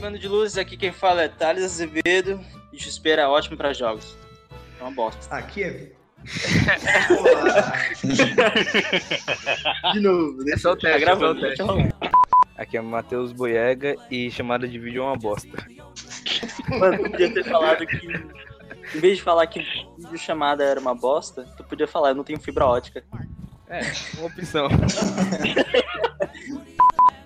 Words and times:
bando 0.00 0.18
de 0.18 0.28
luzes, 0.28 0.58
aqui 0.58 0.76
quem 0.76 0.92
fala 0.92 1.22
é 1.22 1.28
Thales 1.28 1.64
Azevedo. 1.64 2.40
E 2.72 2.76
desespero 2.76 3.20
é 3.20 3.26
ótimo 3.26 3.56
pra 3.56 3.72
jogos. 3.72 4.16
É 4.78 4.82
uma 4.82 4.92
bosta. 4.92 5.34
Aqui 5.34 5.64
é. 5.64 5.92
De 9.92 10.00
novo, 10.00 10.36
É 10.50 10.56
só 10.56 10.72
o 10.72 10.76
tá 10.76 10.82
teste, 10.82 10.86
é 10.86 10.92
só 10.92 10.96
o 10.96 11.00
gravando. 11.00 11.40
teste. 11.40 11.64
deixa 11.64 11.72
eu- 11.72 12.10
Aqui 12.56 12.76
é 12.76 12.80
Matheus 12.82 13.32
Boiega 13.32 13.96
e 14.10 14.30
chamada 14.30 14.68
de 14.68 14.78
vídeo 14.78 15.02
é 15.02 15.06
uma 15.06 15.16
bosta. 15.16 15.48
Mano, 16.68 16.98
tu 17.04 17.10
podia 17.10 17.32
ter 17.32 17.44
falado 17.44 17.86
que. 17.86 17.96
Em 18.94 19.00
vez 19.00 19.16
de 19.18 19.22
falar 19.22 19.46
que 19.46 19.60
vídeo 19.98 20.18
chamada 20.18 20.62
era 20.62 20.78
uma 20.78 20.94
bosta, 20.94 21.44
tu 21.56 21.64
podia 21.64 21.88
falar, 21.88 22.10
eu 22.10 22.14
não 22.14 22.24
tenho 22.24 22.38
fibra 22.38 22.66
ótica. 22.66 23.02
É, 23.68 23.80
uma 24.18 24.26
opção. 24.26 24.68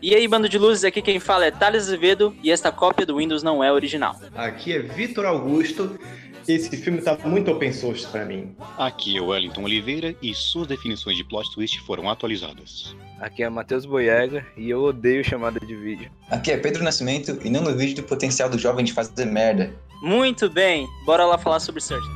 E 0.04 0.14
aí, 0.14 0.28
bando 0.28 0.50
de 0.50 0.58
luzes, 0.58 0.84
aqui 0.84 1.00
quem 1.00 1.18
fala 1.18 1.46
é 1.46 1.50
Thales 1.50 1.84
Azevedo 1.84 2.36
e 2.42 2.50
esta 2.50 2.70
cópia 2.70 3.06
do 3.06 3.16
Windows 3.16 3.42
não 3.42 3.64
é 3.64 3.72
original. 3.72 4.20
Aqui 4.34 4.74
é 4.74 4.78
Vitor 4.80 5.24
Augusto. 5.24 5.98
Esse 6.46 6.76
filme 6.76 7.00
tá 7.00 7.16
muito 7.24 7.50
open 7.50 7.72
source 7.72 8.06
pra 8.08 8.22
mim. 8.22 8.54
Aqui 8.76 9.16
é 9.16 9.20
o 9.22 9.28
Wellington 9.28 9.62
Oliveira 9.62 10.14
e 10.20 10.34
suas 10.34 10.66
definições 10.66 11.16
de 11.16 11.24
plot 11.24 11.50
twist 11.54 11.80
foram 11.80 12.10
atualizadas. 12.10 12.94
Aqui 13.18 13.42
é 13.42 13.48
Matheus 13.48 13.86
Boiega 13.86 14.46
e 14.58 14.68
eu 14.68 14.82
odeio 14.82 15.24
chamada 15.24 15.58
de 15.58 15.74
vídeo. 15.74 16.10
Aqui 16.28 16.50
é 16.50 16.58
Pedro 16.58 16.84
Nascimento 16.84 17.38
e 17.42 17.48
não 17.48 17.64
duvide 17.64 17.94
do 17.94 18.02
potencial 18.02 18.50
do 18.50 18.58
jovem 18.58 18.84
de 18.84 18.92
fazer 18.92 19.24
merda. 19.24 19.74
Muito 20.02 20.50
bem, 20.50 20.86
bora 21.06 21.24
lá 21.24 21.38
falar 21.38 21.60
sobre 21.60 21.80
Search. 21.80 22.06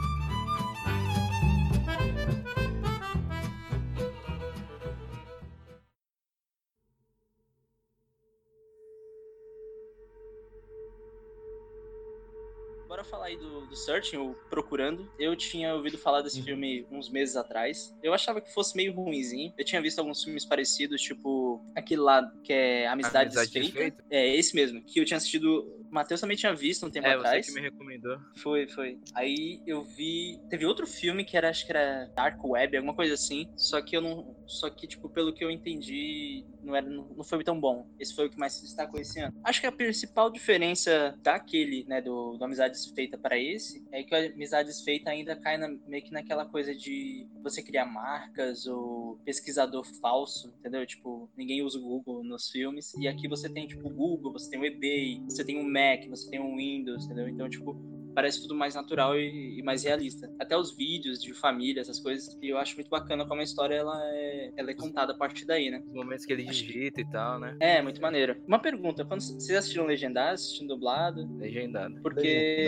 Do, 13.68 13.76
Searching, 13.76 14.16
o 14.16 14.34
Procurando. 14.50 15.10
Eu 15.18 15.36
tinha 15.36 15.74
ouvido 15.74 15.98
falar 15.98 16.22
desse 16.22 16.42
filme 16.42 16.86
uns 16.90 17.08
meses 17.08 17.36
atrás. 17.36 17.94
Eu 18.02 18.12
achava 18.14 18.40
que 18.40 18.52
fosse 18.52 18.76
meio 18.76 18.92
ruimzinho. 18.92 19.52
Eu 19.56 19.64
tinha 19.64 19.80
visto 19.80 19.98
alguns 19.98 20.22
filmes 20.22 20.44
parecidos, 20.44 21.00
tipo 21.00 21.64
aquele 21.74 22.00
lá 22.00 22.30
que 22.42 22.52
é 22.52 22.86
Amizade, 22.86 23.26
Amizade 23.26 23.50
Desfeita. 23.52 23.68
Desfeita? 23.68 24.04
É, 24.10 24.34
esse 24.34 24.54
mesmo. 24.54 24.82
Que 24.82 25.00
eu 25.00 25.04
tinha 25.04 25.16
assistido. 25.16 25.76
O 25.90 25.94
Matheus 25.94 26.20
também 26.20 26.36
tinha 26.36 26.54
visto 26.54 26.84
um 26.84 26.90
tempo 26.90 27.06
É, 27.06 27.14
atrás. 27.14 27.46
você 27.46 27.52
que 27.52 27.60
me 27.60 27.64
recomendou. 27.66 28.18
Foi, 28.36 28.68
foi. 28.68 28.98
Aí 29.14 29.62
eu 29.66 29.82
vi. 29.82 30.38
Teve 30.50 30.66
outro 30.66 30.86
filme 30.86 31.24
que 31.24 31.36
era, 31.36 31.48
acho 31.48 31.64
que 31.64 31.72
era 31.72 32.10
Dark 32.14 32.42
Web, 32.44 32.76
alguma 32.76 32.94
coisa 32.94 33.14
assim. 33.14 33.48
Só 33.56 33.80
que 33.80 33.96
eu 33.96 34.00
não. 34.00 34.36
Só 34.46 34.68
que, 34.70 34.86
tipo, 34.86 35.08
pelo 35.08 35.32
que 35.32 35.44
eu 35.44 35.50
entendi, 35.50 36.44
não, 36.62 36.74
era, 36.74 36.88
não 36.88 37.08
não 37.18 37.24
foi 37.24 37.42
tão 37.42 37.58
bom. 37.58 37.86
Esse 37.98 38.14
foi 38.14 38.26
o 38.26 38.30
que 38.30 38.38
mais 38.38 38.52
se 38.52 38.62
destacou 38.62 39.00
esse 39.00 39.18
ano. 39.20 39.34
Acho 39.44 39.60
que 39.60 39.66
a 39.66 39.72
principal 39.72 40.30
diferença 40.30 41.14
daquele, 41.22 41.84
né, 41.88 42.00
do, 42.00 42.36
do 42.36 42.44
Amizade 42.44 42.74
Desfeita 42.74 43.18
para 43.18 43.36
esse, 43.38 43.57
é 43.92 44.02
que 44.02 44.14
a 44.14 44.26
Amizade 44.26 44.68
Desfeita 44.68 45.10
ainda 45.10 45.36
cai 45.36 45.56
na- 45.56 45.68
meio 45.86 46.02
que 46.04 46.12
naquela 46.12 46.44
coisa 46.46 46.74
de 46.74 47.26
você 47.42 47.62
criar 47.62 47.86
marcas 47.86 48.66
ou 48.66 49.18
pesquisador 49.24 49.84
falso, 50.00 50.52
entendeu? 50.58 50.86
Tipo, 50.86 51.28
ninguém 51.36 51.62
usa 51.62 51.78
o 51.78 51.82
Google 51.82 52.22
nos 52.24 52.50
filmes. 52.50 52.94
E 52.94 53.06
aqui 53.08 53.28
você 53.28 53.48
tem, 53.48 53.66
tipo, 53.66 53.88
o 53.88 53.90
Google, 53.90 54.32
você 54.32 54.50
tem 54.50 54.58
o 54.60 54.64
eBay, 54.64 55.22
você 55.28 55.44
tem 55.44 55.58
o 55.58 55.64
Mac, 55.64 56.08
você 56.08 56.30
tem 56.30 56.40
o 56.40 56.56
Windows, 56.56 57.04
entendeu? 57.04 57.28
Então, 57.28 57.48
tipo, 57.48 57.76
parece 58.14 58.42
tudo 58.42 58.54
mais 58.54 58.74
natural 58.74 59.16
e, 59.16 59.58
e 59.58 59.62
mais 59.62 59.84
realista. 59.84 60.28
Até 60.40 60.56
os 60.56 60.76
vídeos 60.76 61.22
de 61.22 61.32
família, 61.32 61.80
essas 61.80 62.00
coisas, 62.00 62.36
e 62.42 62.48
eu 62.48 62.58
acho 62.58 62.74
muito 62.74 62.90
bacana 62.90 63.24
como 63.24 63.40
a 63.40 63.44
história 63.44 63.76
ela 63.76 63.96
é, 64.12 64.52
ela 64.56 64.70
é 64.72 64.74
contada 64.74 65.12
a 65.12 65.16
partir 65.16 65.44
daí, 65.44 65.70
né? 65.70 65.80
Os 65.86 65.94
momentos 65.94 66.24
que 66.26 66.32
ele 66.32 66.42
digita 66.42 67.00
e 67.00 67.04
tal, 67.04 67.38
né? 67.38 67.56
É, 67.60 67.80
muito 67.80 68.00
maneiro. 68.02 68.36
Uma 68.46 68.58
pergunta, 68.58 69.04
quando 69.04 69.20
vocês 69.20 69.56
assistiram 69.56 69.86
legendado, 69.86 70.34
assistindo 70.34 70.68
dublado? 70.74 71.28
Legendado. 71.38 72.00
Porque. 72.02 72.64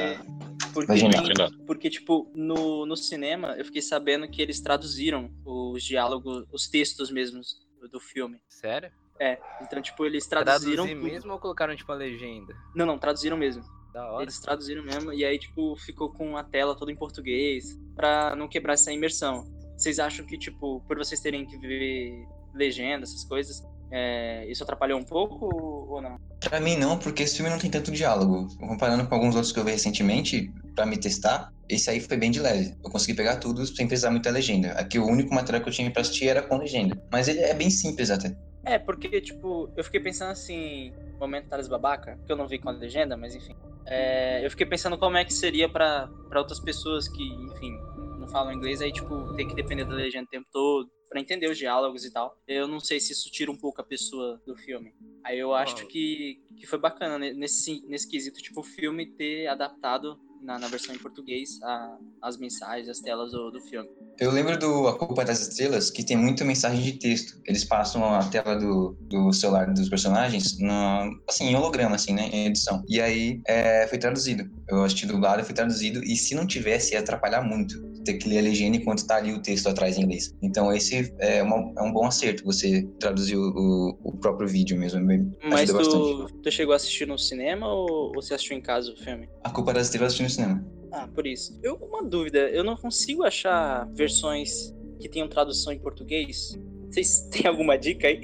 Porque. 0.73 0.93
Legendado. 0.93 1.59
porque, 1.67 1.91
tipo, 1.91 2.31
no, 2.35 2.87
no 2.87 2.97
cinema 2.97 3.55
eu 3.59 3.65
fiquei 3.65 3.83
sabendo 3.83 4.29
que 4.29 4.41
eles 4.41 4.61
traduziram 4.61 5.31
os 5.45 5.83
diálogos, 5.83 6.47
os 6.53 6.69
textos 6.69 7.11
mesmos 7.11 7.57
do, 7.81 7.89
do 7.89 8.01
filme. 8.01 8.41
Sério? 8.49 8.91
É, 9.19 9.39
então, 9.61 9.83
tipo, 9.83 10.07
eles 10.07 10.27
traduziram. 10.27 10.85
Traduzir 10.85 10.99
tudo. 10.99 11.13
mesmo 11.13 11.33
ou 11.33 11.39
colocaram 11.39 11.77
tipo 11.77 11.93
a 11.93 11.95
legenda? 11.95 12.55
Não, 12.75 12.87
não, 12.87 12.99
traduziram 12.99 13.37
mesmo. 13.37 13.63
Da 13.93 14.11
hora. 14.11 14.23
Eles 14.23 14.39
traduziram 14.39 14.83
mesmo, 14.83 15.13
e 15.13 15.25
aí, 15.25 15.39
tipo, 15.39 15.77
ficou 15.77 16.13
com 16.13 16.37
a 16.37 16.45
tela 16.45 16.77
toda 16.77 16.93
em 16.93 16.97
português, 16.97 17.77
pra 17.95 18.35
não 18.37 18.49
quebrar 18.49 18.75
essa 18.75 18.93
imersão. 18.93 19.45
Vocês 19.77 19.99
acham 19.99 20.25
que, 20.25 20.39
tipo, 20.39 20.81
por 20.87 20.97
vocês 20.97 21.21
terem 21.21 21.45
que 21.45 21.59
ver 21.59 22.25
legenda, 22.55 23.03
essas 23.03 23.25
coisas, 23.25 23.63
é, 23.91 24.47
isso 24.47 24.63
atrapalhou 24.63 24.99
um 24.99 25.05
pouco 25.05 25.47
ou 25.47 26.01
não? 26.01 26.17
Pra 26.41 26.61
mim 26.61 26.77
não, 26.77 26.99
porque 26.99 27.25
esse 27.25 27.37
filme 27.37 27.51
não 27.51 27.59
tem 27.59 27.71
tanto 27.71 27.91
diálogo. 27.91 28.47
Comparando 28.59 29.07
com 29.07 29.15
alguns 29.15 29.35
outros 29.35 29.53
que 29.53 29.59
eu 29.59 29.65
vi 29.65 29.73
recentemente, 29.73 30.53
pra 30.75 30.87
me 30.87 30.97
testar, 30.97 31.53
esse 31.69 31.91
aí 31.91 32.01
foi 32.01 32.17
bem 32.17 32.31
de 32.31 32.41
leve. 32.41 32.75
Eu 32.85 32.91
consegui 32.91 33.15
pegar 33.15 33.37
tudo 33.37 33.67
sem 33.67 33.87
precisar 33.87 34.11
muita 34.11 34.31
legenda. 34.31 34.73
Aqui 34.73 34.99
o 34.99 35.07
único 35.07 35.35
material 35.35 35.63
que 35.63 35.69
eu 35.69 35.73
tinha 35.73 35.91
pra 35.91 36.03
assistir 36.03 36.29
era 36.29 36.43
com 36.43 36.57
legenda. 36.57 37.01
Mas 37.13 37.29
ele 37.29 37.41
é 37.41 37.55
bem 37.55 37.71
simples 37.71 38.11
até. 38.11 38.35
É, 38.65 38.79
porque, 38.79 39.21
tipo, 39.21 39.71
eu 39.77 39.83
fiquei 39.83 40.01
pensando 40.01 40.31
assim, 40.31 40.93
momento 41.19 41.49
Thales 41.49 41.69
Babaca, 41.69 42.19
que 42.27 42.33
eu 42.33 42.37
não 42.37 42.47
vi 42.47 42.59
com 42.59 42.69
a 42.69 42.73
legenda, 42.73 43.17
mas 43.17 43.35
enfim. 43.35 43.55
É, 43.87 44.45
eu 44.45 44.51
fiquei 44.51 44.67
pensando 44.67 44.99
como 44.99 45.17
é 45.17 45.25
que 45.25 45.33
seria 45.33 45.69
pra 45.69 46.09
pra 46.29 46.39
outras 46.39 46.61
pessoas 46.61 47.09
que, 47.09 47.25
enfim, 47.25 47.77
não 48.19 48.29
falam 48.29 48.53
inglês, 48.53 48.81
aí, 48.81 48.93
tipo, 48.93 49.35
tem 49.35 49.49
que 49.49 49.55
depender 49.55 49.85
da 49.85 49.95
legenda 49.95 50.25
o 50.27 50.31
tempo 50.31 50.47
todo, 50.53 50.89
pra 51.11 51.21
entender 51.21 51.51
os 51.51 51.59
diálogos 51.59 52.05
e 52.05 52.13
tal. 52.13 52.41
Eu 52.47 52.69
não 52.69 52.79
sei 52.79 53.01
se 53.01 53.13
isso 53.13 53.29
tira 53.31 53.51
um 53.51 53.57
pouco 53.57 53.81
a 53.81 53.85
pessoa 53.85 54.41
do 54.47 54.57
filme. 54.57 54.95
Aí 55.25 55.37
eu 55.37 55.53
acho 55.53 55.87
que, 55.89 56.41
que 56.57 56.67
foi 56.67 56.79
bacana 56.79 57.19
nesse, 57.19 57.85
nesse 57.87 58.09
quesito, 58.09 58.41
tipo, 58.41 58.61
o 58.61 58.65
filme 58.65 59.07
ter 59.07 59.49
adaptado 59.49 60.19
na, 60.43 60.59
na 60.59 60.69
versão 60.69 60.95
em 60.95 60.99
português 60.99 61.59
a- 61.63 61.97
as 62.23 62.37
mensagens, 62.39 62.89
as 62.89 62.99
telas 63.01 63.33
do, 63.33 63.51
do 63.51 63.61
filme. 63.61 63.89
Eu 64.19 64.31
lembro 64.31 64.59
do 64.59 64.87
A 64.87 64.99
Culpa 64.99 65.25
das 65.25 65.41
Estrelas, 65.41 65.91
que 65.91 66.05
tem 66.05 66.17
muita 66.17 66.45
mensagem 66.45 66.83
de 66.83 66.99
texto. 66.99 67.33
Eles 67.47 67.65
passam 67.65 68.05
a 68.05 68.23
tela 68.29 68.55
do, 68.55 68.95
do 69.01 69.33
celular 69.33 69.73
dos 69.73 69.89
personagens 69.89 70.59
no, 70.59 71.11
assim, 71.29 71.47
em 71.47 71.55
holograma, 71.57 71.97
assim, 71.97 72.13
né? 72.13 72.29
Em 72.31 72.47
edição. 72.47 72.83
E 72.87 73.01
aí 73.01 73.41
é, 73.49 73.87
foi 73.89 73.97
traduzido. 73.97 74.45
Eu 74.69 74.85
assisti 74.85 75.07
dublado, 75.07 75.43
foi 75.45 75.55
traduzido. 75.55 76.05
E 76.05 76.17
se 76.17 76.35
não 76.35 76.47
tivesse, 76.47 76.93
ia 76.93 77.01
atrapalhar 77.01 77.41
muito. 77.43 77.75
Ter 78.05 78.15
que 78.15 78.29
ler 78.29 78.39
a 78.39 78.43
legenda 78.43 78.77
enquanto 78.77 79.07
tá 79.07 79.17
ali 79.17 79.33
o 79.33 79.41
texto 79.43 79.69
atrás 79.69 79.97
em 79.97 80.03
inglês. 80.03 80.35
Então 80.43 80.71
esse 80.73 81.15
é, 81.19 81.43
uma- 81.43 81.73
é 81.79 81.83
um 81.83 81.93
bom 81.93 82.07
acerto, 82.07 82.45
você 82.45 82.87
traduzir 82.99 83.37
o, 83.37 83.99
o- 84.05 84.19
próprio 84.21 84.47
vídeo 84.49 84.79
mesmo. 84.79 85.01
Me 85.01 85.19
Mas 85.43 85.71
tu, 85.71 85.77
bastante. 85.77 86.35
tu 86.43 86.51
chegou 86.51 86.73
a 86.75 86.77
assistir 86.77 87.07
no 87.07 87.19
cinema 87.19 87.67
ou, 87.73 88.09
ou 88.09 88.15
você 88.15 88.35
assistiu 88.35 88.57
em 88.57 88.61
casa 88.61 88.93
o 88.93 88.97
filme? 88.97 89.29
A 89.45 89.51
Culpa 89.51 89.73
das 89.73 89.87
Estrelas 89.87 90.13
eu 90.13 90.15
assisti 90.15 90.23
no 90.23 90.30
cinema. 90.31 90.65
Ah, 90.93 91.07
por 91.07 91.27
isso. 91.27 91.59
Eu 91.63 91.77
uma 91.77 92.03
dúvida, 92.03 92.39
eu 92.51 92.65
não 92.65 92.77
consigo 92.77 93.23
achar 93.25 93.87
versões 93.93 94.75
que 95.01 95.09
tenham 95.09 95.29
tradução 95.29 95.73
em 95.73 95.79
português. 95.79 96.59
Vocês 96.91 97.21
têm 97.31 97.47
alguma 97.47 97.79
dica 97.79 98.09
aí? 98.09 98.21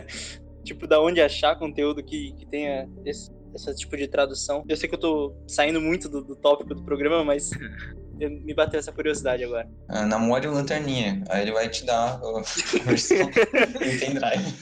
tipo, 0.64 0.86
da 0.86 1.00
onde 1.00 1.20
achar 1.20 1.56
conteúdo 1.58 2.02
que, 2.02 2.32
que 2.32 2.46
tenha 2.46 2.88
esse, 3.04 3.30
esse 3.54 3.74
tipo 3.76 3.96
de 3.96 4.06
tradução? 4.08 4.64
Eu 4.68 4.76
sei 4.76 4.88
que 4.88 4.94
eu 4.94 5.00
tô 5.00 5.34
saindo 5.48 5.80
muito 5.80 6.08
do, 6.08 6.22
do 6.22 6.36
tópico 6.36 6.74
do 6.74 6.82
programa, 6.84 7.24
mas 7.24 7.50
eu- 8.20 8.30
me 8.30 8.52
bateu 8.54 8.78
essa 8.78 8.92
curiosidade 8.92 9.42
agora. 9.44 9.68
Ah, 9.88 10.04
namore 10.06 10.46
o 10.46 10.52
Lanterninha. 10.52 11.24
Aí 11.30 11.42
ele 11.42 11.52
vai 11.52 11.68
te 11.70 11.84
dar 11.86 12.20
a 12.22 12.42
versão 12.84 13.16
em 13.18 13.98
pendrive. 13.98 14.54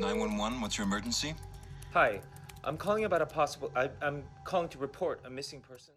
911, 0.00 0.60
what's 0.60 0.76
your 0.76 0.86
emergency? 0.86 1.34
Hi, 1.94 2.20
I'm 2.66 2.76
calling 2.76 3.04
about 3.04 3.22
a 3.22 3.26
possible. 3.26 3.70
I, 3.76 3.90
I'm 4.00 4.24
calling 4.44 4.68
to 4.70 4.78
report 4.78 5.20
a 5.24 5.30
missing 5.30 5.60
person. 5.60 5.94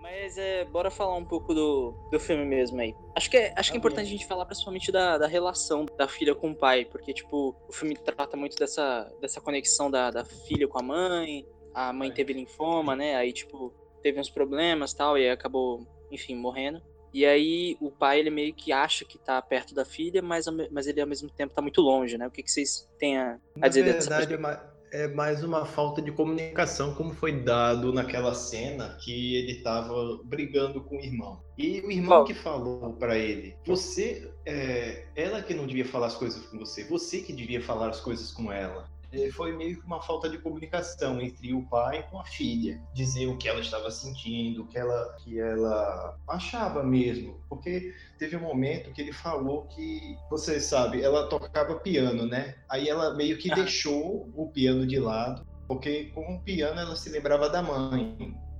Mas 0.00 0.36
é, 0.36 0.66
bora 0.66 0.90
falar 0.90 1.16
um 1.16 1.24
pouco 1.24 1.54
do, 1.54 1.92
do 2.10 2.20
filme 2.20 2.44
mesmo 2.44 2.78
aí. 2.78 2.94
Acho 3.16 3.30
que 3.30 3.38
é, 3.38 3.54
acho 3.56 3.70
que 3.70 3.76
é 3.76 3.78
importante 3.78 4.06
a 4.06 4.10
gente 4.10 4.26
falar 4.26 4.44
principalmente 4.44 4.92
da, 4.92 5.16
da 5.16 5.26
relação 5.26 5.86
da 5.96 6.06
filha 6.06 6.34
com 6.34 6.50
o 6.50 6.54
pai, 6.54 6.84
porque, 6.84 7.14
tipo, 7.14 7.56
o 7.66 7.72
filme 7.72 7.96
trata 7.96 8.36
muito 8.36 8.54
dessa, 8.56 9.10
dessa 9.20 9.40
conexão 9.40 9.90
da, 9.90 10.10
da 10.10 10.22
filha 10.22 10.68
com 10.68 10.78
a 10.78 10.82
mãe. 10.82 11.46
A 11.72 11.90
mãe 11.90 12.12
teve 12.12 12.34
linfoma, 12.34 12.94
né? 12.94 13.16
Aí, 13.16 13.32
tipo, 13.32 13.72
teve 14.02 14.20
uns 14.20 14.28
problemas 14.28 14.92
e 14.92 14.96
tal, 14.96 15.16
e 15.16 15.30
acabou, 15.30 15.86
enfim, 16.10 16.36
morrendo. 16.36 16.82
E 17.14 17.24
aí 17.24 17.76
o 17.80 17.92
pai, 17.92 18.18
ele 18.18 18.28
meio 18.30 18.52
que 18.52 18.72
acha 18.72 19.04
que 19.04 19.16
tá 19.18 19.40
perto 19.40 19.72
da 19.72 19.84
filha, 19.84 20.20
mas, 20.20 20.46
mas 20.70 20.88
ele 20.88 21.00
ao 21.00 21.06
mesmo 21.06 21.30
tempo 21.30 21.54
tá 21.54 21.62
muito 21.62 21.80
longe, 21.80 22.18
né? 22.18 22.26
O 22.26 22.30
que, 22.30 22.42
que 22.42 22.50
vocês 22.50 22.88
têm 22.98 23.16
a, 23.16 23.34
a 23.34 23.38
Na 23.56 23.68
dizer 23.68 23.84
dessa 23.84 24.10
verdade, 24.10 24.34
é 24.34 24.36
ma- 24.36 24.74
é 24.92 25.08
mais 25.08 25.42
uma 25.42 25.64
falta 25.64 26.00
de 26.02 26.12
comunicação, 26.12 26.94
como 26.94 27.12
foi 27.12 27.32
dado 27.32 27.92
naquela 27.92 28.32
cena 28.34 28.96
que 29.00 29.36
ele 29.36 29.60
tava 29.62 30.20
brigando 30.24 30.80
com 30.82 30.96
o 30.96 31.00
irmão. 31.00 31.40
E 31.58 31.80
o 31.80 31.90
irmão 31.90 32.24
que 32.24 32.34
falou 32.34 32.92
pra 32.94 33.16
ele: 33.16 33.56
Você, 33.64 34.32
é, 34.46 35.06
ela 35.16 35.42
que 35.42 35.54
não 35.54 35.66
devia 35.66 35.84
falar 35.84 36.06
as 36.08 36.16
coisas 36.16 36.44
com 36.46 36.58
você, 36.58 36.84
você 36.84 37.20
que 37.20 37.32
devia 37.32 37.60
falar 37.60 37.90
as 37.90 38.00
coisas 38.00 38.32
com 38.32 38.52
ela. 38.52 38.88
Eh, 39.14 39.30
foi 39.30 39.56
meio 39.56 39.80
que 39.80 39.86
uma 39.86 40.00
falta 40.02 40.28
de 40.28 40.38
comunicação 40.38 41.20
entre 41.20 41.52
o 41.54 41.62
pai 41.68 42.06
com 42.10 42.18
a 42.18 42.24
filha, 42.24 42.80
dizer 42.94 43.26
o 43.26 43.36
que 43.36 43.48
ela 43.48 43.60
estava 43.60 43.90
sentindo, 43.90 44.62
o 44.62 44.66
que 44.66 44.78
ela, 44.78 45.16
que 45.22 45.38
ela 45.38 46.16
achava 46.28 46.82
mesmo, 46.82 47.38
porque 47.48 47.92
teve 48.18 48.36
um 48.36 48.40
momento 48.40 48.92
que 48.92 49.00
ele 49.02 49.12
falou 49.12 49.62
que, 49.66 50.16
você 50.30 50.60
sabe, 50.60 51.02
ela 51.02 51.28
tocava 51.28 51.76
piano, 51.76 52.26
né? 52.26 52.54
Aí 52.68 52.88
ela 52.88 53.14
meio 53.14 53.38
que 53.38 53.50
Ah. 53.52 53.54
deixou 53.54 54.30
o 54.34 54.48
piano 54.50 54.86
de 54.86 54.98
lado, 54.98 55.46
porque 55.68 56.04
com 56.14 56.34
o 56.34 56.40
piano 56.42 56.80
ela 56.80 56.96
se 56.96 57.08
lembrava 57.10 57.48
da 57.48 57.62
mãe. 57.62 58.16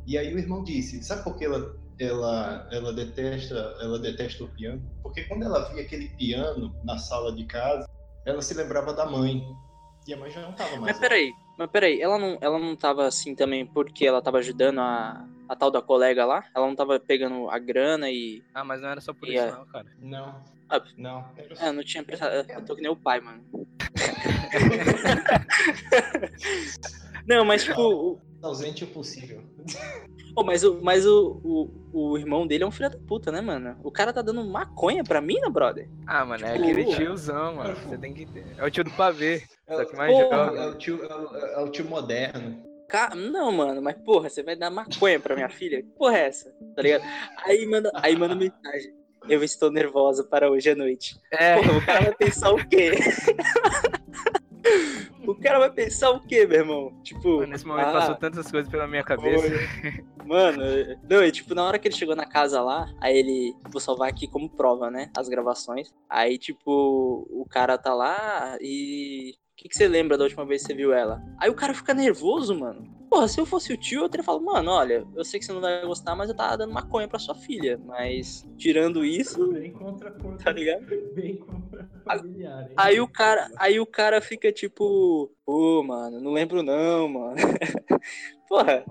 E 0.06 0.18
aí 0.18 0.34
o 0.34 0.38
irmão 0.38 0.62
disse, 0.62 1.02
sabe 1.02 1.22
por 1.24 1.36
que 1.36 1.44
ela 1.44 1.74
ela, 1.98 2.68
ela 2.72 2.92
detesta 2.92 3.54
ela 3.80 4.00
detesta 4.00 4.42
o 4.42 4.48
piano 4.48 4.82
porque 5.00 5.22
quando 5.24 5.44
ela 5.44 5.60
via 5.70 5.82
aquele 5.82 6.08
piano 6.16 6.74
na 6.82 6.98
sala 6.98 7.32
de 7.32 7.44
casa 7.44 7.88
ela 8.26 8.42
se 8.42 8.52
lembrava 8.54 8.92
da 8.92 9.06
mãe 9.06 9.44
e 10.06 10.12
a 10.12 10.16
mãe 10.16 10.30
já 10.30 10.42
não 10.42 10.50
estava 10.50 10.70
mais 10.72 10.82
Mas 10.82 10.96
lá. 10.96 11.00
peraí, 11.00 11.34
mas 11.56 11.70
peraí, 11.70 12.00
ela 12.00 12.18
não, 12.18 12.38
ela 12.40 12.58
não 12.58 12.76
tava 12.76 13.06
assim 13.06 13.34
também 13.34 13.66
porque 13.66 14.06
ela 14.06 14.22
tava 14.22 14.38
ajudando 14.38 14.80
a, 14.80 15.24
a 15.48 15.56
tal 15.56 15.70
da 15.70 15.80
colega 15.82 16.24
lá? 16.24 16.44
Ela 16.54 16.66
não 16.66 16.74
tava 16.76 16.98
pegando 17.00 17.48
a 17.50 17.58
grana 17.58 18.10
e. 18.10 18.44
Ah, 18.54 18.64
mas 18.64 18.80
não 18.80 18.88
era 18.88 19.00
só 19.00 19.12
por 19.14 19.28
isso, 19.28 19.38
é- 19.38 19.52
não, 19.52 19.66
cara. 19.66 19.86
não 19.98 20.44
Ah, 20.68 20.82
não 20.96 21.32
era 21.36 21.54
Ah, 21.60 21.66
eu 21.68 21.72
não 21.72 21.84
tinha 21.84 22.02
prestado. 22.04 22.32
Eu 22.50 22.64
tô 22.64 22.74
que 22.74 22.82
nem 22.82 22.90
o 22.90 22.96
pai, 22.96 23.20
mano. 23.20 23.44
Não, 27.26 27.44
mas 27.44 27.64
tipo. 27.64 27.80
o- 27.80 28.20
ausente 28.42 28.84
o 28.84 28.88
possível 28.88 29.42
Pô, 30.34 30.42
mas 30.42 30.64
o, 30.64 30.80
mas 30.82 31.06
o, 31.06 31.40
o, 31.44 31.70
o 32.12 32.18
irmão 32.18 32.44
dele 32.46 32.64
é 32.64 32.66
um 32.66 32.70
filho 32.70 32.90
da 32.90 32.98
puta, 32.98 33.30
né, 33.30 33.40
mano? 33.40 33.76
O 33.84 33.90
cara 33.90 34.12
tá 34.12 34.20
dando 34.20 34.44
maconha 34.44 35.04
pra 35.04 35.20
mina, 35.20 35.48
brother. 35.48 35.88
Ah, 36.06 36.24
mano, 36.24 36.44
é 36.44 36.52
Tipo, 36.54 36.64
aquele 36.64 36.84
tiozão, 36.86 37.54
mano. 37.56 37.76
Você 37.76 37.96
tem 37.96 38.12
que 38.12 38.26
ter. 38.26 38.44
É 38.58 38.64
o 38.66 38.70
tio 38.70 38.82
do 38.82 38.90
pavê. 38.90 39.42
é, 39.68 39.76
Só 39.76 39.82
o- 39.82 39.86
que 39.86 39.96
mais 39.96 40.12
Porra, 40.12 40.36
jovem. 40.36 40.60
é 40.62 40.66
o 40.66 40.74
tio 40.74 41.04
é 41.04 41.14
o, 41.14 41.36
é 41.36 41.58
o 41.62 41.68
tio 41.70 41.84
moderno 41.84 42.64
Ca- 42.88 43.14
Não, 43.14 43.50
mano, 43.52 43.80
mas 43.80 43.96
porra, 44.04 44.28
você 44.28 44.42
vai 44.42 44.56
dar 44.56 44.70
maconha 44.70 45.18
pra 45.20 45.34
minha 45.36 45.48
filha? 45.48 45.82
Que 45.82 45.88
porra 45.90 46.18
é 46.18 46.26
essa? 46.26 46.52
Tá 46.76 46.82
ligado? 46.82 47.04
Aí 47.44 47.64
manda, 47.66 47.90
aí 47.94 48.16
manda 48.16 48.34
mensagem. 48.34 48.92
Eu 49.28 49.42
estou 49.42 49.70
nervosa 49.70 50.22
para 50.24 50.50
hoje 50.50 50.68
à 50.70 50.74
noite. 50.74 51.16
É, 51.30 51.54
Porra, 51.56 51.78
o 51.78 51.86
cara 51.86 52.00
vai 52.02 52.14
pensar 52.14 52.52
o 52.52 52.68
quê? 52.68 52.90
o 55.30 55.40
cara 55.40 55.58
vai 55.58 55.70
pensar 55.70 56.10
o 56.10 56.20
quê, 56.20 56.46
meu 56.46 56.58
irmão? 56.58 57.00
Tipo, 57.02 57.38
mano, 57.38 57.46
nesse 57.48 57.66
momento 57.66 57.88
ah, 57.88 57.92
passou 57.92 58.14
tantas 58.16 58.50
coisas 58.50 58.70
pela 58.70 58.86
minha 58.86 59.02
cabeça. 59.02 59.46
Mano, 60.24 60.62
não, 61.06 61.22
e 61.22 61.30
tipo, 61.30 61.54
na 61.54 61.62
hora 61.64 61.78
que 61.78 61.86
ele 61.86 61.94
chegou 61.94 62.16
na 62.16 62.24
casa 62.24 62.60
lá, 62.62 62.90
aí 62.98 63.18
ele. 63.18 63.54
Vou 63.70 63.78
salvar 63.78 64.08
aqui 64.08 64.26
como 64.26 64.48
prova, 64.48 64.90
né? 64.90 65.10
As 65.14 65.28
gravações. 65.28 65.92
Aí, 66.08 66.38
tipo, 66.38 67.26
o 67.30 67.44
cara 67.48 67.76
tá 67.76 67.92
lá 67.92 68.56
e. 68.60 69.34
O 69.52 69.56
que, 69.56 69.68
que 69.68 69.76
você 69.76 69.86
lembra 69.86 70.16
da 70.16 70.24
última 70.24 70.44
vez 70.44 70.62
que 70.62 70.68
você 70.68 70.74
viu 70.74 70.92
ela? 70.92 71.22
Aí 71.38 71.48
o 71.48 71.54
cara 71.54 71.74
fica 71.74 71.94
nervoso, 71.94 72.58
mano. 72.58 72.88
Porra, 73.14 73.28
se 73.28 73.40
eu 73.40 73.46
fosse 73.46 73.72
o 73.72 73.76
tio, 73.76 74.02
eu 74.02 74.08
teria 74.08 74.24
falado, 74.24 74.44
mano, 74.44 74.72
olha, 74.72 75.06
eu 75.14 75.24
sei 75.24 75.38
que 75.38 75.46
você 75.46 75.52
não 75.52 75.60
vai 75.60 75.86
gostar, 75.86 76.16
mas 76.16 76.28
eu 76.28 76.34
tava 76.34 76.58
dando 76.58 76.74
maconha 76.74 77.06
pra 77.06 77.16
sua 77.16 77.32
filha. 77.32 77.78
Mas, 77.84 78.44
tirando 78.58 79.04
isso, 79.04 79.52
bem 79.52 79.72
contra 79.72 80.10
tá 80.42 80.50
ligado? 80.50 80.84
bem 81.14 81.36
contra 81.36 81.88
familiar 82.04 82.64
hein? 82.64 82.74
Aí 82.76 83.00
o 83.00 83.06
cara, 83.06 83.48
aí 83.56 83.78
o 83.78 83.86
cara 83.86 84.20
fica 84.20 84.50
tipo, 84.50 85.30
pô, 85.46 85.84
mano, 85.84 86.20
não 86.20 86.32
lembro 86.32 86.60
não, 86.60 87.06
mano. 87.06 87.36
Porra, 88.48 88.84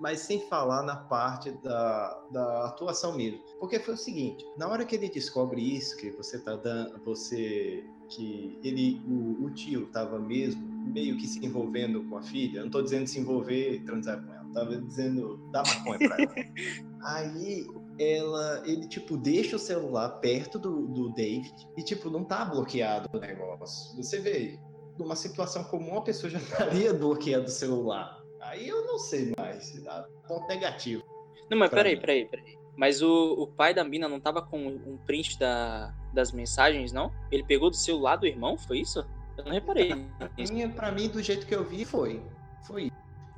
mas 0.00 0.18
sem 0.18 0.40
falar 0.48 0.82
na 0.82 0.96
parte 0.96 1.52
da, 1.62 2.20
da 2.32 2.66
atuação 2.66 3.16
mesmo. 3.16 3.38
Porque 3.60 3.78
foi 3.78 3.94
o 3.94 3.96
seguinte, 3.96 4.44
na 4.58 4.68
hora 4.68 4.84
que 4.84 4.96
ele 4.96 5.08
descobre 5.08 5.62
isso, 5.62 5.96
que 5.96 6.10
você 6.10 6.42
tá 6.42 6.56
dando, 6.56 7.00
você 7.04 7.84
que 8.14 8.58
ele, 8.62 9.00
o, 9.06 9.44
o 9.44 9.50
tio 9.50 9.86
tava 9.86 10.18
mesmo 10.18 10.62
meio 10.92 11.16
que 11.16 11.26
se 11.26 11.44
envolvendo 11.44 12.02
com 12.04 12.16
a 12.16 12.22
filha, 12.22 12.62
não 12.62 12.70
tô 12.70 12.82
dizendo 12.82 13.06
se 13.06 13.18
envolver 13.18 13.74
e 13.74 13.80
transar 13.80 14.22
com 14.24 14.32
ela, 14.32 14.44
tava 14.52 14.76
dizendo 14.76 15.36
dar 15.50 15.62
maconha 15.66 15.98
pra 15.98 16.16
ela. 16.18 16.34
Aí 17.04 17.66
ela, 17.98 18.62
ele 18.66 18.86
tipo 18.88 19.16
deixa 19.16 19.56
o 19.56 19.58
celular 19.58 20.08
perto 20.20 20.58
do, 20.58 20.86
do 20.88 21.10
David 21.10 21.52
e 21.76 21.82
tipo 21.82 22.10
não 22.10 22.24
tá 22.24 22.44
bloqueado 22.44 23.08
o 23.12 23.20
negócio. 23.20 23.96
Você 23.96 24.20
vê, 24.20 24.58
numa 24.98 25.16
situação 25.16 25.64
comum 25.64 25.98
a 25.98 26.02
pessoa 26.02 26.30
já 26.30 26.38
estaria 26.40 26.92
bloqueando 26.92 27.46
o 27.46 27.50
celular. 27.50 28.22
Aí 28.40 28.68
eu 28.68 28.84
não 28.84 28.98
sei 28.98 29.32
mais, 29.38 29.72
dá 29.82 30.06
ponto 30.26 30.46
negativo. 30.48 31.02
Não, 31.50 31.58
mas 31.58 31.70
peraí, 31.70 31.94
mim. 31.94 32.00
peraí, 32.00 32.24
peraí. 32.26 32.61
Mas 32.76 33.02
o, 33.02 33.34
o 33.34 33.46
pai 33.46 33.74
da 33.74 33.84
mina 33.84 34.08
não 34.08 34.18
tava 34.18 34.40
com 34.40 34.66
um 34.66 34.98
print 35.06 35.38
da, 35.38 35.92
das 36.12 36.32
mensagens, 36.32 36.92
não? 36.92 37.12
Ele 37.30 37.42
pegou 37.44 37.68
do 37.70 37.76
celular 37.76 38.16
do 38.16 38.26
irmão, 38.26 38.56
foi 38.56 38.78
isso? 38.80 39.04
Eu 39.36 39.44
não 39.44 39.52
reparei. 39.52 40.06
Minha, 40.50 40.68
pra 40.68 40.90
mim, 40.90 41.08
do 41.08 41.22
jeito 41.22 41.46
que 41.46 41.54
eu 41.54 41.64
vi, 41.64 41.84
foi. 41.84 42.22
Foi. 42.66 42.90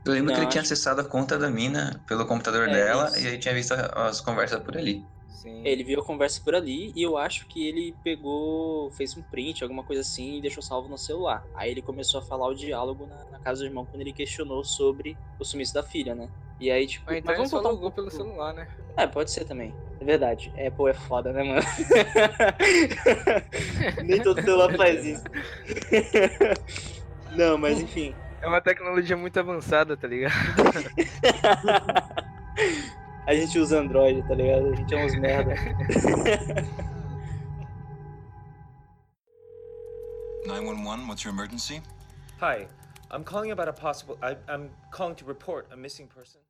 Eu 0.04 0.12
lembro 0.12 0.28
Não, 0.30 0.34
que 0.34 0.40
ele 0.42 0.50
tinha 0.50 0.62
acessado 0.62 1.00
a 1.00 1.04
conta 1.04 1.38
da 1.38 1.50
mina 1.50 2.02
pelo 2.06 2.26
computador 2.26 2.68
É, 2.68 2.72
dela 2.72 3.06
isso. 3.08 3.20
e 3.20 3.26
aí 3.28 3.38
tinha 3.38 3.54
visto 3.54 3.72
as 3.72 4.20
conversas 4.20 4.60
por 4.62 4.76
ali. 4.76 5.04
Sim. 5.34 5.66
Ele 5.66 5.82
viu 5.82 6.00
a 6.00 6.04
conversa 6.04 6.40
por 6.42 6.54
ali 6.54 6.92
e 6.94 7.02
eu 7.02 7.18
acho 7.18 7.46
que 7.46 7.66
ele 7.66 7.94
pegou, 8.04 8.90
fez 8.92 9.16
um 9.16 9.22
print, 9.22 9.62
alguma 9.62 9.82
coisa 9.82 10.00
assim, 10.00 10.38
e 10.38 10.40
deixou 10.40 10.62
salvo 10.62 10.88
no 10.88 10.96
celular. 10.96 11.44
Aí 11.54 11.70
ele 11.70 11.82
começou 11.82 12.20
a 12.20 12.22
falar 12.22 12.46
o 12.46 12.54
diálogo 12.54 13.06
na, 13.06 13.24
na 13.32 13.38
casa 13.40 13.60
do 13.60 13.66
irmão 13.66 13.84
quando 13.84 14.00
ele 14.00 14.12
questionou 14.12 14.64
sobre 14.64 15.18
o 15.38 15.44
sumiço 15.44 15.74
da 15.74 15.82
filha, 15.82 16.14
né? 16.14 16.30
E 16.60 16.70
aí, 16.70 16.86
tipo, 16.86 17.10
Ou 17.10 17.16
então 17.16 17.34
ele 17.34 17.46
só 17.46 17.58
um 17.58 17.62
pouco 17.62 17.90
pelo 17.90 18.10
celular, 18.10 18.54
né? 18.54 18.68
É, 18.96 19.08
pode 19.08 19.32
ser 19.32 19.44
também. 19.44 19.74
É 20.00 20.04
verdade. 20.04 20.52
É, 20.56 20.70
pô, 20.70 20.88
é 20.88 20.94
foda, 20.94 21.32
né, 21.32 21.42
mano? 21.42 21.60
Nem 24.04 24.22
todo 24.22 24.40
celular 24.40 24.72
faz 24.76 25.04
isso. 25.04 25.24
Não, 27.36 27.58
mas 27.58 27.80
enfim. 27.80 28.14
É 28.40 28.46
uma 28.46 28.60
tecnologia 28.60 29.16
muito 29.16 29.40
avançada, 29.40 29.96
tá 29.96 30.06
ligado? 30.06 30.34
A 33.26 33.34
gente 33.34 33.58
usa 33.58 33.80
Android, 33.80 34.22
tá 34.28 34.34
ligado? 34.34 34.68
A 34.72 34.76
gente 34.76 34.94
é 34.94 35.04
uns 35.04 35.14
merda. 35.18 35.54
911, 40.46 41.06
what's 41.08 41.24
your 41.24 41.32
emergency? 41.32 41.82
Hi, 42.40 42.66
I'm 43.10 43.24
calling 43.24 43.50
about 43.50 43.68
a 43.68 43.72
possible. 43.72 44.18
I, 44.22 44.36
I'm 44.48 44.70
calling 44.90 45.14
to 45.16 45.24
report 45.24 45.68
a 45.72 45.76
missing 45.76 46.06
person. 46.06 46.40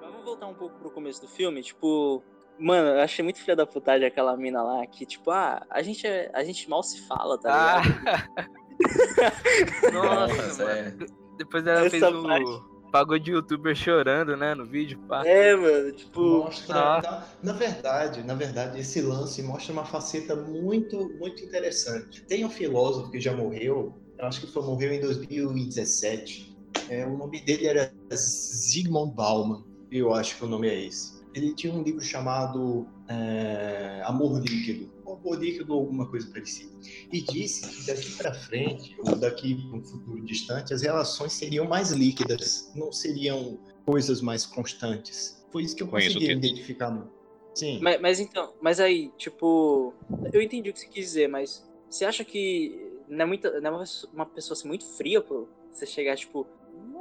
Vamos 0.00 0.24
voltar 0.24 0.46
um 0.46 0.54
pouco 0.54 0.78
pro 0.78 0.90
começo 0.90 1.20
do 1.20 1.28
filme, 1.28 1.62
tipo. 1.62 2.22
Mano, 2.58 2.88
eu 2.88 3.00
achei 3.00 3.22
muito 3.22 3.38
filha 3.40 3.54
da 3.54 3.64
putagem 3.66 4.06
aquela 4.06 4.36
mina 4.36 4.60
lá 4.62 4.84
que, 4.86 5.06
tipo, 5.06 5.30
ah, 5.30 5.64
a 5.70 5.80
gente, 5.80 6.04
é, 6.06 6.28
a 6.34 6.42
gente 6.42 6.68
mal 6.68 6.82
se 6.82 7.00
fala, 7.06 7.38
tá 7.38 7.50
Ah! 7.78 7.80
ligado? 7.82 8.04
Nossa, 8.04 8.50
Nossa, 9.92 10.64
mano. 10.64 10.70
é. 10.70 10.90
De- 10.90 11.06
Depois 11.38 11.66
ela 11.66 11.80
Essa 11.80 11.90
fez 11.90 12.02
o. 12.02 12.22
parte. 12.22 12.78
Pagou 12.90 13.18
de 13.18 13.32
youtuber 13.32 13.74
chorando, 13.76 14.34
né? 14.34 14.54
No 14.54 14.64
vídeo, 14.64 14.98
pá. 15.06 15.22
É, 15.26 15.54
mano, 15.54 15.92
tipo. 15.92 16.20
Mostra, 16.44 16.74
ah. 16.74 17.02
na, 17.42 17.52
na 17.52 17.58
verdade, 17.58 18.22
na 18.22 18.34
verdade, 18.34 18.80
esse 18.80 19.02
lance 19.02 19.42
mostra 19.42 19.74
uma 19.74 19.84
faceta 19.84 20.34
muito, 20.34 21.10
muito 21.18 21.44
interessante. 21.44 22.22
Tem 22.22 22.46
um 22.46 22.50
filósofo 22.50 23.10
que 23.10 23.20
já 23.20 23.36
morreu, 23.36 23.94
eu 24.18 24.24
acho 24.26 24.40
que 24.40 24.46
foi 24.50 24.62
morreu 24.62 24.92
em 24.92 25.00
2017. 25.00 26.56
É, 26.88 27.04
o 27.06 27.16
nome 27.16 27.40
dele 27.42 27.66
era 27.66 27.92
Zygmunt 28.14 29.14
Bauman, 29.14 29.62
eu 29.92 30.14
acho 30.14 30.36
que 30.36 30.44
o 30.44 30.48
nome 30.48 30.68
é 30.68 30.86
esse. 30.86 31.17
Ele 31.38 31.54
tinha 31.54 31.72
um 31.72 31.82
livro 31.82 32.00
chamado 32.02 32.86
é, 33.08 34.02
Amor 34.04 34.40
Líquido, 34.40 34.92
ou 35.04 35.14
Amor 35.16 35.38
Líquido 35.38 35.72
ou 35.72 35.80
alguma 35.80 36.08
coisa 36.10 36.28
parecida. 36.30 36.72
E 37.12 37.20
disse 37.22 37.68
que 37.68 37.86
daqui 37.86 38.10
para 38.16 38.34
frente, 38.34 38.96
ou 39.00 39.16
daqui 39.16 39.54
para 39.54 39.78
um 39.78 39.84
futuro 39.84 40.20
distante, 40.24 40.74
as 40.74 40.82
relações 40.82 41.32
seriam 41.32 41.66
mais 41.66 41.90
líquidas, 41.92 42.70
não 42.74 42.90
seriam 42.92 43.58
coisas 43.86 44.20
mais 44.20 44.44
constantes. 44.44 45.44
Foi 45.52 45.62
isso 45.62 45.76
que 45.76 45.82
eu 45.82 45.88
Conheço 45.88 46.14
consegui 46.18 46.32
identificar. 46.32 46.90
no- 46.90 47.10
Sim. 47.54 47.80
Mas, 47.82 48.00
mas 48.00 48.20
então, 48.20 48.52
mas 48.60 48.78
aí, 48.78 49.10
tipo. 49.16 49.94
Eu 50.32 50.40
entendi 50.42 50.70
o 50.70 50.72
que 50.72 50.80
você 50.80 50.86
quis 50.86 51.06
dizer, 51.06 51.28
mas 51.28 51.66
você 51.90 52.04
acha 52.04 52.24
que 52.24 52.92
não 53.08 53.22
é, 53.22 53.24
muita, 53.26 53.60
não 53.60 53.68
é 53.68 53.70
uma 53.72 53.80
pessoa- 53.80 54.12
uma 54.12 54.26
pessoa 54.26 54.56
assim, 54.56 54.68
muito 54.68 54.84
fria, 54.96 55.20
pô? 55.20 55.48
Você 55.72 55.86
chegar, 55.86 56.16
tipo. 56.16 56.46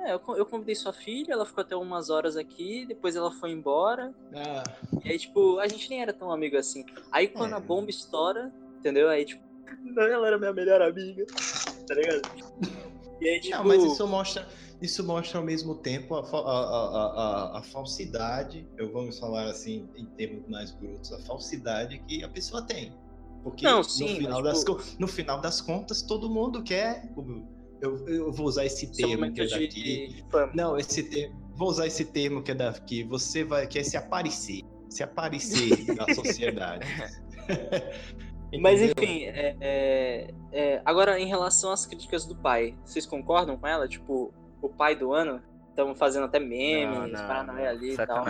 "É, 0.07 0.13
eu, 0.13 0.21
eu 0.35 0.45
convidei 0.45 0.75
sua 0.75 0.93
filha, 0.93 1.33
ela 1.33 1.45
ficou 1.45 1.61
até 1.61 1.75
umas 1.75 2.09
horas 2.09 2.35
aqui, 2.37 2.85
depois 2.87 3.15
ela 3.15 3.31
foi 3.31 3.51
embora. 3.51 4.13
Ah, 4.33 4.63
E 5.03 5.11
aí, 5.11 5.17
tipo, 5.19 5.59
a 5.59 5.67
gente 5.67 5.89
nem 5.89 6.01
era 6.01 6.13
tão 6.13 6.31
amigo 6.31 6.57
assim. 6.57 6.83
Aí 7.11 7.27
quando 7.27 7.53
É. 7.53 7.57
a 7.57 7.59
bomba 7.59 7.89
estoura, 7.89 8.51
entendeu? 8.79 9.09
Aí, 9.09 9.25
tipo, 9.25 9.41
não, 9.83 10.03
ela 10.03 10.27
era 10.27 10.37
minha 10.37 10.53
melhor 10.53 10.81
amiga, 10.81 11.25
tá 11.87 11.93
ligado? 11.95 12.21
E 13.19 13.27
aí, 13.27 13.39
tipo. 13.41 13.57
não, 13.57 13.63
mas 13.65 13.83
isso 13.83 14.07
mostra, 14.07 14.47
isso 14.81 15.03
mostra 15.03 15.39
ao 15.39 15.45
mesmo 15.45 15.75
tempo 15.75 16.15
a, 16.15 16.19
a, 16.19 16.39
a, 16.39 17.55
a, 17.55 17.59
a 17.59 17.63
falsidade, 17.63 18.67
eu 18.77 18.91
vamos 18.91 19.17
falar 19.19 19.45
assim 19.49 19.89
em 19.95 20.05
termos 20.05 20.47
mais 20.47 20.71
brutos, 20.71 21.11
a 21.11 21.19
falsidade 21.21 21.97
que 22.07 22.23
a 22.23 22.29
pessoa 22.29 22.61
tem. 22.61 22.93
Porque 23.43 23.65
Não, 23.65 23.77
no, 23.77 23.83
sim, 23.83 24.07
final 24.17 24.41
mas, 24.41 24.43
das, 24.43 24.59
tipo- 24.59 24.75
co- 24.75 24.83
no 24.99 25.07
final 25.07 25.39
das 25.41 25.61
contas, 25.61 26.01
todo 26.01 26.29
mundo 26.29 26.63
quer. 26.63 27.09
Eu, 27.81 28.07
eu 28.07 28.31
vou 28.31 28.47
usar 28.47 28.65
esse 28.65 28.91
seu 28.93 29.07
termo 29.07 29.31
que 29.31 29.41
é 29.41 29.47
daqui. 29.47 29.67
de. 29.67 30.25
Não, 30.53 30.77
esse 30.77 31.03
termo. 31.03 31.35
Vou 31.55 31.69
usar 31.69 31.87
esse 31.87 32.05
termo 32.05 32.41
que 32.43 32.51
é 32.51 32.55
da 32.55 32.71
que 32.73 33.03
você 33.03 33.43
vai 33.43 33.67
quer 33.67 33.83
se 33.83 33.97
aparecer. 33.97 34.61
se 34.89 35.03
aparecer 35.03 35.69
na 35.95 36.13
sociedade. 36.13 36.85
Mas 38.61 38.81
enfim, 38.81 39.23
é, 39.25 39.55
é- 39.59 40.33
é, 40.53 40.81
agora 40.85 41.19
em 41.19 41.27
relação 41.27 41.71
às 41.71 41.85
críticas 41.85 42.25
do 42.25 42.35
pai, 42.35 42.75
vocês 42.85 43.05
concordam 43.05 43.57
com 43.57 43.67
ela? 43.67 43.87
Tipo, 43.87 44.33
o 44.61 44.69
pai 44.69 44.95
do 44.95 45.13
ano? 45.13 45.41
Estão 45.69 45.93
fazendo 45.93 46.23
até 46.25 46.39
memes, 46.39 47.11
Paranauê 47.21 47.67
ali 47.67 47.93
e 47.93 47.97
tal. 47.97 48.25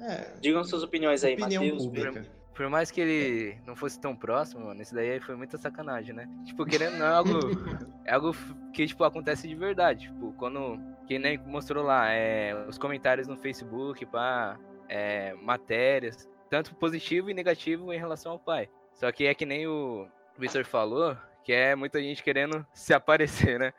É, 0.00 0.32
Digam 0.40 0.64
suas 0.64 0.82
opiniões 0.82 1.22
aí, 1.22 1.34
opinião 1.34 1.62
Matheus. 1.62 1.84
pública. 1.86 2.26
Por 2.56 2.70
mais 2.70 2.90
que 2.90 3.00
ele 3.00 3.58
não 3.66 3.76
fosse 3.76 4.00
tão 4.00 4.16
próximo, 4.16 4.64
mano, 4.64 4.80
isso 4.80 4.94
daí 4.94 5.20
foi 5.20 5.36
muita 5.36 5.58
sacanagem, 5.58 6.14
né? 6.14 6.26
Tipo, 6.46 6.64
querendo 6.64 6.96
não 6.96 7.06
é 7.06 7.10
algo. 7.10 7.32
É 8.08 8.14
algo 8.14 8.32
que, 8.72 8.86
tipo, 8.86 9.02
acontece 9.02 9.48
de 9.48 9.56
verdade. 9.56 10.06
Tipo, 10.06 10.32
quando. 10.34 10.78
Que 11.08 11.18
nem 11.18 11.36
mostrou 11.38 11.84
lá, 11.84 12.08
é, 12.08 12.54
os 12.68 12.78
comentários 12.78 13.26
no 13.26 13.36
Facebook, 13.36 14.06
pá, 14.06 14.56
é, 14.88 15.34
matérias, 15.42 16.28
tanto 16.48 16.72
positivo 16.76 17.28
e 17.28 17.34
negativo 17.34 17.92
em 17.92 17.98
relação 17.98 18.30
ao 18.30 18.38
pai. 18.38 18.68
Só 18.94 19.10
que 19.10 19.26
é 19.26 19.34
que 19.34 19.44
nem 19.44 19.66
o 19.66 20.06
Victor 20.38 20.64
falou, 20.64 21.16
que 21.42 21.52
é 21.52 21.74
muita 21.74 22.00
gente 22.00 22.22
querendo 22.22 22.64
se 22.72 22.94
aparecer, 22.94 23.58
né? 23.58 23.74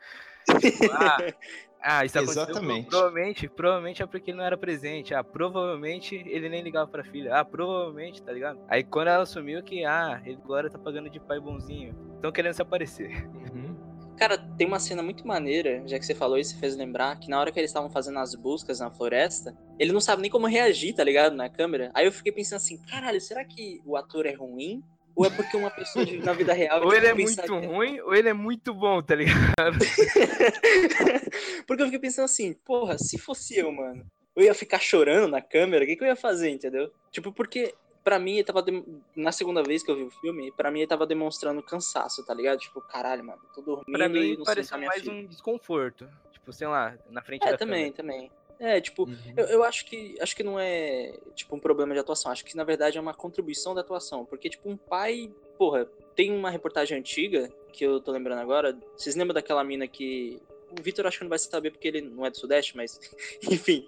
Ah, 0.92 1.18
ah, 1.82 2.04
isso 2.04 2.18
aconteceu. 2.18 2.42
Exatamente. 2.44 2.88
Provavelmente, 2.88 3.48
provavelmente 3.48 4.02
é 4.02 4.06
porque 4.06 4.30
ele 4.30 4.38
não 4.38 4.44
era 4.44 4.56
presente. 4.56 5.14
Ah, 5.14 5.24
provavelmente 5.24 6.14
ele 6.14 6.48
nem 6.48 6.62
ligava 6.62 6.90
pra 6.90 7.04
filha. 7.04 7.34
Ah, 7.34 7.44
provavelmente, 7.44 8.22
tá 8.22 8.32
ligado? 8.32 8.60
Aí 8.68 8.82
quando 8.82 9.08
ela 9.08 9.22
assumiu 9.22 9.62
que, 9.62 9.84
ah, 9.84 10.20
ele 10.24 10.38
agora 10.42 10.70
tá 10.70 10.78
pagando 10.78 11.10
de 11.10 11.20
pai 11.20 11.40
bonzinho. 11.40 11.94
Estão 12.16 12.32
querendo 12.32 12.54
se 12.54 12.62
aparecer. 12.62 13.28
Uhum. 13.52 13.76
Cara, 14.18 14.36
tem 14.36 14.66
uma 14.66 14.80
cena 14.80 15.00
muito 15.00 15.24
maneira, 15.24 15.80
já 15.86 15.96
que 15.96 16.04
você 16.04 16.12
falou 16.12 16.36
isso, 16.36 16.52
você 16.52 16.58
fez 16.58 16.76
lembrar, 16.76 17.20
que 17.20 17.30
na 17.30 17.38
hora 17.38 17.52
que 17.52 17.60
eles 17.60 17.70
estavam 17.70 17.88
fazendo 17.88 18.18
as 18.18 18.34
buscas 18.34 18.80
na 18.80 18.90
floresta, 18.90 19.56
ele 19.78 19.92
não 19.92 20.00
sabe 20.00 20.22
nem 20.22 20.30
como 20.30 20.48
reagir, 20.48 20.92
tá 20.92 21.04
ligado? 21.04 21.36
Na 21.36 21.48
câmera. 21.48 21.92
Aí 21.94 22.04
eu 22.04 22.10
fiquei 22.10 22.32
pensando 22.32 22.56
assim, 22.56 22.82
caralho, 22.82 23.20
será 23.20 23.44
que 23.44 23.80
o 23.86 23.96
ator 23.96 24.26
é 24.26 24.34
ruim? 24.34 24.82
Ou 25.18 25.26
é 25.26 25.30
porque 25.30 25.56
uma 25.56 25.70
pessoa 25.70 26.04
de- 26.06 26.18
na 26.18 26.32
vida 26.32 26.52
real. 26.52 26.84
Ou 26.84 26.94
ele 26.94 27.06
é 27.08 27.12
muito 27.14 27.42
que- 27.42 27.66
ruim, 27.66 28.00
ou 28.00 28.14
ele 28.14 28.28
é 28.28 28.32
muito 28.32 28.72
bom, 28.72 29.02
tá 29.02 29.14
ligado? 29.16 29.78
Porque 31.66 31.82
eu 31.82 31.86
fiquei 31.86 31.98
pensando 31.98 32.24
assim, 32.24 32.52
porra, 32.52 32.96
se 32.98 33.18
fosse 33.18 33.58
eu, 33.58 33.70
mano, 33.72 34.06
eu 34.36 34.44
ia 34.44 34.54
ficar 34.54 34.78
chorando 34.78 35.28
na 35.30 35.40
câmera, 35.42 35.84
o 35.84 35.86
que, 35.88 35.96
que 35.96 36.04
eu 36.04 36.08
ia 36.08 36.16
fazer, 36.16 36.50
entendeu? 36.50 36.92
Tipo, 37.10 37.32
porque 37.32 37.74
pra 38.04 38.18
mim 38.18 38.34
ele 38.34 38.44
tava. 38.44 38.62
dem- 38.62 38.84
Na 39.16 39.32
segunda 39.32 39.62
vez 39.62 39.82
que 39.82 39.90
eu 39.90 39.96
vi 39.96 40.04
o 40.04 40.10
filme, 40.10 40.52
pra 40.52 40.70
mim 40.70 40.80
ele 40.80 40.86
tava 40.88 41.06
demonstrando 41.06 41.62
cansaço, 41.62 42.24
tá 42.24 42.32
ligado? 42.32 42.58
Tipo, 42.58 42.80
caralho, 42.80 43.24
mano, 43.24 43.40
tô 43.54 43.60
dormindo 43.60 43.92
Pra 43.92 44.06
e 44.06 44.08
mim 44.08 44.36
não 44.36 44.44
sei 44.44 44.62
se 44.64 44.70
pareceu 44.70 44.78
minha 44.78 44.88
mais 44.88 45.02
filha. 45.02 45.12
um 45.14 45.26
desconforto. 45.26 46.08
Tipo, 46.32 46.52
sei 46.52 46.68
lá, 46.68 46.94
na 47.10 47.22
frente 47.22 47.46
É, 47.46 47.50
da 47.52 47.58
também, 47.58 47.92
câmera. 47.92 47.96
também. 47.96 48.30
É, 48.60 48.80
tipo, 48.80 49.04
Uhum. 49.04 49.16
eu, 49.36 49.46
eu 49.46 49.62
acho 49.64 49.84
que 49.86 50.16
acho 50.20 50.34
que 50.34 50.42
não 50.42 50.58
é 50.58 51.16
tipo 51.34 51.54
um 51.54 51.60
problema 51.60 51.94
de 51.94 52.00
atuação, 52.00 52.32
acho 52.32 52.44
que 52.44 52.56
na 52.56 52.64
verdade 52.64 52.98
é 52.98 53.00
uma 53.00 53.14
contribuição 53.14 53.74
da 53.74 53.80
atuação, 53.82 54.24
porque 54.24 54.48
tipo 54.50 54.68
um 54.68 54.76
pai, 54.76 55.30
porra, 55.56 55.86
tem 56.16 56.32
uma 56.32 56.50
reportagem 56.50 56.98
antiga 56.98 57.48
que 57.72 57.84
eu 57.84 58.00
tô 58.00 58.10
lembrando 58.10 58.40
agora, 58.40 58.76
vocês 58.96 59.14
lembram 59.14 59.34
daquela 59.34 59.62
mina 59.62 59.86
que 59.86 60.40
o 60.76 60.82
Vitor 60.82 61.06
acho 61.06 61.18
que 61.18 61.24
não 61.24 61.28
vai 61.30 61.38
saber 61.38 61.70
porque 61.70 61.86
ele 61.88 62.00
não 62.02 62.26
é 62.26 62.30
do 62.30 62.36
Sudeste, 62.36 62.76
mas 62.76 62.98
enfim, 63.48 63.86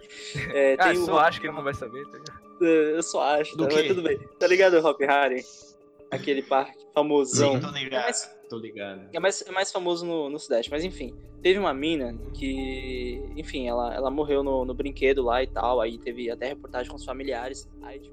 é, 0.52 0.76
Ah, 0.78 0.92
tem 0.92 0.98
o 1.02 1.04
só 1.04 1.18
acho 1.18 1.40
que 1.40 1.46
ele 1.48 1.54
não 1.56 1.64
vai 1.64 1.74
saber, 1.74 2.06
tá 2.06 2.18
ligado? 2.18 2.40
É, 2.62 2.96
Eu 2.96 3.02
só 3.02 3.22
acho, 3.22 3.56
Do 3.56 3.66
tá? 3.66 3.74
mas 3.74 3.86
tudo 3.88 4.02
bem. 4.02 4.18
Tá 4.38 4.46
ligado 4.46 4.74
o 4.74 4.86
Hop 4.86 5.00
Harry? 5.00 5.44
Aquele 6.10 6.42
parque 6.42 6.78
famosão. 6.92 7.54
Sim, 7.54 7.60
tô 7.60 7.70
ligado. 7.70 8.04
Mas- 8.06 8.40
Tô 8.50 8.58
ligado. 8.58 9.08
É 9.12 9.20
mais, 9.20 9.42
é 9.42 9.52
mais 9.52 9.70
famoso 9.70 10.04
no, 10.04 10.28
no 10.28 10.36
Sudeste, 10.36 10.72
mas 10.72 10.82
enfim. 10.82 11.14
Teve 11.40 11.60
uma 11.60 11.72
mina 11.72 12.18
que, 12.34 13.22
enfim, 13.36 13.68
ela, 13.68 13.94
ela 13.94 14.10
morreu 14.10 14.42
no, 14.42 14.64
no 14.64 14.74
brinquedo 14.74 15.22
lá 15.22 15.40
e 15.40 15.46
tal. 15.46 15.80
Aí 15.80 15.96
teve 15.98 16.28
até 16.28 16.48
reportagem 16.48 16.90
com 16.90 16.96
os 16.96 17.04
familiares. 17.04 17.68
Aí, 17.80 18.00
tipo, 18.00 18.10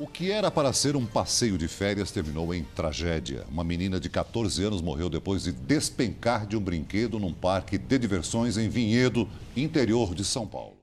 O 0.00 0.06
que 0.08 0.32
era 0.32 0.50
para 0.50 0.72
ser 0.72 0.96
um 0.96 1.06
passeio 1.06 1.56
de 1.56 1.68
férias 1.68 2.10
terminou 2.10 2.52
em 2.52 2.64
tragédia. 2.64 3.46
Uma 3.48 3.62
menina 3.62 4.00
de 4.00 4.10
14 4.10 4.64
anos 4.64 4.82
morreu 4.82 5.08
depois 5.08 5.44
de 5.44 5.52
despencar 5.52 6.44
de 6.44 6.56
um 6.56 6.60
brinquedo 6.60 7.20
num 7.20 7.32
parque 7.32 7.78
de 7.78 7.98
diversões 8.00 8.58
em 8.58 8.68
Vinhedo, 8.68 9.28
interior 9.56 10.12
de 10.12 10.24
São 10.24 10.44
Paulo. 10.44 10.81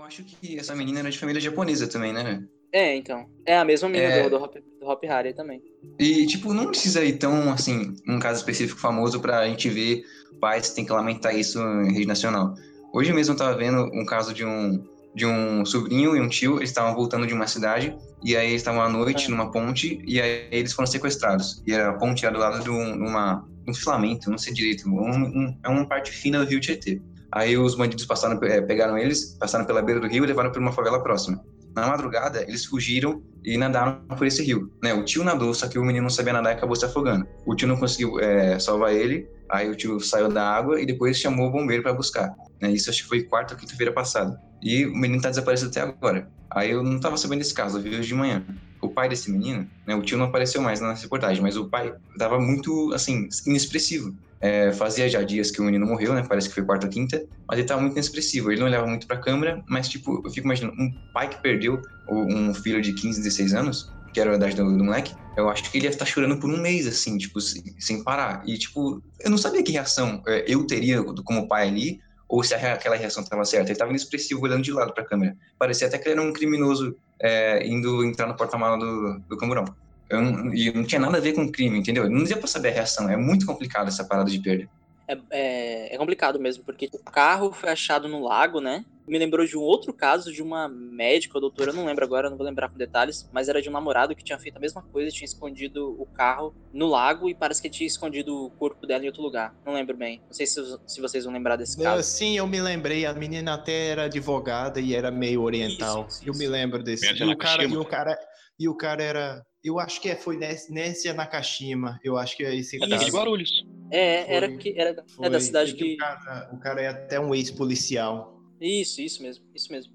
Eu 0.00 0.06
acho 0.06 0.24
que 0.24 0.58
essa 0.58 0.74
menina 0.74 1.00
era 1.00 1.10
de 1.10 1.18
família 1.18 1.38
japonesa 1.42 1.86
também, 1.86 2.10
né? 2.10 2.42
é, 2.72 2.96
então. 2.96 3.28
É 3.44 3.58
a 3.58 3.64
mesma 3.66 3.86
mina 3.86 4.02
É. 4.04 4.22
do, 4.22 4.30
do, 4.30 4.42
Hop, 4.42 4.54
do 4.80 4.86
Hop 4.88 5.04
Harry 5.04 5.34
também. 5.34 5.60
E, 5.98 6.24
tipo, 6.26 6.54
não 6.54 6.68
precisa 6.68 7.04
ir 7.04 7.18
tão, 7.18 7.52
assim, 7.52 7.94
um 8.08 8.18
caso 8.18 8.38
específico 8.40 8.80
famoso 8.80 9.20
pra 9.20 9.46
gente 9.46 9.68
ver 9.68 10.02
pais 10.40 10.70
que 10.70 10.76
tem 10.76 10.86
que 10.86 10.92
lamentar 10.92 11.36
isso 11.36 11.58
em 11.60 11.92
rede 11.92 12.06
nacional. 12.06 12.54
Hoje 12.94 13.12
mesmo 13.12 13.34
eu 13.34 13.36
tava 13.38 13.54
vendo 13.58 13.90
um 13.92 14.06
caso 14.06 14.32
de 14.32 14.42
um, 14.42 14.82
de 15.14 15.26
um 15.26 15.66
sobrinho 15.66 16.16
e 16.16 16.20
um 16.20 16.28
tio, 16.30 16.56
eles 16.56 16.70
estavam 16.70 16.94
voltando 16.94 17.26
de 17.26 17.34
uma 17.34 17.46
cidade, 17.46 17.94
e 18.24 18.34
aí 18.34 18.48
eles 18.48 18.62
estavam 18.62 18.80
à 18.80 18.88
noite 18.88 19.26
Ah. 19.26 19.30
numa 19.30 19.50
ponte, 19.52 20.02
e 20.06 20.18
aí 20.18 20.46
eles 20.50 20.72
foram 20.72 20.86
sequestrados. 20.86 21.62
E 21.66 21.74
a 21.74 21.92
ponte 21.92 22.24
era 22.24 22.32
do 22.34 22.40
lado 22.40 22.64
de 22.64 22.70
um, 22.70 22.94
uma, 22.94 23.46
um 23.68 23.74
filamento, 23.74 24.30
não 24.30 24.38
sei 24.38 24.54
direito, 24.54 24.88
um, 24.88 24.98
um- 25.10 25.58
é 25.62 25.68
uma 25.68 25.86
parte 25.86 26.10
fina 26.10 26.38
do 26.42 26.48
rio 26.48 26.58
Tietê. 26.58 27.02
Aí 27.32 27.56
os 27.56 27.74
bandidos 27.74 28.04
passaram, 28.06 28.38
eh, 28.42 28.60
pegaram 28.60 28.98
eles, 28.98 29.36
passaram 29.38 29.64
pela 29.64 29.82
beira 29.82 30.00
do 30.00 30.08
rio 30.08 30.24
e 30.24 30.26
levaram 30.26 30.50
para 30.50 30.60
uma 30.60 30.72
favela 30.72 31.02
próxima. 31.02 31.42
Na 31.74 31.86
madrugada, 31.86 32.42
eles 32.42 32.64
fugiram 32.64 33.22
e 33.44 33.56
nadaram 33.56 34.02
por 34.18 34.26
esse 34.26 34.42
rio. 34.42 34.72
Né? 34.82 34.92
O 34.92 35.04
tio 35.04 35.22
nadou, 35.22 35.54
só 35.54 35.68
que 35.68 35.78
o 35.78 35.84
menino 35.84 36.02
não 36.02 36.10
sabia 36.10 36.32
nadar 36.32 36.52
e 36.52 36.56
acabou 36.56 36.74
se 36.74 36.84
afogando. 36.84 37.26
O 37.46 37.54
tio 37.54 37.68
não 37.68 37.76
conseguiu 37.76 38.18
eh, 38.18 38.58
salvar 38.58 38.92
ele, 38.92 39.28
aí 39.48 39.70
o 39.70 39.76
tio 39.76 40.00
saiu 40.00 40.28
da 40.28 40.42
água 40.42 40.80
e 40.80 40.86
depois 40.86 41.18
chamou 41.18 41.48
o 41.48 41.52
bombeiro 41.52 41.82
para 41.82 41.92
buscar. 41.92 42.34
Né? 42.60 42.72
Isso 42.72 42.90
acho 42.90 43.04
que 43.04 43.08
foi 43.08 43.22
quarta 43.22 43.54
ou 43.54 43.60
quinta-feira 43.60 43.92
passada. 43.92 44.40
E 44.60 44.84
o 44.86 44.94
menino 44.94 45.22
tá 45.22 45.30
desaparecido 45.30 45.70
até 45.70 45.80
agora. 45.80 46.28
Aí 46.50 46.72
eu 46.72 46.82
não 46.82 46.98
tava 46.98 47.16
sabendo 47.16 47.38
desse 47.38 47.54
caso, 47.54 47.78
eu 47.78 47.82
vi 47.82 47.90
hoje 47.90 48.08
de 48.08 48.14
manhã. 48.14 48.44
O 48.82 48.88
pai 48.88 49.08
desse 49.08 49.30
menino, 49.30 49.68
né, 49.86 49.94
o 49.94 50.02
tio 50.02 50.18
não 50.18 50.26
apareceu 50.26 50.60
mais 50.60 50.80
na 50.80 50.94
reportagem, 50.94 51.40
mas 51.42 51.56
o 51.56 51.68
pai 51.68 51.94
tava 52.18 52.40
muito, 52.40 52.92
assim, 52.92 53.28
inexpressivo. 53.46 54.16
É, 54.42 54.72
fazia 54.72 55.08
já 55.08 55.22
dias 55.22 55.50
que 55.50 55.60
o 55.60 55.64
menino 55.64 55.86
morreu, 55.86 56.14
né? 56.14 56.24
Parece 56.26 56.48
que 56.48 56.54
foi 56.54 56.64
quarta 56.64 56.86
ou 56.86 56.92
quinta, 56.92 57.22
mas 57.48 57.58
ele 57.58 57.68
tava 57.68 57.80
muito 57.82 57.92
inexpressivo. 57.94 58.50
Ele 58.50 58.60
não 58.60 58.66
olhava 58.68 58.86
muito 58.86 59.06
pra 59.06 59.18
câmera, 59.20 59.62
mas, 59.68 59.88
tipo, 59.88 60.22
eu 60.24 60.30
fico 60.30 60.46
imaginando, 60.46 60.74
um 60.80 60.90
pai 61.12 61.28
que 61.28 61.40
perdeu 61.42 61.80
um 62.08 62.54
filho 62.54 62.80
de 62.80 62.94
15, 62.94 63.20
16 63.20 63.52
anos, 63.54 63.94
que 64.12 64.20
era 64.20 64.32
a 64.32 64.36
idade 64.36 64.56
do, 64.56 64.64
do 64.76 64.84
moleque, 64.84 65.14
eu 65.36 65.48
acho 65.48 65.70
que 65.70 65.78
ele 65.78 65.86
ia 65.86 65.90
estar 65.90 66.04
chorando 66.06 66.38
por 66.40 66.50
um 66.50 66.56
mês, 66.60 66.86
assim, 66.86 67.16
tipo, 67.18 67.40
sem, 67.40 67.62
sem 67.78 68.02
parar. 68.02 68.42
E, 68.46 68.58
tipo, 68.58 69.02
eu 69.20 69.30
não 69.30 69.38
sabia 69.38 69.62
que 69.62 69.72
reação 69.72 70.22
é, 70.26 70.44
eu 70.48 70.66
teria 70.66 71.02
como 71.24 71.46
pai 71.48 71.68
ali, 71.68 71.98
ou 72.28 72.42
se 72.44 72.54
a 72.54 72.72
aquela 72.74 72.96
reação 72.96 73.22
estava 73.22 73.44
certa. 73.44 73.70
Ele 73.70 73.78
tava 73.78 73.90
inexpressivo, 73.90 74.42
olhando 74.42 74.62
de 74.62 74.72
lado 74.72 74.94
pra 74.94 75.04
câmera. 75.04 75.36
Parecia 75.58 75.86
até 75.88 75.98
que 75.98 76.08
ele 76.08 76.18
era 76.20 76.22
um 76.28 76.32
criminoso 76.32 76.96
é, 77.20 77.66
indo 77.66 78.04
entrar 78.04 78.26
no 78.26 78.36
porta-mala 78.36 78.78
do, 78.78 79.20
do 79.28 79.36
camburão. 79.36 79.64
Eu 80.10 80.20
não- 80.20 80.52
e 80.54 80.72
não 80.72 80.84
tinha 80.84 81.00
nada 81.00 81.18
a 81.18 81.20
ver 81.20 81.32
com 81.34 81.50
crime, 81.50 81.78
entendeu? 81.78 82.10
Não 82.10 82.24
deu 82.24 82.36
pra 82.38 82.48
saber 82.48 82.68
a 82.70 82.72
reação. 82.72 83.08
É 83.08 83.16
muito 83.16 83.46
complicado 83.46 83.88
essa 83.88 84.04
parada 84.04 84.30
de 84.30 84.40
perda. 84.40 84.68
É, 85.08 85.18
é, 85.30 85.94
é 85.94 85.98
complicado 85.98 86.38
mesmo, 86.38 86.64
porque 86.64 86.88
o 86.92 86.98
carro 86.98 87.52
foi 87.52 87.68
achado 87.70 88.08
no 88.08 88.22
lago, 88.22 88.60
né? 88.60 88.84
Me 89.08 89.18
lembrou 89.18 89.44
de 89.44 89.56
um 89.56 89.60
outro 89.60 89.92
caso 89.92 90.32
de 90.32 90.40
uma 90.40 90.68
médica 90.68 91.36
ou 91.36 91.40
doutora, 91.40 91.70
eu 91.70 91.74
não 91.74 91.84
lembro 91.84 92.04
agora, 92.04 92.30
não 92.30 92.36
vou 92.36 92.46
lembrar 92.46 92.68
com 92.68 92.78
detalhes, 92.78 93.28
mas 93.32 93.48
era 93.48 93.60
de 93.60 93.68
um 93.68 93.72
namorado 93.72 94.14
que 94.14 94.22
tinha 94.22 94.38
feito 94.38 94.56
a 94.56 94.60
mesma 94.60 94.82
coisa, 94.92 95.10
tinha 95.10 95.24
escondido 95.26 95.96
o 96.00 96.06
carro 96.06 96.54
no 96.72 96.86
lago 96.86 97.28
e 97.28 97.34
parece 97.34 97.60
que 97.60 97.68
tinha 97.68 97.88
escondido 97.88 98.32
o 98.46 98.50
corpo 98.50 98.86
dela 98.86 99.02
em 99.02 99.08
outro 99.08 99.20
lugar. 99.22 99.52
Não 99.66 99.72
lembro 99.74 99.96
bem. 99.96 100.20
Não 100.28 100.32
sei 100.32 100.46
se, 100.46 100.60
se 100.86 101.00
vocês 101.00 101.24
vão 101.24 101.32
lembrar 101.32 101.56
desse 101.56 101.76
Eu- 101.78 101.84
caso. 101.84 102.02
sim, 102.08 102.36
eu 102.38 102.46
me 102.46 102.60
lembrei. 102.60 103.04
A 103.04 103.12
menina 103.12 103.54
até 103.54 103.88
era 103.88 104.04
advogada 104.04 104.80
e 104.80 104.94
era 104.94 105.10
meio 105.10 105.42
oriental. 105.42 106.06
Isso, 106.08 106.20
isso, 106.20 106.28
Eu 106.30 106.34
me 106.34 106.44
isso. 106.44 106.52
lembro 106.52 106.80
desse. 106.84 107.04
E 107.12 107.24
o, 107.24 107.36
cara, 107.36 107.64
e 107.64 107.76
o 107.76 107.84
cara 107.84 108.18
e 108.60 108.68
o 108.68 108.76
cara 108.76 109.02
era. 109.02 109.42
Eu 109.62 109.78
acho 109.78 110.00
que 110.00 110.14
foi 110.16 110.36
Nes- 110.36 110.68
Nécia 110.70 111.12
Nakashima. 111.12 112.00
Eu 112.02 112.16
acho 112.16 112.36
que 112.36 112.44
é 112.44 112.54
esse 112.54 112.82
É 112.82 112.86
de. 112.86 113.10
Guarulhos. 113.10 113.66
É, 113.90 114.34
era 114.36 114.48
Foi- 114.48 114.56
que 114.58 114.74
era 114.78 115.04
Foi. 115.08 115.26
é 115.26 115.30
da 115.30 115.40
cidade 115.40 115.72
E 115.72 115.74
que 115.74 115.94
O 115.94 115.96
cara, 115.98 116.50
o 116.52 116.58
cara 116.58 116.80
é 116.80 116.86
até 116.88 117.20
um 117.20 117.34
ex-policial. 117.34 118.40
Isso, 118.60 119.00
isso 119.00 119.22
mesmo, 119.22 119.44
isso 119.54 119.70
mesmo. 119.70 119.92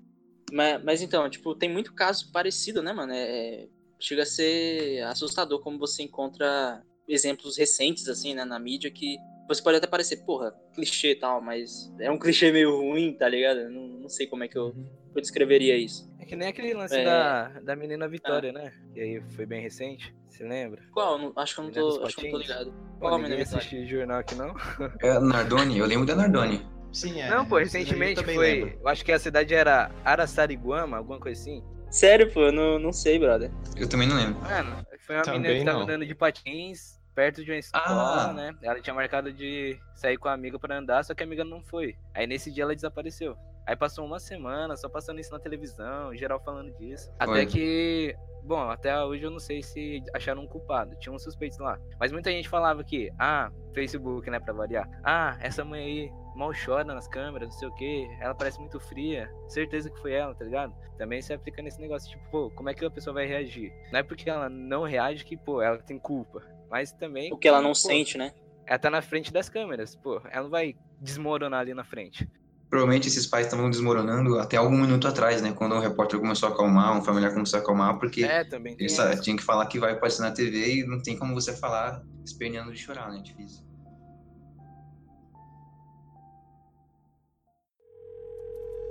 Mas, 0.51 0.83
mas 0.83 1.01
então, 1.01 1.27
tipo, 1.29 1.55
tem 1.55 1.71
muito 1.71 1.93
caso 1.93 2.31
parecido, 2.31 2.83
né, 2.83 2.93
mano? 2.93 3.13
É, 3.13 3.67
chega 3.99 4.23
a 4.23 4.25
ser 4.25 5.01
assustador 5.05 5.59
como 5.61 5.79
você 5.79 6.03
encontra 6.03 6.83
exemplos 7.07 7.57
recentes, 7.57 8.07
assim, 8.07 8.33
né, 8.35 8.43
na 8.45 8.59
mídia 8.59 8.91
que 8.91 9.17
você 9.47 9.61
pode 9.61 9.77
até 9.77 9.87
parecer, 9.87 10.17
porra, 10.25 10.53
clichê 10.73 11.11
e 11.11 11.15
tal, 11.15 11.41
mas 11.41 11.93
é 11.99 12.09
um 12.11 12.17
clichê 12.19 12.51
meio 12.51 12.75
ruim, 12.77 13.13
tá 13.13 13.27
ligado? 13.29 13.59
Eu 13.61 13.69
Não, 13.71 13.87
não 13.87 14.09
sei 14.09 14.27
como 14.27 14.43
é 14.43 14.47
que 14.47 14.57
eu, 14.57 14.75
eu 15.15 15.21
descreveria 15.21 15.77
isso. 15.77 16.09
É 16.19 16.25
que 16.25 16.35
nem 16.35 16.47
aquele 16.47 16.73
lance 16.73 16.95
É. 16.95 17.03
da, 17.03 17.47
da 17.61 17.75
menina 17.75 18.07
Vitória, 18.07 18.51
né? 18.51 18.71
Que 18.93 18.99
aí 19.01 19.21
foi 19.35 19.45
bem 19.45 19.61
recente, 19.61 20.15
você 20.27 20.43
lembra? 20.43 20.81
Qual? 20.91 21.17
Não- 21.19 21.33
acho 21.35 21.53
que 21.55 21.61
eu 21.61 21.65
não 21.65 21.71
tô, 21.71 22.03
acho 22.05 22.15
que 22.15 22.21
eu 22.27 22.31
não 22.31 22.39
tô 22.39 22.45
ligado. 22.45 22.71
Pô, 22.71 22.99
Qual 22.99 23.11
ninguém 23.17 23.23
menina 23.37 23.43
Vitória? 23.45 23.65
assiste 23.67 23.85
jornal 23.87 24.19
aqui 24.19 24.35
não? 24.35 24.53
É 25.03 25.11
a 25.11 25.19
Nardoni, 25.19 25.77
eu 25.77 25.85
lembro 25.85 26.05
da 26.05 26.15
Nardoni. 26.15 26.65
Sim, 26.91 27.19
é. 27.21 27.29
não, 27.29 27.45
pô, 27.45 27.59
eu 27.59 27.63
recentemente 27.65 28.15
também 28.21 28.35
foi. 28.35 28.53
lembro. 28.53 28.79
Eu 28.81 28.87
acho 28.87 29.03
que 29.03 29.11
a 29.11 29.19
cidade 29.19 29.53
era 29.53 29.91
Araçariguama, 30.05 30.97
alguma 30.97 31.19
coisa 31.19 31.39
assim. 31.39 31.61
Sério, 31.91 32.31
pô, 32.33 32.41
eu 32.47 32.51
não, 32.51 32.79
não 32.79 32.91
sei, 32.93 33.19
brother. 33.19 33.51
Eu 33.77 33.87
também 33.87 34.07
não 34.07 34.15
lembro. 34.15 34.41
Mano, 34.41 34.85
foi 35.05 35.15
uma 35.15 35.21
Também 35.23 35.41
menina 35.41 35.59
que 35.59 35.65
tava 35.65 35.77
não. 35.77 35.83
andando 35.83 36.05
de 36.05 36.15
patins 36.15 36.94
perto 37.15 37.43
de 37.43 37.51
uma 37.51 37.57
escola, 37.57 38.29
Ah. 38.29 38.33
né? 38.33 38.53
Ela 38.61 38.79
tinha 38.81 38.93
marcado 38.93 39.31
de 39.31 39.79
sair 39.95 40.17
com 40.17 40.27
a 40.27 40.33
amiga 40.33 40.59
pra 40.59 40.77
andar, 40.77 41.03
só 41.03 41.15
que 41.15 41.23
a 41.23 41.25
amiga 41.25 41.43
não 41.45 41.61
foi. 41.63 41.95
Aí 42.13 42.27
nesse 42.27 42.51
dia 42.51 42.63
ela 42.63 42.75
desapareceu. 42.75 43.37
Aí 43.65 43.75
passou 43.75 44.05
uma 44.05 44.19
semana 44.19 44.75
só 44.77 44.87
passando 44.87 45.19
isso 45.19 45.31
na 45.31 45.39
televisão, 45.39 46.13
geral 46.15 46.39
falando 46.39 46.71
disso. 46.77 47.09
Até 47.17 47.31
Olha. 47.31 47.45
que. 47.47 48.15
Bom, 48.43 48.69
até 48.69 49.03
hoje 49.03 49.23
eu 49.23 49.31
não 49.31 49.39
sei 49.39 49.63
se 49.63 50.03
acharam 50.13 50.43
um 50.43 50.47
culpado. 50.47 50.95
Tinha 50.99 51.11
uns 51.11 51.23
suspeitos 51.23 51.57
lá. 51.57 51.79
Mas 51.99 52.11
muita 52.11 52.29
gente 52.29 52.47
falava 52.47 52.83
que, 52.83 53.11
ah, 53.17 53.51
Facebook, 53.73 54.29
né, 54.29 54.39
pra 54.39 54.53
variar. 54.53 54.87
Ah, 55.03 55.35
essa 55.41 55.65
mãe 55.65 55.81
aí 55.83 56.11
mal 56.35 56.51
chora 56.53 56.83
nas 56.83 57.07
câmeras, 57.07 57.49
não 57.49 57.57
sei 57.57 57.67
o 57.67 57.73
que. 57.73 58.07
Ela 58.21 58.35
parece 58.35 58.59
muito 58.59 58.79
fria. 58.79 59.27
Certeza 59.47 59.89
que 59.89 59.99
foi 59.99 60.11
ela, 60.13 60.35
tá 60.35 60.45
ligado? 60.45 60.75
Também 60.95 61.23
se 61.23 61.33
aplica 61.33 61.59
nesse 61.63 61.81
negócio, 61.81 62.07
tipo, 62.11 62.23
pô, 62.29 62.51
como 62.51 62.69
é 62.69 62.73
que 62.75 62.85
a 62.85 62.91
pessoa 62.91 63.15
vai 63.15 63.25
reagir? 63.25 63.73
Não 63.91 63.99
é 63.99 64.03
porque 64.03 64.29
ela 64.29 64.47
não 64.47 64.83
reage 64.83 65.25
que, 65.25 65.35
pô, 65.35 65.59
ela 65.63 65.79
tem 65.79 65.97
culpa. 65.97 66.43
Mas 66.69 66.91
também. 66.91 67.31
O 67.31 67.37
que 67.37 67.47
ela 67.47 67.61
não 67.61 67.69
pô, 67.69 67.75
sente, 67.75 68.17
né? 68.17 68.33
Ela 68.65 68.79
tá 68.79 68.89
na 68.89 69.01
frente 69.01 69.31
das 69.31 69.49
câmeras, 69.49 69.95
pô. 69.95 70.21
Ela 70.31 70.43
não 70.43 70.49
vai 70.49 70.75
desmoronar 70.99 71.61
ali 71.61 71.73
na 71.73 71.83
frente. 71.83 72.27
Provavelmente 72.69 73.07
esses 73.07 73.27
pais 73.27 73.45
estavam 73.45 73.69
desmoronando 73.69 74.39
até 74.39 74.57
algum 74.57 74.77
minuto 74.77 75.07
atrás, 75.07 75.41
né? 75.41 75.53
Quando 75.53 75.75
um 75.75 75.79
repórter 75.79 76.19
começou 76.19 76.49
a 76.49 76.51
acalmar, 76.51 76.97
um 76.97 77.03
familiar 77.03 77.31
começou 77.31 77.59
a 77.59 77.61
acalmar, 77.61 77.97
porque 77.99 78.23
É, 78.23 78.43
também 78.43 78.75
tem 78.75 78.87
ele 78.87 79.21
tinha 79.21 79.37
que 79.37 79.43
falar 79.43 79.67
que 79.67 79.79
vai 79.79 79.93
aparecer 79.93 80.23
na 80.23 80.31
TV 80.31 80.79
e 80.79 80.85
não 80.85 81.01
tem 81.01 81.17
como 81.17 81.33
você 81.33 81.55
falar 81.55 82.01
esperneando 82.25 82.73
de 82.73 82.79
chorar, 82.79 83.11
né? 83.11 83.21
Difícil. 83.21 83.63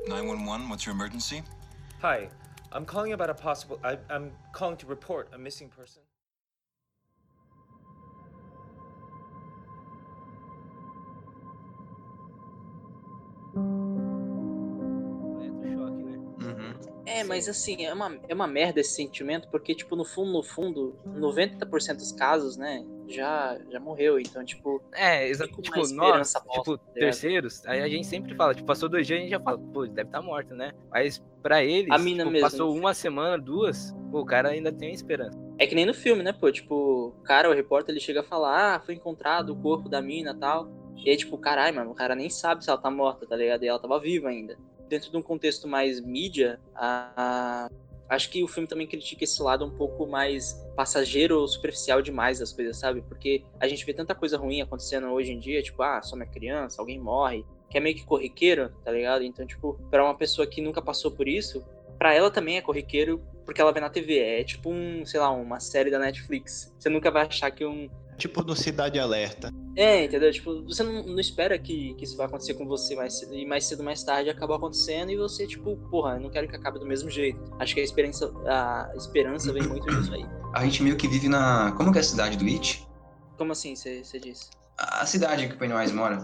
Nine 0.07 0.29
one 0.29 0.49
one. 0.49 0.69
What's 0.69 0.87
your 0.87 0.95
emergency? 0.95 1.43
Hi, 2.03 2.29
I'm 2.73 2.85
calling 2.85 3.13
about 3.13 3.31
a 3.31 3.35
possible. 3.35 3.79
I, 3.83 3.99
I'm 4.09 4.33
calling 4.53 4.77
to 4.77 4.87
report 4.87 5.29
a 5.35 5.39
missing 5.39 5.69
person. 5.69 6.03
É, 15.41 15.51
né? 15.91 16.19
Uhum. 16.41 16.75
É, 17.07 17.25
mas 17.25 17.49
assim, 17.49 17.85
é 17.85 17.93
uma, 17.93 18.19
é 18.29 18.35
uma 18.35 18.47
merda 18.47 18.81
esse 18.81 18.95
sentimento, 18.95 19.49
porque, 19.49 19.75
tipo, 19.75 19.95
no 19.95 20.05
fundo, 20.05 20.33
no 20.33 20.43
fundo, 20.43 20.97
90% 21.07 21.97
dos 21.97 22.13
casos, 22.13 22.57
né, 22.57 22.85
já, 23.07 23.59
já 23.71 23.79
morreu. 23.79 24.19
Então, 24.19 24.45
tipo, 24.45 24.83
É, 24.93 25.29
exato. 25.29 25.61
Tipo, 25.61 25.77
nós, 25.77 25.91
esperança 25.91 26.41
tipo, 26.41 26.55
bosta, 26.55 26.79
tá 26.79 26.83
ligado? 26.95 26.95
terceiros, 26.95 27.67
aí 27.67 27.83
a 27.83 27.89
gente 27.89 28.07
sempre 28.07 28.35
fala, 28.35 28.55
tipo, 28.55 28.67
passou 28.67 28.89
dois 28.89 29.07
dias 29.07 29.19
a 29.19 29.23
gente 29.23 29.31
já 29.31 29.41
fala, 29.41 29.59
pô, 29.59 29.87
deve 29.87 30.09
estar 30.09 30.23
morto, 30.23 30.55
né? 30.55 30.73
Mas 30.91 31.23
pra 31.43 31.63
eles, 31.63 31.91
A 31.91 31.99
mina 31.99 32.23
tipo, 32.25 32.33
mesmo. 32.33 32.49
passou 32.49 32.75
uma 32.75 32.95
semana, 32.95 33.37
duas, 33.39 33.95
pô, 34.11 34.21
o 34.21 34.25
cara 34.25 34.49
ainda 34.49 34.73
tem 34.73 34.93
esperança. 34.93 35.39
é 35.59 35.67
que 35.67 35.75
nem 35.75 35.85
no 35.87 35.95
filme, 35.95 36.23
né, 36.23 36.33
pô? 36.33 36.51
Tipo, 36.51 37.09
o 37.19 37.23
cara, 37.23 37.51
o 37.51 37.53
repórter, 37.53 37.93
ele 37.93 38.01
chega 38.01 38.21
a 38.21 38.25
falar, 38.25 38.77
ah, 38.77 38.81
foi 38.81 38.95
encontrado 38.95 39.51
o 39.51 39.57
corpo 39.57 39.89
da 39.89 40.01
mina 40.01 40.33
e 40.33 40.39
tal. 40.39 40.69
E 40.97 41.11
aí, 41.11 41.17
tipo, 41.17 41.37
caralho, 41.39 41.77
mano, 41.77 41.91
o 41.91 41.95
cara 41.95 42.15
nem 42.15 42.31
sabe 42.31 42.65
se 42.65 42.71
ela 42.71 42.79
tá 42.79 42.91
morta, 42.91 43.27
tá 43.27 43.37
ligado? 43.37 43.63
E 43.63 43.69
ela 43.69 43.79
tava 43.79 43.99
viva 43.99 44.29
ainda. 44.29 44.57
Dentro 44.89 45.11
de 45.11 45.17
um 45.17 45.23
contexto 45.23 45.67
mais 45.67 46.01
mídia, 46.01 46.61
a... 46.75 47.69
acho 48.09 48.31
que 48.31 48.43
o 48.43 48.49
filme 48.49 48.69
também 48.69 48.87
critica 48.87 49.25
esse 49.25 49.43
lado 49.43 49.65
um 49.65 49.71
pouco 49.71 50.07
mais 50.07 50.53
passageiro 50.77 51.41
ou 51.41 51.49
superficial 51.49 52.03
demais 52.03 52.39
das 52.39 52.53
coisas, 52.53 52.77
sabe? 52.77 53.03
Porque 53.03 53.45
a 53.61 53.67
gente 53.67 53.85
vê 53.85 53.93
tanta 53.93 54.15
coisa 54.15 54.37
ruim 54.37 54.61
acontecendo 54.61 55.09
hoje 55.09 55.33
em 55.33 55.39
dia, 55.39 55.63
tipo, 55.63 55.83
ah, 55.83 56.03
some 56.03 56.23
a 56.23 56.27
criança, 56.27 56.81
alguém 56.81 56.99
morre, 56.99 57.45
que 57.71 57.79
é 57.79 57.81
meio 57.81 57.97
que 57.97 58.05
corriqueiro, 58.05 58.71
tá 58.85 58.93
ligado? 58.93 59.25
Então, 59.25 59.47
tipo, 59.47 59.75
pra 59.91 60.05
uma 60.05 60.15
pessoa 60.15 60.47
que 60.47 60.61
nunca 60.61 60.81
passou 60.81 61.11
por 61.11 61.27
isso, 61.27 61.65
pra 61.99 62.15
ela 62.15 62.31
também 62.31 62.57
é 62.57 62.63
corriqueiro 62.63 63.21
porque 63.45 63.61
ela 63.61 63.73
vê 63.73 63.81
na 63.81 63.91
TV. 63.91 64.19
É 64.19 64.45
tipo 64.45 64.71
um, 64.71 65.05
sei 65.05 65.21
lá, 65.21 65.31
uma 65.31 65.61
série 65.61 65.91
da 65.91 65.99
Netflix. 65.99 66.75
Você 66.79 66.89
nunca 66.89 67.11
vai 67.11 67.27
achar 67.27 67.51
que 67.51 67.65
um. 67.65 67.89
Tipo 68.17 68.43
no 68.43 68.55
Cidade 68.55 68.99
Alerta. 68.99 69.51
É, 69.77 70.05
entendeu? 70.05 70.31
Tipo, 70.31 70.63
você 70.63 70.83
não, 70.83 71.03
não 71.03 71.19
espera 71.19 71.59
que, 71.59 71.95
que 71.95 72.05
isso 72.05 72.17
vai 72.17 72.27
acontecer 72.27 72.55
com 72.55 72.67
você 72.67 72.95
mais 72.95 73.19
cedo, 73.19 73.35
e 73.35 73.45
mais 73.45 73.67
cedo 73.67 73.81
ou 73.81 73.85
mais 73.85 74.05
tarde 74.05 74.31
acaba 74.31 74.57
acontecendo 74.57 75.11
e 75.11 75.17
você, 75.17 75.47
tipo, 75.47 75.77
porra, 75.91 76.15
eu 76.15 76.21
não 76.21 76.31
quero 76.31 76.49
que 76.49 76.55
acabe 76.55 76.79
do 76.79 76.87
mesmo 76.87 77.11
jeito. 77.11 77.41
Acho 77.59 77.75
que 77.75 77.81
a 77.81 77.85
esperança, 77.85 78.33
a 78.47 78.93
esperança 78.97 79.53
vem 79.53 79.65
muito 79.65 79.87
disso 79.87 80.15
aí. 80.15 80.25
A 80.55 80.65
gente 80.65 80.83
meio 80.83 80.97
que 80.97 81.09
vive 81.09 81.29
na. 81.29 81.73
Como 81.73 81.91
que 81.91 81.99
é 81.99 82.01
a 82.01 82.05
cidade 82.05 82.37
do 82.37 82.45
It? 82.45 82.87
Como 83.37 83.51
assim, 83.51 83.75
você 83.75 84.21
disse? 84.21 84.51
A 84.79 85.05
cidade 85.07 85.49
que 85.49 85.55
o 85.55 85.59
Pennywise 85.59 85.93
mora. 85.93 86.23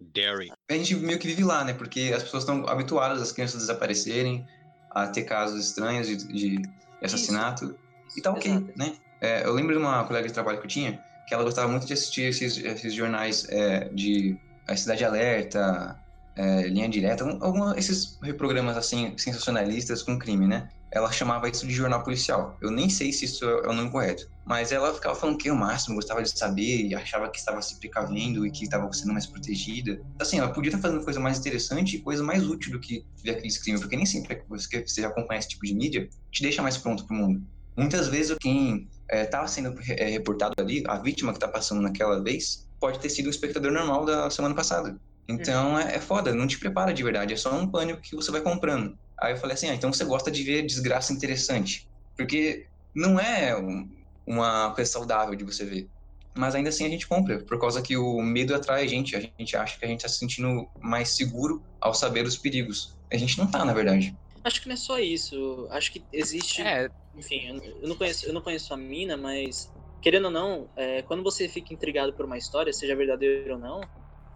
Derry. 0.00 0.50
A 0.68 0.74
gente 0.74 0.96
meio 0.96 1.18
que 1.18 1.28
vive 1.28 1.44
lá, 1.44 1.64
né? 1.64 1.72
Porque 1.72 2.12
as 2.14 2.22
pessoas 2.22 2.42
estão 2.42 2.66
habituadas 2.66 3.20
às 3.22 3.32
crianças 3.32 3.60
desaparecerem, 3.60 4.46
a 4.90 5.06
ter 5.06 5.22
casos 5.22 5.64
estranhos 5.64 6.06
de, 6.06 6.16
de 6.28 6.62
assassinato. 7.02 7.76
E 8.16 8.20
tá 8.20 8.30
ok, 8.30 8.50
Exato. 8.50 8.72
né? 8.76 8.94
É, 9.20 9.46
eu 9.46 9.52
lembro 9.52 9.72
de 9.72 9.78
uma 9.78 10.04
colega 10.04 10.26
de 10.26 10.34
trabalho 10.34 10.58
que 10.58 10.66
eu 10.66 10.70
tinha, 10.70 11.02
que 11.26 11.34
ela 11.34 11.44
gostava 11.44 11.68
muito 11.70 11.86
de 11.86 11.92
assistir 11.92 12.22
esses, 12.22 12.56
esses 12.58 12.94
jornais 12.94 13.44
é, 13.48 13.88
de 13.90 14.40
a 14.68 14.76
Cidade 14.76 15.04
Alerta, 15.04 15.98
é, 16.36 16.62
Linha 16.68 16.88
Direta, 16.88 17.24
um- 17.24 17.42
alguma, 17.44 17.78
esses 17.78 18.18
programas 18.36 18.76
assim, 18.76 19.16
sensacionalistas 19.18 20.02
com 20.02 20.18
crime, 20.18 20.46
né? 20.46 20.68
Ela 20.90 21.10
chamava 21.10 21.48
isso 21.48 21.66
de 21.66 21.72
jornal 21.72 22.02
policial. 22.02 22.58
Eu 22.60 22.70
nem 22.70 22.88
sei 22.90 23.12
se 23.12 23.24
isso 23.24 23.44
é 23.44 23.68
o 23.68 23.72
nome 23.72 23.90
correto. 23.90 24.22
Mas 24.44 24.72
ela 24.72 24.92
ficava 24.92 25.14
falando 25.14 25.38
que 25.38 25.50
o 25.50 25.56
máximo 25.56 25.94
gostava 25.94 26.22
de 26.22 26.30
saber 26.36 26.86
e 26.86 26.94
achava 26.94 27.30
que 27.30 27.38
estava 27.38 27.62
se 27.62 27.78
precavendo 27.78 28.46
e 28.46 28.50
que 28.50 28.64
estava 28.64 28.90
sendo 28.92 29.12
mais 29.12 29.26
protegida. 29.30 29.98
Assim, 30.20 30.38
ela 30.38 30.52
podia 30.52 30.70
estar 30.70 30.82
fazendo 30.82 31.04
coisa 31.04 31.20
mais 31.20 31.38
interessante 31.38 31.96
e 31.96 32.02
coisa 32.02 32.22
mais 32.22 32.46
útil 32.46 32.72
do 32.72 32.80
que 32.80 33.04
ver 33.24 33.32
aqueles 33.32 33.58
crimes, 33.62 33.80
porque 33.80 33.96
nem 33.96 34.04
sempre 34.06 34.34
é 34.34 34.44
você, 34.48 34.84
você 34.86 35.04
acompanha 35.04 35.38
esse 35.38 35.48
tipo 35.48 35.64
de 35.64 35.74
mídia 35.74 36.08
te 36.30 36.42
deixa 36.42 36.62
mais 36.62 36.76
pronto 36.76 37.06
pro 37.06 37.16
mundo. 37.16 37.40
Muitas 37.76 38.08
vezes 38.08 38.36
quem 38.40 38.88
está 39.10 39.46
sendo 39.46 39.74
é, 39.90 40.04
reportado 40.10 40.54
ali, 40.58 40.82
a 40.86 40.98
vítima 40.98 41.32
que 41.32 41.36
está 41.38 41.48
passando 41.48 41.80
naquela 41.80 42.22
vez, 42.22 42.66
pode 42.80 42.98
ter 43.00 43.10
sido 43.10 43.26
o 43.26 43.30
espectador 43.30 43.70
normal 43.72 44.04
da 44.04 44.30
semana 44.30 44.54
passada. 44.54 44.96
Então 45.28 45.78
é, 45.78 45.96
é 45.96 46.00
foda, 46.00 46.34
não 46.34 46.46
te 46.46 46.58
prepara 46.58 46.92
de 46.92 47.02
verdade, 47.02 47.34
é 47.34 47.36
só 47.36 47.54
um 47.54 47.70
pânico 47.70 48.00
que 48.02 48.16
você 48.16 48.30
vai 48.30 48.40
comprando. 48.42 48.94
Aí 49.20 49.32
eu 49.32 49.36
falei 49.36 49.54
assim, 49.54 49.68
ah, 49.68 49.74
então 49.74 49.92
você 49.92 50.04
gosta 50.04 50.30
de 50.30 50.42
ver 50.42 50.62
desgraça 50.66 51.12
interessante. 51.12 51.88
Porque 52.16 52.66
não 52.94 53.18
é 53.20 53.56
um- 53.58 53.88
uma 54.26 54.72
coisa 54.74 54.90
saudável 54.90 55.34
de 55.34 55.44
você 55.44 55.64
ver. 55.64 55.88
Mas 56.36 56.54
ainda 56.54 56.70
assim 56.70 56.84
a 56.86 56.88
gente 56.88 57.06
compra, 57.06 57.44
por 57.44 57.58
causa 57.60 57.82
que 57.82 57.96
o 57.96 58.22
medo 58.22 58.54
atrai 58.54 58.84
a 58.84 58.86
gente. 58.86 59.14
A 59.16 59.20
gente 59.20 59.56
acha 59.56 59.78
que 59.78 59.84
a 59.84 59.88
gente 59.88 60.02
tá 60.02 60.08
se 60.08 60.18
sentindo 60.18 60.66
mais 60.80 61.14
seguro 61.16 61.62
ao 61.80 61.94
saber 61.94 62.24
os 62.26 62.38
perigos. 62.38 62.96
A 63.12 63.16
gente 63.16 63.36
não 63.38 63.50
tá, 63.50 63.64
na 63.64 63.74
verdade. 63.74 64.14
Acho 64.44 64.60
que 64.60 64.68
não 64.68 64.74
é 64.74 64.76
só 64.76 64.98
isso. 64.98 65.66
Acho 65.70 65.92
que 65.92 66.06
existe. 66.12 66.62
É, 66.62 66.90
Enfim, 67.14 67.46
eu 67.82 67.88
não- 67.88 67.96
conheço, 67.96 68.26
eu 68.26 68.32
não 68.32 68.40
conheço 68.40 68.72
a 68.72 68.76
mina, 68.76 69.16
mas 69.16 69.70
querendo 70.00 70.26
ou 70.26 70.30
não, 70.30 70.70
é, 70.74 71.02
quando 71.02 71.22
você 71.22 71.48
fica 71.48 71.72
intrigado 71.74 72.12
por 72.14 72.24
uma 72.24 72.38
história, 72.38 72.72
seja 72.72 72.96
verdadeira 72.96 73.52
ou 73.54 73.58
não, 73.60 73.80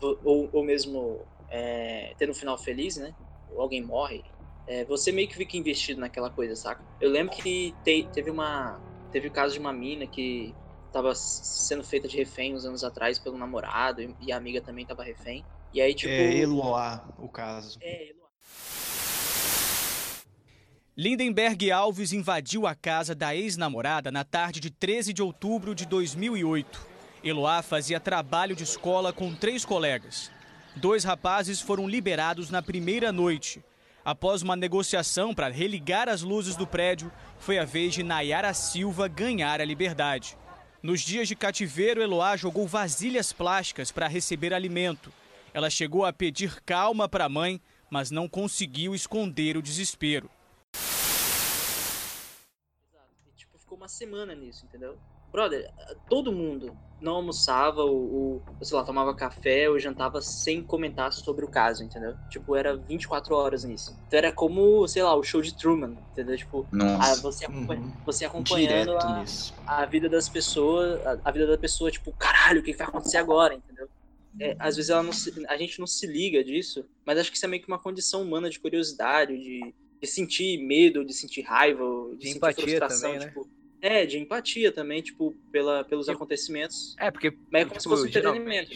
ou, 0.01 0.51
ou 0.53 0.65
mesmo 0.65 1.27
é, 1.49 2.15
tendo 2.19 2.31
um 2.31 2.35
final 2.35 2.59
feliz, 2.59 2.97
né? 2.97 3.15
Ou 3.49 3.61
alguém 3.63 3.83
morre, 3.85 4.23
é, 4.67 4.85
você 4.85 5.11
meio 5.11 5.29
que 5.29 5.35
fica 5.37 5.57
investido 5.57 6.01
naquela 6.01 6.31
coisa, 6.31 6.55
saca? 6.55 6.85
Eu 7.01 7.11
lembro 7.11 7.35
que 7.37 7.77
te- 7.83 8.11
teve 8.13 8.31
uma. 8.31 8.83
Teve 9.11 9.29
o 9.29 9.33
caso 9.33 9.55
de 9.55 9.61
uma 9.61 9.73
mina 9.73 10.07
que 10.07 10.55
tava 10.93 11.15
sendo 11.15 11.83
feita 11.83 12.07
de 12.09 12.17
refém 12.17 12.55
uns 12.55 12.65
anos 12.65 12.85
atrás 12.85 13.19
pelo 13.19 13.39
namorado, 13.39 14.03
e, 14.03 14.15
e 14.21 14.33
a 14.33 14.37
amiga 14.37 14.61
também 14.61 14.85
tava 14.85 15.03
refém. 15.03 15.47
E 15.73 15.81
aí, 15.81 15.95
tipo. 15.95 16.11
É 16.13 16.39
Eloá, 16.43 17.15
o 17.19 17.29
caso. 17.29 17.79
É, 17.81 18.13
Lindenberg 20.99 21.71
Alves 21.71 22.15
invadiu 22.15 22.67
a 22.67 22.75
casa 22.75 23.15
da 23.15 23.37
ex-namorada 23.37 24.11
na 24.11 24.25
tarde 24.25 24.61
de 24.61 24.71
13 24.71 25.13
de 25.13 25.21
outubro 25.21 25.75
de 25.75 25.85
2008. 25.85 26.87
Eloá 27.23 27.61
fazia 27.61 28.01
trabalho 28.01 28.57
de 28.57 28.65
escola 28.65 29.13
com 29.13 29.35
três 29.35 29.63
colegas. 29.63 30.31
Dois 30.75 31.05
rapazes 31.05 31.61
foram 31.61 31.87
liberados 31.87 32.49
na 32.49 32.63
primeira 32.63 33.13
noite. 33.13 33.63
Após 34.03 34.41
uma 34.41 34.57
negociação 34.57 35.35
para 35.35 35.51
religar 35.51 36.09
as 36.09 36.23
luzes 36.23 36.57
do 36.57 36.67
prédio, 36.67 37.13
foi 37.39 37.59
a 37.59 37.65
vez 37.67 37.93
de 37.93 38.03
Nayara 38.03 38.55
Silva 38.55 39.07
ganhar 39.07 39.61
a 39.61 39.67
liberdade. 39.67 40.35
Nos 40.83 41.03
dias 41.03 41.29
de 41.29 41.37
cativeiro, 41.37 42.01
Eloá 42.01 42.39
jogou 42.39 42.67
vasilhas 42.67 43.35
plásticas 43.35 43.93
para 43.93 44.09
receber 44.09 44.55
alimento. 44.55 45.13
Ela 45.53 45.69
chegou 45.69 46.07
a 46.07 46.13
pedir 46.13 46.63
calma 46.63 47.07
para 47.07 47.27
a 47.27 47.29
mãe, 47.29 47.61
mas 47.91 48.11
não 48.11 48.27
conseguiu 48.27 48.95
esconder 48.95 49.59
o 49.59 49.63
desespero. 49.63 50.31
E, 53.27 53.33
tipo, 53.37 53.56
ficou 53.67 53.77
uma 53.77 53.89
semana 53.89 54.33
nisso, 54.35 54.65
entendeu? 54.65 54.97
Brother, 55.33 55.69
todo 56.09 56.33
mundo 56.33 56.79
não 57.01 57.17
almoçava 57.17 57.83
ou, 57.83 58.15
ou, 58.15 58.45
sei 58.63 58.77
lá, 58.77 58.85
tomava 58.85 59.15
café 59.15 59.69
ou 59.69 59.79
jantava 59.79 60.23
sem 60.23 60.65
comentar 60.65 61.13
sobre 61.13 61.45
o 61.45 61.51
caso, 61.51 61.83
entendeu? 61.83 62.15
Tipo, 62.31 62.55
era 62.57 62.77
24 62.77 63.35
horas 63.35 63.65
nisso. 63.65 63.91
Então 64.07 64.19
era 64.19 64.33
como, 64.33 64.87
sei 64.87 65.03
lá, 65.03 65.15
o 65.15 65.23
show 65.23 65.43
de 65.43 65.55
Truman, 65.55 65.97
entendeu? 66.13 66.37
Tipo, 66.37 66.67
a- 67.01 67.15
você, 67.17 67.45
acompanha- 67.45 67.83
Uhum. 67.83 67.93
você 68.07 68.25
acompanhando 68.25 68.97
a, 68.97 69.25
a 69.67 69.85
vida 69.87 70.09
das 70.09 70.29
pessoas, 70.29 71.05
a, 71.05 71.19
a 71.25 71.31
vida 71.33 71.47
da 71.47 71.59
pessoa, 71.59 71.91
tipo, 71.91 72.13
caralho, 72.15 72.61
o 72.61 72.63
que 72.65 72.73
que 72.73 72.79
vai 72.79 72.87
acontecer 72.87 73.17
agora, 73.19 73.55
entendeu? 73.55 73.89
É, 74.39 74.55
às 74.61 74.77
vezes 74.77 74.91
ela 74.91 75.03
não 75.03 75.13
se- 75.13 75.33
a 75.49 75.57
gente 75.57 75.79
não 75.81 75.87
se 75.87 76.07
liga 76.07 76.43
disso, 76.45 76.85
mas 77.05 77.19
acho 77.19 77.31
que 77.31 77.37
isso 77.37 77.45
é 77.47 77.49
meio 77.49 77.63
que 77.63 77.69
uma 77.69 77.83
condição 77.83 78.23
humana 78.23 78.49
de 78.49 78.61
curiosidade, 78.61 79.37
de, 79.39 79.75
de 80.01 80.07
sentir 80.09 80.59
medo, 80.65 81.05
de 81.05 81.13
sentir 81.15 81.43
raiva, 81.43 81.85
de, 82.13 82.19
De 82.19 82.27
sentir 82.27 82.37
empatia 82.37 82.63
frustração, 82.65 83.11
também, 83.13 83.21
né? 83.21 83.29
tipo, 83.29 83.49
é, 83.87 84.05
de 84.05 84.19
empatia 84.19 84.73
também, 84.73 85.01
tipo, 85.01 85.35
pela, 85.53 85.85
pelos 85.85 86.09
acontecimentos. 86.09 86.95
É, 86.99 87.11
porque 87.11 87.33
Mas 87.53 87.63
é 87.63 87.65
como 87.65 87.81
se 87.81 87.85
tipo, 87.85 87.95
fosse 87.97 88.05
um 88.07 88.09
entretenimento. 88.09 88.71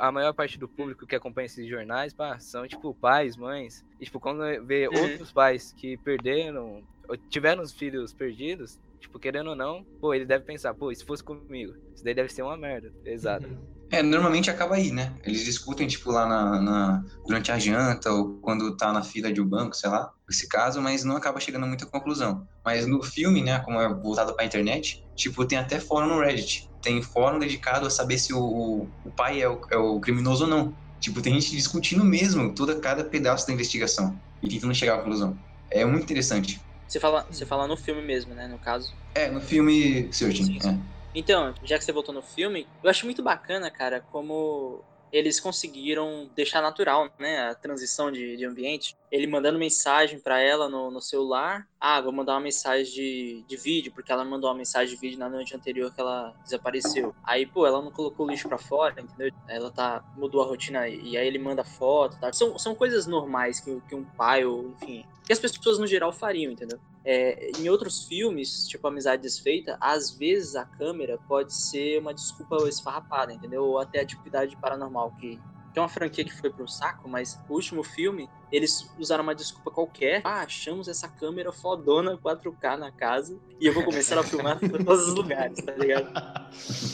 a 0.00 0.10
maior 0.10 0.32
parte 0.32 0.58
do 0.58 0.68
público 0.68 1.06
que 1.06 1.14
acompanha 1.14 1.46
esses 1.46 1.68
jornais, 1.68 2.12
pá, 2.12 2.38
são, 2.40 2.66
tipo, 2.66 2.94
pais, 2.94 3.36
mães. 3.36 3.84
E, 4.00 4.04
tipo, 4.04 4.18
quando 4.18 4.40
vê 4.66 4.88
Uhum. 4.88 5.02
outros 5.02 5.32
pais 5.32 5.72
que 5.72 5.96
perderam, 5.98 6.82
ou 7.08 7.16
tiveram 7.30 7.62
os 7.62 7.72
filhos 7.72 8.12
perdidos, 8.12 8.78
tipo, 9.00 9.18
querendo 9.18 9.50
ou 9.50 9.56
não, 9.56 9.86
pô, 10.00 10.12
ele 10.12 10.26
deve 10.26 10.44
pensar, 10.44 10.74
pô, 10.74 10.90
e 10.90 10.96
se 10.96 11.04
fosse 11.04 11.22
comigo? 11.22 11.72
Isso 11.94 12.04
daí 12.04 12.14
deve 12.14 12.28
ser 12.28 12.42
uma 12.42 12.56
merda, 12.56 12.92
pesado. 13.04 13.46
É, 13.92 14.02
normalmente 14.02 14.50
acaba 14.50 14.74
aí, 14.74 14.90
né? 14.90 15.16
Eles 15.24 15.44
discutem, 15.44 15.86
tipo, 15.86 16.10
lá 16.10 16.26
na, 16.26 16.60
na- 16.60 17.02
durante 17.24 17.52
a 17.52 17.58
janta 17.58 18.10
ou 18.12 18.40
quando 18.40 18.76
tá 18.76 18.92
na 18.92 19.02
fila 19.02 19.32
de 19.32 19.40
um 19.40 19.48
banco, 19.48 19.76
sei 19.76 19.88
lá, 19.88 20.10
esse 20.28 20.48
caso, 20.48 20.82
mas 20.82 21.04
não 21.04 21.16
acaba 21.16 21.38
chegando 21.38 21.64
a 21.64 21.68
muita 21.68 21.86
conclusão. 21.86 22.44
Mas 22.64 22.84
no 22.86 23.00
filme, 23.02 23.42
né, 23.42 23.60
como 23.60 23.80
é 23.80 23.88
voltado 23.88 24.34
pra 24.34 24.44
internet, 24.44 24.96
tipo, 25.14 25.46
tem 25.46 25.56
até 25.58 25.78
fórum 25.78 26.08
no 26.08 26.20
Reddit. 26.20 26.68
Tem 26.82 27.00
fórum 27.00 27.38
dedicado 27.38 27.86
a 27.86 27.90
saber 27.90 28.18
se 28.18 28.32
o, 28.34 28.90
o 29.04 29.12
pai 29.12 29.40
é 29.40 29.48
o, 29.48 29.60
é 29.70 29.76
o 29.76 30.00
criminoso 30.00 30.44
ou 30.44 30.50
não. 30.50 30.76
Tipo, 31.00 31.22
tem 31.22 31.38
gente 31.40 31.54
discutindo 31.54 32.04
mesmo 32.04 32.54
toda 32.54 32.80
cada 32.80 33.04
pedaço 33.04 33.46
da 33.46 33.52
investigação 33.52 34.20
e 34.42 34.48
tentando 34.48 34.74
chegar 34.74 34.94
à 34.94 34.98
conclusão. 34.98 35.38
É 35.70 35.84
muito 35.84 36.04
interessante. 36.04 36.60
Você 36.88 36.98
fala, 37.00 37.24
você 37.30 37.46
fala 37.46 37.66
no 37.68 37.76
filme 37.76 38.02
mesmo, 38.02 38.34
né? 38.34 38.48
No 38.48 38.58
caso. 38.58 38.96
É, 39.14 39.30
no 39.30 39.40
filme 39.40 40.12
Searching, 40.12 40.44
Sim, 40.44 40.60
sim. 40.60 40.68
é. 40.68 40.95
Então, 41.18 41.54
já 41.62 41.78
que 41.78 41.84
você 41.84 41.92
voltou 41.92 42.14
no 42.14 42.22
filme, 42.22 42.68
eu 42.82 42.90
acho 42.90 43.06
muito 43.06 43.22
bacana, 43.22 43.70
cara, 43.70 44.02
como 44.02 44.84
eles 45.10 45.40
conseguiram 45.40 46.28
deixar 46.34 46.60
natural, 46.60 47.10
né, 47.18 47.38
a 47.48 47.54
transição 47.54 48.12
de, 48.12 48.36
de 48.36 48.44
ambiente. 48.44 48.94
Ele 49.10 49.26
mandando 49.26 49.58
mensagem 49.58 50.18
pra 50.18 50.38
ela 50.40 50.68
no, 50.68 50.90
no 50.90 51.00
celular. 51.00 51.66
Ah, 51.80 52.00
vou 52.00 52.12
mandar 52.12 52.34
uma 52.34 52.40
mensagem 52.40 52.92
de, 52.92 53.44
de 53.46 53.56
vídeo, 53.56 53.92
porque 53.92 54.10
ela 54.10 54.24
mandou 54.24 54.50
uma 54.50 54.56
mensagem 54.56 54.94
de 54.94 55.00
vídeo 55.00 55.18
na 55.18 55.28
noite 55.28 55.54
anterior 55.54 55.94
que 55.94 56.00
ela 56.00 56.34
desapareceu. 56.42 57.14
Aí, 57.24 57.46
pô, 57.46 57.66
ela 57.66 57.80
não 57.80 57.90
colocou 57.90 58.26
o 58.26 58.30
lixo 58.30 58.48
pra 58.48 58.58
fora, 58.58 59.00
entendeu? 59.00 59.32
Ela 59.48 59.70
tá, 59.70 60.04
mudou 60.16 60.42
a 60.42 60.46
rotina 60.46 60.88
e 60.88 61.16
aí 61.16 61.26
ele 61.26 61.38
manda 61.38 61.64
foto, 61.64 62.18
tá? 62.18 62.32
São, 62.32 62.58
são 62.58 62.74
coisas 62.74 63.06
normais 63.06 63.60
que, 63.60 63.80
que 63.88 63.94
um 63.94 64.04
pai 64.04 64.44
ou, 64.44 64.70
enfim, 64.70 65.04
que 65.26 65.32
as 65.32 65.40
pessoas 65.40 65.78
no 65.78 65.86
geral 65.86 66.12
fariam, 66.12 66.52
entendeu? 66.52 66.78
É, 67.04 67.50
em 67.58 67.68
outros 67.68 68.04
filmes, 68.04 68.66
tipo 68.66 68.86
Amizade 68.86 69.22
Desfeita, 69.22 69.76
às 69.80 70.10
vezes 70.10 70.54
a 70.56 70.64
câmera 70.64 71.18
pode 71.28 71.52
ser 71.52 72.00
uma 72.00 72.14
desculpa 72.14 72.56
esfarrapada, 72.68 73.32
entendeu? 73.32 73.64
Ou 73.64 73.78
até 73.78 74.00
atividade 74.00 74.56
paranormal, 74.56 75.12
que, 75.18 75.36
que 75.72 75.78
é 75.78 75.82
uma 75.82 75.88
franquia 75.88 76.24
que 76.24 76.32
foi 76.32 76.50
pro 76.50 76.68
saco, 76.68 77.08
mas 77.08 77.40
o 77.48 77.54
último 77.54 77.82
filme, 77.82 78.28
eles 78.50 78.88
usaram 78.98 79.24
uma 79.24 79.34
desculpa 79.34 79.70
qualquer. 79.70 80.20
Ah, 80.24 80.42
achamos 80.42 80.88
essa 80.88 81.08
câmera 81.08 81.52
fodona 81.52 82.16
4K 82.16 82.76
na 82.76 82.92
casa 82.92 83.38
e 83.60 83.66
eu 83.66 83.72
vou 83.72 83.82
começar 83.84 84.18
a 84.18 84.22
filmar 84.22 84.58
em 84.62 84.68
todos 84.68 85.08
os 85.08 85.14
lugares, 85.14 85.58
tá 85.64 85.72
ligado? 85.72 86.12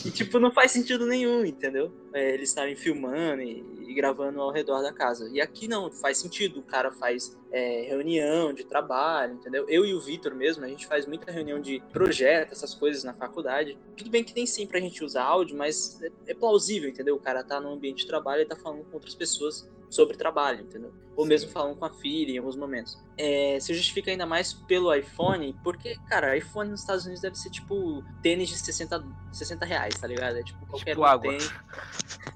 E, 0.05 0.11
tipo, 0.11 0.39
não 0.39 0.51
faz 0.51 0.71
sentido 0.71 1.05
nenhum, 1.05 1.45
entendeu? 1.45 1.91
É, 2.13 2.33
eles 2.33 2.49
estarem 2.49 2.75
filmando 2.75 3.41
e, 3.41 3.63
e 3.87 3.93
gravando 3.93 4.41
ao 4.41 4.51
redor 4.51 4.81
da 4.81 4.91
casa. 4.91 5.29
E 5.31 5.39
aqui 5.39 5.67
não, 5.67 5.91
faz 5.91 6.17
sentido. 6.17 6.59
O 6.59 6.63
cara 6.63 6.91
faz 6.91 7.37
é, 7.51 7.83
reunião 7.87 8.51
de 8.51 8.63
trabalho, 8.63 9.35
entendeu? 9.35 9.65
Eu 9.69 9.85
e 9.85 9.93
o 9.93 10.01
Vitor 10.01 10.33
mesmo, 10.33 10.65
a 10.65 10.67
gente 10.67 10.87
faz 10.87 11.05
muita 11.05 11.31
reunião 11.31 11.61
de 11.61 11.81
projeto, 11.91 12.51
essas 12.51 12.73
coisas 12.73 13.03
na 13.03 13.13
faculdade. 13.13 13.77
Tudo 13.95 14.09
bem 14.09 14.23
que 14.23 14.35
nem 14.35 14.45
sempre 14.45 14.77
a 14.79 14.81
gente 14.81 15.03
usa 15.03 15.21
áudio, 15.21 15.55
mas 15.55 16.01
é, 16.01 16.11
é 16.27 16.33
plausível, 16.33 16.89
entendeu? 16.89 17.15
O 17.15 17.19
cara 17.19 17.43
tá 17.43 17.59
no 17.59 17.71
ambiente 17.71 17.99
de 17.99 18.07
trabalho 18.07 18.41
e 18.41 18.45
tá 18.45 18.55
falando 18.55 18.83
com 18.85 18.95
outras 18.95 19.13
pessoas 19.13 19.69
sobre 19.93 20.17
trabalho, 20.17 20.61
entendeu? 20.61 20.91
Ou 21.15 21.25
mesmo 21.25 21.51
falando 21.51 21.75
com 21.77 21.85
a 21.85 21.89
filha 21.93 22.31
em 22.31 22.37
alguns 22.39 22.55
momentos. 22.55 22.97
É, 23.17 23.59
se 23.59 23.73
justifica 23.73 24.09
ainda 24.09 24.25
mais 24.25 24.51
pelo 24.53 24.93
iPhone, 24.93 25.55
porque, 25.63 25.95
cara, 26.09 26.35
iPhone 26.35 26.71
nos 26.71 26.81
Estados 26.81 27.03
Unidos 27.05 27.21
deve 27.21 27.37
ser 27.37 27.51
tipo 27.51 28.03
tênis 28.21 28.49
de 28.49 28.57
60, 28.57 29.03
60 29.31 29.65
reais, 29.65 29.93
tá 29.95 30.07
ligado? 30.07 30.37
É 30.37 30.43
tipo 30.43 30.65
qualquer 30.65 30.91
Tipo 30.91 31.01
um 31.01 31.05
água. 31.05 31.37
tem. 31.37 31.47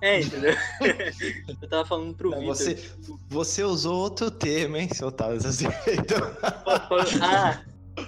É, 0.01 0.21
entendeu? 0.21 0.53
Eu 1.61 1.69
tava 1.69 1.85
falando 1.85 2.13
pro 2.13 2.29
Não, 2.29 2.45
você, 2.45 2.75
você 3.27 3.63
usou 3.63 3.95
outro 3.95 4.29
termo, 4.29 4.77
hein, 4.77 4.89
seu 4.93 5.11
Thales 5.11 5.43
Azevedo? 5.45 6.13
Ah, 7.21 7.63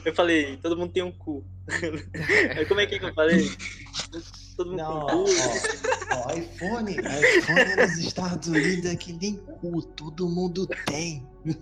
eu 0.05 0.13
falei, 0.13 0.57
todo 0.57 0.77
mundo 0.77 0.93
tem 0.93 1.01
um 1.01 1.11
cu. 1.11 1.43
Como 2.67 2.79
é 2.79 2.83
é 2.83 2.87
que 2.87 3.03
eu 3.03 3.13
falei? 3.13 3.49
Todo 4.59 4.71
mundo 4.71 4.77
Não, 4.77 5.05
tem 5.05 5.15
um 5.15 5.23
cu. 5.23 5.29
ó, 6.11 6.27
ó, 6.27 6.33
iPhone, 6.33 6.91
iPhone 6.91 7.75
nos 7.77 7.97
Estados 7.97 8.49
Unidos 8.49 8.91
é 8.91 8.95
que 8.97 9.13
nem 9.13 9.37
cu, 9.37 9.81
todo 9.81 10.27
mundo 10.27 10.67
tem. 10.85 11.25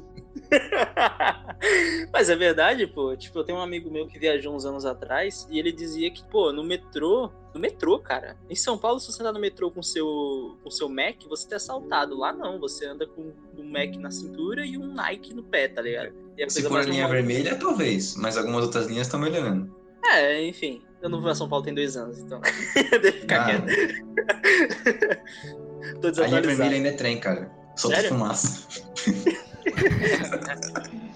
Mas 2.12 2.32
é 2.32 2.36
verdade, 2.36 2.88
pô. 2.88 3.16
Tipo, 3.16 3.38
eu 3.38 3.44
tenho 3.44 3.60
um 3.60 3.62
amigo 3.62 3.92
meu 3.92 4.08
que 4.08 4.18
viajou 4.18 4.56
uns 4.56 4.66
anos 4.66 4.84
atrás 4.84 5.48
e 5.52 5.60
ele 5.60 5.72
dizia 5.72 6.10
que, 6.10 6.24
pô, 6.24 6.52
no 6.52 6.64
metrô, 6.64 7.30
no 7.54 7.60
metrô, 7.60 8.00
cara. 8.00 8.36
Em 8.50 8.56
São 8.56 8.80
Paulo, 8.80 9.00
se 9.00 9.12
você 9.12 9.22
andar 9.22 9.34
no 9.34 9.40
metrô 9.40 9.70
com 9.70 9.84
seu, 9.84 10.58
com 10.64 10.72
seu 10.72 10.90
Mac, 10.90 11.18
você 11.30 11.54
é 11.54 11.58
assaltado. 11.58 12.18
Lá 12.18 12.34
não, 12.34 12.60
você 12.60 12.88
anda 12.88 13.06
com 13.06 13.32
um 13.56 13.64
Mac 13.64 13.96
na 13.98 14.10
cintura 14.10 14.66
e 14.66 14.76
um 14.76 14.92
Nike 14.92 15.36
no 15.36 15.44
pé, 15.44 15.68
tá 15.68 15.84
ligado? 15.84 16.16
E 16.36 16.44
a 16.44 16.50
Se 16.50 16.64
coisa 16.64 16.70
for 16.70 16.80
a 16.80 16.92
linha 16.92 17.08
vermelha, 17.08 17.56
talvez, 17.60 18.16
mas 18.16 18.40
algumas 18.40 18.64
outras 18.64 18.88
linhas 18.88 19.06
estão 19.06 19.20
melhorando. 19.20 19.72
É, 20.04 20.44
enfim. 20.44 20.82
Eu 21.02 21.10
não 21.10 21.22
vou 21.22 21.30
a 21.30 21.36
São 21.36 21.48
Paulo 21.48 21.64
tem 21.64 21.74
dois 21.74 21.96
anos, 21.96 22.18
então. 22.20 22.42
Eu 22.92 23.14
ficar 23.14 23.42
Ah, 23.42 23.46
quieto. 23.46 23.68
Tô 26.02 26.08
a 26.08 26.12
linha 26.12 26.12
desatualizado. 26.12 26.48
vermelha 26.48 26.76
ainda 26.76 26.90
é 26.90 26.94
trem, 26.94 27.20
cara. 27.20 27.50
Solta 27.76 27.98
Sério? 27.98 28.12
fumaça. 28.12 28.68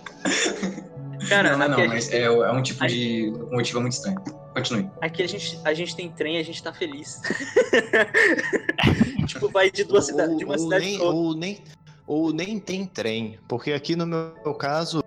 Cara, 1.29 1.51
não, 1.51 1.59
não, 1.59 1.69
não, 1.77 1.83
a 1.83 1.87
mas 1.87 2.05
gente, 2.05 2.15
é, 2.15 2.23
é 2.23 2.51
um 2.51 2.61
tipo 2.61 2.85
de 2.87 3.31
locomotiva 3.35 3.79
muito 3.79 3.93
estranho. 3.93 4.19
Continue. 4.53 4.89
aqui 5.01 5.23
a, 5.23 5.27
gente, 5.27 5.57
a 5.63 5.73
gente 5.73 5.95
tem 5.95 6.11
trem 6.11 6.35
e 6.35 6.39
a 6.39 6.43
gente 6.43 6.61
tá 6.61 6.73
feliz. 6.73 7.21
tipo, 9.27 9.49
vai 9.49 9.71
de 9.71 9.85
duas 9.85 10.07
cidades, 10.07 10.37
de 10.37 10.43
uma 10.43 10.55
ou, 10.55 10.59
cidade 10.59 10.85
nem, 10.85 10.97
pra 10.97 11.05
outra. 11.05 11.19
ou, 11.21 11.33
nem, 11.35 11.63
ou 12.05 12.33
nem 12.33 12.59
tem 12.59 12.85
trem, 12.85 13.39
porque 13.47 13.71
aqui 13.71 13.95
no 13.95 14.05
meu 14.05 14.53
caso 14.55 15.00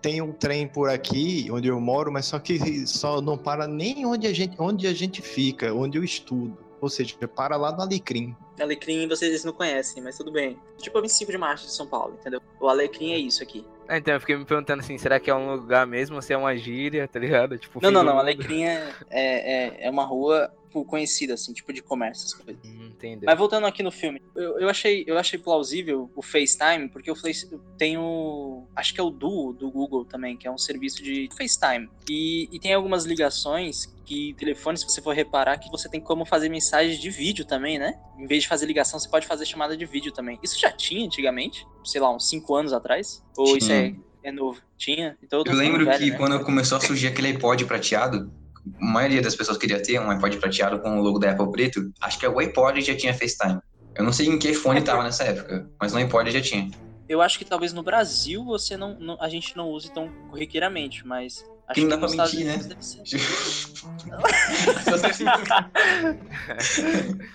tem 0.00 0.20
um 0.22 0.32
trem 0.32 0.66
por 0.66 0.88
aqui 0.88 1.48
onde 1.50 1.68
eu 1.68 1.80
moro, 1.80 2.10
mas 2.12 2.26
só 2.26 2.38
que 2.38 2.86
só 2.86 3.20
não 3.20 3.36
para 3.36 3.66
nem 3.66 4.04
onde 4.06 4.26
a 4.26 4.32
gente, 4.32 4.56
onde 4.58 4.86
a 4.86 4.92
gente 4.92 5.20
fica, 5.22 5.72
onde 5.72 5.98
eu 5.98 6.04
estudo. 6.04 6.56
Ou 6.80 6.88
seja, 6.88 7.16
para 7.26 7.56
lá 7.56 7.72
no 7.72 7.82
Alecrim. 7.82 8.36
Alecrim 8.60 9.08
vocês 9.08 9.44
não 9.44 9.52
conhecem, 9.52 10.00
mas 10.02 10.16
tudo 10.16 10.30
bem. 10.30 10.56
Tipo 10.76 10.98
a 10.98 11.00
25 11.00 11.32
de 11.32 11.38
março 11.38 11.66
de 11.66 11.72
São 11.72 11.86
Paulo, 11.88 12.14
entendeu? 12.20 12.40
O 12.60 12.68
Alecrim 12.68 13.12
é 13.12 13.18
isso 13.18 13.42
aqui. 13.42 13.66
Ah, 13.88 13.98
então 13.98 14.14
eu 14.14 14.20
fiquei 14.20 14.36
me 14.36 14.44
perguntando 14.44 14.80
assim, 14.80 14.96
será 14.98 15.18
que 15.18 15.28
é 15.30 15.34
um 15.34 15.54
lugar 15.54 15.86
mesmo 15.86 16.16
ou 16.16 16.22
se 16.22 16.32
é 16.32 16.36
uma 16.36 16.54
gíria, 16.56 17.08
tá 17.08 17.18
ligado? 17.18 17.58
Tipo, 17.58 17.80
Não, 17.82 17.90
não, 17.90 18.04
não. 18.04 18.12
mundo. 18.12 18.20
Alecrim 18.20 18.62
é, 18.64 18.92
é, 19.10 19.54
é- 19.82 19.86
é 19.86 19.90
uma 19.90 20.04
rua 20.04 20.52
tipo, 20.68 20.84
conhecida, 20.84 21.34
assim, 21.34 21.52
tipo 21.52 21.72
de 21.72 21.82
comércio, 21.82 22.26
essas 22.26 22.34
coisas. 22.34 22.62
Entendeu. 22.64 23.26
Mas 23.26 23.38
voltando 23.38 23.66
aqui 23.66 23.82
no 23.82 23.90
filme, 23.90 24.22
eu, 24.36 24.58
eu, 24.60 24.68
achei, 24.68 25.04
eu 25.06 25.18
achei 25.18 25.38
plausível 25.38 26.10
o 26.14 26.22
FaceTime, 26.22 26.88
porque 26.88 27.10
o 27.10 27.16
Face 27.16 27.48
tem 27.76 27.96
o. 27.96 28.66
Acho 28.76 28.94
que 28.94 29.00
é 29.00 29.02
o 29.02 29.10
Duo 29.10 29.52
do 29.52 29.70
Google 29.70 30.04
também, 30.04 30.36
que 30.36 30.46
é 30.46 30.50
um 30.50 30.58
serviço 30.58 31.02
de 31.02 31.28
FaceTime. 31.36 31.88
E, 32.08 32.48
e 32.52 32.60
tem 32.60 32.74
algumas 32.74 33.04
ligações 33.04 33.86
que 34.04 34.34
telefone, 34.34 34.78
se 34.78 34.84
você 34.84 35.02
for 35.02 35.14
reparar, 35.14 35.58
que 35.58 35.70
você 35.70 35.88
tem 35.88 36.00
como 36.00 36.24
fazer 36.24 36.48
mensagem 36.48 36.98
de 36.98 37.10
vídeo 37.10 37.44
também, 37.44 37.78
né? 37.78 37.98
Em 38.18 38.26
vez 38.26 38.42
de 38.42 38.48
fazer 38.48 38.66
ligação, 38.66 38.98
você 38.98 39.08
pode 39.08 39.26
fazer 39.26 39.44
chamada 39.44 39.76
de 39.76 39.84
vídeo 39.84 40.12
também. 40.12 40.38
Isso 40.42 40.58
já 40.58 40.70
tinha 40.70 41.04
antigamente, 41.04 41.66
sei 41.84 42.00
lá, 42.00 42.14
uns 42.14 42.28
5 42.28 42.54
anos 42.54 42.72
atrás? 42.72 43.22
Ou 43.36 43.56
isso 43.56 43.70
é, 43.70 43.94
é 44.22 44.32
novo? 44.32 44.60
Tinha? 44.78 45.18
Então 45.22 45.42
eu, 45.44 45.52
Eu 45.52 45.58
lembro 45.58 45.84
velho, 45.84 45.98
que 45.98 46.10
né? 46.10 46.16
quando 46.16 46.42
começou 46.44 46.78
a 46.78 46.80
surgir 46.80 47.08
aquele 47.08 47.28
iPod 47.28 47.66
prateado, 47.66 48.32
a 48.80 48.84
maioria 48.84 49.22
das 49.22 49.34
pessoas 49.36 49.56
queria 49.58 49.82
ter 49.82 50.00
um 50.00 50.10
iPod 50.10 50.36
prateado 50.38 50.78
com 50.80 50.98
o 50.98 51.02
logo 51.02 51.18
da 51.18 51.30
Apple 51.32 51.50
preto. 51.52 51.90
Acho 52.00 52.18
que 52.18 52.26
o 52.26 52.38
iPod 52.38 52.80
já 52.80 52.96
tinha 52.96 53.14
FaceTime. 53.14 53.58
Eu 53.96 54.04
não 54.04 54.12
sei 54.12 54.26
em 54.28 54.38
que 54.38 54.50
iPhone 54.50 54.80
tava 54.82 55.02
nessa 55.02 55.24
época, 55.24 55.68
mas 55.80 55.92
no 55.92 55.98
iPod 55.98 56.30
já 56.30 56.40
tinha. 56.40 56.70
Eu 57.08 57.22
acho 57.22 57.38
que 57.38 57.44
talvez 57.44 57.72
no 57.72 57.82
Brasil 57.82 58.44
você 58.44 58.76
não, 58.76 58.98
não- 58.98 59.16
a 59.20 59.28
gente 59.28 59.56
não 59.56 59.68
use 59.70 59.90
tão 59.92 60.10
corriqueiramente, 60.30 61.06
mas 61.06 61.44
acho 61.66 61.74
Que 61.74 61.86
não 61.86 61.88
dá 61.88 61.98
pra 61.98 62.08
mentir, 62.08 62.44
né? 62.44 62.58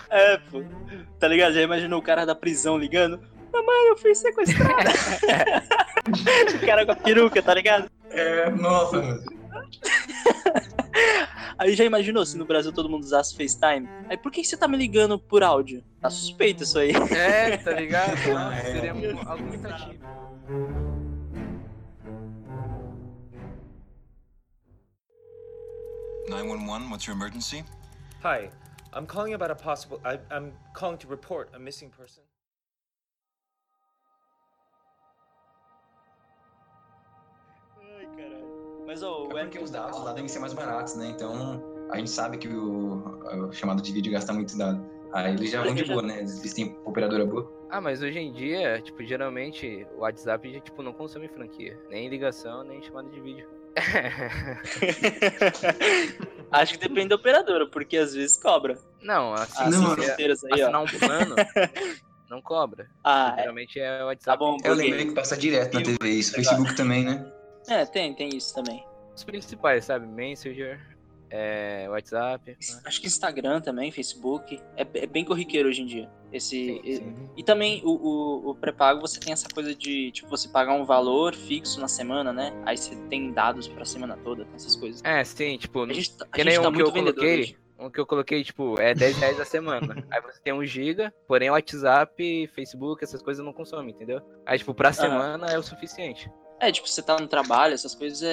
É, 0.09 0.37
pô. 0.51 0.63
Tá 1.19 1.27
ligado? 1.27 1.53
Já 1.53 1.61
imaginou 1.61 1.99
o 1.99 2.03
cara 2.03 2.25
da 2.25 2.35
prisão 2.35 2.77
ligando? 2.77 3.19
Mamãe, 3.51 3.89
eu 3.89 3.97
fui 3.97 4.15
sequestrada. 4.15 4.91
o 6.55 6.65
cara 6.65 6.85
com 6.85 6.91
a 6.91 6.95
peruca, 6.95 7.41
tá 7.41 7.53
ligado? 7.53 7.89
É, 8.11 8.49
nossa, 8.51 9.01
mano. 9.01 9.23
Aí 11.57 11.75
já 11.75 11.83
imaginou 11.85 12.25
se 12.25 12.37
no 12.37 12.45
Brasil 12.45 12.71
todo 12.73 12.89
mundo 12.89 13.03
usasse 13.03 13.35
FaceTime? 13.35 13.87
Aí 14.09 14.17
por 14.17 14.31
que 14.31 14.43
você 14.43 14.57
tá 14.57 14.67
me 14.67 14.77
ligando 14.77 15.17
por 15.19 15.43
áudio? 15.43 15.83
Tá 16.01 16.09
suspeito 16.09 16.63
isso 16.63 16.77
aí. 16.79 16.91
É, 17.11 17.57
tá 17.57 17.71
ligado? 17.71 18.15
Nossa, 18.33 18.55
É. 18.57 18.61
seria 18.73 18.93
mu- 18.93 19.29
algo 19.29 19.43
muito 19.45 19.67
ativo. 19.67 20.03
Nine 26.27 26.47
one 26.49 26.65
one. 26.67 26.89
What's 26.89 27.05
your 27.05 27.15
emergency? 27.15 27.63
Hi, 28.21 28.49
I'm 28.93 29.05
calling 29.05 29.33
about 29.33 29.51
a 29.51 29.55
possible. 29.55 29.99
I, 30.05 30.19
I'm 30.31 30.53
calling 30.73 30.97
to 30.99 31.07
report 31.07 31.49
a 31.53 31.59
missing 31.59 31.89
person. 31.89 32.23
Mas, 38.85 39.01
ô, 39.03 39.29
É 39.37 39.43
porque 39.43 39.59
os 39.59 39.71
dados 39.71 40.03
lá 40.03 40.13
devem 40.13 40.27
ser 40.27 40.39
mais 40.39 40.53
baratos, 40.53 40.95
né? 40.95 41.07
Então 41.07 41.63
a 41.89 41.97
gente 41.97 42.09
sabe 42.09 42.37
que 42.37 42.47
o, 42.47 43.03
a 43.49 43.51
chamada 43.51 43.81
de 43.81 43.91
vídeo 43.91 44.11
gasta 44.11 44.33
muito 44.33 44.57
dado. 44.57 44.83
Aí 45.13 45.33
eles 45.33 45.51
já 45.51 45.63
vão 45.63 45.75
de 45.75 45.85
boa, 45.85 46.01
né? 46.01 46.19
Eles 46.19 46.53
têm 46.53 46.75
operadora 46.85 47.25
boa. 47.25 47.51
Ah, 47.69 47.79
mas 47.79 48.01
hoje 48.01 48.19
em 48.19 48.31
dia, 48.31 48.81
tipo, 48.81 49.03
geralmente 49.03 49.85
o 49.95 49.99
WhatsApp 50.01 50.51
já, 50.51 50.59
tipo, 50.59 50.81
não 50.81 50.93
consome 50.93 51.27
franquia. 51.27 51.79
Nem 51.89 52.09
ligação, 52.09 52.63
nem 52.63 52.81
chamada 52.81 53.09
de 53.09 53.19
vídeo. 53.19 53.47
Acho 56.51 56.73
que 56.73 56.79
depende 56.87 57.09
da 57.09 57.15
operadora, 57.15 57.67
porque 57.67 57.97
às 57.97 58.13
vezes 58.13 58.37
cobra. 58.37 58.77
Não, 59.01 59.33
assim, 59.33 59.69
não, 59.69 59.89
você 59.89 60.03
fronteiras 60.03 60.43
aí, 60.45 60.61
assinar 60.61 60.81
ó. 60.81 60.83
um 60.83 60.87
plano, 60.87 61.35
não 62.29 62.41
cobra. 62.41 62.87
Ah, 63.03 63.35
é. 63.37 63.41
Geralmente 63.41 63.79
é 63.79 63.95
o 63.95 63.99
tá 63.99 64.05
WhatsApp. 64.05 64.39
bom. 64.39 64.57
Eu 64.63 64.73
lembrei 64.75 65.07
que 65.07 65.13
passa 65.13 65.35
direto 65.35 65.73
na? 65.73 65.81
TV 65.81 66.09
isso. 66.09 66.33
Facebook 66.33 66.75
também, 66.75 67.05
né? 67.05 67.25
É, 67.67 67.85
tem, 67.85 68.13
tem 68.13 68.29
isso 68.35 68.53
também. 68.53 68.85
Os 69.15 69.23
principais, 69.23 69.85
sabe? 69.85 70.07
Messenger, 70.07 70.79
é, 71.29 71.87
WhatsApp. 71.89 72.55
Acho 72.85 73.01
que 73.01 73.07
Instagram 73.07 73.61
também, 73.61 73.91
Facebook. 73.91 74.59
É, 74.75 74.81
é 74.81 75.05
bem 75.07 75.23
corriqueiro 75.25 75.69
hoje 75.69 75.81
em 75.81 75.85
dia. 75.85 76.09
Esse, 76.31 76.49
Sim, 76.49 76.81
e- 76.83 76.95
sim. 76.97 77.29
E 77.37 77.43
também 77.43 77.81
o, 77.83 77.91
o, 77.91 78.49
o 78.51 78.55
pré-pago 78.55 79.01
você 79.01 79.19
tem 79.19 79.31
essa 79.33 79.47
coisa 79.49 79.73
de, 79.75 80.11
tipo, 80.11 80.27
você 80.29 80.47
pagar 80.49 80.73
um 80.73 80.83
valor 80.83 81.35
fixo 81.35 81.79
na 81.79 81.87
semana, 81.87 82.33
né? 82.33 82.51
Aí 82.65 82.75
você 82.77 82.95
tem 83.07 83.31
dados 83.31 83.67
pra 83.67 83.85
semana 83.85 84.17
toda, 84.17 84.47
essas 84.55 84.75
coisas. 84.75 85.01
É, 85.03 85.23
sim, 85.23 85.57
tipo, 85.57 85.83
A 85.83 85.93
gente, 85.93 86.17
tá- 86.17 86.25
a 86.31 86.35
que 86.35 86.43
nem 86.43 86.59
tá 86.59 86.67
um 86.69 86.73
que 86.73 86.81
eu 86.81 86.91
coloquei. 86.91 87.39
hoje. 87.41 87.57
Um 87.79 87.89
que 87.89 87.99
eu 87.99 88.05
coloquei, 88.05 88.43
tipo, 88.43 88.79
é 88.79 88.93
10 88.93 89.17
reais 89.17 89.39
a 89.39 89.45
semana. 89.45 89.95
Aí 90.11 90.21
você 90.21 90.39
tem 90.41 90.53
um 90.53 90.63
giga, 90.65 91.13
porém 91.27 91.49
WhatsApp, 91.49 92.47
Facebook, 92.55 93.03
essas 93.03 93.21
coisas 93.21 93.43
não 93.45 93.51
consomem, 93.51 93.93
entendeu? 93.93 94.21
Aí, 94.45 94.57
tipo, 94.57 94.73
pra 94.73 94.93
semana 94.93 95.47
é 95.51 95.57
o 95.57 95.63
suficiente. 95.63 96.31
É, 96.63 96.71
tipo, 96.71 96.87
você 96.87 97.01
tá 97.01 97.19
no 97.19 97.27
trabalho, 97.27 97.73
essas 97.73 97.93
coisas 97.93 98.23
é, 98.23 98.29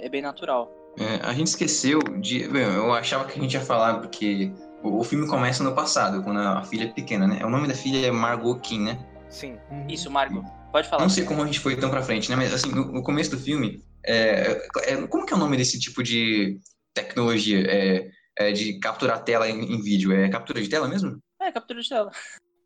é, 0.00 0.06
é 0.06 0.08
bem 0.08 0.20
natural. 0.20 0.68
É, 0.98 1.24
a 1.24 1.32
gente 1.32 1.46
esqueceu 1.46 2.00
de. 2.20 2.48
Bem, 2.48 2.64
eu 2.64 2.92
achava 2.92 3.24
que 3.24 3.38
a 3.38 3.40
gente 3.40 3.54
ia 3.54 3.60
falar, 3.60 4.00
porque 4.00 4.52
o, 4.82 4.98
o 4.98 5.04
filme 5.04 5.28
começa 5.28 5.62
no 5.62 5.72
passado, 5.72 6.24
quando 6.24 6.40
a 6.40 6.64
filha 6.64 6.86
é 6.86 6.92
pequena, 6.92 7.24
né? 7.24 7.40
O 7.44 7.48
nome 7.48 7.68
da 7.68 7.74
filha 7.74 8.04
é 8.04 8.10
Margot 8.10 8.58
Kim, 8.58 8.80
né? 8.80 8.98
Sim. 9.30 9.56
Isso, 9.88 10.10
Marco, 10.10 10.44
pode 10.72 10.88
falar. 10.88 11.02
Não 11.02 11.08
sei 11.08 11.24
como 11.24 11.40
a 11.40 11.46
gente 11.46 11.60
foi 11.60 11.76
tão 11.76 11.88
pra 11.88 12.02
frente, 12.02 12.28
né? 12.28 12.34
Mas 12.34 12.52
assim, 12.52 12.72
no, 12.72 12.90
no 12.90 13.02
começo 13.04 13.30
do 13.30 13.38
filme, 13.38 13.80
é, 14.04 14.60
é- 14.78 15.06
como 15.06 15.24
que 15.24 15.32
é 15.32 15.36
o 15.36 15.38
nome 15.38 15.56
desse 15.56 15.78
tipo 15.78 16.02
de 16.02 16.58
tecnologia? 16.92 17.64
É, 17.70 18.10
é 18.38 18.50
de 18.50 18.80
capturar 18.80 19.22
tela 19.22 19.48
em, 19.48 19.72
em 19.72 19.80
vídeo? 19.80 20.12
É 20.12 20.28
captura 20.28 20.60
de 20.60 20.68
tela 20.68 20.88
mesmo? 20.88 21.16
É, 21.40 21.52
captura 21.52 21.80
de 21.80 21.88
tela. 21.88 22.10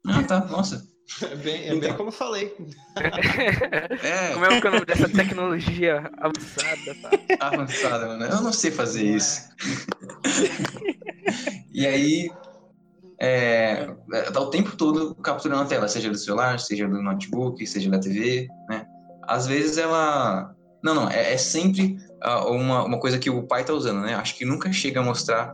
Ah, 0.07 0.23
tá. 0.23 0.41
Nossa. 0.47 0.96
É 1.23 1.37
bem, 1.37 1.55
é 1.63 1.69
bem 1.69 1.77
Então. 1.79 1.97
como 1.97 2.09
eu 2.09 2.13
falei. 2.13 2.55
É 4.03 4.33
Como 4.33 4.45
é 4.45 4.61
que 4.61 4.67
é 4.67 4.71
o 4.71 4.73
nome 4.73 4.87
dessa 4.87 5.09
tecnologia 5.09 6.11
avançada, 6.19 6.97
tá? 7.03 7.47
avançada, 7.47 8.07
mano. 8.07 8.25
Eu 8.25 8.43
não 8.43 8.53
sei 8.53 8.71
fazer 8.71 9.05
isso. 9.05 9.49
e 11.73 11.87
aí, 11.87 12.31
é, 13.19 13.87
tá 14.33 14.41
o 14.41 14.51
tempo 14.51 14.77
todo 14.77 15.15
capturando 15.17 15.63
a 15.63 15.67
tela, 15.67 15.89
seja 15.89 16.11
do 16.11 16.19
celular, 16.19 16.59
seja 16.59 16.87
do 16.89 17.03
notebook, 17.03 17.65
seja 17.67 17.91
da 17.91 17.99
TV, 17.99 18.49
né? 18.69 18.87
Às 19.23 19.47
vezes 19.47 19.79
ela... 19.79 20.55
Não, 20.83 20.95
não, 20.95 21.11
é, 21.11 21.33
é 21.33 21.39
sempre 21.39 21.97
ah, 22.23 22.47
uma, 22.49 22.85
uma 22.85 23.01
coisa 23.01 23.19
que 23.19 23.31
o 23.31 23.43
pai 23.47 23.65
tá 23.65 23.73
usando, 23.73 24.01
né? 24.01 24.15
Acho 24.15 24.37
que 24.37 24.45
nunca 24.45 24.73
chega 24.73 25.01
a 25.01 25.05
mostrar 25.05 25.53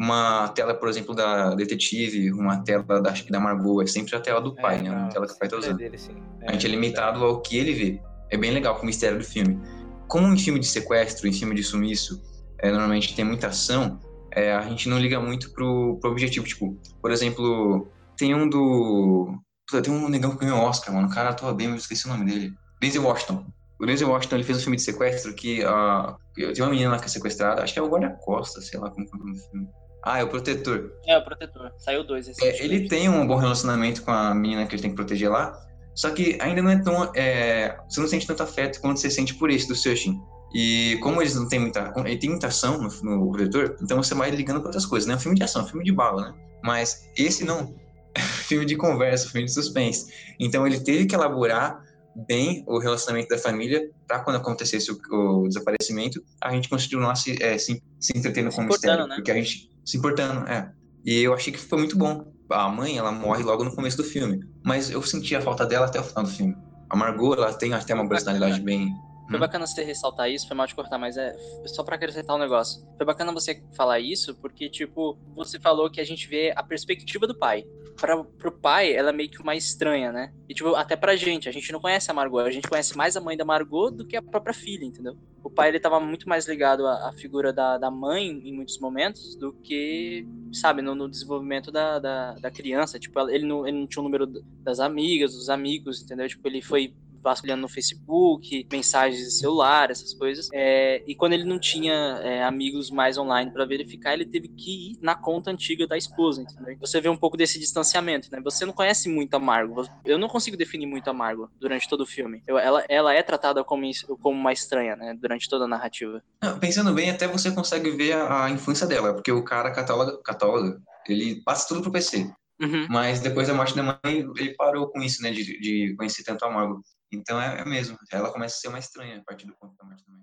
uma 0.00 0.48
tela, 0.48 0.72
por 0.72 0.88
exemplo, 0.88 1.14
da 1.14 1.54
detetive, 1.54 2.32
uma 2.32 2.64
tela 2.64 2.82
da, 3.02 3.12
da 3.28 3.38
Margot, 3.38 3.82
é 3.82 3.86
sempre 3.86 4.16
a 4.16 4.20
tela 4.20 4.40
do 4.40 4.54
pai, 4.54 4.78
É, 4.78 4.82
né? 4.82 4.90
Uma 4.90 5.00
não, 5.02 5.08
tela 5.10 5.26
que 5.26 5.34
o 5.34 5.38
pai 5.38 5.46
tá 5.46 5.56
é 5.56 5.58
usando. 5.58 5.76
dele, 5.76 5.98
sim. 5.98 6.16
A 6.48 6.52
gente 6.52 6.66
é 6.66 6.70
limitado 6.70 7.22
ao 7.22 7.42
que 7.42 7.58
ele 7.58 7.74
vê. 7.74 8.00
É 8.30 8.36
bem 8.38 8.50
legal 8.50 8.76
com 8.76 8.84
o 8.84 8.86
mistério 8.86 9.18
do 9.18 9.24
filme. 9.24 9.60
Como 10.08 10.26
em 10.26 10.38
filme 10.38 10.58
de 10.58 10.66
sequestro, 10.66 11.28
em 11.28 11.32
filme 11.34 11.54
de 11.54 11.62
sumiço, 11.62 12.18
é, 12.60 12.70
normalmente 12.70 13.14
tem 13.14 13.26
muita 13.26 13.48
ação, 13.48 14.00
é, 14.32 14.54
a 14.54 14.62
gente 14.62 14.88
não 14.88 14.98
liga 14.98 15.20
muito 15.20 15.52
pro, 15.52 15.98
pro 16.00 16.10
objetivo. 16.10 16.46
Tipo, 16.46 16.80
por 17.02 17.10
exemplo, 17.10 17.86
tem 18.16 18.34
um 18.34 18.48
do. 18.48 19.34
Tem 19.82 19.92
um 19.92 20.08
negão 20.08 20.30
que 20.30 20.38
ganhou 20.46 20.60
Oscar, 20.60 20.94
mano. 20.94 21.08
O 21.08 21.10
cara 21.10 21.28
atua 21.28 21.52
bem, 21.52 21.68
mas 21.68 21.76
eu 21.76 21.80
esqueci 21.82 22.06
o 22.06 22.08
nome 22.08 22.24
dele. 22.24 22.54
Denzel 22.80 23.04
Washington. 23.04 23.44
O 23.78 23.84
Denzel 23.84 24.08
Washington 24.08 24.36
ele 24.36 24.44
fez 24.44 24.58
um 24.58 24.62
filme 24.62 24.76
de 24.76 24.82
sequestro 24.82 25.34
que 25.34 25.62
a. 25.62 26.16
tem 26.34 26.62
uma 26.62 26.70
menina 26.70 26.92
lá 26.92 26.98
que 26.98 27.04
é 27.04 27.08
sequestrada, 27.08 27.62
acho 27.62 27.74
que 27.74 27.78
é 27.78 27.82
o 27.82 27.88
Guarda-Costa, 27.88 28.62
sei 28.62 28.80
lá 28.80 28.90
como 28.90 29.04
é 29.04 29.08
o 29.14 29.18
nome 29.18 29.32
do 29.34 29.38
filme. 29.50 29.68
Ah, 30.02 30.18
é 30.18 30.24
o 30.24 30.28
Protetor. 30.28 30.92
É, 31.06 31.16
o 31.18 31.24
protetor. 31.24 31.72
Saiu 31.78 32.04
dois. 32.04 32.26
É, 32.26 32.30
recentemente. 32.30 32.62
ele 32.64 32.88
tem 32.88 33.08
um 33.08 33.26
bom 33.26 33.36
relacionamento 33.36 34.02
com 34.02 34.10
a 34.10 34.34
menina 34.34 34.66
que 34.66 34.74
ele 34.74 34.82
tem 34.82 34.90
que 34.90 34.96
proteger 34.96 35.30
lá, 35.30 35.58
só 35.94 36.10
que 36.10 36.38
ainda 36.40 36.62
não 36.62 36.70
é 36.70 36.82
tão. 36.82 37.12
é, 37.14 37.76
você 37.88 38.00
não 38.00 38.08
sente 38.08 38.26
tanto 38.26 38.42
afeto 38.42 38.80
quanto 38.80 38.98
você 38.98 39.10
sente 39.10 39.34
por 39.34 39.50
esse 39.50 39.68
do 39.68 39.74
Searching. 39.74 40.18
E 40.54 40.98
como 41.02 41.20
eles 41.22 41.34
não 41.36 41.48
têm 41.48 41.60
muita. 41.60 41.92
Ele 42.04 42.16
tem 42.18 42.30
muita 42.30 42.48
ação 42.48 42.78
no, 42.80 42.88
no 43.02 43.30
protetor, 43.30 43.76
então 43.80 44.02
você 44.02 44.14
vai 44.14 44.30
ligando 44.30 44.58
para 44.58 44.68
outras 44.68 44.86
coisas, 44.86 45.06
né? 45.06 45.14
É 45.14 45.16
um 45.16 45.20
filme 45.20 45.36
de 45.36 45.44
ação, 45.44 45.62
é 45.62 45.64
um 45.64 45.68
filme 45.68 45.84
de 45.84 45.92
bala, 45.92 46.30
né? 46.30 46.34
Mas 46.62 47.08
esse 47.16 47.44
não. 47.44 47.74
É 48.14 48.20
filme 48.48 48.64
de 48.66 48.74
conversa, 48.76 49.28
filme 49.28 49.46
de 49.46 49.52
suspense. 49.52 50.12
Então 50.40 50.66
ele 50.66 50.80
teve 50.80 51.06
que 51.06 51.14
elaborar 51.14 51.80
bem 52.26 52.64
o 52.66 52.78
relacionamento 52.80 53.28
da 53.28 53.38
família 53.38 53.88
para 54.08 54.18
quando 54.20 54.36
acontecesse 54.36 54.90
o, 54.90 54.98
o 55.12 55.46
desaparecimento, 55.46 56.20
a 56.42 56.50
gente 56.52 56.68
continuar 56.68 57.14
se, 57.14 57.40
é, 57.40 57.56
se, 57.56 57.80
se 58.00 58.18
entretendo 58.18 58.50
Se 58.50 58.56
com 58.56 58.62
o 58.62 58.66
mistério. 58.66 59.06
né? 59.06 59.14
Porque 59.14 59.30
a 59.30 59.34
gente 59.34 59.69
se 59.84 59.96
importando, 59.98 60.46
é. 60.48 60.72
E 61.04 61.20
eu 61.22 61.32
achei 61.34 61.52
que 61.52 61.58
foi 61.58 61.78
muito 61.78 61.96
bom. 61.96 62.32
A 62.50 62.68
mãe, 62.68 62.98
ela 62.98 63.12
morre 63.12 63.42
logo 63.42 63.64
no 63.64 63.74
começo 63.74 63.96
do 63.96 64.04
filme. 64.04 64.40
Mas 64.64 64.90
eu 64.90 65.00
senti 65.02 65.34
a 65.34 65.40
falta 65.40 65.64
dela 65.64 65.86
até 65.86 66.00
o 66.00 66.04
final 66.04 66.24
do 66.24 66.30
filme. 66.30 66.54
A 66.90 66.96
Margot, 66.96 67.34
ela 67.34 67.52
tem 67.54 67.72
até 67.72 67.94
uma 67.94 68.08
personalidade 68.08 68.60
bem. 68.60 68.88
Foi 69.28 69.36
Hum. 69.36 69.40
bacana 69.40 69.64
você 69.64 69.84
ressaltar 69.84 70.28
isso, 70.28 70.48
foi 70.48 70.56
mal 70.56 70.66
te 70.66 70.74
cortar, 70.74 70.98
mas 70.98 71.16
é 71.16 71.32
só 71.66 71.84
pra 71.84 71.94
acrescentar 71.94 72.34
um 72.34 72.38
negócio. 72.40 72.82
Foi 72.96 73.06
bacana 73.06 73.32
você 73.32 73.62
falar 73.76 74.00
isso, 74.00 74.34
porque, 74.34 74.68
tipo, 74.68 75.16
você 75.36 75.58
falou 75.60 75.88
que 75.88 76.00
a 76.00 76.04
gente 76.04 76.28
vê 76.28 76.52
a 76.56 76.62
perspectiva 76.64 77.28
do 77.28 77.38
pai. 77.38 77.64
Pra, 78.00 78.24
pro 78.24 78.50
pai, 78.50 78.94
ela 78.94 79.10
é 79.10 79.12
meio 79.12 79.28
que 79.28 79.42
uma 79.42 79.54
estranha, 79.54 80.10
né? 80.10 80.32
E, 80.48 80.54
tipo, 80.54 80.74
até 80.74 80.96
pra 80.96 81.16
gente, 81.16 81.48
a 81.48 81.52
gente 81.52 81.70
não 81.70 81.80
conhece 81.80 82.10
a 82.10 82.14
Margot, 82.14 82.38
a 82.38 82.50
gente 82.50 82.66
conhece 82.66 82.96
mais 82.96 83.14
a 83.14 83.20
mãe 83.20 83.36
da 83.36 83.44
Margot 83.44 83.90
do 83.90 84.06
que 84.06 84.16
a 84.16 84.22
própria 84.22 84.54
filha, 84.54 84.84
entendeu? 84.84 85.18
O 85.44 85.50
pai, 85.50 85.68
ele 85.68 85.78
tava 85.78 86.00
muito 86.00 86.26
mais 86.26 86.48
ligado 86.48 86.86
à, 86.86 87.10
à 87.10 87.12
figura 87.12 87.52
da, 87.52 87.76
da 87.76 87.90
mãe 87.90 88.26
em 88.26 88.54
muitos 88.54 88.78
momentos 88.78 89.36
do 89.36 89.52
que, 89.52 90.26
sabe, 90.52 90.80
no, 90.80 90.94
no 90.94 91.10
desenvolvimento 91.10 91.70
da, 91.70 91.98
da, 91.98 92.32
da 92.34 92.50
criança. 92.50 92.98
Tipo, 92.98 93.28
ele 93.28 93.46
não, 93.46 93.68
ele 93.68 93.78
não 93.78 93.86
tinha 93.86 94.00
o 94.00 94.04
número 94.04 94.26
das 94.62 94.80
amigas, 94.80 95.34
dos 95.34 95.50
amigos, 95.50 96.02
entendeu? 96.02 96.26
Tipo, 96.26 96.48
ele 96.48 96.62
foi 96.62 96.94
vasculhando 97.22 97.62
no 97.62 97.68
Facebook, 97.68 98.66
mensagens 98.70 99.22
de 99.24 99.30
celular, 99.32 99.90
essas 99.90 100.14
coisas. 100.14 100.48
É, 100.52 101.02
e 101.06 101.14
quando 101.14 101.32
ele 101.34 101.44
não 101.44 101.58
tinha 101.58 101.92
é, 102.22 102.42
amigos 102.44 102.90
mais 102.90 103.18
online 103.18 103.50
pra 103.50 103.64
verificar, 103.64 104.14
ele 104.14 104.24
teve 104.24 104.48
que 104.48 104.92
ir 104.92 104.98
na 105.00 105.14
conta 105.14 105.50
antiga 105.50 105.86
da 105.86 105.96
esposa, 105.96 106.42
entendeu? 106.42 106.76
Você 106.80 107.00
vê 107.00 107.08
um 107.08 107.16
pouco 107.16 107.36
desse 107.36 107.58
distanciamento, 107.58 108.28
né? 108.30 108.40
Você 108.42 108.64
não 108.64 108.72
conhece 108.72 109.08
muito 109.08 109.34
a 109.34 109.38
Margot. 109.38 109.86
Eu 110.04 110.18
não 110.18 110.28
consigo 110.28 110.56
definir 110.56 110.86
muito 110.86 111.08
a 111.08 111.12
Margot 111.12 111.48
durante 111.60 111.88
todo 111.88 112.02
o 112.02 112.06
filme. 112.06 112.42
Eu- 112.46 112.58
ela, 112.58 112.84
ela 112.88 113.14
é 113.14 113.22
tratada 113.22 113.62
como, 113.64 113.88
como 114.20 114.38
uma 114.38 114.52
estranha, 114.52 114.96
né? 114.96 115.14
Durante 115.18 115.48
toda 115.48 115.64
a 115.64 115.68
narrativa. 115.68 116.22
Não, 116.42 116.58
Pensando 116.58 116.92
bem, 116.92 117.10
até 117.10 117.26
você 117.26 117.50
consegue 117.52 117.90
ver 117.90 118.12
a, 118.12 118.44
a 118.44 118.50
infância 118.50 118.86
dela, 118.86 119.14
porque 119.14 119.32
o 119.32 119.42
cara 119.44 119.70
católogo, 119.72 120.22
católogo, 120.22 120.80
ele 121.08 121.42
passa 121.42 121.68
tudo 121.68 121.82
pro 121.82 121.92
PC. 121.92 122.30
Uhum. 122.60 122.86
Mas 122.90 123.20
depois 123.20 123.48
da 123.48 123.54
morte 123.54 123.74
da 123.74 123.82
mãe, 123.82 123.98
ele 124.36 124.54
parou 124.54 124.88
com 124.88 125.00
isso, 125.00 125.22
né? 125.22 125.30
De, 125.30 125.58
de 125.58 125.94
conhecer 125.96 126.22
tanto 126.22 126.44
a 126.44 126.50
Margot. 126.50 126.82
Então 127.12 127.40
é, 127.40 127.60
é 127.60 127.64
mesmo. 127.64 127.96
Ela 128.12 128.32
começa 128.32 128.56
a 128.56 128.58
ser 128.60 128.68
uma 128.68 128.78
estranha 128.78 129.18
a 129.18 129.24
partir 129.24 129.46
do 129.46 129.54
ponto 129.56 129.74
da 129.76 129.84
morte 129.84 130.04
mãe. 130.08 130.20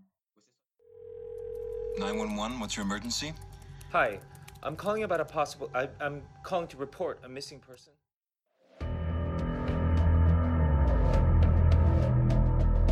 911, 1.98 2.60
what's 2.62 2.76
your 2.76 2.86
emergency? 2.86 3.34
Hi, 3.94 4.20
I'm 4.64 4.76
calling 4.76 5.04
about 5.04 5.20
a 5.22 5.26
possible. 5.26 5.70
I, 5.74 5.90
I'm 6.00 6.22
calling 6.44 6.68
to 6.68 6.78
report 6.78 7.20
a 7.24 7.28
missing 7.30 7.60
person. 7.60 7.92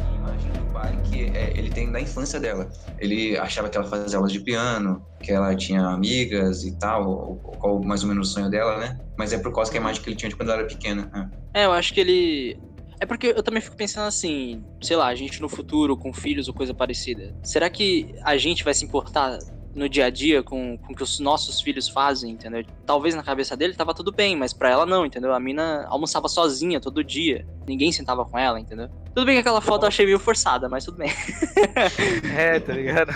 A 0.04 0.16
imagem 0.18 0.52
do 0.52 0.66
pai 0.74 1.00
que 1.04 1.26
é, 1.26 1.58
ele 1.58 1.72
tem 1.72 1.92
da 1.92 2.02
infância 2.02 2.40
dela. 2.40 2.68
Ele 3.00 3.38
achava 3.38 3.70
que 3.70 3.78
ela 3.78 3.88
fazia 3.88 4.18
aulas 4.18 4.32
de 4.34 4.40
piano, 4.42 5.06
que 5.22 5.32
ela 5.32 5.56
tinha 5.56 5.86
amigas 5.86 6.64
e 6.64 6.78
tal, 6.78 7.08
ou- 7.08 7.42
ou 7.44 7.58
qual 7.58 7.84
mais 7.84 8.02
ou 8.04 8.10
menos 8.10 8.30
o 8.30 8.34
sonho 8.34 8.50
dela, 8.50 8.78
né? 8.80 9.00
Mas 9.18 9.32
é 9.32 9.38
por 9.38 9.54
causa 9.54 9.72
que 9.72 9.78
a 9.78 9.82
imagem 9.82 10.02
que 10.02 10.10
ele 10.10 10.18
tinha 10.18 10.30
de 10.30 10.36
quando 10.36 10.50
ela 10.52 10.60
era 10.62 10.68
pequena. 10.68 11.10
né? 11.14 11.30
É, 11.54 11.66
eu 11.66 11.72
acho 11.72 11.94
que 11.94 12.00
ele. 12.02 12.60
É 13.00 13.06
porque 13.06 13.28
eu 13.28 13.44
também 13.44 13.62
fico 13.62 13.76
pensando 13.76 14.08
assim, 14.08 14.64
sei 14.82 14.96
lá, 14.96 15.08
a 15.08 15.16
gente 15.16 15.42
no 15.42 15.50
futuro, 15.50 15.98
com 15.98 16.14
filhos 16.14 16.48
ou 16.48 16.54
coisa 16.54 16.74
parecida. 16.74 17.36
Será 17.44 17.70
que 17.70 18.16
a 18.24 18.38
gente 18.38 18.64
vai 18.64 18.74
se 18.74 18.86
importar 18.86 19.38
no 19.76 19.90
dia 19.90 20.06
a 20.06 20.10
dia 20.10 20.42
com, 20.42 20.78
com 20.78 20.94
o 20.94 20.96
que 20.96 21.04
os 21.04 21.20
nossos 21.20 21.60
filhos 21.60 21.90
fazem, 21.90 22.32
entendeu? 22.32 22.64
Talvez 22.86 23.14
na 23.14 23.22
cabeça 23.22 23.58
dele 23.58 23.74
tava 23.74 23.94
tudo 23.94 24.12
bem, 24.12 24.36
mas 24.36 24.54
pra 24.54 24.70
ela 24.70 24.86
não, 24.86 25.06
entendeu? 25.06 25.34
A 25.34 25.40
mina 25.40 25.86
almoçava 25.90 26.30
sozinha 26.30 26.80
todo 26.80 27.04
dia. 27.04 27.46
Ninguém 27.68 27.92
sentava 27.92 28.24
com 28.24 28.40
ela, 28.40 28.60
entendeu? 28.60 28.90
Tudo 29.14 29.26
bem 29.26 29.36
que 29.36 29.42
aquela 29.42 29.60
foto 29.60 29.84
eu 29.84 29.90
achei 29.90 30.06
meio 30.06 30.18
forçada, 30.18 30.70
mas 30.70 30.86
tudo 30.86 30.98
bem. 30.98 31.12
É, 32.36 32.60
tá 32.60 32.74
ligado? 32.74 33.12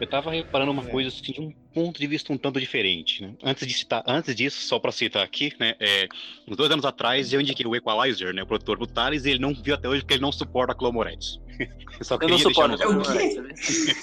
Eu 0.00 0.06
tava 0.06 0.30
reparando 0.30 0.72
uma 0.72 0.84
coisa 0.84 1.08
assim, 1.08 1.32
de 1.32 1.40
um 1.40 1.52
ponto 1.72 2.00
de 2.00 2.06
vista 2.06 2.32
um 2.32 2.36
tanto 2.38 2.58
diferente, 2.58 3.22
né? 3.22 3.34
Antes 3.42 3.66
de 3.66 3.72
citar, 3.74 4.02
antes 4.06 4.34
disso, 4.34 4.60
só 4.66 4.78
pra 4.78 4.90
citar 4.90 5.22
aqui, 5.22 5.52
né? 5.58 5.74
É, 5.78 6.08
uns 6.48 6.56
dois 6.56 6.70
anos 6.70 6.84
atrás 6.84 7.32
eu 7.32 7.40
indiquei 7.40 7.64
o 7.66 7.76
Equalizer, 7.76 8.34
né? 8.34 8.42
O 8.42 8.46
produtor 8.46 8.76
pro 8.76 8.86
Thales, 8.86 9.24
e 9.24 9.30
ele 9.30 9.38
não 9.38 9.54
viu 9.54 9.74
até 9.74 9.88
hoje 9.88 10.02
porque 10.02 10.14
ele 10.14 10.22
não 10.22 10.32
suporta 10.32 10.72
a 10.72 10.76
Chloe 10.76 10.92
Moretz. 10.92 11.40
Eu 11.98 12.04
só 12.04 12.14
Eu 12.14 12.18
queria 12.20 12.34
não 12.36 12.42
suporto 12.42 12.74
a 12.74 12.76
Chloe 12.78 12.94
Moretz, 12.94 13.36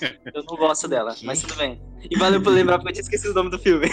né? 0.01 0.17
Eu 0.33 0.43
não 0.43 0.57
gosto 0.57 0.87
dela, 0.87 1.15
mas 1.23 1.41
tudo 1.41 1.55
bem. 1.55 1.81
E 2.09 2.17
valeu 2.17 2.41
por 2.41 2.51
lembrar, 2.53 2.77
porque 2.77 2.89
eu 2.89 2.93
tinha 2.93 3.01
esquecido 3.03 3.31
o 3.31 3.33
nome 3.33 3.49
do 3.49 3.57
filme. 3.59 3.87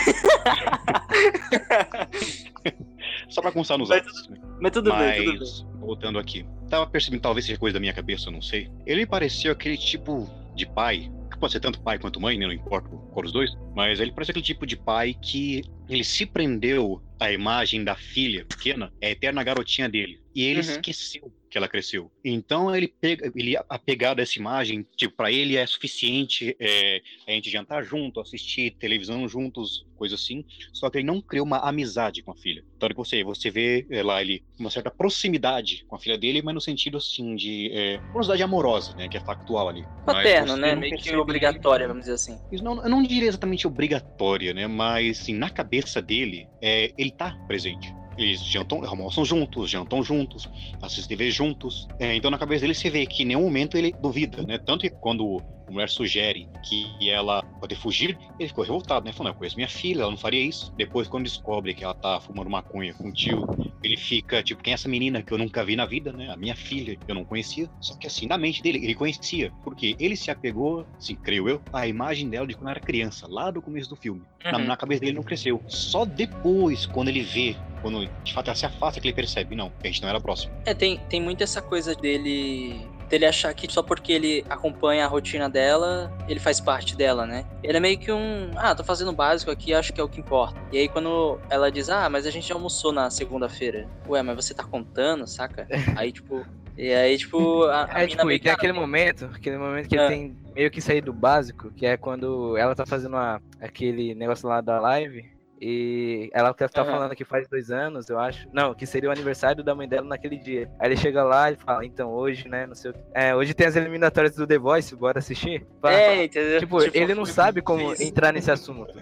Só 3.29 3.41
pra 3.41 3.53
constar 3.53 3.79
nos 3.79 3.89
Mas 3.89 4.03
autos. 4.07 4.29
né? 4.29 4.39
Mas 4.61 4.73
tudo 4.73 4.91
Mas, 4.91 5.17
bem, 5.17 5.25
tudo 5.25 5.39
bem. 5.39 5.81
voltando 5.81 6.19
aqui. 6.19 6.45
Tava 6.69 6.87
percebendo, 6.87 7.21
talvez 7.23 7.47
seja 7.47 7.59
coisa 7.59 7.75
da 7.75 7.81
minha 7.81 7.93
cabeça, 7.93 8.29
eu 8.29 8.33
não 8.33 8.43
sei. 8.43 8.71
Ele 8.87 9.01
me 9.01 9.07
pareceu 9.07 9.53
aquele 9.53 9.77
tipo 9.77 10.29
de 10.55 10.67
pai, 10.67 11.11
que 11.31 11.39
pode 11.39 11.53
ser 11.53 11.61
tanto 11.61 11.83
pai 11.83 11.99
quanto 11.99 12.21
mãe, 12.21 12.39
né? 12.39 12.47
Não 12.47 12.53
importa 12.53 12.89
qual 12.89 13.23
dos 13.23 13.33
dois. 13.33 13.51
Mas 13.75 14.01
ele 14.01 14.13
parece 14.13 14.31
aquele 14.31 14.45
tipo 14.45 14.67
de 14.67 14.77
pai 14.77 15.15
que 15.15 15.63
ele 15.89 16.05
se 16.05 16.25
prendeu 16.27 17.03
à 17.21 17.33
imagem 17.33 17.85
da 17.85 17.95
filha 17.95 18.45
pequena, 18.45 18.93
é 19.01 19.09
a 19.09 19.11
eterna 19.11 19.43
garotinha 19.43 19.89
dele. 19.89 20.22
E 20.35 20.43
ele 20.45 20.61
Uhum. 20.61 20.67
esqueceu 20.67 21.33
que 21.53 21.59
ela 21.59 21.69
cresceu. 21.69 22.11
Então 22.25 22.75
ele 22.75 22.89
pega, 22.89 23.31
ele 23.37 23.55
apegado 23.69 24.21
a 24.21 24.23
essa 24.23 24.39
imagem, 24.39 24.87
tipo, 24.97 25.15
pra 25.15 25.31
ele 25.31 25.57
é 25.57 25.67
suficiente 25.67 26.57
é, 26.59 27.03
a 27.29 27.33
gente 27.33 27.51
jantar 27.51 27.85
junto, 27.85 28.21
assistir 28.21 28.75
televisão 28.79 29.29
juntos, 29.29 29.85
coisa 29.95 30.15
assim. 30.15 30.47
Só 30.73 30.89
que 30.89 30.97
ele 30.97 31.07
não 31.07 31.21
criou 31.21 31.45
uma 31.45 31.59
amizade 31.59 32.23
com 32.23 32.31
a 32.31 32.35
filha. 32.35 32.65
Então 32.75 32.89
que 32.89 32.95
você, 32.95 33.23
você 33.23 33.51
vê 33.51 33.87
é, 33.91 34.03
lá 34.03 34.23
ele 34.23 34.43
uma 34.59 34.71
certa 34.71 34.91
proximidade 34.91 35.85
com 35.87 35.95
a 35.95 35.99
filha 35.99 36.17
dele, 36.17 36.41
mas 36.41 36.55
no 36.55 36.61
sentido 36.61 36.97
assim 36.97 37.37
de 37.37 37.71
é, 37.71 37.99
proximidade 38.13 38.43
amorosa, 38.43 38.95
né, 38.97 39.07
que 39.09 39.19
é 39.19 39.21
factual 39.21 39.69
ali. 39.69 39.85
Paterno, 40.07 40.57
né? 40.57 40.75
Meio 40.75 40.97
que 40.97 41.15
obrigatória, 41.15 41.87
vamos 41.87 42.05
dizer 42.05 42.15
assim. 42.15 42.39
isso 42.51 42.65
não, 42.65 42.83
eu 42.83 42.89
não 42.89 43.03
diria 43.03 43.29
exatamente 43.29 43.67
obrigatória, 43.67 44.55
né? 44.55 44.67
Mas 44.67 45.21
assim, 45.21 45.35
na 45.35 45.51
cabeça 45.51 46.01
dele, 46.01 46.49
é, 46.63 46.93
ele 46.97 47.11
tá 47.11 47.37
presente. 47.47 47.93
Eles 48.17 48.45
jantam, 48.45 48.85
almoçam 48.85 49.25
juntos, 49.25 49.71
jantam 49.71 50.03
juntos, 50.03 50.49
assistem 50.81 51.17
TV 51.17 51.31
juntos. 51.31 51.89
É, 51.99 52.15
então 52.15 52.31
na 52.31 52.39
cabeça 52.39 52.63
dele 52.63 52.75
você 52.75 52.91
vê 52.91 53.07
que 53.07 53.23
em 53.23 53.27
nenhum 53.27 53.43
momento 53.43 53.77
ele 53.77 53.95
duvida, 54.01 54.43
né? 54.43 54.59
Tanto 54.59 54.83
que 54.83 54.91
quando 54.91 55.43
a 55.67 55.71
mulher 55.71 55.89
sugere 55.89 56.49
que 56.69 57.09
ela 57.09 57.43
pode 57.61 57.75
fugir, 57.75 58.19
ele 58.39 58.49
ficou 58.49 58.65
revoltado, 58.65 59.05
né? 59.05 59.13
Falando, 59.13 59.33
eu 59.33 59.39
conheço 59.39 59.57
minha 59.57 59.69
filha, 59.69 60.03
ela 60.03 60.11
não 60.11 60.19
faria 60.19 60.43
isso. 60.43 60.73
Depois, 60.77 61.09
quando 61.09 61.25
descobre 61.25 61.75
que 61.75 61.85
ela 61.85 61.95
tá 61.95 62.21
fumando 62.21 62.51
maconha 62.51 62.95
com 62.95 63.09
o 63.09 63.13
tio, 63.13 63.47
ele 63.83 63.97
fica, 63.97 64.43
tipo, 64.43 64.63
quem 64.63 64.73
é 64.73 64.75
essa 64.75 64.89
menina 64.89 65.23
que 65.23 65.33
eu 65.33 65.39
nunca 65.39 65.65
vi 65.65 65.77
na 65.77 65.85
vida, 65.87 66.13
né? 66.13 66.31
A 66.31 66.37
minha 66.37 66.55
filha, 66.55 66.97
que 66.97 67.11
eu 67.11 67.15
não 67.15 67.25
conhecia. 67.25 67.69
Só 67.81 67.95
que 67.97 68.07
assim, 68.07 68.27
na 68.27 68.39
mente 68.39 68.63
dele, 68.63 68.79
ele 68.83 68.95
conhecia. 68.95 69.53
Porque 69.65 69.97
ele 69.99 70.17
se 70.17 70.31
apegou, 70.31 70.87
assim, 70.97 71.15
creio 71.17 71.49
eu, 71.49 71.63
à 71.73 71.87
imagem 71.87 72.29
dela 72.29 72.47
de 72.47 72.55
quando 72.55 72.71
era 72.71 72.81
criança, 72.81 73.27
lá 73.29 73.51
do 73.51 73.61
começo 73.63 73.89
do 73.89 73.97
filme. 73.97 74.23
Na, 74.45 74.59
Uhum. 74.59 74.65
na 74.67 74.77
cabeça 74.77 75.01
dele 75.01 75.13
não 75.17 75.23
cresceu. 75.23 75.63
Só 75.69 76.05
depois, 76.05 76.87
quando 76.87 77.09
ele 77.09 77.23
vê, 77.23 77.57
quando 77.81 78.09
de 78.25 78.33
fato 78.33 78.49
ela 78.49 78.55
se 78.55 78.65
afasta, 78.67 79.01
que 79.01 79.09
ele 79.09 79.15
percebe, 79.15 79.57
não, 79.57 79.73
a 79.83 79.87
gente 79.87 80.01
não 80.03 80.09
era 80.09 80.21
próximo. 80.21 80.53
É, 80.65 80.73
tem, 80.75 80.99
tem 81.09 81.21
muito 81.21 81.43
essa 81.43 81.61
coisa 81.61 81.95
dele 81.95 82.87
dele 83.13 83.27
achar 83.27 83.53
que 83.53 83.71
só 83.71 83.83
porque 83.83 84.11
ele 84.11 84.43
acompanha 84.49 85.05
a 85.05 85.09
rotina 85.09 85.49
dela, 85.49 86.11
ele 86.27 86.41
faz 86.41 86.59
parte 86.59 86.97
dela, 86.97 87.27
né? 87.27 87.45
Ele 87.63 87.77
é 87.77 87.81
meio 87.81 87.99
que 87.99 88.11
um, 88.11 88.51
ah, 88.57 88.75
tô 88.75 88.83
fazendo 88.83 89.11
o 89.11 89.15
básico 89.15 89.51
aqui, 89.51 89.75
acho 89.75 89.93
que 89.93 90.01
é 90.01 90.05
o 90.05 90.09
que 90.09 90.19
importa. 90.19 90.59
E 90.73 90.79
aí 90.79 90.89
quando 90.89 91.39
ela 91.51 91.71
diz, 91.71 91.91
ah, 91.91 92.09
mas 92.09 92.27
a 92.27 92.31
gente 92.31 92.49
já 92.49 92.55
almoçou 92.55 92.91
na 92.91 93.11
segunda-feira. 93.11 93.87
Ué, 94.09 94.23
mas 94.23 94.37
você 94.37 94.55
tá 94.55 94.65
contando, 94.65 95.27
saca? 95.27 95.69
Aí, 95.95 96.11
tipo, 96.11 96.47
e 96.77 96.91
aí, 96.91 97.19
tipo, 97.19 97.65
a, 97.65 97.85
a 97.85 98.03
É, 98.03 98.07
tipo, 98.07 98.31
e 98.31 98.39
que, 98.39 98.45
tem 98.45 98.53
ah, 98.53 98.55
aquele 98.55 98.73
momento, 98.73 99.27
aquele 99.27 99.59
momento 99.59 99.91
que 99.91 99.97
É. 99.99 100.01
ele 100.01 100.09
tem 100.09 100.37
meio 100.57 100.71
que 100.71 100.81
sair 100.81 101.03
do 101.03 101.13
básico, 101.13 101.71
que 101.71 101.85
é 101.85 101.99
quando 101.99 102.57
ela 102.57 102.75
tá 102.75 102.87
fazendo 102.87 103.13
uma- 103.13 103.43
aquele 103.61 104.15
negócio 104.15 104.49
lá 104.49 104.63
da 104.63 104.81
live. 104.81 105.31
E 105.65 106.29
ela 106.33 106.53
tá 106.53 106.69
Aham. 106.83 106.91
falando 106.91 107.15
que 107.15 107.25
faz 107.25 107.47
dois 107.49 107.71
anos, 107.71 108.09
eu 108.11 108.19
acho. 108.19 108.49
Não, 108.53 108.75
que 108.75 108.85
seria 108.85 109.09
o 109.09 109.13
aniversário 109.13 109.63
da 109.63 109.77
mãe 109.77 109.87
dela 109.89 110.09
naquele 110.09 110.37
dia. 110.37 110.69
Aí 110.81 110.89
ele 110.89 110.97
chega 110.97 111.23
lá 111.23 111.53
e 111.53 111.55
fala, 111.57 111.87
então 111.87 112.11
hoje, 112.11 112.49
né, 112.49 112.67
não 112.67 112.75
sei 112.75 112.91
o 112.91 112.95
que. 112.95 113.01
É, 113.15 113.33
hoje 113.33 113.55
tem 113.55 113.69
as 113.69 113.77
eliminatórias 113.77 114.35
do 114.35 114.45
The 114.45 114.59
Voice, 114.59 114.97
bora 114.97 115.21
assistir? 115.21 115.65
Fala- 115.81 115.95
É, 115.95 116.25
entendeu? 116.25 116.59
Tipo, 116.59 116.83
ele 116.93 117.15
não 117.15 117.25
sabe 117.25 117.63
como 117.63 117.93
isso. 117.93 118.03
entrar 118.03 118.33
nesse 118.33 118.51
assunto. 118.51 118.93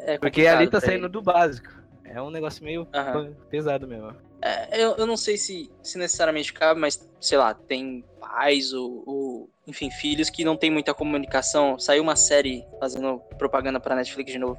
É 0.00 0.18
Porque 0.18 0.44
ali 0.44 0.64
tá 0.66 0.80
pra 0.80 0.80
saindo 0.80 1.08
do 1.08 1.22
básico. 1.22 1.70
É 2.04 2.20
um 2.20 2.30
negócio 2.30 2.64
meio 2.64 2.88
Aham. 2.92 3.32
pesado 3.48 3.86
mesmo. 3.86 4.12
É, 4.42 4.82
eu, 4.82 4.96
eu 4.96 5.06
não 5.06 5.16
sei 5.16 5.38
se, 5.38 5.70
se 5.82 5.96
necessariamente 5.96 6.52
cabe, 6.52 6.80
mas 6.80 7.00
sei 7.20 7.38
lá, 7.38 7.54
tem 7.54 8.04
pais 8.20 8.72
ou, 8.72 9.04
ou, 9.06 9.50
enfim, 9.68 9.88
filhos 9.88 10.28
que 10.28 10.44
não 10.44 10.56
tem 10.56 10.68
muita 10.68 10.92
comunicação. 10.92 11.78
Saiu 11.78 12.02
uma 12.02 12.16
série 12.16 12.66
fazendo 12.80 13.20
propaganda 13.38 13.78
pra 13.78 13.94
Netflix 13.94 14.32
de 14.32 14.38
novo. 14.40 14.58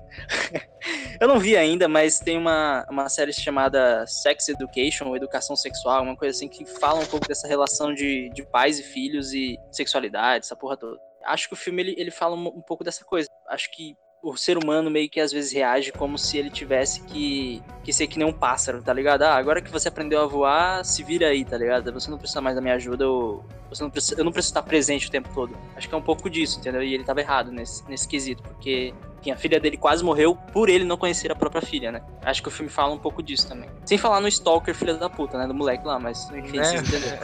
eu 1.19 1.27
não 1.27 1.37
vi 1.37 1.57
ainda, 1.57 1.89
mas 1.89 2.19
tem 2.19 2.37
uma, 2.37 2.85
uma 2.89 3.09
série 3.09 3.33
chamada 3.33 4.07
Sex 4.07 4.47
Education, 4.47 5.07
ou 5.07 5.17
Educação 5.17 5.55
Sexual, 5.57 6.03
uma 6.03 6.15
coisa 6.15 6.35
assim, 6.35 6.47
que 6.47 6.65
fala 6.65 7.01
um 7.01 7.05
pouco 7.05 7.27
dessa 7.27 7.47
relação 7.47 7.93
de, 7.93 8.29
de 8.29 8.43
pais 8.43 8.79
e 8.79 8.83
filhos 8.83 9.33
e 9.33 9.59
sexualidade, 9.69 10.45
essa 10.45 10.55
porra 10.55 10.77
toda. 10.77 10.97
Acho 11.25 11.49
que 11.49 11.53
o 11.53 11.57
filme 11.57 11.81
ele, 11.81 11.95
ele 11.97 12.11
fala 12.11 12.35
um, 12.35 12.47
um 12.47 12.61
pouco 12.61 12.85
dessa 12.85 13.03
coisa. 13.03 13.27
Acho 13.49 13.69
que 13.71 13.97
o 14.23 14.37
ser 14.37 14.57
humano 14.57 14.89
meio 14.89 15.09
que 15.09 15.19
às 15.19 15.33
vezes 15.33 15.51
reage 15.51 15.91
como 15.91 16.17
se 16.17 16.37
ele 16.37 16.49
tivesse 16.49 17.01
que, 17.01 17.61
que 17.83 17.91
ser 17.91 18.07
que 18.07 18.17
nem 18.17 18.25
um 18.25 18.31
pássaro, 18.31 18.81
tá 18.81 18.93
ligado? 18.93 19.23
Ah, 19.23 19.35
agora 19.35 19.61
que 19.61 19.69
você 19.69 19.89
aprendeu 19.89 20.21
a 20.21 20.25
voar, 20.25 20.85
se 20.85 21.03
vira 21.03 21.27
aí, 21.27 21.43
tá 21.43 21.57
ligado? 21.57 21.91
Você 21.91 22.09
não 22.09 22.17
precisa 22.17 22.39
mais 22.39 22.55
da 22.55 22.61
minha 22.61 22.75
ajuda, 22.75 23.05
ou 23.05 23.43
você 23.69 23.83
não 23.83 23.89
precisa, 23.89 24.21
eu 24.21 24.23
não 24.23 24.31
preciso 24.31 24.51
estar 24.51 24.63
presente 24.63 25.07
o 25.07 25.11
tempo 25.11 25.27
todo. 25.33 25.53
Acho 25.75 25.89
que 25.89 25.93
é 25.93 25.97
um 25.97 26.01
pouco 26.01 26.29
disso, 26.29 26.57
entendeu? 26.59 26.81
E 26.81 26.93
ele 26.93 27.03
tava 27.03 27.19
errado 27.19 27.51
nesse, 27.51 27.83
nesse 27.89 28.07
quesito, 28.07 28.41
porque 28.43 28.93
enfim, 29.19 29.31
a 29.31 29.35
filha 29.35 29.59
dele 29.59 29.75
quase 29.75 30.01
morreu 30.05 30.35
por 30.53 30.69
ele 30.69 30.85
não 30.85 30.95
conhecer 30.95 31.29
a 31.29 31.35
própria 31.35 31.61
filha, 31.61 31.91
né? 31.91 32.01
Acho 32.23 32.41
que 32.41 32.47
o 32.47 32.51
filme 32.51 32.71
fala 32.71 32.93
um 32.93 32.99
pouco 32.99 33.21
disso 33.21 33.49
também. 33.49 33.69
Sem 33.85 33.97
falar 33.97 34.21
no 34.21 34.27
Stalker, 34.29 34.73
filha 34.73 34.93
da 34.93 35.09
puta, 35.09 35.37
né? 35.37 35.47
Do 35.47 35.53
moleque 35.53 35.85
lá, 35.85 35.99
mas 35.99 36.29
enfim, 36.31 36.57
Né? 36.57 36.63
vocês 36.63 36.81
entenderam. 36.87 37.17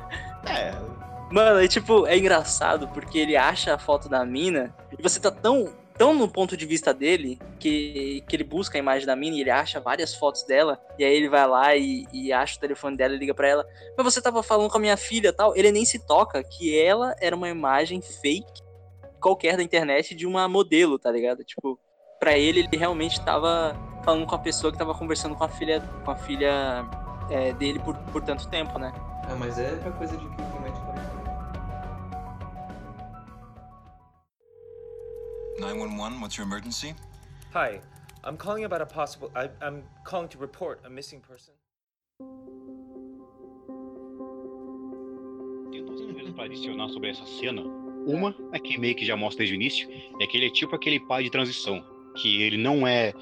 É, 0.48 0.72
Mano, 1.30 1.60
é 1.60 1.68
tipo, 1.68 2.06
é 2.06 2.18
engraçado 2.18 2.88
porque 2.88 3.18
ele 3.18 3.36
acha 3.36 3.74
a 3.74 3.78
foto 3.78 4.08
da 4.08 4.24
mina 4.24 4.74
e 4.98 5.00
você 5.00 5.20
tá 5.20 5.30
tão, 5.30 5.72
tão 5.96 6.12
no 6.12 6.28
ponto 6.28 6.56
de 6.56 6.66
vista 6.66 6.92
dele 6.92 7.38
que, 7.58 8.24
que 8.26 8.34
ele 8.34 8.42
busca 8.42 8.76
a 8.76 8.80
imagem 8.80 9.06
da 9.06 9.14
mina 9.14 9.36
e 9.36 9.42
ele 9.42 9.50
acha 9.50 9.78
várias 9.78 10.12
fotos 10.12 10.42
dela 10.42 10.80
e 10.98 11.04
aí 11.04 11.14
ele 11.14 11.28
vai 11.28 11.46
lá 11.46 11.76
e, 11.76 12.04
e 12.12 12.32
acha 12.32 12.56
o 12.56 12.60
telefone 12.60 12.96
dela 12.96 13.14
e 13.14 13.18
liga 13.18 13.32
pra 13.32 13.46
ela. 13.46 13.66
Mas 13.96 14.12
você 14.12 14.20
tava 14.20 14.42
falando 14.42 14.68
com 14.68 14.76
a 14.76 14.80
minha 14.80 14.96
filha 14.96 15.32
tal. 15.32 15.54
Ele 15.54 15.70
nem 15.70 15.84
se 15.84 16.04
toca 16.04 16.42
que 16.42 16.76
ela 16.76 17.14
era 17.20 17.36
uma 17.36 17.48
imagem 17.48 18.02
fake 18.02 18.62
qualquer 19.20 19.56
da 19.56 19.62
internet 19.62 20.16
de 20.16 20.26
uma 20.26 20.48
modelo, 20.48 20.98
tá 20.98 21.12
ligado? 21.12 21.44
Tipo, 21.44 21.78
pra 22.18 22.36
ele, 22.36 22.60
ele 22.60 22.76
realmente 22.76 23.20
tava 23.24 23.76
falando 24.04 24.26
com 24.26 24.34
a 24.34 24.38
pessoa 24.38 24.72
que 24.72 24.78
tava 24.78 24.94
conversando 24.94 25.36
com 25.36 25.44
a 25.44 25.48
filha, 25.48 25.80
com 26.04 26.10
a 26.10 26.16
filha 26.16 26.84
é, 27.30 27.52
dele 27.52 27.78
por, 27.78 27.96
por 27.96 28.22
tanto 28.22 28.48
tempo, 28.48 28.78
né? 28.78 28.92
Ah, 29.28 29.36
mas 29.38 29.58
é 29.58 29.76
pra 29.76 29.92
coisa 29.92 30.16
de 30.16 30.26
que 30.26 30.42
o 30.42 30.46
911, 35.60 36.20
what's 36.20 36.36
your 36.38 36.46
emergency? 36.46 36.94
Hi, 37.52 37.80
I'm 38.24 38.36
calling 38.38 38.64
about 38.64 38.80
a 38.80 38.86
possible. 38.86 39.30
I, 39.36 39.50
I'm 39.60 39.82
calling 40.04 40.28
to 40.28 40.38
report 40.38 40.80
a 40.86 40.90
missing 40.90 41.20
person. 41.20 41.52
Tem 45.70 45.84
duas 45.84 46.00
coisas 46.00 46.32
pra 46.34 46.44
adicionar 46.44 46.88
sobre 46.88 47.10
essa 47.10 47.26
cena. 47.26 47.62
Uma 48.06 48.34
é 48.52 48.58
que 48.58 48.78
meio 48.78 48.94
que 48.96 49.04
já 49.04 49.16
mostra 49.16 49.40
desde 49.40 49.54
o 49.54 49.56
início, 49.56 49.86
é 50.20 50.26
que 50.26 50.36
ele 50.38 50.46
é 50.46 50.50
tipo 50.50 50.74
aquele 50.74 50.98
pai 50.98 51.22
de 51.24 51.30
transição, 51.30 51.84
que 52.16 52.40
ele 52.42 52.56
não 52.56 52.86
é 52.86 53.12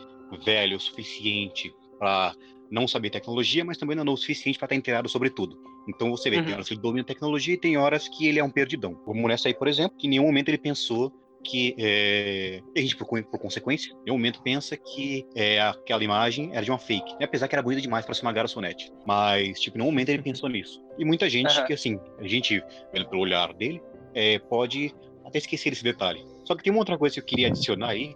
velho 0.44 0.76
o 0.76 0.80
suficiente 0.80 1.74
pra 1.98 2.32
não 2.70 2.86
saber 2.86 3.10
tecnologia, 3.10 3.64
mas 3.64 3.76
também 3.78 3.96
não 3.96 4.04
é 4.04 4.10
o 4.10 4.16
suficiente 4.16 4.58
pra 4.58 4.66
estar 4.66 4.76
inteirado 4.76 5.08
sobre 5.08 5.30
tudo. 5.30 5.58
Então 5.88 6.10
você 6.10 6.30
vê, 6.30 6.36
tem 6.36 6.48
Uhum. 6.48 6.54
horas 6.54 6.68
que 6.68 6.74
ele 6.74 6.82
domina 6.82 7.02
a 7.02 7.06
tecnologia 7.06 7.54
e 7.54 7.58
tem 7.58 7.76
horas 7.76 8.06
que 8.08 8.28
ele 8.28 8.38
é 8.38 8.44
um 8.44 8.50
perdidão. 8.50 8.94
Como 8.94 9.26
nessa 9.26 9.48
aí, 9.48 9.54
por 9.54 9.66
exemplo, 9.66 9.96
que 9.98 10.06
em 10.06 10.10
nenhum 10.10 10.26
momento 10.26 10.48
ele 10.50 10.58
pensou 10.58 11.12
que 11.44 11.74
é, 11.78 12.60
a 12.76 12.80
gente, 12.80 12.96
por, 12.96 13.06
por 13.06 13.38
consequência, 13.38 13.92
em 13.92 14.04
nenhum 14.06 14.18
momento 14.18 14.42
pensa 14.42 14.76
que 14.76 15.26
é, 15.34 15.60
aquela 15.60 16.02
imagem 16.04 16.50
era 16.52 16.62
de 16.62 16.70
uma 16.70 16.78
fake. 16.78 17.12
né? 17.12 17.24
Apesar 17.24 17.48
que 17.48 17.54
era 17.54 17.62
bonita 17.62 17.80
demais 17.80 18.04
pra 18.04 18.14
ser 18.14 18.22
uma 18.22 18.32
garçonete. 18.32 18.92
Mas, 19.06 19.60
tipo, 19.60 19.76
em 19.76 19.80
nenhum 19.80 19.90
momento 19.92 20.08
ele 20.10 20.22
pensou 20.22 20.48
nisso. 20.48 20.82
E 20.98 21.04
muita 21.04 21.28
gente 21.28 21.50
Aham. 21.50 21.66
que, 21.66 21.72
assim, 21.72 21.98
a 22.18 22.26
gente, 22.26 22.62
pelo 22.92 23.20
olhar 23.20 23.52
dele, 23.54 23.80
é, 24.14 24.38
pode 24.38 24.94
até 25.24 25.38
esquecer 25.38 25.72
esse 25.72 25.84
detalhe. 25.84 26.24
Só 26.44 26.54
que 26.54 26.62
tem 26.62 26.72
uma 26.72 26.80
outra 26.80 26.98
coisa 26.98 27.14
que 27.14 27.20
eu 27.20 27.24
queria 27.24 27.48
adicionar 27.48 27.90
aí, 27.90 28.14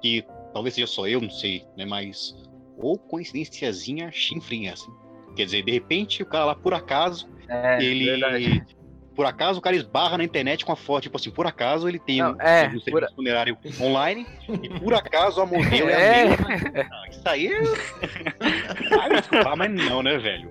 que 0.00 0.24
talvez 0.52 0.74
seja 0.74 0.86
só 0.86 1.06
eu, 1.06 1.20
não 1.20 1.30
sei, 1.30 1.64
né? 1.76 1.84
Mas. 1.84 2.34
Ou 2.76 2.98
coincidênciazinha 2.98 4.10
chinfrinha, 4.12 4.72
assim. 4.72 4.90
Quer 5.36 5.44
dizer, 5.44 5.62
de 5.64 5.70
repente 5.72 6.22
o 6.22 6.26
cara 6.26 6.44
lá, 6.46 6.54
por 6.54 6.74
acaso, 6.74 7.28
É, 7.48 7.82
ele. 7.82 8.04
verdade. 8.06 8.64
Por 9.14 9.24
acaso 9.26 9.58
o 9.58 9.62
cara 9.62 9.76
esbarra 9.76 10.18
na 10.18 10.24
internet 10.24 10.64
com 10.64 10.72
a 10.72 10.76
foto, 10.76 11.04
tipo 11.04 11.16
assim, 11.16 11.30
por 11.30 11.46
acaso 11.46 11.88
ele 11.88 11.98
tem 11.98 12.18
Não, 12.18 12.32
um, 12.32 12.40
é, 12.40 12.66
um 12.66 12.72
por- 12.72 12.80
serviço 12.82 13.14
funerário 13.14 13.56
online 13.80 14.26
e 14.62 14.68
por 14.80 14.92
acaso 14.94 15.40
a 15.40 15.46
modelo 15.46 15.88
é, 15.88 15.92
É. 15.94 16.22
a 16.22 16.28
mesma. 16.28 16.48
Não, 16.90 17.06
isso 17.10 17.22
aí 17.28 17.46
é. 17.46 17.58
Ai, 19.00 19.08
me 19.10 19.20
desculpar, 19.20 19.56
mas 19.56 19.70
não, 19.72 20.02
né, 20.02 20.18
velho? 20.18 20.50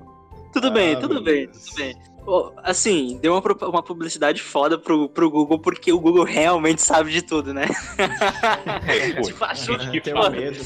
Tudo 0.53 0.71
bem, 0.71 0.95
Ah, 0.95 0.99
tudo 0.99 1.15
meu 1.15 1.23
bem, 1.23 1.47
tudo 1.47 1.75
bem. 1.75 1.95
Ô, 2.25 2.53
assim, 2.63 3.19
deu 3.21 3.33
uma, 3.33 3.67
uma 3.67 3.83
publicidade 3.83 4.41
foda 4.41 4.77
pro, 4.77 5.09
pro 5.09 5.29
Google, 5.29 5.59
porque 5.59 5.91
o 5.91 5.99
Google 5.99 6.23
realmente 6.23 6.81
sabe 6.81 7.11
de 7.11 7.21
tudo, 7.21 7.53
né? 7.53 7.65
Tipo, 9.25 9.43
achou 9.43 9.75
Eu 9.75 9.91
que 9.91 9.99
tenho 9.99 10.29
medo. 10.31 10.57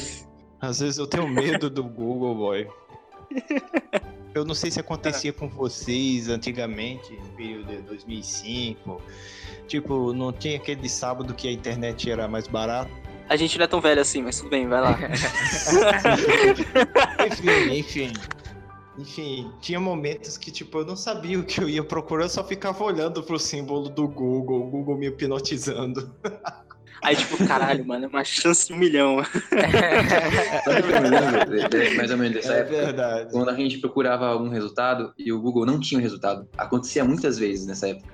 Às 0.62 0.80
vezes 0.82 0.98
eu 1.00 1.08
tenho 1.08 1.28
medo 1.28 1.68
do 1.70 1.84
Google, 1.84 2.36
boy. 2.36 2.68
Eu 4.38 4.46
não 4.46 4.56
sei 4.56 4.70
se 4.72 4.80
acontecia 4.80 5.34
com 5.34 5.50
vocês 5.50 6.30
antigamente, 6.30 7.12
no 7.14 7.30
período 7.30 7.68
de 7.68 7.82
2005. 7.82 9.02
Tipo, 9.68 10.14
não 10.14 10.32
tinha 10.32 10.58
aquele 10.58 10.88
sábado 10.88 11.34
que 11.34 11.48
a 11.48 11.52
internet 11.52 12.10
era 12.10 12.28
mais 12.28 12.48
barata. 12.48 12.92
A 13.30 13.36
gente 13.36 13.58
não 13.58 13.66
é 13.66 13.68
tão 13.68 13.82
velho 13.82 14.00
assim, 14.00 14.22
mas 14.22 14.38
tudo 14.38 14.50
bem, 14.50 14.68
vai 14.68 14.80
lá. 14.80 14.98
Enfim, 17.28 17.78
enfim. 17.78 18.14
Enfim, 18.98 19.52
tinha 19.60 19.80
momentos 19.80 20.38
que, 20.38 20.50
tipo, 20.50 20.80
eu 20.80 20.86
não 20.86 20.96
sabia 20.96 21.38
o 21.38 21.44
que 21.44 21.62
eu 21.62 21.70
ia 21.70 21.84
procurar, 21.84 22.26
eu 22.26 22.30
só 22.30 22.44
ficava 22.44 22.84
olhando 22.84 23.22
pro 23.22 23.38
símbolo 23.38 23.90
do 23.90 24.08
Google, 24.08 24.62
o 24.66 24.70
Google 24.70 24.98
me 24.98 25.08
hipnotizando. 25.08 26.16
Aí, 27.04 27.16
tipo, 27.16 27.38
caralho, 27.48 27.86
mano, 27.86 28.06
é 28.06 28.08
uma 28.08 28.24
chance 28.24 28.68
de 28.68 28.74
um 28.74 28.78
milhão. 28.78 29.24
Sabe 29.24 30.80
o 30.80 30.84
que 30.84 30.92
eu 30.94 31.02
me 31.02 31.10
lembro 31.10 31.70
de- 31.70 31.90
de- 31.90 31.98
mais 31.98 32.12
ou 32.12 32.18
menos 32.18 32.34
dessa 32.36 32.54
É 32.54 32.60
época? 32.60 32.76
verdade. 32.78 33.32
Quando 33.32 33.50
a 33.50 33.54
gente 33.54 33.78
procurava 33.80 34.28
algum 34.28 34.50
resultado 34.50 35.14
e 35.18 35.32
o 35.32 35.40
Google 35.42 35.66
não 35.66 35.80
tinha 35.80 36.00
o 36.00 36.02
resultado. 36.02 36.48
Acontecia 36.58 37.04
muitas 37.04 37.38
vezes 37.38 37.66
nessa 37.68 37.90
época. 37.90 38.14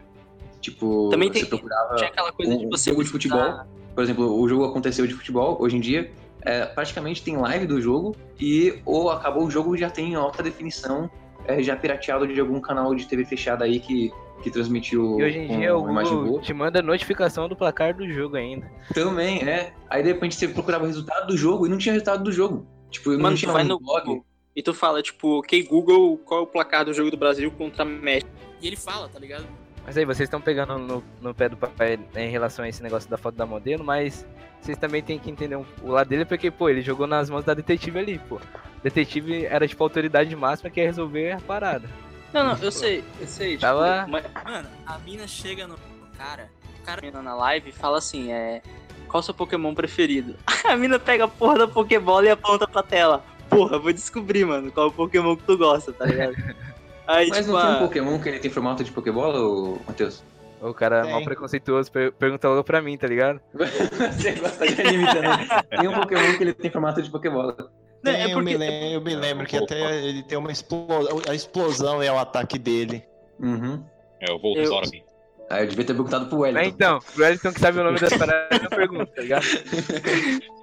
Tipo, 0.62 1.10
Também 1.10 1.28
você 1.32 1.40
tem- 1.42 1.50
procurava 1.50 1.96
Tinha 1.96 2.10
aquela 2.10 2.32
coisa 2.32 2.58
de 2.58 2.66
um 2.66 2.70
você. 2.70 2.90
jogo 2.90 3.04
de 3.04 3.10
futebol. 3.10 3.60
Por 3.94 4.04
exemplo, 4.04 4.40
o 4.42 4.50
jogo 4.50 4.66
aconteceu 4.66 5.06
de 5.06 5.14
futebol, 5.14 5.58
hoje 5.62 5.78
em 5.78 5.80
dia, 5.80 6.12
é, 6.42 6.66
praticamente 6.66 7.22
tem 7.24 7.38
live 7.38 7.68
do 7.68 7.80
jogo 7.82 8.16
e 8.40 8.80
ou 8.86 9.10
acabou 9.12 9.46
o 9.46 9.52
jogo 9.52 9.78
já 9.78 9.90
tem 9.90 10.12
em 10.14 10.16
alta 10.16 10.42
definição, 10.42 11.10
é, 11.46 11.62
já 11.62 11.76
pirateado 11.76 12.28
de 12.28 12.40
algum 12.40 12.60
canal 12.60 12.94
de 12.96 13.06
TV 13.06 13.26
fechada 13.26 13.66
aí 13.66 13.80
que, 13.80 14.12
que 14.42 14.50
transmitiu 14.50 15.20
E 15.20 15.24
hoje 15.24 15.40
em 15.40 15.58
dia 15.58 15.76
o 15.76 15.82
Google 15.82 16.26
boa. 16.26 16.42
te 16.42 16.54
manda 16.54 16.82
notificação 16.82 17.48
do 17.48 17.56
placar 17.56 17.96
do 17.96 18.08
jogo 18.12 18.36
ainda. 18.36 18.70
Também, 18.94 19.48
é. 19.48 19.74
Aí 19.90 20.04
de 20.04 20.10
repente 20.10 20.36
você 20.36 20.48
procurava 20.48 20.84
o 20.84 20.88
resultado 20.88 21.28
do 21.28 21.38
jogo 21.38 21.66
e 21.66 21.70
não 21.70 21.78
tinha 21.78 21.94
resultado 21.94 22.24
do 22.24 22.32
jogo. 22.32 22.68
Tipo, 22.90 23.12
não 23.12 23.20
Mano, 23.20 23.36
tu 23.36 23.40
tinha 23.40 23.52
vai 23.52 23.64
um 23.64 23.68
no 23.68 23.80
blog. 23.80 24.06
Google 24.06 24.26
e 24.56 24.62
tu 24.62 24.74
fala, 24.74 25.02
tipo, 25.02 25.40
ok, 25.40 25.64
Google, 25.64 26.18
qual 26.20 26.42
é 26.42 26.44
o 26.44 26.48
placar 26.48 26.86
do 26.86 26.94
jogo 26.94 27.10
do 27.10 27.18
Brasil 27.18 27.50
contra 27.52 27.84
México? 27.84 28.30
E 28.62 28.68
ele 28.68 28.76
fala, 28.76 29.10
tá 29.10 29.20
ligado? 29.20 29.46
Mas 29.86 29.98
aí, 29.98 30.06
vocês 30.06 30.28
estão 30.28 30.40
pegando 30.40 30.78
no, 30.78 31.04
no 31.20 31.34
pé 31.34 31.50
do 31.50 31.58
papai 31.58 32.00
em 32.16 32.30
relação 32.30 32.64
a 32.64 32.70
esse 32.70 32.82
negócio 32.82 33.10
da 33.10 33.18
foto 33.18 33.36
da 33.36 33.46
modelo, 33.46 33.84
mas 33.84 34.26
vocês 34.64 34.78
também 34.78 35.02
têm 35.02 35.20
que 35.20 35.30
entender 35.30 35.56
um- 35.56 35.66
o 35.82 35.92
lado 35.92 36.08
dele, 36.08 36.26
porque, 36.26 36.50
pô, 36.50 36.70
ele 36.70 36.82
jogou 36.82 37.06
nas 37.08 37.30
mãos 37.30 37.44
da 37.44 37.54
detetive 37.54 38.00
ali, 38.00 38.20
pô. 38.30 38.40
Detetive 38.82 39.46
era, 39.46 39.68
tipo, 39.68 39.84
a 39.84 39.86
autoridade 39.86 40.36
máxima 40.36 40.70
que 40.70 40.80
ia 40.80 40.86
resolver 40.88 41.32
a 41.34 41.40
parada. 41.40 41.88
Não, 42.34 42.44
não, 42.46 42.58
eu 42.58 42.72
sei, 42.72 43.04
eu 43.22 43.28
sei. 43.28 43.50
Tipo, 43.52 43.62
Tava- 43.62 44.08
mas- 44.08 44.26
mano, 44.44 44.68
a 44.86 44.98
mina 45.00 45.28
chega 45.28 45.68
no 45.68 45.76
cara, 46.18 46.50
o 46.82 46.86
cara 46.86 47.02
mina 47.02 47.22
na 47.22 47.36
live 47.36 47.70
e 47.70 47.74
fala 47.74 47.98
assim, 48.00 48.32
é. 48.32 48.62
Qual 49.08 49.20
o 49.22 49.24
seu 49.24 49.34
Pokémon 49.34 49.76
preferido? 49.76 50.36
A 50.66 50.76
mina 50.76 50.98
pega 50.98 51.26
a 51.26 51.28
porra 51.28 51.60
da 51.60 51.68
Pokébola 51.68 52.26
e 52.26 52.30
aponta 52.32 52.68
pra 52.68 52.82
tela. 52.82 53.24
Porra, 53.48 53.78
vou 53.78 53.94
descobrir, 53.94 54.44
mano, 54.44 54.72
qual 54.72 54.88
é 54.88 54.90
o 54.90 54.92
Pokémon 54.94 55.36
que 55.36 55.44
tu 55.44 55.56
gosta, 55.56 55.94
tá 55.94 56.06
ligado? 56.06 56.34
Aí, 57.06 57.28
Mas 57.30 57.40
tipo, 57.46 57.52
não 57.52 57.62
tem 57.62 57.76
um 57.76 57.80
Pokémon 57.80 58.20
que 58.20 58.30
ele 58.30 58.40
tem 58.40 58.50
formato 58.50 58.84
de 58.84 58.92
Pokébola, 58.92 59.40
ô, 59.40 59.78
Matheus? 59.86 60.24
O 60.64 60.74
cara 60.74 61.02
Tem. 61.04 61.12
mal 61.12 61.24
preconceituoso 61.24 61.92
per- 61.92 62.12
pergunta 62.14 62.48
logo 62.48 62.64
pra 62.64 62.82
mim, 62.82 62.98
tá 62.98 63.08
ligado? 63.08 63.40
Você 63.54 64.32
gosta 64.34 64.66
de 64.68 64.82
anime 64.82 65.06
também. 65.08 65.48
Tem 65.80 65.88
um 65.88 65.94
Pokémon 65.94 66.38
que 66.38 66.44
ele 66.44 66.54
tem 66.54 66.72
formato 66.72 67.02
de 67.02 67.10
Pokébola. 67.10 67.56
Tem, 68.04 68.16
é 68.16 68.26
eu, 68.26 68.30
porque- 68.34 68.44
me 68.46 68.58
lembro, 68.58 68.88
eu 68.90 69.02
me 69.02 69.16
lembro 69.16 69.46
que 69.46 69.58
até 69.58 70.04
ele 70.06 70.24
tem 70.24 70.38
uma 70.38 70.52
explosão. 70.52 71.22
A 71.30 71.34
explosão 71.36 72.02
é 72.02 72.12
o 72.12 72.18
ataque 72.18 72.58
dele. 72.58 73.04
Uhum. 73.40 73.84
É, 74.22 74.32
eu 74.32 74.40
vou 74.40 74.56
Eu- 74.56 74.64
usar 74.64 74.80
aqui. 74.80 75.04
Ah, 75.50 75.62
eu 75.62 75.68
devia 75.68 75.86
ter 75.86 75.94
perguntado 75.94 76.26
pro 76.28 76.38
É, 76.46 76.50
Wellington. 76.52 76.68
então, 76.70 77.00
o 77.18 77.22
Wellington 77.22 77.52
que 77.54 77.60
sabe 77.60 77.80
o 77.80 77.84
nome 77.84 78.00
das 78.00 78.14
paradas, 78.18 78.64
eu 78.64 78.70
pergunto, 78.70 79.12
tá 79.14 79.22
ligado? 79.22 79.44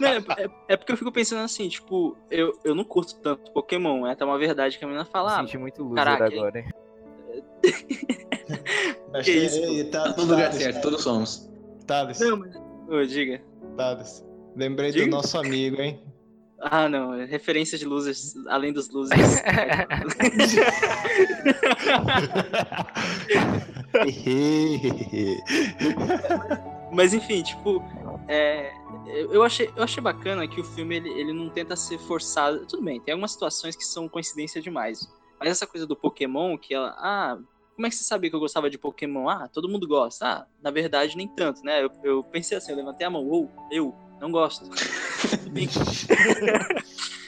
Não, 0.00 0.08
é, 0.08 0.16
é- 0.16 0.50
é 0.68 0.76
porque 0.76 0.92
eu 0.92 0.96
fico 0.96 1.12
pensando 1.12 1.42
assim, 1.42 1.68
tipo, 1.68 2.16
eu, 2.30 2.58
eu 2.64 2.74
não 2.74 2.84
curto 2.84 3.14
tanto 3.20 3.50
Pokémon, 3.52 4.06
é 4.06 4.12
até 4.12 4.24
uma 4.24 4.38
verdade 4.38 4.78
que 4.78 4.84
a 4.84 4.88
menina 4.88 5.04
fala, 5.04 5.34
ah, 5.36 5.40
Senti 5.40 5.58
muito 5.58 5.82
loser 5.82 5.96
caraca, 6.04 6.24
agora, 6.26 6.58
hein? 6.60 6.66
Mas 9.12 9.24
Que 9.24 9.32
tem- 9.32 9.46
isso, 9.46 9.64
e 9.64 9.84
tá, 9.84 10.12
Tá 10.12 10.16
no 10.16 10.22
lugar 10.24 10.50
Thales, 10.50 10.62
certo, 10.62 10.82
todos 10.82 11.02
somos. 11.02 11.50
Thales, 11.86 12.18
não, 12.20 12.36
mas... 12.38 12.54
Ô, 12.88 13.04
diga. 13.06 13.42
Thales. 13.76 14.24
Lembrei 14.56 14.90
Diga. 14.92 15.04
do 15.06 15.10
nosso 15.10 15.36
amigo, 15.38 15.80
hein? 15.80 16.00
Ah, 16.60 16.88
não, 16.88 17.12
é 17.14 17.24
referência 17.26 17.76
de 17.76 17.84
losers, 17.84 18.34
além 18.46 18.72
dos 18.72 18.88
losers. 18.88 19.42
Mas 26.92 27.12
enfim, 27.12 27.42
tipo, 27.42 27.82
é, 28.28 28.72
eu 29.06 29.32
eu 29.34 29.42
achei, 29.42 29.68
eu 29.76 29.82
achei 29.82 30.02
bacana 30.02 30.46
que 30.46 30.60
o 30.60 30.64
filme 30.64 30.96
ele, 30.96 31.08
ele 31.10 31.32
não 31.32 31.48
tenta 31.50 31.74
ser 31.76 31.98
forçado. 31.98 32.64
Tudo 32.66 32.82
bem, 32.82 33.00
tem 33.00 33.12
algumas 33.12 33.32
situações 33.32 33.76
que 33.76 33.84
são 33.84 34.08
coincidência 34.08 34.60
demais. 34.62 35.08
Mas 35.44 35.50
essa 35.58 35.66
coisa 35.66 35.86
do 35.86 35.94
Pokémon, 35.94 36.56
que 36.56 36.72
ela. 36.74 36.94
Ah, 36.98 37.38
como 37.76 37.86
é 37.86 37.90
que 37.90 37.96
você 37.96 38.04
sabia 38.04 38.30
que 38.30 38.36
eu 38.36 38.40
gostava 38.40 38.70
de 38.70 38.78
Pokémon? 38.78 39.28
Ah, 39.28 39.46
todo 39.46 39.68
mundo 39.68 39.86
gosta. 39.86 40.26
Ah, 40.26 40.46
na 40.62 40.70
verdade, 40.70 41.16
nem 41.18 41.28
tanto, 41.28 41.62
né? 41.62 41.84
Eu, 41.84 41.90
eu 42.02 42.24
pensei 42.24 42.56
assim, 42.56 42.70
eu 42.72 42.78
levantei 42.78 43.06
a 43.06 43.10
mão, 43.10 43.26
ou 43.28 43.50
eu 43.70 43.94
não 44.20 44.30
gosto. 44.30 44.64
Se 44.74 45.50
bem 45.50 45.66
que- 45.68 46.84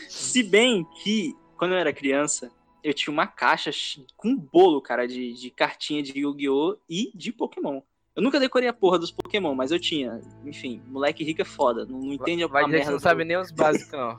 Se 0.09 0.43
bem 0.43 0.87
que, 1.03 1.35
quando 1.59 1.73
eu 1.73 1.79
era 1.79 1.93
criança, 1.93 2.51
eu 2.83 2.95
tinha 2.95 3.13
uma 3.13 3.27
caixa 3.27 3.71
com 4.17 4.35
bolo, 4.35 4.81
cara, 4.81 5.07
de, 5.07 5.35
de 5.35 5.51
cartinha 5.51 6.03
de 6.03 6.19
Yu-Gi-Oh! 6.21 6.79
e 6.89 7.11
de 7.15 7.33
Pokémon. 7.33 7.83
Eu 8.15 8.23
nunca 8.23 8.41
decorei 8.41 8.67
a 8.69 8.73
porra 8.73 8.99
dos 8.99 9.11
Pokémon, 9.11 9.55
mas 9.55 9.71
eu 9.73 9.79
tinha. 9.79 10.23
Enfim, 10.47 10.83
moleque 10.87 11.23
rico 11.23 11.43
é 11.43 11.45
foda. 11.45 11.85
Não, 11.85 12.01
não 12.01 12.13
entende 12.15 12.45
a, 12.45 12.47
Vai 12.47 12.65
a 12.65 12.69
merda. 12.69 12.93
não 12.93 12.99
sabe 12.99 13.25
nem 13.27 13.37
os 13.37 13.51
básicos, 13.51 13.93
não. 13.93 14.19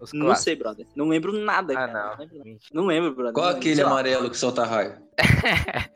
Os 0.00 0.12
Não 0.12 0.26
clássicos. 0.26 0.44
sei, 0.44 0.56
brother. 0.56 0.86
Não 0.96 1.08
lembro 1.08 1.32
nada, 1.32 1.72
Ah, 1.74 1.88
cara. 1.88 1.92
não. 1.92 2.18
lembro, 2.18 2.58
não 2.72 2.86
lembro, 2.86 3.14
brother. 3.14 3.32
Qual 3.34 3.44
Não 3.46 3.52
lembro, 3.52 3.68
aquele 3.68 3.82
lá. 3.82 3.90
amarelo 3.90 4.30
que 4.30 4.36
solta 4.36 4.64
raio? 4.64 4.96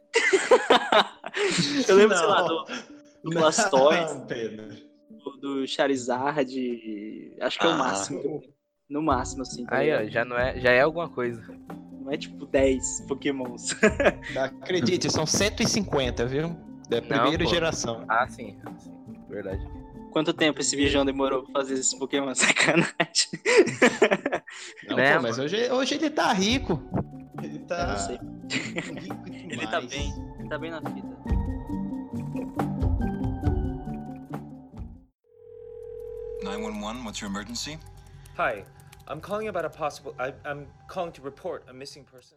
Eu 1.88 1.96
lembro, 1.96 2.16
sei 2.16 2.26
lá, 2.26 2.40
Não. 2.42 2.46
do, 2.48 2.64
do 3.24 3.30
Blastoise, 3.30 4.14
Não, 5.10 5.18
do, 5.18 5.30
do 5.40 5.66
Charizard. 5.66 7.34
Acho 7.40 7.58
que 7.58 7.66
é 7.66 7.68
o 7.68 7.72
Ah. 7.72 7.76
máximo. 7.76 8.20
eu. 8.20 8.42
No 8.88 9.02
máximo, 9.02 9.42
assim. 9.42 9.64
tá 9.64 9.78
Aí, 9.78 9.92
ó, 9.92 10.04
já, 10.08 10.24
não 10.24 10.36
é, 10.38 10.60
já 10.60 10.70
é 10.70 10.82
alguma 10.82 11.08
coisa. 11.08 11.42
Não 12.00 12.12
é 12.12 12.16
tipo 12.18 12.44
10 12.46 13.00
Pokémons. 13.08 13.74
Acredite, 14.60 15.10
são 15.10 15.24
150, 15.26 16.26
viu? 16.26 16.54
Da 16.90 17.00
primeira 17.00 17.42
pô. 17.44 17.50
geração. 17.50 18.04
Ah, 18.08 18.28
sim, 18.28 18.58
ah, 18.66 18.72
sim, 18.78 18.92
verdade. 19.28 19.66
Quanto 20.14 20.32
tempo 20.32 20.60
esse 20.60 20.76
Viijão 20.76 21.04
demorou 21.04 21.42
pra 21.42 21.54
fazer 21.60 21.74
esses 21.74 21.92
Pokémon? 21.92 22.32
Sacanagem. 22.36 22.92
Não, 24.88 24.96
Né, 24.96 25.16
pô, 25.16 25.22
mas 25.22 25.40
hoje, 25.40 25.68
hoje 25.72 25.96
ele 25.96 26.08
tá 26.08 26.32
rico. 26.32 26.80
Ele 27.42 27.56
Eu 27.56 27.66
tá 27.66 27.86
não 27.88 27.96
sei. 27.98 28.20
rico. 28.48 29.26
Ele 29.28 29.66
tá 29.66 29.80
bem. 29.80 30.12
Ele 30.38 30.48
tá 30.48 30.56
bem 30.56 30.70
na 30.70 30.80
fita. 30.80 31.14
Nine 36.42 36.62
one 36.62 36.80
one. 36.80 37.04
What's 37.04 37.20
your 37.20 37.28
emergency? 37.30 37.78
Hi, 38.36 38.64
I'm 39.08 39.20
calling 39.20 39.48
about 39.48 39.64
a 39.64 39.70
possible. 39.70 40.14
I, 40.18 40.32
I'm 40.44 40.66
calling 40.88 41.12
to 41.12 41.22
report 41.22 41.64
a 41.68 41.72
missing 41.72 42.04
person. 42.04 42.36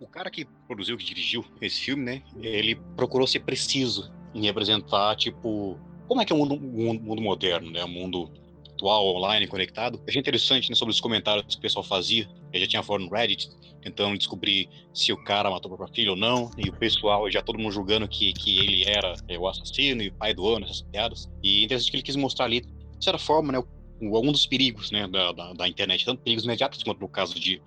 O 0.00 0.08
cara 0.08 0.30
que 0.30 0.46
produziu, 0.66 0.96
que 0.96 1.04
dirigiu 1.04 1.44
esse 1.60 1.78
filme, 1.78 2.02
né? 2.02 2.22
Ele 2.40 2.74
procurou 2.96 3.26
ser 3.26 3.40
preciso 3.40 4.10
em 4.34 4.42
representar, 4.42 5.14
tipo, 5.14 5.78
como 6.08 6.22
é 6.22 6.24
que 6.24 6.32
é 6.32 6.36
o 6.36 6.38
mundo, 6.38 6.58
mundo- 6.58 7.02
mundo 7.02 7.20
moderno, 7.20 7.70
né? 7.70 7.84
O 7.84 7.88
mundo 7.88 8.32
atual, 8.72 9.14
online, 9.14 9.46
conectado. 9.46 10.02
Achei 10.08 10.18
interessante 10.18 10.70
né, 10.70 10.74
sobre 10.74 10.94
os 10.94 11.00
comentários 11.00 11.44
que 11.46 11.58
o 11.58 11.60
pessoal 11.60 11.84
fazia. 11.84 12.26
Eu 12.50 12.60
já 12.60 12.66
tinha 12.66 12.82
fora 12.82 13.02
no 13.02 13.10
Reddit, 13.10 13.50
tentando 13.82 14.16
descobrir 14.16 14.70
se 14.94 15.12
o 15.12 15.22
cara 15.22 15.50
matou 15.50 15.70
a 15.70 15.76
própria 15.76 15.94
filha 15.94 16.12
ou 16.12 16.16
não. 16.16 16.50
E 16.56 16.70
o 16.70 16.72
pessoal, 16.72 17.30
já 17.30 17.42
todo 17.42 17.58
mundo 17.58 17.72
julgando 17.72 18.08
que, 18.08 18.32
que 18.32 18.58
ele 18.58 18.84
era 18.88 19.12
é, 19.28 19.38
o 19.38 19.46
assassino 19.46 20.02
e 20.02 20.08
o 20.08 20.14
pai 20.14 20.32
do 20.32 20.48
ano, 20.48 20.64
essas 20.64 20.80
piadas. 20.80 21.28
E 21.42 21.60
é 21.60 21.64
interessante 21.64 21.90
que 21.90 21.96
ele 21.98 22.02
quis 22.02 22.16
mostrar 22.16 22.46
ali, 22.46 22.62
de 22.62 23.04
certa 23.04 23.18
forma, 23.18 23.52
né? 23.52 23.62
Algum 24.00 24.32
dos 24.32 24.46
perigos 24.46 24.90
né, 24.90 25.06
da, 25.06 25.30
da, 25.30 25.52
da 25.52 25.68
internet, 25.68 26.06
tanto 26.06 26.22
perigos 26.22 26.44
imediatos 26.44 26.82
quanto 26.82 27.00
no 27.00 27.08
caso 27.08 27.38
de 27.38 27.62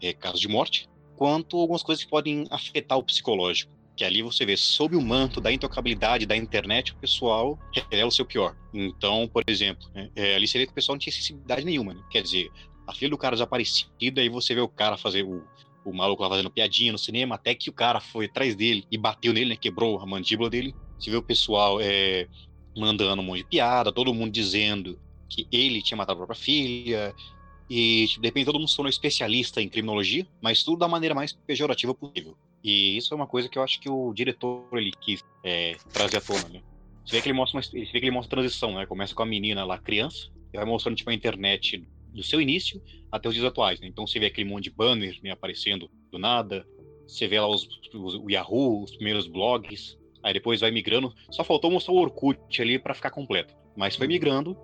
é, 0.00 0.12
casos 0.12 0.38
de 0.38 0.46
morte, 0.46 0.88
quanto 1.22 1.56
algumas 1.56 1.84
coisas 1.84 2.02
que 2.02 2.10
podem 2.10 2.48
afetar 2.50 2.98
o 2.98 3.02
psicológico. 3.04 3.70
Que 3.94 4.04
ali 4.04 4.22
você 4.22 4.44
vê, 4.44 4.56
sob 4.56 4.96
o 4.96 5.00
manto 5.00 5.40
da 5.40 5.52
intocabilidade 5.52 6.26
da 6.26 6.36
internet, 6.36 6.90
o 6.90 6.96
pessoal 6.96 7.56
revela 7.72 8.08
o 8.08 8.10
seu 8.10 8.26
pior. 8.26 8.56
Então, 8.74 9.28
por 9.32 9.44
exemplo, 9.46 9.88
né, 9.94 10.10
é, 10.16 10.34
ali 10.34 10.48
você 10.48 10.58
vê 10.58 10.66
que 10.66 10.72
o 10.72 10.74
pessoal 10.74 10.96
não 10.96 10.98
tinha 10.98 11.12
sensibilidade 11.12 11.64
nenhuma. 11.64 11.94
Né? 11.94 12.02
Quer 12.10 12.22
dizer, 12.22 12.50
a 12.88 12.92
filha 12.92 13.10
do 13.10 13.16
cara 13.16 13.36
desaparecida, 13.36 14.20
aí 14.20 14.28
você 14.28 14.52
vê 14.52 14.60
o 14.60 14.66
cara 14.66 14.96
fazer 14.96 15.22
o, 15.22 15.44
o 15.84 15.92
maluco 15.94 16.24
lá 16.24 16.28
fazendo 16.28 16.50
piadinha 16.50 16.90
no 16.90 16.98
cinema, 16.98 17.36
até 17.36 17.54
que 17.54 17.70
o 17.70 17.72
cara 17.72 18.00
foi 18.00 18.24
atrás 18.24 18.56
dele 18.56 18.84
e 18.90 18.98
bateu 18.98 19.32
nele, 19.32 19.50
né, 19.50 19.56
quebrou 19.56 20.00
a 20.00 20.06
mandíbula 20.06 20.50
dele. 20.50 20.74
Você 20.98 21.08
vê 21.08 21.16
o 21.16 21.22
pessoal 21.22 21.80
é, 21.80 22.26
mandando 22.76 23.22
um 23.22 23.24
monte 23.24 23.44
de 23.44 23.48
piada, 23.48 23.92
todo 23.92 24.12
mundo 24.12 24.32
dizendo 24.32 24.98
que 25.28 25.46
ele 25.52 25.82
tinha 25.82 25.96
matado 25.96 26.14
a 26.14 26.26
própria 26.26 26.44
filha. 26.44 27.14
E, 27.74 28.06
tipo, 28.06 28.20
de 28.20 28.28
repente, 28.28 28.44
todo 28.44 28.58
mundo 28.58 28.68
se 28.68 28.76
tornou 28.76 28.90
especialista 28.90 29.62
em 29.62 29.66
criminologia, 29.66 30.26
mas 30.42 30.62
tudo 30.62 30.80
da 30.80 30.86
maneira 30.86 31.14
mais 31.14 31.32
pejorativa 31.32 31.94
possível. 31.94 32.36
E 32.62 32.98
isso 32.98 33.14
é 33.14 33.16
uma 33.16 33.26
coisa 33.26 33.48
que 33.48 33.58
eu 33.58 33.62
acho 33.62 33.80
que 33.80 33.88
o 33.88 34.12
diretor 34.12 34.66
ele 34.74 34.92
quis 35.00 35.24
é, 35.42 35.76
trazer 35.90 36.18
à 36.18 36.20
tona, 36.20 36.46
né? 36.50 36.60
Você 37.02 37.16
vê 37.16 37.22
que 37.22 37.28
ele 37.30 37.38
mostra 37.38 37.56
uma, 37.56 37.62
você 37.62 37.78
vê 37.78 37.86
que 37.86 37.96
ele 37.96 38.10
mostra 38.10 38.28
a 38.28 38.36
transição, 38.42 38.74
né? 38.74 38.84
Começa 38.84 39.14
com 39.14 39.22
a 39.22 39.26
menina 39.26 39.64
lá, 39.64 39.78
criança, 39.78 40.30
e 40.52 40.56
vai 40.58 40.66
mostrando 40.66 40.96
tipo 40.96 41.08
a 41.08 41.14
internet 41.14 41.82
do 42.12 42.22
seu 42.22 42.42
início 42.42 42.78
até 43.10 43.26
os 43.30 43.34
dias 43.34 43.46
atuais, 43.46 43.80
né? 43.80 43.86
Então 43.86 44.06
você 44.06 44.18
vê 44.18 44.26
aquele 44.26 44.50
monte 44.50 44.64
de 44.64 44.70
banner 44.70 45.18
né, 45.22 45.30
aparecendo 45.30 45.90
do 46.10 46.18
nada, 46.18 46.66
você 47.08 47.26
vê 47.26 47.40
lá 47.40 47.48
os, 47.48 47.66
os, 47.94 48.14
o 48.16 48.28
Yahoo, 48.28 48.82
os 48.82 48.94
primeiros 48.94 49.26
blogs, 49.26 49.96
aí 50.22 50.34
depois 50.34 50.60
vai 50.60 50.70
migrando. 50.70 51.10
Só 51.30 51.42
faltou 51.42 51.70
mostrar 51.70 51.94
o 51.94 51.96
Orkut 51.96 52.60
ali 52.60 52.78
para 52.78 52.92
ficar 52.92 53.10
completo, 53.10 53.54
mas 53.74 53.96
foi 53.96 54.06
migrando 54.06 54.54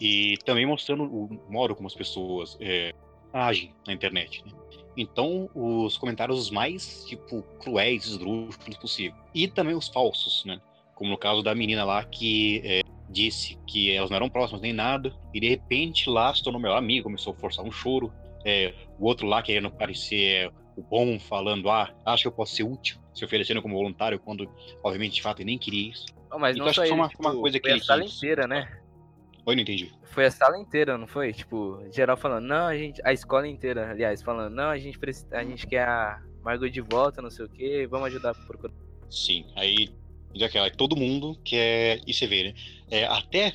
e 0.00 0.36
também 0.44 0.66
mostrando 0.66 1.04
o 1.04 1.28
modo 1.48 1.74
como 1.74 1.86
as 1.86 1.94
pessoas 1.94 2.56
é, 2.60 2.92
agem 3.32 3.74
na 3.86 3.92
internet, 3.92 4.42
né? 4.44 4.52
Então, 4.96 5.48
os 5.54 5.96
comentários 5.96 6.50
mais, 6.50 7.04
tipo, 7.06 7.42
cruéis, 7.60 8.06
esdrúxulos 8.06 8.76
possível. 8.76 9.16
E 9.34 9.46
também 9.46 9.74
os 9.74 9.88
falsos, 9.88 10.44
né? 10.44 10.60
Como 10.94 11.10
no 11.10 11.18
caso 11.18 11.42
da 11.42 11.54
menina 11.54 11.84
lá 11.84 12.04
que 12.04 12.60
é, 12.64 12.80
disse 13.08 13.58
que 13.66 13.90
elas 13.92 14.10
não 14.10 14.16
eram 14.16 14.28
próximas 14.28 14.60
nem 14.60 14.72
nada, 14.72 15.14
e 15.32 15.40
de 15.40 15.48
repente 15.48 16.08
lá 16.10 16.34
se 16.34 16.42
tornou 16.42 16.60
meu 16.60 16.74
amigo, 16.74 17.04
começou 17.04 17.32
a 17.32 17.36
forçar 17.36 17.64
um 17.64 17.70
choro. 17.70 18.12
É, 18.44 18.74
o 18.98 19.06
outro 19.06 19.26
lá 19.26 19.42
querendo 19.42 19.70
parecer 19.70 20.24
é, 20.24 20.50
o 20.76 20.82
bom, 20.82 21.18
falando, 21.18 21.70
ah, 21.70 21.94
acho 22.06 22.22
que 22.22 22.28
eu 22.28 22.32
posso 22.32 22.56
ser 22.56 22.64
útil, 22.64 22.98
se 23.14 23.24
oferecendo 23.24 23.62
como 23.62 23.76
voluntário, 23.76 24.18
quando, 24.18 24.50
obviamente, 24.82 25.14
de 25.14 25.22
fato, 25.22 25.40
ele 25.40 25.50
nem 25.50 25.58
queria 25.58 25.90
isso. 25.90 26.06
Não, 26.30 26.38
mas 26.38 26.56
então, 26.56 26.64
não 26.64 26.70
acho 26.70 26.76
só 26.76 26.82
que 26.82 26.88
foi 26.88 26.96
ele, 26.96 27.02
uma, 27.02 27.08
tipo, 27.08 27.22
uma 27.22 27.36
coisa 27.36 27.58
que 27.58 27.62
foi 27.62 27.72
a 27.72 27.76
ele 27.76 27.84
sala 27.84 28.04
inteira, 28.04 28.46
né? 28.46 28.79
Oi, 29.50 29.56
não 29.56 29.62
entendi. 29.62 29.92
Foi 30.04 30.26
a 30.26 30.30
sala 30.30 30.56
inteira, 30.56 30.96
não 30.96 31.08
foi? 31.08 31.32
Tipo, 31.32 31.82
geral 31.90 32.16
falando, 32.16 32.44
não, 32.46 32.68
a 32.68 32.76
gente. 32.76 33.00
A 33.04 33.12
escola 33.12 33.48
inteira, 33.48 33.90
aliás, 33.90 34.22
falando, 34.22 34.54
não, 34.54 34.70
a 34.70 34.78
gente 34.78 34.96
precisa. 34.96 35.26
A 35.32 35.42
gente 35.42 35.66
quer 35.66 35.88
a 35.88 36.22
Margot 36.44 36.68
de 36.70 36.80
volta, 36.80 37.20
não 37.20 37.30
sei 37.30 37.46
o 37.46 37.48
quê, 37.48 37.84
vamos 37.90 38.06
ajudar 38.06 38.30
a 38.30 38.34
procurar. 38.34 38.72
Sim, 39.10 39.44
aí 39.56 39.88
já 40.32 40.48
que 40.48 40.56
aí 40.56 40.70
todo 40.70 40.94
mundo 40.94 41.36
quer. 41.44 42.00
E 42.06 42.14
você 42.14 42.28
vê, 42.28 42.44
né? 42.44 42.54
É, 42.92 43.06
até, 43.06 43.54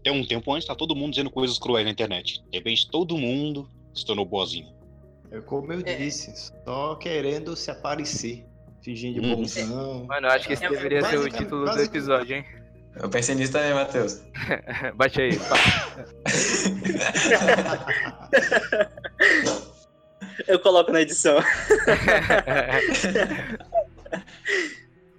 até 0.00 0.10
um 0.10 0.24
tempo 0.24 0.50
antes, 0.50 0.66
tá 0.66 0.74
todo 0.74 0.96
mundo 0.96 1.10
dizendo 1.10 1.30
coisas 1.30 1.58
cruéis 1.58 1.84
na 1.84 1.92
internet. 1.92 2.42
De 2.50 2.56
repente, 2.56 2.90
todo 2.90 3.18
mundo 3.18 3.68
se 3.94 4.06
tornou 4.06 4.24
boazinho. 4.24 4.72
É 5.30 5.42
como 5.42 5.74
eu 5.74 5.82
disse, 5.82 6.32
só 6.64 6.94
querendo 6.94 7.54
se 7.54 7.70
aparecer. 7.70 8.46
Fingindo 8.82 9.20
de 9.20 9.26
Uhum. 9.26 9.36
bonzão. 9.36 10.04
Mano, 10.06 10.26
eu 10.26 10.30
acho 10.30 10.46
que 10.46 10.52
esse 10.54 10.64
É, 10.64 10.68
deveria 10.70 11.02
ser 11.04 11.18
o 11.18 11.28
título 11.28 11.70
do 11.70 11.80
episódio, 11.80 12.36
hein? 12.36 12.44
Eu 12.96 13.08
pensei 13.08 13.34
nisso 13.34 13.52
também, 13.52 13.74
Matheus. 13.74 14.22
Bate 14.94 15.20
aí. 15.20 15.32
Eu 20.48 20.58
coloco 20.58 20.90
na 20.90 21.00
edição. 21.02 21.38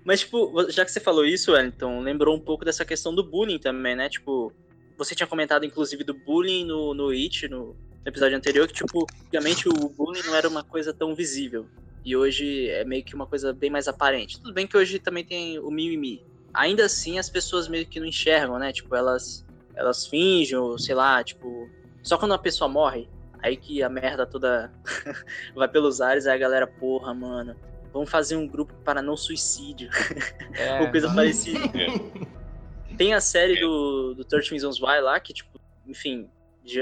Mas, 0.04 0.20
tipo, 0.22 0.70
já 0.70 0.84
que 0.86 0.92
você 0.92 1.00
falou 1.00 1.26
isso, 1.26 1.52
Wellington, 1.52 2.02
lembrou 2.02 2.36
um 2.36 2.40
pouco 2.40 2.66
dessa 2.66 2.86
questão 2.86 3.16
do 3.16 3.24
bullying 3.24 3.58
também, 3.58 3.96
né? 3.96 4.10
Tipo, 4.10 4.52
você 4.98 5.16
tinha 5.16 5.26
comentado, 5.26 5.66
inclusive, 5.66 6.04
do 6.04 6.14
bullying 6.14 6.66
no, 6.66 6.94
no 6.94 7.10
It, 7.10 7.48
no, 7.48 7.76
episódio 8.06 8.38
anterior, 8.38 8.68
que, 8.68 8.74
tipo, 8.74 9.08
antigamente 9.24 9.68
o 9.68 9.90
bullying 9.90 10.22
não 10.24 10.36
era 10.36 10.48
uma 10.48 10.64
coisa 10.64 10.94
tão 10.94 11.16
visível. 11.16 11.66
E 12.04 12.16
hoje 12.16 12.70
é 12.70 12.86
meio 12.86 13.04
que 13.04 13.16
uma 13.16 13.26
coisa 13.26 13.52
bem 13.52 13.72
mais 13.72 13.88
aparente. 13.88 14.40
Tudo 14.40 14.54
bem 14.54 14.68
que 14.68 14.78
hoje 14.78 15.00
também 15.00 15.26
tem 15.26 15.58
o 15.58 15.72
mimimi. 15.72 16.24
Ainda 16.56 16.86
assim, 16.86 17.20
as 17.20 17.30
pessoas 17.30 17.68
meio 17.68 17.86
que 17.86 18.00
não 18.00 18.08
enxergam, 18.08 18.58
né? 18.58 18.72
Tipo, 18.72 18.96
elas, 18.96 19.46
elas 19.76 20.06
fingem, 20.06 20.58
ou 20.58 20.78
sei 20.78 20.96
lá, 20.96 21.24
tipo... 21.24 21.70
Só 22.02 22.18
quando 22.18 22.32
uma 22.32 22.40
pessoa 22.40 22.68
morre, 22.68 23.10
aí 23.42 23.58
que 23.58 23.82
a 23.82 23.90
merda 23.90 24.26
toda 24.26 24.72
vai 25.56 25.68
pelos 25.68 26.02
ares, 26.02 26.28
aí 26.28 26.36
a 26.36 26.38
galera, 26.38 26.68
porra, 26.68 27.14
mano, 27.14 27.56
vamos 27.92 28.10
fazer 28.10 28.36
um 28.36 28.48
grupo 28.48 28.74
para 28.84 29.02
não 29.02 29.16
suicídio. 29.16 29.90
É, 30.54 30.82
Ou 30.84 30.92
coisa 30.92 31.14
parecida. 31.14 31.60
É. 31.60 32.96
Tem 32.96 33.14
a 33.14 33.22
série 33.22 33.60
do, 33.60 34.14
do 34.14 34.24
13 34.24 34.52
Reasons 34.52 34.82
Why 34.82 35.02
lá, 35.02 35.20
que, 35.20 35.34
tipo, 35.34 35.60
enfim, 35.88 36.30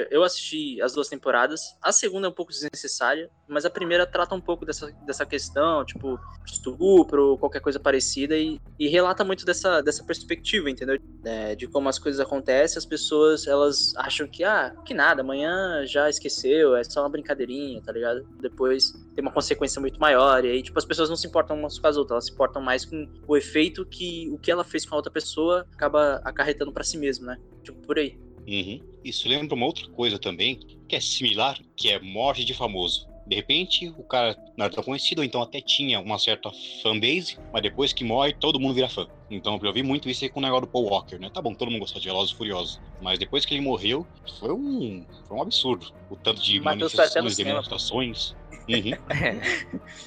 eu 0.09 0.23
assisti 0.23 0.81
as 0.81 0.93
duas 0.93 1.09
temporadas. 1.09 1.61
A 1.81 1.91
segunda 1.91 2.27
é 2.27 2.29
um 2.29 2.33
pouco 2.33 2.51
desnecessária, 2.51 3.29
mas 3.47 3.65
a 3.65 3.69
primeira 3.69 4.05
trata 4.05 4.33
um 4.33 4.41
pouco 4.41 4.65
dessa, 4.65 4.91
dessa 5.05 5.25
questão, 5.25 5.83
tipo, 5.83 6.19
estupro 6.45 7.37
qualquer 7.37 7.59
coisa 7.59 7.79
parecida, 7.79 8.37
e, 8.37 8.59
e 8.79 8.87
relata 8.87 9.23
muito 9.23 9.45
dessa, 9.45 9.81
dessa 9.81 10.03
perspectiva, 10.03 10.69
entendeu? 10.69 10.97
É, 11.25 11.55
de 11.55 11.67
como 11.67 11.89
as 11.89 11.99
coisas 11.99 12.19
acontecem, 12.19 12.77
as 12.77 12.85
pessoas, 12.85 13.47
elas 13.47 13.93
acham 13.97 14.27
que, 14.27 14.43
ah, 14.43 14.73
que 14.85 14.93
nada, 14.93 15.21
amanhã 15.21 15.85
já 15.85 16.09
esqueceu, 16.09 16.75
é 16.75 16.83
só 16.83 17.01
uma 17.01 17.09
brincadeirinha, 17.09 17.81
tá 17.81 17.91
ligado? 17.91 18.25
Depois 18.41 18.91
tem 19.15 19.21
uma 19.21 19.31
consequência 19.31 19.79
muito 19.79 19.99
maior, 19.99 20.43
e 20.45 20.49
aí, 20.49 20.63
tipo, 20.63 20.77
as 20.77 20.85
pessoas 20.85 21.09
não 21.09 21.15
se 21.15 21.27
importam 21.27 21.57
umas 21.57 21.77
com 21.77 21.87
as 21.87 21.97
outras, 21.97 22.11
elas 22.13 22.25
se 22.25 22.33
importam 22.33 22.61
mais 22.61 22.85
com 22.85 23.07
o 23.27 23.35
efeito 23.35 23.85
que 23.85 24.29
o 24.31 24.37
que 24.37 24.51
ela 24.51 24.63
fez 24.63 24.85
com 24.85 24.95
a 24.95 24.97
outra 24.97 25.11
pessoa 25.11 25.65
acaba 25.73 26.21
acarretando 26.23 26.71
pra 26.71 26.83
si 26.83 26.97
mesmo, 26.97 27.25
né? 27.25 27.37
Tipo, 27.63 27.79
por 27.81 27.97
aí. 27.97 28.22
Uhum. 28.47 28.79
Isso 29.03 29.27
lembra 29.27 29.55
uma 29.55 29.65
outra 29.65 29.87
coisa 29.89 30.17
também, 30.17 30.59
que 30.87 30.95
é 30.95 30.99
similar, 30.99 31.59
que 31.75 31.89
é 31.89 31.99
morte 31.99 32.45
de 32.45 32.53
famoso. 32.53 33.07
De 33.25 33.35
repente, 33.35 33.87
o 33.97 34.03
cara 34.03 34.35
não 34.57 34.65
era 34.65 34.73
tão 34.73 34.83
conhecido, 34.83 35.19
ou 35.19 35.25
então 35.25 35.41
até 35.41 35.61
tinha 35.61 35.99
uma 35.99 36.19
certa 36.19 36.51
fanbase, 36.81 37.37
mas 37.53 37.61
depois 37.61 37.93
que 37.93 38.03
morre, 38.03 38.33
todo 38.33 38.59
mundo 38.59 38.73
vira 38.73 38.89
fã. 38.89 39.07
Então, 39.29 39.57
eu 39.63 39.73
vi 39.73 39.81
muito 39.81 40.09
isso 40.09 40.23
aí 40.25 40.29
com 40.29 40.39
o 40.39 40.43
negócio 40.43 40.65
do 40.65 40.71
Paul 40.71 40.89
Walker, 40.89 41.17
né? 41.17 41.29
Tá 41.29 41.41
bom, 41.41 41.53
todo 41.53 41.71
mundo 41.71 41.79
gostou 41.79 42.01
de 42.01 42.07
Velozes 42.07 42.33
e 42.33 42.37
Furiosos, 42.37 42.81
mas 43.01 43.17
depois 43.17 43.45
que 43.45 43.53
ele 43.53 43.61
morreu, 43.61 44.05
foi 44.39 44.51
um, 44.51 45.05
foi 45.27 45.37
um 45.37 45.41
absurdo. 45.41 45.87
O 46.09 46.17
tanto 46.17 46.41
de 46.41 46.57
no 46.57 46.65
manifestações, 46.65 47.37
demonstrações. 47.37 48.35
Uhum. 48.67 48.93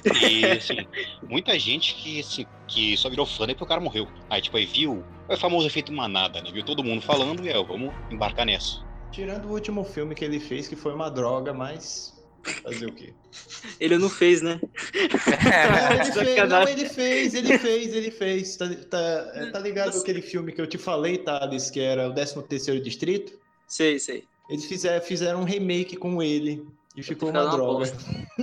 E, 0.21 0.45
assim, 0.45 0.87
muita 1.27 1.57
gente 1.59 1.95
que, 1.95 2.19
assim, 2.19 2.45
que 2.67 2.97
só 2.97 3.09
virou 3.09 3.25
fã 3.25 3.45
depois 3.45 3.57
que 3.57 3.63
o 3.63 3.67
cara 3.67 3.81
morreu. 3.81 4.07
Aí, 4.29 4.41
tipo, 4.41 4.57
aí 4.57 4.65
viu 4.65 5.03
é 5.29 5.33
o 5.33 5.37
famoso 5.37 5.67
efeito 5.67 5.91
manada, 5.91 6.41
né? 6.41 6.51
Viu 6.51 6.63
todo 6.63 6.83
mundo 6.83 7.01
falando 7.01 7.45
e, 7.45 7.49
é, 7.49 7.63
vamos 7.63 7.93
embarcar 8.09 8.45
nessa. 8.45 8.85
Tirando 9.11 9.45
o 9.45 9.51
último 9.51 9.83
filme 9.83 10.15
que 10.15 10.23
ele 10.23 10.39
fez, 10.39 10.67
que 10.67 10.75
foi 10.75 10.93
uma 10.93 11.09
droga, 11.09 11.53
mas. 11.53 12.15
Fazer 12.63 12.85
o 12.85 12.93
quê? 12.93 13.13
Ele 13.79 13.97
não 13.97 14.09
fez, 14.09 14.41
né? 14.41 14.59
Não, 14.61 15.91
ele 15.91 16.13
fez, 16.13 16.49
não, 16.49 16.67
ele 16.67 16.89
fez, 16.89 17.33
ele 17.33 17.57
fez, 17.57 17.93
ele 17.93 18.11
fez. 18.11 18.55
Tá, 18.55 18.69
tá, 18.89 19.31
é, 19.33 19.51
tá 19.51 19.59
ligado 19.59 19.87
Nossa. 19.87 20.01
aquele 20.01 20.21
filme 20.21 20.53
que 20.53 20.61
eu 20.61 20.67
te 20.67 20.77
falei, 20.77 21.17
Thales, 21.17 21.69
que 21.69 21.81
era 21.81 22.07
o 22.07 22.13
13º 22.13 22.81
Distrito? 22.81 23.37
Sei, 23.67 23.99
sei. 23.99 24.23
Eles 24.49 24.65
fizeram, 24.65 25.03
fizeram 25.03 25.41
um 25.41 25.43
remake 25.43 25.97
com 25.97 26.23
ele 26.23 26.65
e 26.97 27.03
ficou 27.03 27.29
uma 27.29 27.45
droga. 27.45 27.85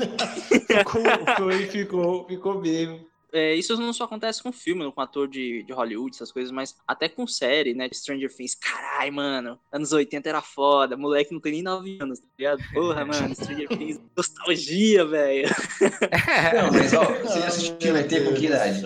ficou, 0.66 1.02
foi, 1.36 1.66
ficou, 1.66 2.26
ficou 2.26 2.60
mesmo. 2.60 3.04
É, 3.32 3.52
isso 3.52 3.76
não 3.76 3.92
só 3.92 4.04
acontece 4.04 4.40
com 4.40 4.52
filme, 4.52 4.92
com 4.92 5.00
ator 5.00 5.26
de, 5.26 5.64
de 5.64 5.72
Hollywood, 5.72 6.14
essas 6.14 6.30
coisas, 6.30 6.52
mas 6.52 6.76
até 6.86 7.08
com 7.08 7.26
série, 7.26 7.74
né? 7.74 7.88
De 7.88 7.96
Stranger 7.96 8.32
Things. 8.32 8.54
Caralho, 8.54 9.12
mano. 9.12 9.58
Anos 9.72 9.92
80 9.92 10.28
era 10.28 10.40
foda. 10.40 10.96
Moleque 10.96 11.32
não 11.32 11.40
tem 11.40 11.54
nem 11.54 11.62
9 11.64 11.98
anos, 12.00 12.22
ligado? 12.38 12.62
Porra, 12.72 13.04
mano. 13.06 13.34
Stranger 13.34 13.68
Things. 13.68 14.00
Nostalgia, 14.16 15.04
velho. 15.06 15.48
Não, 16.54 16.72
mas 16.72 16.92
ó, 16.94 17.04
você 17.04 17.40
já 17.40 17.46
assistiu 17.46 17.96
ET 17.96 18.24
com 18.24 18.34
que 18.34 18.46
idade? 18.46 18.82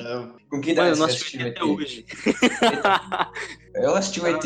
Com 0.50 0.60
que 0.60 0.70
idade 0.70 0.90
Mano, 0.90 0.96
você 0.96 1.16
assisti 1.16 1.36
assistiu 1.36 1.46
ET? 1.46 1.56
até 1.56 1.64
hoje. 1.64 2.06
Eu 3.74 3.94
assisti 3.94 4.20
o 4.20 4.26
ET, 4.26 4.44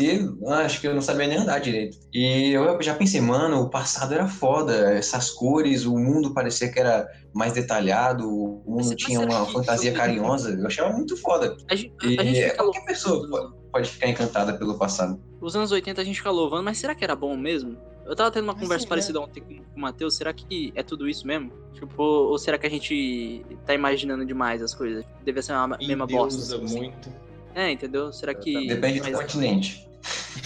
acho 0.63 0.79
que 0.79 0.87
eu 0.87 0.93
não 0.93 1.01
sabia 1.01 1.25
nem 1.25 1.37
andar 1.39 1.57
direito. 1.59 1.97
E 2.13 2.51
eu 2.51 2.79
já 2.83 2.93
pensei, 2.93 3.19
mano, 3.19 3.61
o 3.61 3.69
passado 3.69 4.13
era 4.13 4.27
foda, 4.27 4.93
essas 4.93 5.31
cores, 5.31 5.85
o 5.85 5.97
mundo 5.97 6.35
parecia 6.35 6.71
que 6.71 6.79
era 6.79 7.07
mais 7.33 7.53
detalhado, 7.53 8.29
o 8.29 8.61
mundo 8.67 8.95
tinha 8.95 9.19
uma 9.21 9.43
fantasia 9.47 9.91
carinhosa, 9.91 10.51
eu 10.51 10.67
achava 10.67 10.93
muito 10.93 11.17
foda. 11.17 11.55
A 11.71 11.75
gente, 11.75 11.91
E 12.03 12.19
a 12.19 12.23
gente 12.23 12.39
é, 12.39 12.49
fica 12.49 12.55
qualquer 12.63 12.63
louvando- 12.79 12.85
pessoa 12.85 13.27
pode, 13.29 13.53
pode 13.71 13.89
ficar 13.89 14.07
encantada 14.09 14.53
pelo 14.55 14.77
passado. 14.77 15.19
Os 15.41 15.55
anos 15.55 15.71
80 15.71 15.99
a 15.99 16.03
gente 16.03 16.17
fica 16.17 16.29
louvando, 16.29 16.63
mas 16.63 16.77
será 16.77 16.93
que 16.93 17.03
era 17.03 17.15
bom 17.15 17.35
mesmo? 17.35 17.75
Eu 18.05 18.15
tava 18.15 18.29
tendo 18.31 18.43
uma 18.43 18.53
Mas 18.53 18.61
conversa 18.61 18.79
sim, 18.83 18.85
né? 18.85 18.89
parecida 18.89 19.19
ontem 19.21 19.41
com 19.41 19.53
o 19.75 19.79
Matheus. 19.79 20.15
Será 20.15 20.33
que 20.33 20.71
é 20.75 20.83
tudo 20.83 21.07
isso 21.07 21.25
mesmo? 21.25 21.51
Tipo, 21.73 22.03
ou 22.03 22.37
será 22.37 22.57
que 22.57 22.67
a 22.67 22.69
gente 22.69 23.45
tá 23.65 23.73
imaginando 23.73 24.25
demais 24.25 24.61
as 24.61 24.73
coisas? 24.73 25.05
Devia 25.23 25.41
ser 25.41 25.53
uma 25.53 25.77
mesma 25.77 26.05
bosta. 26.05 26.35
Endeusa 26.41 26.63
assim. 26.63 26.77
muito. 26.79 27.09
É, 27.55 27.71
entendeu? 27.71 28.11
Será 28.11 28.33
que. 28.33 28.67
Depende 28.67 28.99
do 28.99 29.11
continente. 29.11 29.87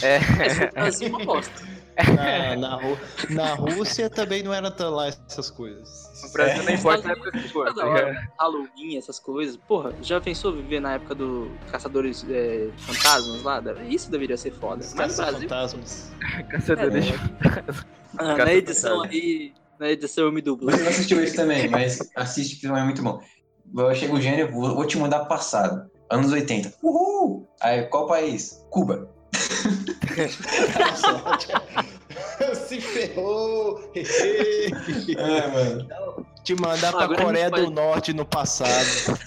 É. 0.02 0.20
É, 0.68 0.72
Brasil, 0.72 1.10
uma 1.10 1.26
bosta. 1.26 1.54
Na, 2.16 2.56
na, 2.56 2.76
Ru- 2.76 2.98
na 3.32 3.54
Rússia 3.56 4.08
também 4.08 4.44
não 4.44 4.54
era 4.54 4.70
tão 4.70 4.92
lá 4.94 5.08
essas 5.08 5.50
coisas. 5.50 6.07
O 6.24 6.32
Brasil 6.32 6.64
não 6.64 6.72
importa 6.72 7.04
na 7.04 7.14
época 7.14 7.32
que 7.32 7.50
for. 7.50 7.74
Tá 7.74 7.86
ligado? 7.86 8.28
Halloween, 8.40 8.98
essas 8.98 9.20
coisas. 9.20 9.58
Porra, 9.58 9.94
já 10.02 10.20
pensou 10.20 10.54
viver 10.54 10.80
na 10.80 10.94
época 10.94 11.14
do 11.14 11.52
Caçadores 11.72 12.26
é, 12.30 12.70
Fantasmas 12.78 13.44
lá? 13.44 13.62
Isso 13.88 14.10
deveria 14.10 14.38
ser 14.38 14.52
foda. 14.52 14.86
Mas 14.96 15.18
no 15.18 15.24
Brasil, 15.24 15.42
fantasmas. 15.42 16.12
Caçadores 16.50 17.06
de 17.06 17.14
ah, 18.18 18.38
na 18.38 18.54
edição 18.54 19.04
aí. 19.04 19.54
Na 19.80 19.90
edição 19.90 20.26
eu 20.26 20.32
me 20.32 20.42
dublo. 20.42 20.72
Você 20.72 20.82
não 20.82 20.90
assistiu 20.90 21.24
isso 21.24 21.36
também, 21.36 21.70
mas 21.70 22.00
assiste 22.16 22.56
que 22.56 22.66
é 22.66 22.84
muito 22.84 23.04
bom. 23.04 23.22
Chega 23.94 24.14
o 24.14 24.22
gênio, 24.22 24.52
vou, 24.52 24.74
vou 24.74 24.86
te 24.86 24.98
mandar 24.98 25.26
passado. 25.26 25.88
Anos 26.10 26.32
80. 26.32 26.74
Uhul! 26.82 27.48
Aí, 27.62 27.84
qual 27.84 28.08
país? 28.08 28.66
Cuba. 28.72 29.08
Se 32.68 32.82
ferrou! 32.82 33.80
É, 33.96 35.48
mano. 35.48 35.88
Te 36.48 36.56
mandar 36.56 36.94
pra 36.94 37.04
Agora 37.04 37.26
Coreia 37.26 37.50
pode- 37.50 37.66
do 37.66 37.72
Norte 37.72 38.14
no 38.14 38.26
passado. 38.26 39.20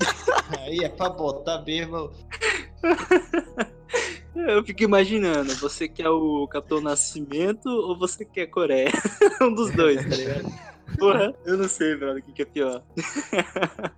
Aí 0.60 0.82
é 0.82 0.88
pra 0.88 1.10
botar 1.10 1.60
mesmo. 1.60 2.10
Eu 4.34 4.64
fico 4.64 4.82
imaginando, 4.82 5.54
você 5.56 5.86
quer 5.86 6.08
o 6.08 6.48
Capitão 6.48 6.80
Nascimento 6.80 7.68
ou 7.68 7.98
você 7.98 8.24
quer 8.24 8.44
a 8.44 8.50
Coreia? 8.50 8.90
um 9.42 9.54
dos 9.54 9.72
dois, 9.72 10.08
tá 10.08 10.16
ligado? 10.16 10.50
Porra, 10.98 11.34
eu 11.44 11.58
não 11.58 11.68
sei, 11.68 11.96
brother, 11.96 12.22
o 12.22 12.24
que, 12.24 12.32
que 12.32 12.42
é 12.42 12.44
pior. 12.46 12.82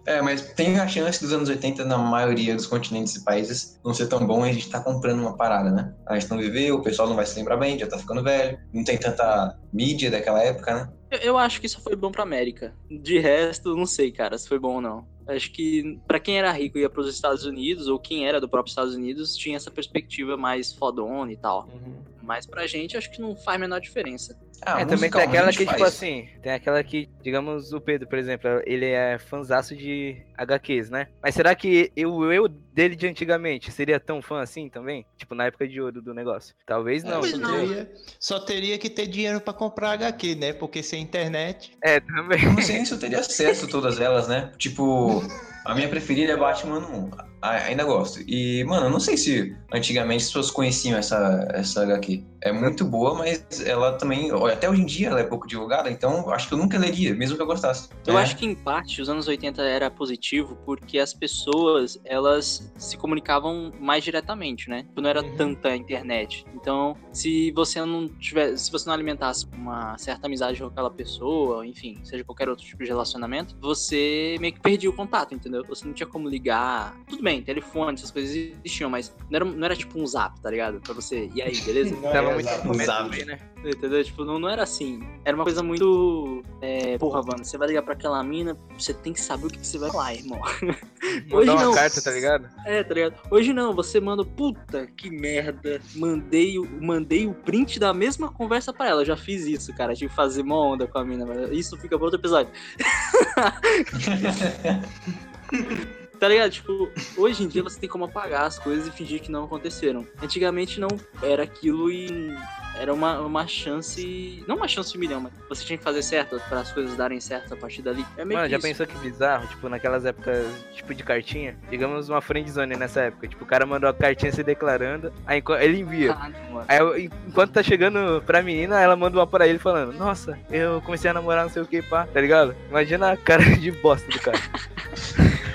É, 0.04 0.20
mas 0.20 0.52
tem 0.54 0.80
a 0.80 0.88
chance 0.88 1.20
dos 1.20 1.32
anos 1.32 1.48
80, 1.48 1.84
na 1.84 1.98
maioria 1.98 2.56
dos 2.56 2.66
continentes 2.66 3.14
e 3.14 3.22
países, 3.24 3.78
não 3.84 3.94
ser 3.94 4.08
tão 4.08 4.26
bom 4.26 4.44
e 4.44 4.50
a 4.50 4.52
gente 4.52 4.68
tá 4.70 4.80
comprando 4.80 5.20
uma 5.20 5.36
parada, 5.36 5.70
né? 5.70 5.94
A 6.06 6.18
gente 6.18 6.30
não 6.30 6.38
viveu, 6.38 6.76
o 6.76 6.82
pessoal 6.82 7.08
não 7.08 7.14
vai 7.14 7.26
se 7.26 7.36
lembrar 7.38 7.58
bem, 7.58 7.78
já 7.78 7.86
tá 7.86 7.96
ficando 7.96 8.24
velho, 8.24 8.58
não 8.72 8.82
tem 8.82 8.98
tanta 8.98 9.56
mídia 9.72 10.10
daquela 10.10 10.42
época, 10.42 10.74
né? 10.74 10.92
Eu, 11.10 11.18
eu 11.18 11.38
acho 11.38 11.60
que 11.60 11.66
isso 11.66 11.80
foi 11.80 11.94
bom 11.96 12.10
pra 12.10 12.22
América. 12.22 12.76
De 12.90 13.18
resto, 13.18 13.76
não 13.76 13.86
sei, 13.86 14.10
cara, 14.12 14.36
se 14.38 14.48
foi 14.48 14.58
bom 14.58 14.76
ou 14.76 14.80
não. 14.80 15.08
Acho 15.26 15.52
que 15.52 16.00
pra 16.06 16.20
quem 16.20 16.38
era 16.38 16.52
rico 16.52 16.78
e 16.78 16.82
ia 16.82 16.90
pros 16.90 17.08
Estados 17.12 17.44
Unidos, 17.44 17.88
ou 17.88 17.98
quem 17.98 18.26
era 18.26 18.40
do 18.40 18.48
próprio 18.48 18.70
Estados 18.70 18.94
Unidos, 18.94 19.34
tinha 19.34 19.56
essa 19.56 19.70
perspectiva 19.70 20.36
mais 20.36 20.72
fodona 20.72 21.32
e 21.32 21.36
tal. 21.36 21.72
Mas 22.20 22.46
pra 22.46 22.66
gente, 22.66 22.96
acho 22.96 23.10
que 23.10 23.20
não 23.20 23.36
faz 23.36 23.56
a 23.56 23.60
menor 23.60 23.80
diferença. 23.80 24.36
Ah, 24.64 24.80
é, 24.80 24.84
também 24.84 25.10
tem 25.10 25.22
aquela 25.22 25.50
que, 25.50 25.58
tipo 25.58 25.70
faz. 25.70 25.82
assim, 25.82 26.28
tem 26.42 26.52
aquela 26.52 26.82
que, 26.82 27.08
digamos, 27.22 27.72
o 27.72 27.80
Pedro, 27.80 28.08
por 28.08 28.18
exemplo, 28.18 28.48
ele 28.64 28.86
é 28.86 29.18
fanzaço 29.18 29.76
de 29.76 30.16
HQs, 30.36 30.90
né? 30.90 31.06
Mas 31.22 31.34
será 31.34 31.54
que 31.54 31.92
eu, 31.96 32.32
eu 32.32 32.48
dele 32.48 32.96
de 32.96 33.06
antigamente 33.06 33.70
seria 33.70 34.00
tão 34.00 34.20
fã 34.22 34.40
assim 34.40 34.68
também? 34.68 35.04
Tipo, 35.16 35.34
na 35.34 35.46
época 35.46 35.66
de 35.68 35.80
ouro 35.80 36.00
do 36.02 36.12
negócio? 36.14 36.54
Talvez 36.66 37.04
não. 37.04 37.22
só, 37.22 37.28
entendeu? 37.28 37.48
Teria, 37.68 37.90
só 38.18 38.40
teria 38.40 38.78
que 38.78 38.90
ter 38.90 39.06
dinheiro 39.06 39.40
pra 39.40 39.52
comprar 39.54 39.92
HQ, 39.92 40.34
né? 40.34 40.52
Porque 40.52 40.82
sem 40.82 41.02
internet. 41.02 41.72
É, 41.82 42.00
também. 42.00 42.44
Não 42.46 42.60
sei 42.62 42.84
se 42.84 42.92
eu 42.92 42.98
teria 42.98 43.20
acesso 43.20 43.66
a 43.66 43.68
todas 43.68 44.00
elas, 44.00 44.26
né? 44.28 44.52
Tipo, 44.58 45.22
a 45.64 45.74
minha 45.74 45.88
preferida 45.88 46.32
é 46.32 46.36
Batman 46.36 46.78
1. 46.80 47.10
A- 47.42 47.56
Ainda 47.66 47.84
gosto. 47.84 48.20
E, 48.26 48.64
mano, 48.64 48.86
eu 48.86 48.90
não 48.90 48.98
sei 49.00 49.16
se 49.16 49.54
antigamente 49.72 50.22
as 50.22 50.28
pessoas 50.28 50.50
conheciam 50.50 50.98
essa, 50.98 51.46
essa 51.52 51.82
HQ. 51.82 52.24
É 52.46 52.52
muito 52.52 52.84
boa, 52.84 53.12
mas 53.14 53.44
ela 53.66 53.92
também, 53.94 54.30
até 54.52 54.70
hoje 54.70 54.80
em 54.82 54.86
dia, 54.86 55.08
ela 55.08 55.18
é 55.20 55.24
pouco 55.24 55.48
divulgada, 55.48 55.90
então 55.90 56.30
acho 56.30 56.46
que 56.46 56.54
eu 56.54 56.58
nunca 56.58 56.78
leria, 56.78 57.12
mesmo 57.12 57.36
que 57.36 57.42
eu 57.42 57.46
gostasse. 57.46 57.88
Eu 58.06 58.16
É. 58.16 58.22
acho 58.22 58.36
que 58.36 58.46
em 58.46 58.54
parte 58.54 59.02
os 59.02 59.08
anos 59.08 59.26
80 59.26 59.62
era 59.62 59.90
positivo 59.90 60.56
porque 60.64 60.98
as 61.00 61.12
pessoas 61.12 61.98
elas 62.04 62.72
se 62.78 62.96
comunicavam 62.96 63.72
mais 63.80 64.04
diretamente, 64.04 64.70
né? 64.70 64.82
Tipo, 64.84 65.00
Não 65.00 65.10
era 65.10 65.22
tanta 65.22 65.74
internet. 65.74 66.44
Então, 66.54 66.96
se 67.12 67.50
você 67.52 67.84
não 67.84 68.08
tiver, 68.08 68.56
se 68.56 68.70
você 68.70 68.86
não 68.86 68.94
alimentasse 68.94 69.44
uma 69.52 69.98
certa 69.98 70.26
amizade 70.28 70.60
com 70.60 70.66
aquela 70.66 70.90
pessoa, 70.90 71.66
enfim, 71.66 71.98
seja 72.04 72.22
qualquer 72.22 72.48
outro 72.48 72.64
tipo 72.64 72.82
de 72.82 72.88
relacionamento, 72.88 73.56
você 73.60 74.36
meio 74.40 74.52
que 74.52 74.60
perdia 74.60 74.88
o 74.88 74.92
contato, 74.92 75.34
entendeu? 75.34 75.64
Você 75.68 75.84
não 75.84 75.92
tinha 75.92 76.06
como 76.06 76.28
ligar. 76.28 76.96
Tudo 77.08 77.22
bem, 77.22 77.42
telefone, 77.42 77.94
essas 77.94 78.10
coisas 78.12 78.30
existiam, 78.34 78.88
mas 78.88 79.12
não 79.28 79.36
era, 79.36 79.44
não 79.44 79.64
era 79.64 79.74
tipo 79.74 79.98
um 80.00 80.06
zap, 80.06 80.40
tá 80.40 80.50
ligado? 80.50 80.80
Pra 80.80 80.94
você, 80.94 81.28
e 81.34 81.42
aí, 81.42 81.60
beleza? 81.60 81.96
Tava 82.12 82.35
muito 82.36 83.26
né? 83.26 83.38
Entendeu? 83.64 84.04
Tipo, 84.04 84.24
não, 84.24 84.38
não 84.38 84.48
era 84.48 84.62
assim. 84.62 85.00
Era 85.24 85.36
uma 85.36 85.44
coisa 85.44 85.62
muito. 85.62 86.42
É, 86.62 86.96
porra, 86.98 87.20
mano, 87.22 87.44
você 87.44 87.58
vai 87.58 87.68
ligar 87.68 87.82
pra 87.82 87.94
aquela 87.94 88.22
mina, 88.22 88.56
você 88.78 88.94
tem 88.94 89.12
que 89.12 89.20
saber 89.20 89.46
o 89.46 89.50
que, 89.50 89.58
que 89.58 89.66
você 89.66 89.78
vai 89.78 89.90
falar, 89.90 90.14
irmão. 90.14 90.40
Hoje 91.32 91.46
Mandar 91.48 91.54
uma 91.54 91.64
não. 91.64 91.74
carta, 91.74 92.00
tá 92.02 92.10
ligado? 92.10 92.48
É, 92.64 92.82
tá 92.84 92.94
ligado? 92.94 93.14
Hoje 93.30 93.52
não, 93.52 93.74
você 93.74 94.00
manda, 94.00 94.24
puta 94.24 94.86
que 94.96 95.10
merda. 95.10 95.80
Mandei, 95.94 96.58
o- 96.58 96.68
mandei 96.80 97.26
o 97.26 97.34
print 97.34 97.78
da 97.80 97.92
mesma 97.92 98.30
conversa 98.30 98.72
pra 98.72 98.88
ela. 98.88 99.02
Eu 99.02 99.06
já 99.06 99.16
fiz 99.16 99.44
isso, 99.46 99.74
cara. 99.74 99.94
Tive 99.94 100.10
que 100.10 100.16
fazer 100.16 100.42
uma 100.42 100.58
onda 100.60 100.86
com 100.86 100.98
a 100.98 101.04
mina, 101.04 101.26
mas 101.26 101.50
isso 101.50 101.76
fica 101.76 101.96
pra 101.96 102.04
outro 102.04 102.20
episódio. 102.20 102.52
Tá 106.18 106.28
ligado? 106.28 106.50
Tipo, 106.50 106.90
hoje 107.16 107.44
em 107.44 107.48
dia 107.48 107.62
você 107.62 107.78
tem 107.78 107.88
como 107.88 108.04
apagar 108.04 108.44
as 108.46 108.58
coisas 108.58 108.86
e 108.86 108.90
fingir 108.90 109.20
que 109.20 109.30
não 109.30 109.44
aconteceram. 109.44 110.06
Antigamente 110.22 110.80
não 110.80 110.88
era 111.22 111.42
aquilo 111.42 111.90
e 111.90 112.34
era 112.78 112.92
uma, 112.92 113.20
uma 113.20 113.46
chance. 113.46 114.44
Não 114.46 114.56
uma 114.56 114.68
chance 114.68 114.92
de 114.92 114.98
um 114.98 115.00
milhão, 115.00 115.20
mas 115.20 115.32
você 115.48 115.64
tinha 115.64 115.78
que 115.78 115.84
fazer 115.84 116.02
certo 116.02 116.40
para 116.48 116.60
as 116.60 116.72
coisas 116.72 116.96
darem 116.96 117.20
certo 117.20 117.54
a 117.54 117.56
partir 117.56 117.82
dali. 117.82 118.04
É 118.16 118.24
meio 118.24 118.38
Mano, 118.38 118.48
que 118.48 118.52
já 118.52 118.58
isso. 118.58 118.66
pensou 118.66 118.86
que 118.86 118.98
bizarro? 118.98 119.46
Tipo, 119.46 119.68
naquelas 119.68 120.04
épocas, 120.04 120.46
tipo, 120.74 120.94
de 120.94 121.02
cartinha? 121.02 121.56
Digamos 121.70 122.08
uma 122.08 122.20
friendzone 122.20 122.76
nessa 122.76 123.02
época. 123.02 123.28
Tipo, 123.28 123.44
o 123.44 123.46
cara 123.46 123.64
mandou 123.66 123.88
a 123.88 123.94
cartinha 123.94 124.32
se 124.32 124.42
declarando, 124.42 125.12
aí 125.26 125.42
ele 125.60 125.80
envia. 125.80 126.14
Mano. 126.14 126.64
Aí, 126.68 127.10
enquanto 127.26 127.52
tá 127.52 127.62
chegando 127.62 128.22
pra 128.24 128.42
menina, 128.42 128.80
ela 128.80 128.96
manda 128.96 129.18
uma 129.18 129.26
pra 129.26 129.46
ele 129.46 129.58
falando: 129.58 129.92
Nossa, 129.92 130.38
eu 130.50 130.80
comecei 130.82 131.10
a 131.10 131.14
namorar 131.14 131.44
não 131.44 131.50
sei 131.50 131.62
o 131.62 131.66
que, 131.66 131.82
pá, 131.82 132.06
tá 132.12 132.20
ligado? 132.20 132.54
Imagina 132.68 133.12
a 133.12 133.16
cara 133.16 133.42
de 133.56 133.70
bosta 133.70 134.10
do 134.10 134.18
cara. 134.20 134.38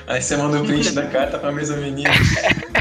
Aí 0.07 0.21
você 0.21 0.35
manda 0.35 0.61
o 0.61 0.65
print 0.65 0.91
da 0.91 1.07
carta 1.07 1.37
pra 1.39 1.51
mesma 1.51 1.77
menina. 1.77 2.09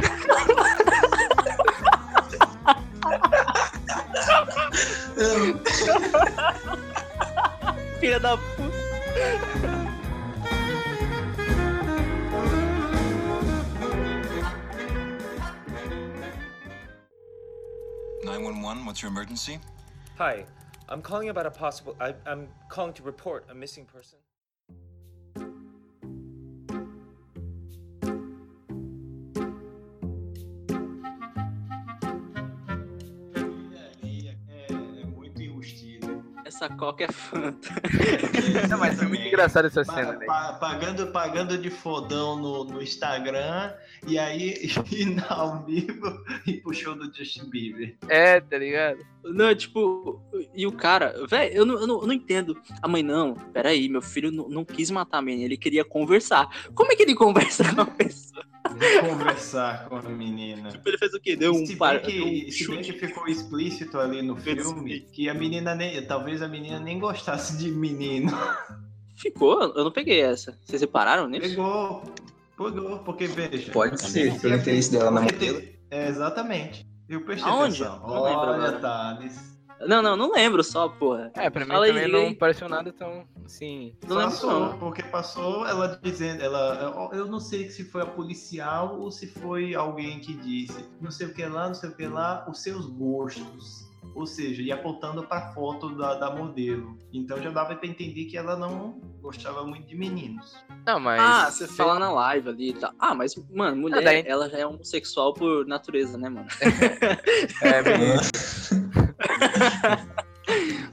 Filha 8.00 8.18
da 8.18 8.38
puta. 8.38 8.70
Nine 18.24 18.44
one 18.44 18.62
one. 18.62 18.86
What's 18.86 19.02
your 19.02 19.10
emergency? 19.10 19.60
Hi, 20.16 20.46
I'm 20.88 21.02
calling 21.02 21.28
about 21.28 21.44
a 21.44 21.50
possible. 21.50 21.94
I, 22.00 22.14
I'm 22.24 22.48
calling 22.70 22.94
to 22.94 23.02
report 23.02 23.44
a 23.50 23.54
missing 23.54 23.84
person. 23.84 24.18
Coca 36.68 37.04
é 37.04 37.12
fanta. 37.12 37.68
Não, 38.68 38.78
mas 38.78 38.98
foi 38.98 39.08
muito 39.08 39.26
engraçado 39.26 39.66
essa 39.66 39.84
cena, 39.84 40.18
Pa- 40.26 40.54
pagando, 40.54 41.06
pagando 41.08 41.58
de 41.58 41.70
fodão 41.70 42.36
no, 42.36 42.64
no 42.64 42.82
Instagram 42.82 43.72
e 44.06 44.18
aí 44.18 44.54
e 44.92 45.16
ao 45.28 45.64
vivo 45.64 46.24
e 46.46 46.62
show 46.74 46.94
do 46.94 47.12
Justin 47.14 47.48
Bieber. 47.50 47.96
É, 48.08 48.40
tá 48.40 48.58
ligado? 48.58 49.04
Não, 49.22 49.54
tipo, 49.54 50.20
e 50.54 50.66
o 50.66 50.72
cara, 50.72 51.14
velho, 51.26 51.54
eu, 51.54 51.66
não, 51.66 51.80
eu, 51.80 51.86
não, 51.86 52.00
eu 52.00 52.06
não 52.06 52.14
entendo. 52.14 52.56
A 52.80 52.88
mãe, 52.88 53.02
não, 53.02 53.34
peraí, 53.34 53.88
meu 53.88 54.00
filho 54.00 54.32
não, 54.32 54.48
não 54.48 54.64
quis 54.64 54.90
matar 54.90 55.18
a 55.18 55.22
menina, 55.22 55.44
ele 55.44 55.56
queria 55.56 55.84
conversar. 55.84 56.48
Como 56.74 56.90
é 56.90 56.96
que 56.96 57.02
ele 57.02 57.14
conversa 57.14 57.74
com 57.74 57.82
a 57.82 57.86
pessoa? 57.86 58.44
Conversar 59.00 59.88
com 59.88 59.96
a 59.96 60.02
menina. 60.02 60.70
Tipo, 60.70 60.88
ele 60.88 60.98
fez 60.98 61.12
o 61.14 61.20
quê? 61.20 61.36
Deu 61.36 61.52
um, 61.52 61.66
se, 61.66 61.76
par... 61.76 62.00
deu 62.00 62.24
um 62.24 62.30
que, 62.30 62.52
se 62.52 62.68
bem 62.68 62.82
que 62.82 62.92
ficou 62.92 63.26
explícito 63.26 63.98
ali 63.98 64.22
no 64.22 64.36
filme 64.36 65.00
que 65.00 65.28
a 65.28 65.34
menina 65.34 65.74
nem. 65.74 66.00
Talvez 66.06 66.40
a 66.40 66.48
menina 66.50 66.78
nem 66.80 66.98
gostasse 66.98 67.56
de 67.56 67.70
menino. 67.70 68.30
Ficou? 69.16 69.60
Eu 69.62 69.84
não 69.84 69.90
peguei 69.92 70.20
essa. 70.20 70.58
Vocês 70.64 70.80
repararam 70.80 71.28
nisso? 71.28 71.48
Pegou. 71.50 72.02
Pegou, 72.56 72.98
porque 73.00 73.26
veja. 73.26 73.72
Pode 73.72 74.00
ser, 74.02 74.38
pelo 74.40 74.54
interesse 74.56 74.90
dela 74.92 75.10
na 75.10 75.22
modelo. 75.22 75.60
tem- 75.60 75.78
É, 75.90 76.08
exatamente. 76.08 76.86
Eu 77.08 77.22
prestei 77.24 77.50
Aonde? 77.50 77.82
atenção. 77.82 78.06
Não 78.06 78.22
lembro 78.22 78.40
Olha, 78.40 78.54
agora. 78.68 78.78
Thales. 78.80 79.50
Não, 79.86 80.02
não, 80.02 80.14
não 80.14 80.30
lembro 80.32 80.62
só, 80.62 80.88
porra. 80.90 81.30
É, 81.34 81.48
pra 81.48 81.64
mim 81.64 81.70
Fala 81.70 81.86
aí, 81.86 81.90
também 81.92 82.04
diga 82.06 82.18
não 82.18 82.26
aí. 82.28 82.34
pareceu 82.34 82.68
nada 82.68 82.92
tão, 82.92 83.24
assim... 83.46 83.96
Não 84.06 84.16
lembro 84.18 84.30
Passou, 84.32 84.60
não. 84.60 84.78
porque 84.78 85.02
passou 85.02 85.66
ela 85.66 85.98
dizendo, 86.02 86.42
ela, 86.42 87.10
eu 87.14 87.24
não 87.26 87.40
sei 87.40 87.70
se 87.70 87.82
foi 87.84 88.02
a 88.02 88.06
policial 88.06 89.00
ou 89.00 89.10
se 89.10 89.26
foi 89.26 89.74
alguém 89.74 90.20
que 90.20 90.34
disse, 90.34 90.84
não 91.00 91.10
sei 91.10 91.28
o 91.28 91.32
que 91.34 91.46
lá, 91.46 91.66
não 91.68 91.74
sei 91.74 91.88
o 91.88 91.96
que 91.96 92.06
lá, 92.06 92.46
os 92.46 92.62
seus 92.62 92.84
gostos. 92.84 93.89
Ou 94.14 94.26
seja, 94.26 94.62
ia 94.62 94.74
apontando 94.74 95.22
pra 95.22 95.52
foto 95.52 95.94
da, 95.96 96.14
da 96.14 96.34
modelo. 96.34 96.98
Então 97.12 97.40
já 97.40 97.50
dava 97.50 97.74
pra 97.76 97.86
entender 97.86 98.24
que 98.26 98.36
ela 98.36 98.56
não 98.56 99.00
gostava 99.22 99.64
muito 99.64 99.86
de 99.86 99.96
meninos. 99.96 100.56
Não, 100.86 100.98
mas... 100.98 101.20
Ah, 101.20 101.50
você 101.50 101.68
fala 101.68 101.98
na 101.98 102.10
live 102.10 102.48
ali 102.48 102.70
e 102.70 102.74
tal. 102.74 102.92
Ah, 102.98 103.14
mas, 103.14 103.34
mano, 103.50 103.76
mulher, 103.76 103.98
Ah, 103.98 104.02
daí- 104.02 104.24
ela 104.26 104.48
já 104.48 104.58
é 104.58 104.66
homossexual 104.66 105.34
por 105.34 105.66
natureza, 105.66 106.16
né, 106.18 106.28
mano? 106.28 106.48
É, 107.62 107.82
menino. 107.82 108.20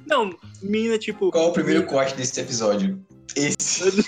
Não, 0.06 0.30
menina, 0.62 0.98
tipo. 0.98 1.32
Qual 1.32 1.50
o 1.50 1.54
primeiro 1.54 1.86
corte 1.86 2.16
desse 2.16 2.40
episódio? 2.40 3.04
Esse. 3.36 3.84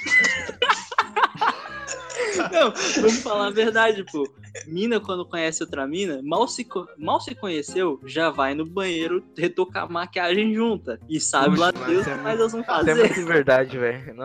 Não, 2.52 2.74
vamos 3.02 3.20
falar 3.22 3.48
a 3.48 3.52
verdade, 3.52 4.04
pô. 4.12 4.24
Mina, 4.68 5.00
quando 5.00 5.26
conhece 5.26 5.64
outra 5.64 5.86
mina, 5.88 6.22
mal 6.24 6.48
se, 6.48 6.68
mal 6.98 7.20
se 7.20 7.34
conheceu, 7.36 8.00
já 8.06 8.30
vai 8.30 8.54
no 8.54 8.66
banheiro 8.66 9.24
retocar 9.38 9.84
a 9.84 9.90
maquiagem 9.90 10.54
junta. 10.54 11.00
E 11.10 11.20
sabe 11.20 11.58
lá 11.58 11.72
Puxa, 11.74 11.86
Deus 11.86 12.06
o 12.06 12.10
mano, 12.10 12.18
que 12.18 12.24
mais 12.24 12.40
elas 12.40 12.52
vão 12.52 12.62
é 12.62 12.64
fazer. 12.64 12.94
muito 12.96 13.26
verdade, 13.26 13.78
velho. 13.78 14.16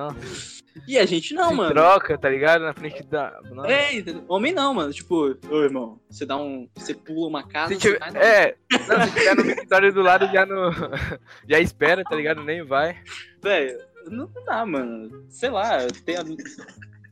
E 0.88 0.98
a 0.98 1.06
gente 1.06 1.34
não, 1.34 1.50
Se 1.50 1.54
mano. 1.54 1.70
troca, 1.72 2.18
tá 2.18 2.28
ligado? 2.28 2.62
Na 2.62 2.74
frente 2.74 3.02
da. 3.04 3.40
Nossa. 3.52 3.70
É, 3.70 4.02
homem 4.26 4.52
não, 4.52 4.74
mano. 4.74 4.92
Tipo, 4.92 5.36
ô 5.48 5.62
irmão, 5.62 6.00
você 6.10 6.26
dá 6.26 6.36
um. 6.36 6.68
Você 6.74 6.92
pula 6.94 7.28
uma 7.28 7.46
casa. 7.46 7.72
Se 7.74 7.80
tiver, 7.80 7.98
vai 8.00 8.10
no- 8.10 8.18
é, 8.18 8.56
não, 8.88 9.06
se 9.06 9.12
tiver 9.14 9.36
no 9.36 9.44
mictório 9.44 9.92
do 9.94 10.02
lado, 10.02 10.26
já 10.32 10.44
no. 10.44 10.72
Já 11.48 11.60
espera, 11.60 12.02
tá 12.02 12.16
ligado? 12.16 12.42
Nem 12.42 12.64
vai. 12.64 12.96
Velho, 13.40 13.78
não 14.10 14.28
não 14.34 14.44
dá, 14.44 14.66
mano. 14.66 15.24
Sei 15.28 15.48
lá, 15.48 15.78
tem, 16.04 16.16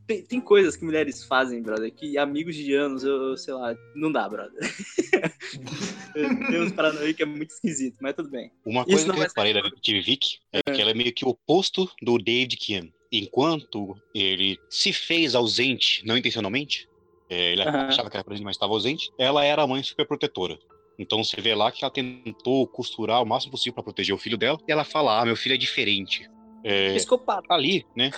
tem, 0.07 0.23
tem 0.23 0.41
coisas 0.41 0.77
que 0.77 0.85
mulheres 0.85 1.25
fazem, 1.25 1.63
brother, 1.63 1.93
que 1.93 2.19
amigos 2.19 2.55
de 2.55 2.75
anos, 2.75 3.05
eu, 3.05 3.31
eu 3.31 3.37
sei 3.37 3.55
lá, 3.55 3.75
não 3.95 4.11
dá, 4.11 4.29
brother. 4.29 4.61
tem 6.15 6.61
uns 6.61 6.73
paranoia 6.73 7.15
que 7.15 7.23
é 7.23 7.27
muito 7.27 7.51
esquisito, 7.51 7.97
mas 8.01 8.15
tudo 8.15 8.31
bem. 8.31 8.51
Uma 8.65 8.85
coisa 8.85 9.05
que 9.05 9.11
eu 9.11 9.23
reparei 9.23 9.55
da 9.55 9.61
detetive 9.61 10.01
Vic 10.01 10.39
é 10.53 10.63
que 10.63 10.81
ela 10.81 10.91
é 10.91 10.95
meio 10.95 11.13
que 11.13 11.25
o 11.25 11.29
oposto 11.29 11.91
do 12.03 12.19
David 12.19 12.57
Kim. 12.57 12.93
Enquanto 13.11 13.95
ele 14.15 14.59
se 14.71 14.93
fez 14.93 15.35
ausente, 15.35 16.03
não 16.07 16.17
intencionalmente, 16.17 16.89
é, 17.29 17.53
ele 17.53 17.63
Aham. 17.63 17.89
achava 17.89 18.11
que 18.11 18.17
era 18.17 18.25
presente, 18.25 18.45
mas 18.45 18.57
estava 18.57 18.73
ausente, 18.73 19.11
ela 19.19 19.45
era 19.45 19.63
a 19.63 19.67
mãe 19.67 19.83
super 19.83 20.07
protetora. 20.07 20.59
Então 20.99 21.23
você 21.23 21.41
vê 21.41 21.55
lá 21.55 21.73
que 21.73 21.85
ela 21.85 21.93
tentou 21.93 22.67
costurar 22.69 23.23
o 23.23 23.27
máximo 23.27 23.53
possível 23.53 23.75
para 23.75 23.83
proteger 23.83 24.15
o 24.15 24.19
filho 24.19 24.37
dela, 24.37 24.59
e 24.67 24.73
ela 24.73 24.85
fala: 24.85 25.21
Ah, 25.21 25.25
meu 25.25 25.37
filho 25.37 25.55
é 25.55 25.59
diferente. 25.59 26.29
É, 26.65 26.95
Psicopata. 26.95 27.53
ali, 27.53 27.85
né? 27.97 28.11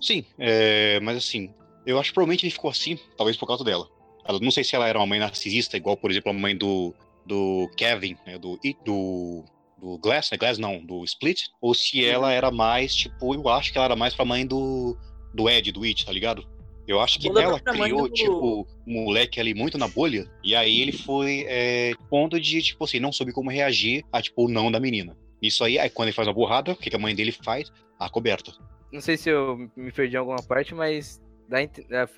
Sim, 0.00 0.24
é, 0.38 0.98
mas 1.00 1.16
assim, 1.16 1.52
eu 1.86 1.98
acho 1.98 2.10
que 2.10 2.14
provavelmente 2.14 2.44
ele 2.44 2.52
ficou 2.52 2.70
assim, 2.70 2.98
talvez 3.16 3.36
por 3.36 3.46
causa 3.46 3.64
dela. 3.64 3.88
Ela, 4.24 4.38
não 4.40 4.50
sei 4.50 4.62
se 4.64 4.74
ela 4.76 4.86
era 4.88 4.98
uma 4.98 5.06
mãe 5.06 5.18
narcisista, 5.18 5.76
igual, 5.76 5.96
por 5.96 6.10
exemplo, 6.10 6.30
a 6.30 6.34
mãe 6.34 6.56
do, 6.56 6.94
do 7.26 7.68
Kevin, 7.76 8.16
né? 8.26 8.38
Do, 8.38 8.58
do, 8.84 9.44
do 9.78 9.98
Glass, 9.98 10.30
né? 10.30 10.38
Glass 10.38 10.58
não, 10.58 10.84
do 10.84 11.04
Split. 11.04 11.42
Ou 11.60 11.74
se 11.74 12.04
ela 12.04 12.32
era 12.32 12.50
mais, 12.50 12.94
tipo, 12.94 13.34
eu 13.34 13.48
acho 13.48 13.72
que 13.72 13.78
ela 13.78 13.86
era 13.86 13.96
mais 13.96 14.14
pra 14.14 14.24
mãe 14.24 14.46
do, 14.46 14.96
do 15.34 15.48
Ed, 15.50 15.72
do 15.72 15.82
It, 15.82 16.04
tá 16.06 16.12
ligado? 16.12 16.46
Eu 16.86 17.00
acho 17.00 17.18
que 17.18 17.28
ela 17.28 17.60
criou, 17.60 18.08
do- 18.08 18.14
tipo, 18.14 18.60
o 18.62 18.66
moleque 18.86 19.40
ali 19.40 19.54
muito 19.54 19.78
na 19.78 19.86
bolha, 19.86 20.28
e 20.42 20.54
aí 20.54 20.80
ele 20.80 20.92
foi 20.92 21.44
é, 21.48 21.92
ponto 22.10 22.40
de, 22.40 22.60
tipo 22.60 22.84
assim, 22.84 22.98
não 22.98 23.12
soube 23.12 23.32
como 23.32 23.50
reagir 23.50 24.04
a, 24.12 24.20
tipo, 24.20 24.44
o 24.44 24.48
não 24.48 24.70
da 24.70 24.80
menina. 24.80 25.16
Isso 25.40 25.64
aí, 25.64 25.78
aí 25.78 25.88
quando 25.90 26.08
ele 26.08 26.14
faz 26.14 26.26
uma 26.28 26.34
burrada, 26.34 26.72
o 26.72 26.76
que, 26.76 26.90
que 26.90 26.96
a 26.96 26.98
mãe 26.98 27.14
dele 27.14 27.32
faz? 27.32 27.70
A 27.98 28.08
coberta. 28.08 28.52
Não 28.92 29.00
sei 29.00 29.16
se 29.16 29.30
eu 29.30 29.56
me 29.76 29.90
perdi 29.90 30.16
em 30.16 30.18
alguma 30.18 30.42
parte, 30.42 30.74
mas 30.74 31.20
dá 31.48 31.58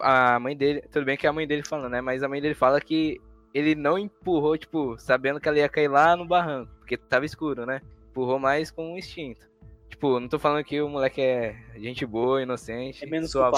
a 0.00 0.38
mãe 0.40 0.56
dele. 0.56 0.82
Tudo 0.90 1.04
bem 1.04 1.16
que 1.16 1.26
é 1.26 1.30
a 1.30 1.32
mãe 1.32 1.46
dele 1.46 1.62
falando, 1.62 1.90
né? 1.92 2.00
Mas 2.00 2.22
a 2.22 2.28
mãe 2.28 2.40
dele 2.40 2.54
fala 2.54 2.80
que 2.80 3.20
ele 3.54 3.74
não 3.74 3.96
empurrou, 3.98 4.58
tipo, 4.58 4.96
sabendo 4.98 5.40
que 5.40 5.48
ela 5.48 5.58
ia 5.58 5.68
cair 5.68 5.88
lá 5.88 6.16
no 6.16 6.26
barranco, 6.26 6.72
porque 6.78 6.96
tava 6.96 7.24
escuro, 7.24 7.64
né? 7.64 7.80
Empurrou 8.10 8.38
mais 8.38 8.70
com 8.70 8.92
um 8.94 8.98
instinto. 8.98 9.46
Tipo, 9.88 10.18
não 10.18 10.26
tô 10.28 10.40
falando 10.40 10.64
que 10.64 10.80
o 10.80 10.88
moleque 10.88 11.20
é 11.20 11.54
gente 11.76 12.04
boa, 12.04 12.42
inocente, 12.42 13.04
É 13.04 13.08
menos 13.08 13.32
culpado. 13.32 13.56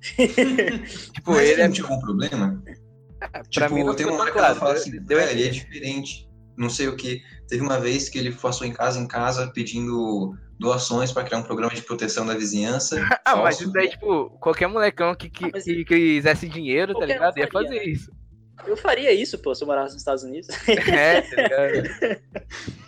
tipo, 1.12 1.30
Mas 1.32 1.48
ele 1.50 1.62
é. 1.62 1.68
tinha 1.68 1.86
algum 1.86 2.00
problema? 2.00 2.62
Pra 3.20 3.42
tipo, 3.44 3.74
mim 3.74 3.94
tem 3.94 4.06
uma 4.06 4.20
hora 4.20 4.32
que 4.32 4.38
ela 4.38 4.54
fala 4.54 4.72
deu- 4.72 4.80
assim, 4.82 5.00
deu 5.02 5.18
"É, 5.20 5.30
ele 5.30 5.46
é 5.46 5.50
diferente, 5.50 6.28
não 6.56 6.68
sei 6.68 6.88
o 6.88 6.96
que. 6.96 7.22
Teve 7.48 7.62
uma 7.62 7.78
vez 7.78 8.08
que 8.08 8.18
ele 8.18 8.32
passou 8.32 8.66
em 8.66 8.72
casa 8.72 8.98
em 8.98 9.06
casa 9.06 9.46
pedindo 9.52 10.34
doações 10.62 11.12
para 11.12 11.24
criar 11.24 11.38
um 11.38 11.42
programa 11.42 11.74
de 11.74 11.82
proteção 11.82 12.24
da 12.24 12.34
vizinhança. 12.34 12.96
Ah, 13.24 13.36
mas 13.36 13.60
isso 13.60 13.72
daí, 13.72 13.88
tipo, 13.88 14.30
qualquer 14.40 14.66
molecão 14.66 15.14
que, 15.14 15.30
que, 15.30 15.50
que 15.50 15.84
quisesse 15.84 16.48
dinheiro, 16.48 16.92
tá 16.92 17.00
Qualquer 17.00 17.12
um 17.12 17.14
ligado? 17.14 17.38
Ia 17.38 17.48
fazer 17.48 17.82
isso. 17.84 18.12
Eu 18.66 18.76
faria 18.76 19.12
isso, 19.12 19.38
pô, 19.38 19.54
se 19.54 19.62
eu 19.62 19.66
morasse 19.66 19.94
nos 19.94 20.02
Estados 20.02 20.22
Unidos. 20.22 20.48
É, 20.68 21.22
tá 21.22 21.42
ligado? 21.42 22.22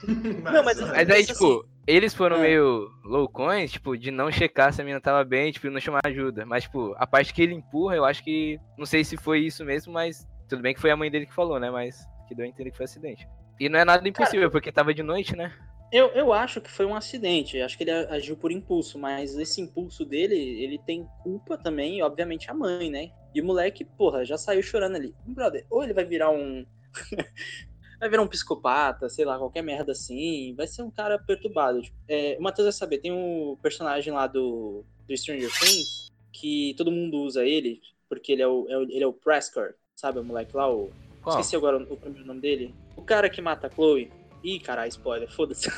Não, 0.52 0.62
mas, 0.62 0.80
Mas 0.80 1.10
aí, 1.10 1.22
assim, 1.22 1.32
tipo, 1.32 1.66
eles 1.86 2.14
foram 2.14 2.36
é. 2.36 2.40
meio 2.42 2.90
loucões, 3.04 3.72
tipo, 3.72 3.96
de 3.96 4.10
não 4.10 4.30
checar 4.30 4.72
se 4.72 4.82
a 4.82 4.84
mina 4.84 5.00
tava 5.00 5.24
bem, 5.24 5.50
tipo, 5.50 5.70
não 5.70 5.80
chamar 5.80 6.00
ajuda. 6.04 6.44
Mas, 6.44 6.64
tipo, 6.64 6.94
a 6.98 7.06
parte 7.06 7.32
que 7.32 7.42
ele 7.42 7.54
empurra, 7.54 7.96
eu 7.96 8.04
acho 8.04 8.22
que. 8.22 8.58
Não 8.76 8.86
sei 8.86 9.02
se 9.04 9.16
foi 9.16 9.40
isso 9.40 9.64
mesmo, 9.64 9.92
mas 9.92 10.26
tudo 10.48 10.62
bem 10.62 10.74
que 10.74 10.80
foi 10.80 10.90
a 10.90 10.96
mãe 10.96 11.10
dele 11.10 11.26
que 11.26 11.34
falou, 11.34 11.58
né? 11.58 11.70
Mas 11.70 11.96
que 12.28 12.34
deu 12.34 12.44
a 12.44 12.48
entender 12.48 12.70
que 12.70 12.76
foi 12.76 12.84
acidente. 12.84 13.26
E 13.58 13.68
não 13.68 13.78
é 13.78 13.84
nada 13.84 14.06
impossível, 14.06 14.50
porque 14.50 14.72
tava 14.72 14.92
de 14.92 15.02
noite, 15.02 15.36
né? 15.36 15.52
Eu, 15.94 16.08
eu 16.08 16.32
acho 16.32 16.60
que 16.60 16.68
foi 16.68 16.84
um 16.84 16.94
acidente, 16.96 17.60
acho 17.60 17.78
que 17.78 17.84
ele 17.84 17.92
agiu 17.92 18.36
por 18.36 18.50
impulso, 18.50 18.98
mas 18.98 19.36
esse 19.38 19.60
impulso 19.60 20.04
dele, 20.04 20.34
ele 20.34 20.76
tem 20.76 21.06
culpa 21.22 21.56
também, 21.56 22.02
obviamente, 22.02 22.50
a 22.50 22.54
mãe, 22.54 22.90
né? 22.90 23.12
E 23.32 23.40
o 23.40 23.44
moleque, 23.44 23.84
porra, 23.84 24.24
já 24.24 24.36
saiu 24.36 24.60
chorando 24.60 24.96
ali. 24.96 25.14
Brother, 25.24 25.64
ou 25.70 25.84
ele 25.84 25.94
vai 25.94 26.04
virar 26.04 26.30
um. 26.30 26.66
vai 28.00 28.08
virar 28.08 28.22
um 28.22 28.26
psicopata, 28.26 29.08
sei 29.08 29.24
lá, 29.24 29.38
qualquer 29.38 29.62
merda 29.62 29.92
assim. 29.92 30.52
Vai 30.56 30.66
ser 30.66 30.82
um 30.82 30.90
cara 30.90 31.16
perturbado. 31.16 31.80
Tipo, 31.80 31.96
é, 32.08 32.36
o 32.40 32.42
Matheus 32.42 32.66
vai 32.66 32.72
saber, 32.72 32.98
tem 32.98 33.12
um 33.12 33.56
personagem 33.62 34.12
lá 34.12 34.26
do, 34.26 34.84
do 35.06 35.16
Stranger 35.16 35.50
Things 35.60 36.12
que 36.32 36.74
todo 36.76 36.90
mundo 36.90 37.18
usa 37.18 37.46
ele, 37.46 37.80
porque 38.08 38.32
ele 38.32 38.42
é 38.42 38.48
o, 38.48 38.66
é 38.68 38.76
o- 38.78 38.82
ele 38.82 39.04
é 39.04 39.06
o 39.06 39.12
Prescott, 39.12 39.74
sabe? 39.94 40.18
O 40.18 40.24
moleque 40.24 40.56
lá, 40.56 40.68
o. 40.68 40.90
Qual? 41.22 41.38
Esqueci 41.38 41.54
agora 41.54 41.78
o, 41.78 41.92
o 41.92 41.96
primeiro 41.96 42.26
nome 42.26 42.40
dele. 42.40 42.74
O 42.96 43.02
cara 43.02 43.30
que 43.30 43.40
mata 43.40 43.68
a 43.68 43.70
Chloe. 43.70 44.10
Ih, 44.44 44.60
caralho, 44.60 44.88
spoiler, 44.90 45.30
foda-se. 45.32 45.68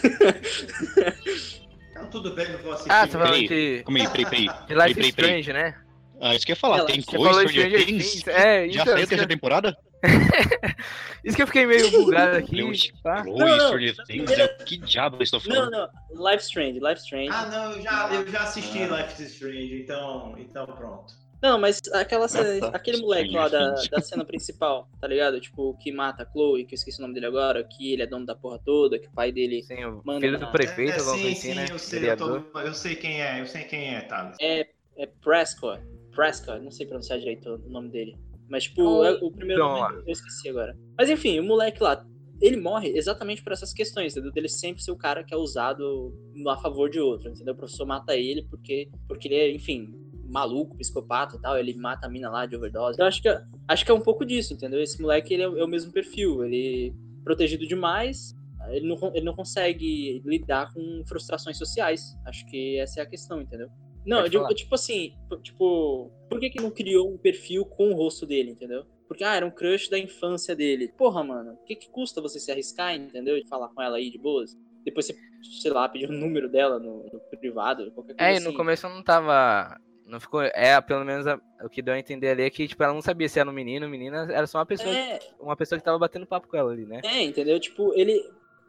Então, 1.91 2.11
tudo 2.11 2.35
bem, 2.35 2.51
não 2.53 2.59
vou 2.59 2.73
assistir. 2.73 2.91
Ah, 2.93 3.07
você 3.07 3.17
Peraí, 3.17 3.49
de, 3.49 3.83
calma 3.85 3.99
aí, 4.01 4.09
peraí, 4.09 4.25
peraí. 4.27 4.47
de 4.67 4.75
Life 4.75 4.95
peraí, 4.95 5.13
peraí. 5.13 5.41
Strange, 5.41 5.53
né? 5.53 5.75
Ah, 6.21 6.35
isso 6.35 6.45
que 6.47 6.53
eu 6.53 6.55
ia 6.55 6.61
falar, 6.61 6.79
Ela- 6.79 6.87
tem 6.87 7.01
Chloe 7.03 7.25
falou 7.25 7.49
Stranger 7.49 7.87
Things? 7.87 8.11
Things, 8.11 8.27
é, 8.29 8.69
Já 8.69 8.83
então, 8.83 8.85
saiu 8.85 8.95
a 8.95 8.97
terceira 8.99 9.23
que- 9.23 9.29
temporada? 9.29 9.77
Isso 11.25 11.35
que 11.37 11.43
eu 11.43 11.47
fiquei 11.47 11.67
meio 11.67 11.91
bugado 11.91 12.37
aqui, 12.37 12.57
Meu, 12.57 12.71
tá? 13.03 13.25
Não, 13.25 13.35
não, 13.35 13.59
Stranger 13.69 13.97
Things, 14.07 14.31
é, 14.31 14.49
que 14.49 14.77
diabo 14.79 15.17
eles 15.17 15.33
estão 15.33 15.41
Não, 15.53 15.71
falando? 15.71 15.91
não. 16.13 16.31
Life 16.31 16.45
Strange, 16.45 16.79
Life 16.81 17.01
Strange. 17.03 17.31
Ah, 17.33 17.47
não, 17.47 17.73
eu 17.73 17.83
já, 17.83 18.09
eu 18.13 18.29
já 18.29 18.41
assisti 18.43 18.79
Life 18.79 19.23
is 19.23 19.33
Strange, 19.33 19.83
então, 19.83 20.35
então 20.39 20.67
pronto. 20.67 21.13
Não, 21.47 21.59
mas 21.61 21.81
aquela 21.93 22.27
cena- 22.27 22.67
Ah, 22.67 22.71
tá. 22.73 22.77
aquele 22.77 22.97
moleque 22.99 23.31
lá 23.33 23.49
da, 23.49 23.75
da 23.89 24.01
cena 24.01 24.25
principal, 24.25 24.89
tá 25.01 25.07
ligado? 25.07 25.41
Tipo, 25.41 25.77
que 25.79 25.93
mata 25.93 26.25
a 26.25 26.27
Chloe, 26.27 26.65
que 26.65 26.75
eu 26.75 26.77
esqueci 26.77 26.99
o 26.99 27.03
nome 27.03 27.15
dele 27.15 27.27
agora, 27.27 27.63
que 27.63 27.93
ele 27.93 28.03
é 28.03 28.07
dono 28.07 28.27
da 28.27 28.35
porra 28.35 28.59
toda, 28.65 28.99
que 28.99 29.07
o 29.07 29.13
pai 29.13 29.31
dele 29.31 29.63
Sim, 29.63 29.85
o 29.85 30.03
Manda 30.05 30.21
filho 30.27 30.39
do 30.41 30.51
prefeito, 30.51 30.95
É, 30.95 30.99
sim, 30.99 31.05
coisa 31.05 31.27
assim, 31.29 31.35
sim, 31.37 31.55
né? 31.55 31.67
eu 31.71 31.79
sei, 31.79 32.11
eu, 32.11 32.17
tô- 32.17 32.59
eu 32.61 32.75
sei 32.75 32.97
quem 32.97 33.23
é, 33.23 33.41
eu 33.41 33.47
sei 33.47 33.63
quem 33.65 33.95
é, 33.95 34.01
Thales. 34.03 34.37
é, 34.41 34.67
é 34.97 35.07
Prescott. 35.23 35.81
Prescott, 36.11 36.61
não 36.65 36.71
sei 36.73 36.85
pronunciar 36.87 37.19
direito 37.21 37.49
o 37.49 37.71
nome 37.71 37.91
dele. 37.91 38.17
Mas, 38.49 38.65
tipo, 38.65 38.83
Oh, 38.83 39.05
é 39.05 39.13
o 39.23 39.31
primeiro 39.31 39.63
então, 39.63 39.77
nome 39.79 40.03
eu 40.07 40.13
esqueci 40.13 40.49
agora. 40.49 40.77
Mas 40.99 41.09
enfim, 41.11 41.39
o 41.39 41.45
moleque 41.45 41.81
lá, 41.83 42.05
ele 42.41 42.57
morre 42.57 42.91
exatamente 42.97 43.43
por 43.43 43.53
essas 43.53 43.73
questões, 43.73 44.13
entendeu? 44.13 44.33
Dele 44.33 44.49
sempre 44.49 44.83
ser 44.83 44.91
o 44.91 44.97
cara 44.97 45.23
que 45.23 45.33
é 45.35 45.37
usado 45.37 46.13
a 46.49 46.57
favor 46.57 46.89
de 46.91 46.99
outro, 47.01 47.29
entendeu? 47.31 47.55
O 47.55 47.57
professor 47.57 47.87
mata 47.87 48.17
ele 48.17 48.43
porque, 48.49 48.89
porque 49.09 49.29
ele 49.29 49.35
é, 49.37 49.51
enfim, 49.53 49.95
maluco, 50.29 50.77
psicopata 50.77 51.37
e 51.37 51.41
tal, 51.41 51.59
ele 51.59 51.75
mata 51.75 52.07
a 52.07 52.11
mina 52.11 52.31
lá 52.31 52.47
de 52.47 52.57
overdose. 52.57 52.99
Eu 52.99 53.07
acho 53.07 53.21
que, 53.23 53.29
é- 53.29 53.43
acho 53.69 53.85
que 53.85 53.91
é 53.91 53.95
um 53.95 54.01
pouco 54.01 54.25
disso, 54.25 54.53
entendeu? 54.53 54.81
Esse 54.81 55.01
moleque, 55.01 55.35
ele 55.35 55.43
é, 55.43 55.47
é 55.47 55.65
o 55.65 55.69
mesmo 55.69 55.93
perfil, 55.93 56.45
ele 56.45 56.89
é 56.89 57.23
protegido 57.25 57.67
demais, 57.67 58.35
ele 58.71 58.87
não, 58.89 58.97
ele 59.15 59.25
não 59.25 59.35
consegue 59.35 60.21
lidar 60.25 60.73
com 60.73 61.03
frustrações 61.07 61.57
sociais. 61.57 62.17
Acho 62.25 62.45
que 62.47 62.79
essa 62.79 63.01
é 63.01 63.03
a 63.03 63.07
questão, 63.07 63.41
entendeu? 63.41 63.69
Não, 64.05 64.19
Pode 64.23 64.37
eu 64.37 64.43
digo, 64.43 64.55
tipo 64.55 64.75
assim, 64.75 65.13
tipo, 65.43 66.11
por 66.29 66.39
que 66.39 66.51
que 66.51 66.63
não 66.63 66.71
criou 66.71 67.13
um 67.13 67.19
perfil 67.19 67.65
com 67.65 67.91
o 67.91 67.95
rosto 67.95 68.25
dele, 68.25 68.51
entendeu? 68.53 68.85
Porque, 69.09 69.23
ah, 69.25 69.35
era 69.37 69.47
um 69.47 69.51
crush 69.51 69.89
da 69.89 69.99
infância 69.99 70.55
dele. 70.55 70.89
Porra, 70.97 71.23
mano, 71.23 71.53
o 71.53 71.65
que 71.65 71.77
que 71.77 71.89
custa 71.91 72.21
você 72.21 72.39
se 72.41 72.51
arriscar, 72.51 72.95
entendeu? 72.95 73.41
De 73.41 73.49
falar 73.49 73.69
com 73.69 73.81
ela 73.83 73.97
aí 73.99 74.11
de 74.11 74.19
boas? 74.19 74.57
Depois 74.85 75.07
você, 75.07 75.17
sei 75.61 75.71
lá, 75.73 75.89
pedir 75.89 76.09
o 76.09 76.13
número 76.13 76.49
dela 76.49 76.79
no, 76.79 77.05
no 77.13 77.21
privado, 77.39 77.91
qualquer 77.93 78.15
coisa 78.15 78.31
É, 78.31 78.37
assim. 78.37 78.45
no 78.45 78.55
começo 78.55 78.89
não 78.89 79.03
tava. 79.03 79.77
Não 80.07 80.21
ficou. 80.21 80.41
É, 80.43 80.81
pelo 80.81 81.05
menos 81.05 81.27
a- 81.27 81.41
o 81.65 81.69
que 81.69 81.83
deu 81.83 81.93
a 81.95 81.99
entender 81.99 82.29
ali 82.31 82.45
é 82.45 82.51
que, 82.51 82.69
tipo, 82.69 82.83
ela 82.83 82.95
não 82.95 83.03
sabia 83.03 83.29
se 83.29 83.41
era 83.41 83.51
um 83.51 83.53
menino 83.53 83.87
ou 83.87 83.91
menina, 83.91 84.29
era 84.33 84.47
só 84.47 84.59
uma 84.59 84.67
pessoa, 84.67 84.95
É, 84.95 85.19
uma 85.41 85.57
pessoa 85.57 85.79
que 85.79 85.85
tava 85.85 85.99
batendo 85.99 86.27
papo 86.27 86.47
com 86.49 86.57
ela 86.57 86.71
ali, 86.73 86.87
né? 86.87 87.01
É, 87.05 87.23
entendeu? 87.23 87.59
Tipo, 87.59 87.93
ele. 87.95 88.23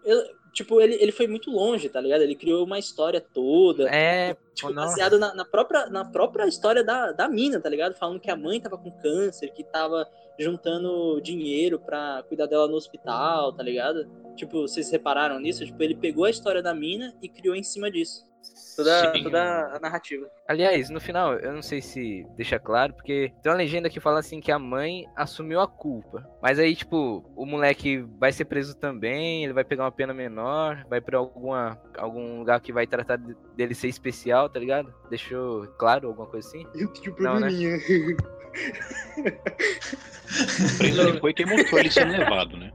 eu- 0.03 0.23
tipo, 0.53 0.81
ele, 0.81 0.95
ele 0.95 1.11
foi 1.11 1.27
muito 1.27 1.51
longe, 1.51 1.87
tá 1.89 2.01
ligado? 2.01 2.21
Ele 2.21 2.33
criou 2.33 2.65
uma 2.65 2.79
história 2.79 3.21
toda. 3.21 3.87
É, 3.93 4.35
Tipo, 4.55 4.73
baseado 4.73 5.19
na, 5.19 5.35
na 5.35 5.45
própria, 5.45 5.85
na 5.87 6.03
própria 6.05 6.47
história 6.47 6.83
da, 6.83 7.11
da 7.11 7.27
mina, 7.29 7.59
tá 7.59 7.69
ligado? 7.69 7.93
Falando 7.95 8.19
que 8.19 8.31
a 8.31 8.35
mãe 8.35 8.59
tava 8.59 8.75
com 8.77 8.89
câncer, 8.89 9.51
que 9.53 9.63
tava 9.63 10.07
juntando 10.39 11.19
dinheiro 11.21 11.79
pra 11.79 12.23
cuidar 12.27 12.45
dela 12.47 12.67
no 12.67 12.75
hospital, 12.75 13.53
tá 13.53 13.61
ligado? 13.61 14.07
Tipo, 14.35 14.61
vocês 14.61 14.89
repararam 14.91 15.39
nisso? 15.39 15.65
Tipo, 15.65 15.81
ele 15.83 15.95
pegou 15.95 16.25
a 16.25 16.29
história 16.29 16.61
da 16.63 16.73
mina 16.73 17.13
e 17.21 17.27
criou 17.29 17.55
em 17.55 17.63
cima 17.63 17.91
disso. 17.91 18.25
Toda, 18.75 19.11
Sim. 19.15 19.23
toda 19.23 19.75
a 19.75 19.79
narrativa. 19.79 20.29
Aliás, 20.47 20.87
no 20.91 21.01
final, 21.01 21.33
eu 21.33 21.51
não 21.51 21.63
sei 21.63 21.81
se 21.81 22.23
deixa 22.35 22.59
claro, 22.59 22.93
porque 22.93 23.33
tem 23.41 23.51
uma 23.51 23.57
legenda 23.57 23.89
que 23.89 23.99
fala 23.99 24.19
assim 24.19 24.39
que 24.39 24.51
a 24.51 24.59
mãe 24.59 25.07
assumiu 25.15 25.59
a 25.59 25.67
culpa. 25.67 26.23
Mas 26.41 26.59
aí, 26.59 26.75
tipo, 26.75 27.25
o 27.35 27.43
moleque 27.43 27.97
vai 28.19 28.31
ser 28.31 28.45
preso 28.45 28.75
também, 28.75 29.43
ele 29.43 29.53
vai 29.53 29.63
pegar 29.63 29.83
uma 29.85 29.91
pena 29.91 30.13
menor, 30.13 30.85
vai 30.87 31.01
pra 31.01 31.17
alguma, 31.17 31.81
algum 31.97 32.37
lugar 32.37 32.61
que 32.61 32.71
vai 32.71 32.85
tratar 32.85 33.15
de- 33.15 33.35
dele 33.55 33.73
ser 33.73 33.87
especial, 33.87 34.47
tá 34.47 34.59
ligado? 34.59 34.93
Deixou 35.09 35.65
claro 35.79 36.07
alguma 36.07 36.27
coisa 36.27 36.47
assim? 36.47 36.63
Não, 37.19 37.39
né? 37.39 37.47
Pra 40.77 40.87
isso 40.87 41.01
ele 41.01 41.19
foi 41.19 41.33
quem 41.33 41.45
mostrou 41.45 41.79
ele 41.79 41.91
sendo 41.91 42.11
levado, 42.11 42.57
né? 42.57 42.71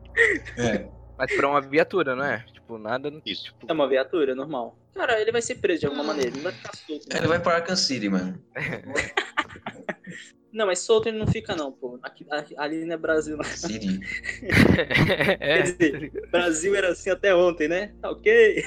É. 0.59 0.89
Mas 1.23 1.37
pra 1.37 1.49
uma 1.49 1.61
viatura, 1.61 2.17
não 2.17 2.25
é? 2.25 2.45
Tipo, 2.53 2.77
nada. 2.79 3.09
no- 3.09 3.23
Isso. 3.25 3.45
Tipo, 3.45 3.67
É 3.69 3.73
uma 3.73 3.89
viatura, 3.89 4.35
normal. 4.35 4.77
Cara, 4.93 5.21
ele 5.21 5.31
vai 5.31 5.41
ser 5.41 5.55
preso 5.57 5.81
de 5.81 5.87
alguma 5.87 6.03
maneira, 6.03 6.31
ele 6.31 6.41
vai 6.41 6.53
ficar 6.53 6.75
solto. 6.75 7.07
Ele 7.17 7.27
vai 7.29 7.39
pra 7.41 7.55
Arkham 7.55 7.77
City, 7.77 8.09
mano. 8.09 8.43
Não, 10.53 10.67
mas 10.67 10.81
solto 10.81 11.09
ele 11.09 11.17
não 11.17 11.27
fica, 11.27 11.57
não, 11.57 11.73
pô. 11.73 11.99
Aqui, 12.03 12.27
aqui- 12.31 12.55
ali 12.59 12.85
não 12.85 12.93
é 12.93 12.97
Brasil, 12.99 13.39
não. 13.39 13.45
City. 13.45 14.01
é, 14.43 15.37
Quer 15.39 15.63
dizer, 15.63 16.13
Brasil 16.31 16.75
era 16.75 16.91
assim 16.91 17.09
até 17.09 17.35
ontem, 17.35 17.69
né? 17.69 17.95
Tá 18.03 18.11
ok. 18.11 18.63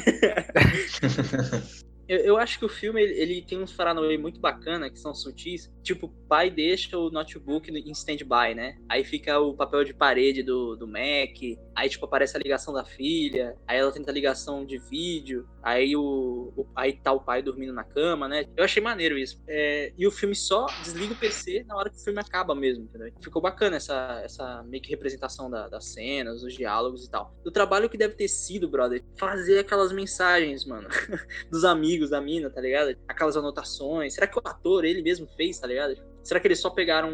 Eu, 2.08 2.20
eu 2.20 2.38
acho 2.38 2.60
que 2.60 2.66
o 2.66 2.70
filme 2.70 3.02
ele, 3.02 3.14
ele 3.20 3.42
tem 3.42 3.60
uns 3.62 3.74
paranauê 3.74 4.18
muito 4.18 4.40
bacana 4.40 4.90
que 4.90 5.00
são 5.00 5.14
sutis. 5.14 5.72
Tipo, 5.84 6.08
o 6.08 6.28
pai 6.28 6.50
deixa 6.50 6.98
o 6.98 7.10
notebook 7.10 7.72
no- 7.72 7.78
em 7.78 7.92
stand-by, 7.92 8.54
né? 8.56 8.78
Aí 8.90 9.04
fica 9.04 9.40
o 9.40 9.56
papel 9.56 9.84
de 9.84 9.94
parede 9.94 10.44
do, 10.44 10.76
do 10.76 10.88
Mac. 10.88 11.36
Aí, 11.76 11.90
tipo, 11.90 12.06
aparece 12.06 12.36
a 12.38 12.40
ligação 12.40 12.74
da 12.74 12.84
filha. 12.86 13.56
Aí 13.68 13.78
ela 13.80 13.92
tenta 13.92 14.12
ligação 14.12 14.66
de 14.66 14.78
vídeo. 14.78 15.48
Aí 15.64 15.96
o, 15.96 16.54
o- 16.56 16.68
aí 16.76 16.94
tá 16.94 17.12
o 17.12 17.20
pai 17.22 17.42
dormindo 17.42 17.74
na 17.74 17.84
cama, 17.84 18.28
né? 18.28 18.46
Eu 18.56 18.64
achei 18.64 18.82
maneiro 18.82 19.18
isso. 19.18 19.42
É, 19.48 19.92
e 19.98 20.06
o 20.08 20.12
filme 20.12 20.36
só 20.36 20.76
desliga 20.80 21.14
o 21.14 21.18
PC 21.18 21.64
na 21.68 21.76
hora 21.76 21.90
que 21.90 21.98
o 21.98 22.04
filme 22.04 22.20
acaba 22.20 22.54
mesmo, 22.56 22.84
entendeu? 22.86 23.12
Ficou 23.22 23.42
bacana 23.42 23.78
essa, 23.78 24.22
essa 24.24 24.64
meio 24.64 24.82
que 24.84 24.90
representação 24.90 25.50
da- 25.50 25.68
das 25.68 25.86
cenas, 25.94 26.44
os 26.44 26.54
diálogos 26.54 27.06
e 27.06 27.10
tal. 27.10 27.34
O 27.46 27.52
trabalho 27.52 27.90
que 27.90 27.98
deve 27.98 28.14
ter 28.16 28.28
sido, 28.28 28.70
brother, 28.70 29.04
fazer 29.18 29.60
aquelas 29.60 29.92
mensagens, 29.92 30.66
mano 30.66 30.88
dos 31.52 31.64
amigos 31.66 31.95
da 32.10 32.20
mina, 32.22 32.50
tá 32.50 32.60
ligado? 32.62 32.96
Aquelas 33.08 33.38
anotações. 33.38 34.14
Será 34.14 34.28
que 34.28 34.38
o 34.38 34.42
ator, 34.44 34.84
ele 34.86 35.02
mesmo 35.02 35.28
fez, 35.36 35.60
tá 35.60 35.68
ligado? 35.68 35.96
Será 36.24 36.40
que 36.40 36.48
eles 36.48 36.60
só 36.60 36.70
pegaram, 36.70 37.12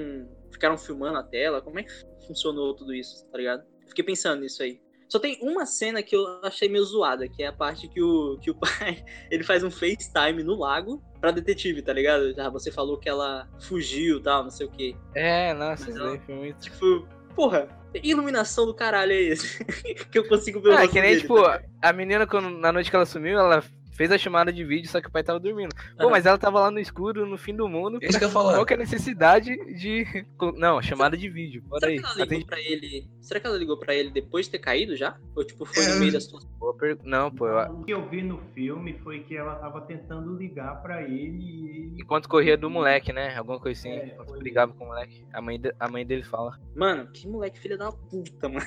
ficaram 0.51 0.77
filmando 0.77 1.17
a 1.17 1.23
tela? 1.23 1.61
Como 1.61 1.79
é 1.79 1.83
que 1.83 1.91
funcionou 2.27 2.75
tudo 2.75 2.93
isso, 2.93 3.25
tá 3.31 3.37
ligado? 3.37 3.63
Fiquei 3.87 4.03
pensando 4.03 4.41
nisso 4.41 4.63
aí. 4.63 4.79
Só 5.09 5.19
tem 5.19 5.37
uma 5.41 5.65
cena 5.65 6.01
que 6.01 6.15
eu 6.15 6.25
achei 6.41 6.69
meio 6.69 6.85
zoada, 6.85 7.27
que 7.27 7.43
é 7.43 7.47
a 7.47 7.51
parte 7.51 7.85
que 7.89 8.01
o, 8.01 8.37
que 8.41 8.49
o 8.49 8.55
pai, 8.59 9.03
ele 9.29 9.43
faz 9.43 9.61
um 9.61 9.69
FaceTime 9.69 10.41
no 10.41 10.55
lago 10.57 11.03
pra 11.19 11.31
detetive, 11.31 11.81
tá 11.81 11.91
ligado? 11.91 12.33
Ah, 12.39 12.49
você 12.49 12.71
falou 12.71 12.97
que 12.97 13.09
ela 13.09 13.45
fugiu 13.59 14.19
e 14.19 14.23
tal, 14.23 14.43
não 14.43 14.49
sei 14.49 14.67
o 14.67 14.71
quê. 14.71 14.95
É, 15.13 15.53
nossa, 15.53 15.85
Mas 15.87 15.95
ela- 15.97 16.17
foi 16.19 16.35
muito. 16.35 16.59
Tipo, 16.61 17.05
porra, 17.35 17.67
iluminação 18.01 18.65
do 18.65 18.73
caralho 18.73 19.11
é 19.11 19.21
esse? 19.21 19.61
que 20.09 20.17
eu 20.17 20.25
consigo 20.29 20.61
ver 20.61 20.69
o 20.69 20.73
Ah, 20.77 20.87
que 20.87 21.01
nem, 21.01 21.09
dele, 21.11 21.21
tipo, 21.21 21.43
tá 21.43 21.61
a 21.81 21.91
menina, 21.91 22.25
quando, 22.25 22.49
na 22.49 22.71
noite 22.71 22.89
que 22.89 22.95
ela 22.95 23.05
sumiu, 23.05 23.37
ela 23.37 23.61
fez 24.01 24.11
a 24.11 24.17
chamada 24.17 24.51
de 24.51 24.63
vídeo, 24.63 24.89
só 24.89 24.99
que 24.99 25.07
o 25.07 25.11
pai 25.11 25.21
tava 25.23 25.39
dormindo. 25.39 25.75
Pô, 25.99 26.09
mas 26.09 26.25
ela 26.25 26.37
tava 26.37 26.59
lá 26.59 26.71
no 26.71 26.79
escuro, 26.79 27.23
no 27.23 27.37
fim 27.37 27.55
do 27.55 27.67
mundo. 27.67 27.99
Isso 28.01 28.17
que 28.17 28.23
eu 28.23 28.29
ia 28.29 28.33
Qual 28.33 28.45
falar. 28.51 28.65
que 28.65 28.73
é 28.73 28.75
a 28.75 28.79
necessidade 28.79 29.55
de. 29.75 30.25
Não, 30.57 30.81
chamada 30.81 31.15
de 31.15 31.29
vídeo. 31.29 31.61
Bora 31.67 31.81
Será 31.81 31.91
aí. 31.91 31.99
que 31.99 32.05
ela 32.05 32.13
ligou 32.13 32.23
Atende... 32.25 32.45
pra 32.45 32.59
ele? 32.59 33.07
Será 33.21 33.39
que 33.39 33.45
ela 33.47 33.57
ligou 33.57 33.77
pra 33.77 33.93
ele 33.93 34.09
depois 34.09 34.45
de 34.47 34.53
ter 34.53 34.59
caído 34.59 34.95
já? 34.95 35.15
Ou 35.35 35.43
tipo, 35.43 35.65
foi 35.65 35.83
É, 35.85 35.89
no 35.93 35.99
meio 35.99 36.11
da 36.13 36.19
situação? 36.19 36.49
Per- 36.79 36.97
Não, 37.03 37.29
pô. 37.29 37.47
eu- 37.47 37.71
O 37.73 37.83
que 37.83 37.93
eu 37.93 38.09
vi 38.09 38.23
no 38.23 38.39
filme 38.55 38.97
foi 39.03 39.19
que 39.19 39.35
ela 39.37 39.53
tava 39.55 39.81
tentando 39.81 40.35
ligar 40.35 40.81
pra 40.81 41.03
ele 41.03 41.93
e. 41.95 42.01
Enquanto 42.01 42.27
corria 42.27 42.57
do 42.57 42.69
moleque, 42.69 43.13
né? 43.13 43.35
Alguma 43.37 43.59
coisa 43.59 43.79
assim. 43.79 43.89
É, 43.89 44.05
enquanto 44.07 44.29
foi. 44.29 44.39
brigava 44.39 44.73
com 44.73 44.83
o 44.85 44.87
moleque. 44.87 45.23
A 45.31 45.41
mãe, 45.41 45.59
de- 45.59 45.73
a 45.79 45.87
mãe 45.87 46.03
dele 46.05 46.23
fala. 46.23 46.57
Mano, 46.75 47.07
que 47.11 47.27
moleque 47.27 47.59
filha 47.59 47.77
da 47.77 47.91
puta, 47.91 48.49
mano. 48.49 48.65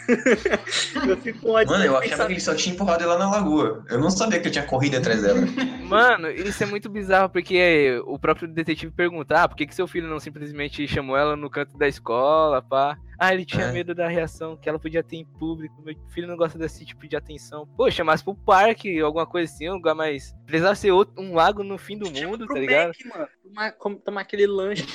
eu 1.09 1.17
fico 1.17 1.53
Mano, 1.53 1.85
eu 1.85 1.97
achava 1.97 2.27
que 2.27 2.33
ele 2.35 2.41
só 2.41 2.55
tinha 2.55 2.75
empurrado 2.75 3.03
ela 3.03 3.19
na 3.19 3.31
lagoa. 3.31 3.85
Eu 3.89 3.99
não 3.99 4.11
sabia 4.11 4.39
que 4.41 4.49
eu 4.49 4.53
tinha 4.53 4.65
corrido 4.67 4.97
atrás 4.97 5.24
dela. 5.25 5.41
Mano, 5.89 6.31
isso 6.31 6.63
é 6.63 6.67
muito 6.67 6.89
bizarro, 6.89 7.29
porque 7.29 8.01
o 8.07 8.19
próprio 8.19 8.49
detetive 8.49 8.91
pergunta, 8.93 9.43
ah, 9.43 9.49
por 9.49 9.57
que, 9.57 9.67
que 9.67 9.75
seu 9.75 9.87
filho 9.87 10.09
não 10.09 10.19
simplesmente 10.19 10.87
chamou 10.89 11.17
ela 11.17 11.37
no 11.37 11.51
canto 11.51 11.77
da 11.77 11.87
escola, 11.87 12.63
pá? 12.63 12.97
Ah, 13.19 13.33
ele 13.33 13.45
tinha 13.45 13.67
É. 13.67 13.73
medo 13.73 13.95
da 13.95 14.09
reação 14.09 14.57
que 14.57 14.69
ela 14.69 14.79
podia 14.79 15.03
ter 15.03 15.17
em 15.17 15.25
público. 15.25 15.81
Meu 15.85 15.95
filho 16.11 16.27
não 16.27 16.37
gosta 16.37 16.59
desse 16.59 16.85
tipo 16.85 17.07
de 17.07 17.15
atenção. 17.17 17.67
Pô, 17.77 17.89
chamasse 17.91 18.25
pro 18.25 18.35
parque, 18.35 18.99
alguma 19.01 19.25
coisa 19.27 19.53
assim, 19.53 19.69
um 19.71 19.75
lugar 19.75 19.95
mais. 19.95 20.35
Precisava 20.47 20.75
ser 20.75 20.91
outro, 20.91 21.15
um 21.23 21.35
lago 21.35 21.63
no 21.63 21.79
fim 21.79 21.97
do 21.99 22.11
mundo, 22.11 22.45
pro 22.47 22.55
tá 22.55 22.61
ligado? 22.61 22.89
Mac, 22.89 22.97
mano. 23.15 23.29
Tomar, 23.45 23.73
como- 23.73 23.97
tomar 24.01 24.21
aquele 24.23 24.47
lanche. 24.47 24.85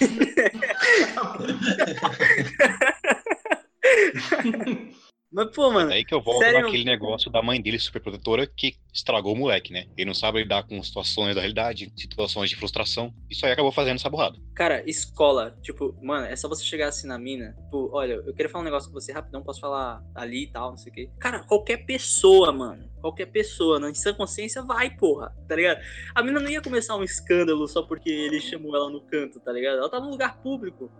Mas, 5.32 5.51
pô, 5.55 5.69
mano. 5.71 5.91
É 5.91 5.95
aí 5.95 6.05
que 6.05 6.13
eu 6.13 6.21
volto 6.21 6.39
sério? 6.39 6.61
naquele 6.61 6.84
negócio 6.84 7.32
da 7.32 7.41
mãe 7.41 7.61
dele 7.61 7.77
superprotetora 7.77 8.47
que 8.47 8.75
estragou 8.91 9.34
o 9.34 9.38
moleque, 9.38 9.71
né? 9.71 9.86
Ele 9.95 10.07
não 10.07 10.13
sabe 10.13 10.39
lidar 10.39 10.63
com 10.63 10.82
situações 10.82 11.36
da 11.36 11.41
realidade, 11.41 11.91
situações 11.95 12.49
de 12.49 12.55
frustração. 12.55 13.13
Isso 13.30 13.45
aí 13.45 13.51
acabou 13.51 13.71
fazendo 13.71 13.97
essa 13.97 14.09
burrada. 14.09 14.38
Cara, 14.55 14.84
escola, 14.89 15.55
tipo, 15.61 15.95
mano, 16.01 16.25
é 16.25 16.36
só 16.36 16.49
você 16.49 16.63
chegar 16.63 16.88
assim 16.88 17.07
na 17.07 17.19
mina, 17.19 17.55
tipo, 17.63 17.89
olha, 17.93 18.13
eu 18.13 18.34
queria 18.34 18.49
falar 18.49 18.63
um 18.63 18.65
negócio 18.65 18.89
com 18.89 18.99
você 18.99 19.11
rapidão, 19.11 19.43
posso 19.43 19.59
falar 19.59 20.03
ali 20.15 20.43
e 20.43 20.51
tal, 20.51 20.71
não 20.71 20.77
sei 20.77 20.91
o 20.91 20.95
quê. 20.95 21.09
Cara, 21.19 21.43
qualquer 21.43 21.86
pessoa, 21.86 22.51
mano, 22.51 22.89
qualquer 22.99 23.27
pessoa, 23.27 23.80
na 23.80 23.93
sã 23.93 24.13
consciência, 24.13 24.63
vai, 24.63 24.89
porra, 24.89 25.34
tá 25.47 25.55
ligado? 25.55 25.80
A 26.15 26.23
mina 26.23 26.39
não 26.39 26.49
ia 26.49 26.61
começar 26.61 26.95
um 26.95 27.03
escândalo 27.03 27.67
só 27.67 27.84
porque 27.84 28.09
ele 28.09 28.41
chamou 28.41 28.75
ela 28.75 28.89
no 28.89 29.01
canto, 29.01 29.39
tá 29.39 29.51
ligado? 29.51 29.77
Ela 29.77 29.89
tá 29.89 29.99
num 29.99 30.09
lugar 30.09 30.41
público, 30.41 30.91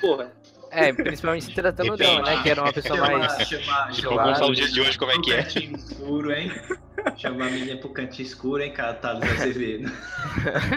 porra. 0.00 0.32
É, 0.70 0.92
principalmente 0.92 1.44
se 1.46 1.52
tratando 1.54 1.96
Depende. 1.96 2.22
dela, 2.22 2.36
né? 2.36 2.42
Que 2.42 2.50
era 2.50 2.62
uma 2.62 2.72
pessoa 2.72 2.96
Chamar- 2.98 3.18
mais. 3.18 3.48
chamar- 3.48 3.86
Tipo, 3.92 3.98
Isolado. 4.08 4.22
vamos 4.22 4.38
falar 4.38 4.50
os 4.50 4.56
dias 4.56 4.72
de 4.72 4.80
hoje 4.80 4.98
como 4.98 5.10
é 5.10 5.14
pro 5.14 5.22
que 5.22 5.32
é. 5.32 5.40
escuro, 5.76 6.32
hein? 6.32 6.52
Chamar 7.16 7.46
a 7.46 7.50
menina 7.50 7.76
pro 7.80 7.90
cantinho 7.90 8.26
escuro, 8.26 8.62
hein, 8.62 8.72
cara? 8.72 8.94
Thales 8.94 9.22
Azevedo. 9.40 9.90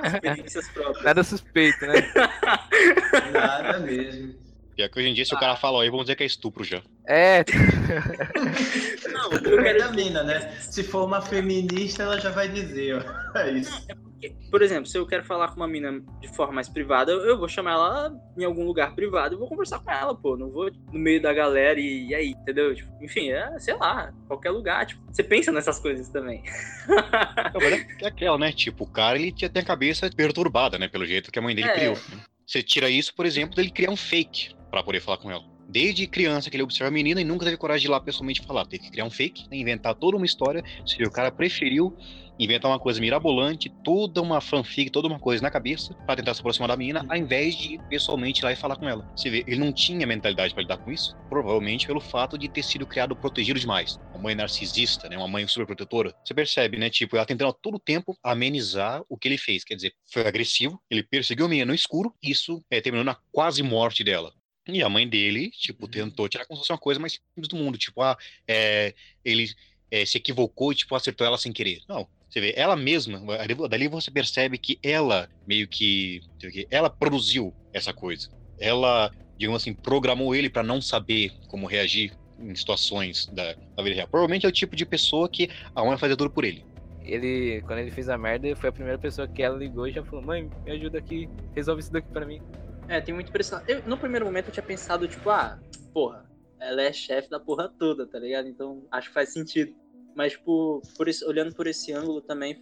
Experiências 0.06 0.70
próprias. 0.70 1.04
Nada 1.04 1.24
suspeito, 1.24 1.86
né? 1.86 2.14
Nada 3.34 3.80
mesmo. 3.80 4.36
Pior 4.76 4.88
que 4.90 5.00
hoje 5.00 5.10
em 5.10 5.14
dia, 5.14 5.26
se 5.26 5.36
o 5.36 5.40
cara 5.40 5.56
fala 5.58 5.84
aí, 5.84 5.90
vamos 5.90 6.06
dizer 6.06 6.16
que 6.16 6.24
é 6.24 6.26
estupro 6.26 6.64
já. 6.64 6.82
É, 7.06 7.44
Não, 9.12 9.32
eu 9.34 9.62
quero 9.64 9.80
da 9.80 9.92
mina, 9.92 10.24
né? 10.24 10.52
Se 10.62 10.84
for 10.84 11.06
uma 11.06 11.22
feminista, 11.22 12.04
ela 12.04 12.20
já 12.20 12.30
vai 12.32 12.48
dizer, 12.48 13.04
ó. 13.36 13.38
É 13.40 13.52
isso. 13.52 13.86
Por 14.50 14.62
exemplo, 14.62 14.86
se 14.86 14.98
eu 14.98 15.06
quero 15.06 15.24
falar 15.24 15.50
com 15.50 15.56
uma 15.58 15.68
mina 15.68 16.02
de 16.20 16.28
forma 16.30 16.54
mais 16.54 16.70
privada, 16.70 17.12
eu, 17.12 17.38
vou 17.38 17.48
chamar 17.48 17.72
ela 17.72 18.14
em 18.38 18.44
algum 18.44 18.64
lugar 18.66 18.94
privado 18.94 19.36
e 19.36 19.38
vou 19.38 19.48
conversar 19.48 19.80
com 19.80 19.92
ela, 19.92 20.16
pô. 20.16 20.38
Não 20.38 20.50
vou 20.50 20.70
no 20.92 21.00
meio 21.00 21.22
da 21.22 21.34
galera 21.34 21.80
e, 21.80 22.08
e 22.08 22.16
aí, 22.16 22.30
entendeu? 22.30 22.76
Tipo, 22.76 22.92
enfim, 23.04 23.30
é, 23.32 23.58
sei 23.60 23.76
lá, 23.76 24.14
qualquer 24.28 24.52
lugar. 24.52 24.86
Tipo, 24.86 25.02
você 25.12 25.24
pensa 25.24 25.52
nessas 25.52 25.80
coisas 25.80 26.10
também. 26.10 26.44
É- 26.90 28.06
é 28.06 28.08
aquela, 28.08 28.38
né? 28.38 28.52
Tipo, 28.52 28.84
o 28.84 28.88
cara, 28.88 29.18
ele 29.18 29.32
tinha 29.32 29.50
a 29.54 29.64
cabeça 29.64 30.10
perturbada, 30.10 30.78
né? 30.78 30.88
Pelo 30.88 31.06
jeito 31.06 31.32
que 31.32 31.40
a 31.40 31.42
mãe 31.42 31.56
dele 31.56 31.70
É. 31.70 31.74
criou. 31.74 31.98
Você 32.46 32.62
tira 32.62 32.90
isso, 32.90 33.14
por 33.16 33.26
exemplo, 33.26 33.56
dele 33.56 33.70
criar 33.70 33.92
um 33.92 33.96
fake 33.98 34.56
pra 34.70 34.84
poder 34.84 35.00
falar 35.00 35.18
com 35.18 35.32
ela. 35.32 35.44
Desde 35.70 36.06
criança 36.06 36.50
que 36.50 36.56
ele 36.58 36.64
observa 36.64 36.90
a 36.90 36.92
menina 36.92 37.22
e 37.22 37.24
nunca 37.24 37.46
teve 37.46 37.56
coragem 37.56 37.82
de 37.82 37.88
ir 37.88 37.92
lá 37.92 38.00
pessoalmente 38.02 38.46
falar. 38.46 38.66
Teve 38.66 38.84
que 38.84 38.92
criar 38.92 39.06
um 39.06 39.10
fake, 39.10 39.50
né, 39.50 39.56
inventar 39.56 39.96
toda 39.96 40.18
uma 40.18 40.26
história. 40.26 40.62
Se 40.86 41.02
o 41.04 41.10
cara 41.10 41.32
preferiu 41.32 41.96
inventar 42.44 42.72
uma 42.72 42.80
coisa 42.80 43.00
mirabolante, 43.00 43.70
toda 43.84 44.22
uma 44.22 44.42
fanfic, 44.42 44.90
toda 44.90 45.08
uma 45.08 45.20
coisa 45.20 45.44
na 45.44 45.52
cabeça, 45.52 45.94
pra 46.06 46.16
tentar 46.16 46.34
se 46.34 46.40
aproximar 46.40 46.70
da 46.70 46.76
menina, 46.76 47.06
ao 47.08 47.16
invés 47.16 47.56
de 47.56 47.76
ir 47.76 47.82
pessoalmente 47.90 48.44
lá 48.44 48.52
e 48.52 48.56
falar 48.56 48.76
com 48.76 48.90
ela. 48.90 49.08
Você 49.16 49.30
vê, 49.30 49.44
ele 49.48 49.60
não 49.60 49.72
tinha 49.72 50.08
mentalidade 50.08 50.54
pra 50.54 50.64
lidar 50.64 50.78
com 50.78 50.92
isso, 50.92 51.16
provavelmente 51.30 51.86
pelo 51.86 52.02
fato 52.02 52.38
de 52.38 52.50
ter 52.50 52.64
sido 52.64 52.86
criado 52.86 53.16
protegido 53.16 53.60
demais. 53.60 53.98
Uma 54.14 54.24
mãe 54.24 54.36
narcisista, 54.36 55.08
né, 55.08 55.18
uma 55.18 55.28
mãe 55.28 55.48
superprotetora. 55.48 56.14
Você 56.26 56.34
percebe, 56.34 56.78
né, 56.78 56.90
tipo, 56.90 57.16
ela 57.16 57.26
tentando 57.26 57.50
a 57.50 57.54
todo 57.54 57.80
tempo 57.80 58.18
amenizar 58.24 59.04
o 59.08 59.18
que 59.18 59.28
ele 59.28 59.38
fez. 59.38 59.64
Quer 59.64 59.76
dizer, 59.76 59.94
foi 60.12 60.28
agressivo, 60.28 60.82
ele 60.90 61.04
perseguiu 61.04 61.46
a 61.46 61.50
menina 61.50 61.68
no 61.68 61.76
escuro, 61.76 62.14
isso 62.24 62.64
é, 62.70 62.82
terminou 62.82 63.06
na 63.06 63.16
quase 63.32 63.62
morte 63.62 64.04
dela. 64.04 64.34
E 64.68 64.84
a 64.84 64.90
mãe 64.90 65.08
dele, 65.08 65.50
tipo, 65.52 65.88
tentou 65.88 66.30
tirar 66.30 66.46
como 66.46 66.58
se 66.58 66.62
fosse 66.62 66.72
uma 66.72 66.78
coisa 66.78 67.00
mais 67.00 67.14
simples 67.14 67.48
do 67.48 67.56
mundo. 67.56 67.78
Tipo, 67.78 68.02
ah, 68.04 68.16
é, 68.48 68.94
ele 69.26 69.50
é, 69.90 70.06
se 70.06 70.18
equivocou 70.18 70.72
e, 70.72 70.76
tipo, 70.76 70.96
acertou 70.96 71.26
ela 71.26 71.38
sem 71.38 71.52
querer. 71.52 71.82
Não, 71.90 72.08
você 72.32 72.40
vê, 72.42 72.54
ela 72.56 72.76
mesma, 72.76 73.20
ali- 73.40 73.56
dali 73.70 73.88
você 73.88 74.12
percebe 74.12 74.58
que 74.58 74.80
ela 74.84 75.30
meio 75.46 75.68
que, 75.68 76.22
que 76.40 76.68
ela 76.72 76.90
produziu 76.90 77.56
essa 77.74 77.94
coisa. 77.94 78.28
Ela, 78.60 79.12
digamos 79.38 79.62
assim, 79.62 79.76
programou 79.76 80.36
ele 80.36 80.50
pra 80.50 80.64
não 80.64 80.82
saber 80.82 81.32
como 81.48 81.68
reagir 81.68 82.16
em 82.38 82.56
situações 82.56 83.28
da, 83.32 83.56
da 83.78 83.84
vida 83.84 83.96
real. 83.96 84.08
Provavelmente 84.10 84.46
é 84.46 84.50
o 84.50 84.52
tipo 84.52 84.76
de 84.76 84.86
pessoa 84.86 85.30
que 85.30 85.50
a 85.76 85.84
mãe 85.84 85.98
fazer 85.98 86.16
tudo 86.18 86.32
por 86.32 86.46
ele. 86.46 86.66
ele, 87.02 87.62
quando 87.64 87.80
ele 87.80 87.92
fez 87.92 88.10
a 88.10 88.18
merda, 88.18 88.56
foi 88.56 88.70
a 88.70 88.74
primeira 88.74 89.00
pessoa 89.00 89.28
que 89.28 89.42
ela 89.44 89.58
ligou 89.58 89.88
e 89.88 89.92
já 89.92 90.04
falou: 90.04 90.24
Mãe, 90.26 90.52
me 90.66 90.72
ajuda 90.72 90.98
aqui, 91.00 91.32
resolve 91.56 91.82
isso 91.82 91.92
daqui 91.92 92.10
pra 92.12 92.26
mim. 92.26 92.42
É, 92.88 93.02
tem 93.02 93.14
muito 93.14 93.32
pressão. 93.32 93.62
Eu, 93.68 93.84
no 93.86 93.98
primeiro 93.98 94.26
momento 94.26 94.48
eu 94.48 94.54
tinha 94.54 94.64
pensado, 94.64 95.08
tipo, 95.08 95.30
ah, 95.30 95.60
porra, 95.94 96.26
ela 96.60 96.82
é 96.82 96.94
chefe 96.94 97.30
da 97.30 97.40
porra 97.40 97.70
toda, 97.80 98.08
tá 98.08 98.20
ligado? 98.20 98.48
Então 98.48 98.86
acho 98.92 99.08
que 99.08 99.14
faz 99.14 99.32
sentido. 99.34 99.74
Mas, 100.16 100.34
tipo, 100.34 100.82
por 100.98 101.08
esse- 101.08 101.26
olhando 101.26 101.54
por 101.56 101.68
esse 101.68 101.94
ângulo 101.94 102.22
também, 102.22 102.60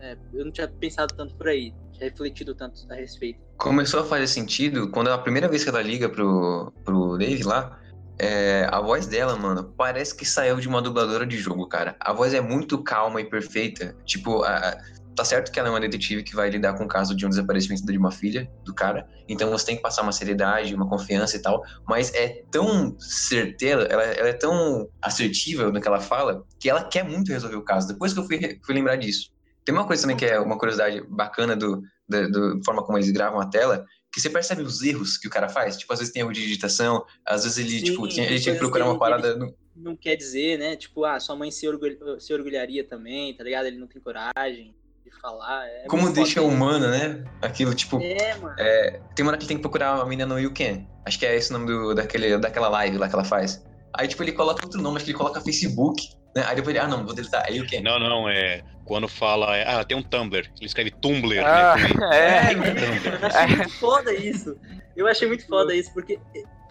é, 0.00 0.16
eu 0.32 0.44
não 0.44 0.52
tinha 0.52 0.66
pensado 0.68 1.14
tanto 1.14 1.34
por 1.36 1.48
aí, 1.48 1.74
tinha 1.92 2.08
refletido 2.08 2.54
tanto 2.54 2.80
a 2.90 2.94
respeito. 2.94 3.40
Começou 3.56 4.00
a 4.00 4.04
fazer 4.04 4.26
sentido 4.26 4.90
quando 4.90 5.10
é 5.10 5.12
a 5.12 5.18
primeira 5.18 5.48
vez 5.48 5.62
que 5.64 5.68
ela 5.70 5.82
liga 5.82 6.08
pro, 6.08 6.72
pro 6.84 7.18
Dave 7.18 7.42
lá, 7.42 7.78
é, 8.18 8.66
a 8.70 8.80
voz 8.80 9.06
dela, 9.06 9.36
mano, 9.36 9.72
parece 9.76 10.14
que 10.14 10.24
saiu 10.24 10.56
de 10.56 10.66
uma 10.68 10.80
dubladora 10.82 11.26
de 11.26 11.36
jogo, 11.38 11.66
cara. 11.68 11.94
A 12.00 12.12
voz 12.12 12.32
é 12.34 12.40
muito 12.40 12.82
calma 12.82 13.20
e 13.20 13.24
perfeita. 13.28 13.94
Tipo, 14.04 14.42
a- 14.42 14.76
tá 15.18 15.24
certo 15.24 15.52
que 15.52 15.58
ela 15.58 15.68
é 15.68 15.70
uma 15.72 15.80
detetive 15.80 16.22
que 16.22 16.34
vai 16.34 16.48
lidar 16.48 16.74
com 16.76 16.84
o 16.84 16.88
caso 16.88 17.14
de 17.14 17.26
um 17.26 17.28
desaparecimento 17.28 17.84
de 17.84 17.98
uma 17.98 18.10
filha 18.10 18.50
do 18.64 18.74
cara. 18.74 19.06
Então 19.28 19.50
você 19.50 19.66
tem 19.66 19.76
que 19.76 19.82
passar 19.82 20.02
uma 20.02 20.12
seriedade, 20.12 20.74
uma 20.74 20.88
confiança 20.88 21.36
e 21.36 21.42
tal. 21.42 21.60
Mas 21.86 22.12
é 22.14 22.42
tão 22.50 22.96
certeira, 22.98 23.82
ela, 23.84 24.02
ela 24.02 24.28
é 24.28 24.32
tão 24.32 24.88
assertiva 25.02 25.70
no 25.70 25.80
que 25.80 25.88
ela 25.88 26.00
fala, 26.00 26.42
que 26.60 26.70
ela 26.70 26.82
quer 26.84 27.04
muito 27.04 27.30
resolver 27.30 27.56
o 27.56 27.64
caso. 27.64 27.88
Depois 27.88 28.12
que 28.12 28.20
eu 28.20 28.24
fui, 28.24 28.38
fui 28.64 28.74
lembrar 28.74 28.96
disso. 28.96 29.30
Tem 29.64 29.74
uma 29.74 29.86
coisa 29.86 30.02
também 30.02 30.16
que 30.16 30.24
é 30.24 30.40
uma 30.40 30.56
curiosidade 30.56 31.02
bacana 31.10 31.54
do, 31.54 31.82
da 32.08 32.18
forma 32.64 32.82
como 32.84 32.96
eles 32.96 33.10
gravam 33.10 33.38
a 33.38 33.46
tela, 33.46 33.84
que 34.10 34.18
você 34.20 34.30
percebe 34.30 34.62
os 34.62 34.80
erros 34.82 35.18
que 35.18 35.28
o 35.28 35.30
cara 35.30 35.48
faz. 35.48 35.76
Tipo, 35.76 35.92
às 35.92 35.98
vezes 35.98 36.14
tem 36.14 36.22
erro 36.22 36.32
de 36.32 36.40
digitação, 36.40 37.04
às 37.26 37.44
vezes 37.44 37.58
ele, 37.58 37.78
Sim, 37.80 37.84
tipo, 37.84 38.08
tinha, 38.08 38.24
ele 38.26 38.40
tinha 38.40 38.54
que 38.54 38.58
procurar 38.60 38.84
uma 38.86 38.92
ele- 38.92 38.98
parada. 38.98 39.36
No... 39.36 39.54
Não 39.76 39.94
quer 39.94 40.16
dizer, 40.16 40.58
né? 40.58 40.74
Tipo, 40.74 41.04
ah, 41.04 41.20
sua 41.20 41.36
mãe 41.36 41.50
se, 41.50 41.68
orgulha- 41.68 41.98
se 42.18 42.32
orgulharia 42.32 42.82
também, 42.82 43.34
tá 43.34 43.44
ligado? 43.44 43.66
Ele 43.66 43.76
não 43.78 43.86
tem 43.86 44.00
coragem 44.00 44.74
de 45.08 45.20
falar. 45.20 45.66
é 45.66 45.86
Como 45.88 46.10
deixa 46.12 46.40
foda. 46.40 46.52
humano, 46.54 46.88
né? 46.88 47.24
Aquilo, 47.42 47.74
tipo. 47.74 47.98
É, 48.02 48.34
mano. 48.36 48.54
é, 48.58 49.00
tem 49.14 49.24
uma 49.24 49.30
hora 49.30 49.38
que 49.38 49.44
ele 49.44 49.48
tem 49.48 49.56
que 49.56 49.62
procurar 49.62 49.94
uma 49.96 50.04
menina 50.06 50.26
no 50.26 50.38
You 50.40 50.52
Can. 50.52 50.84
Acho 51.06 51.18
que 51.18 51.26
é 51.26 51.36
esse 51.36 51.50
o 51.50 51.54
nome 51.54 51.66
do, 51.66 51.94
daquele, 51.94 52.36
daquela 52.38 52.68
live 52.68 52.98
lá 52.98 53.08
que 53.08 53.14
ela 53.14 53.24
faz. 53.24 53.64
Aí, 53.94 54.06
tipo, 54.06 54.22
ele 54.22 54.32
coloca 54.32 54.64
outro 54.64 54.80
nome, 54.80 54.96
acho 54.96 55.04
que 55.06 55.10
ele 55.10 55.18
coloca 55.18 55.40
Facebook, 55.40 56.08
né? 56.36 56.44
Aí 56.46 56.56
depois 56.56 56.74
ele, 56.76 56.84
ah, 56.84 56.88
não, 56.88 57.04
vou 57.04 57.14
deletar. 57.14 57.44
Aí 57.46 57.56
You 57.56 57.66
Can. 57.68 57.80
Não, 57.80 57.98
não, 57.98 58.28
é. 58.28 58.62
Quando 58.84 59.08
fala. 59.08 59.56
é, 59.56 59.64
Ah, 59.68 59.84
tem 59.84 59.96
um 59.96 60.02
Tumblr. 60.02 60.46
Ele 60.56 60.66
escreve 60.66 60.90
Tumblr, 60.90 61.38
Ah, 61.44 61.74
né? 61.76 61.88
I. 61.92 62.14
é. 62.16 62.52
Eu 63.20 63.26
achei 63.26 63.56
muito 63.56 63.72
foda 63.78 64.14
isso. 64.14 64.56
Eu 64.96 65.06
achei 65.06 65.28
muito 65.28 65.46
foda 65.46 65.74
isso, 65.74 65.92
porque, 65.92 66.18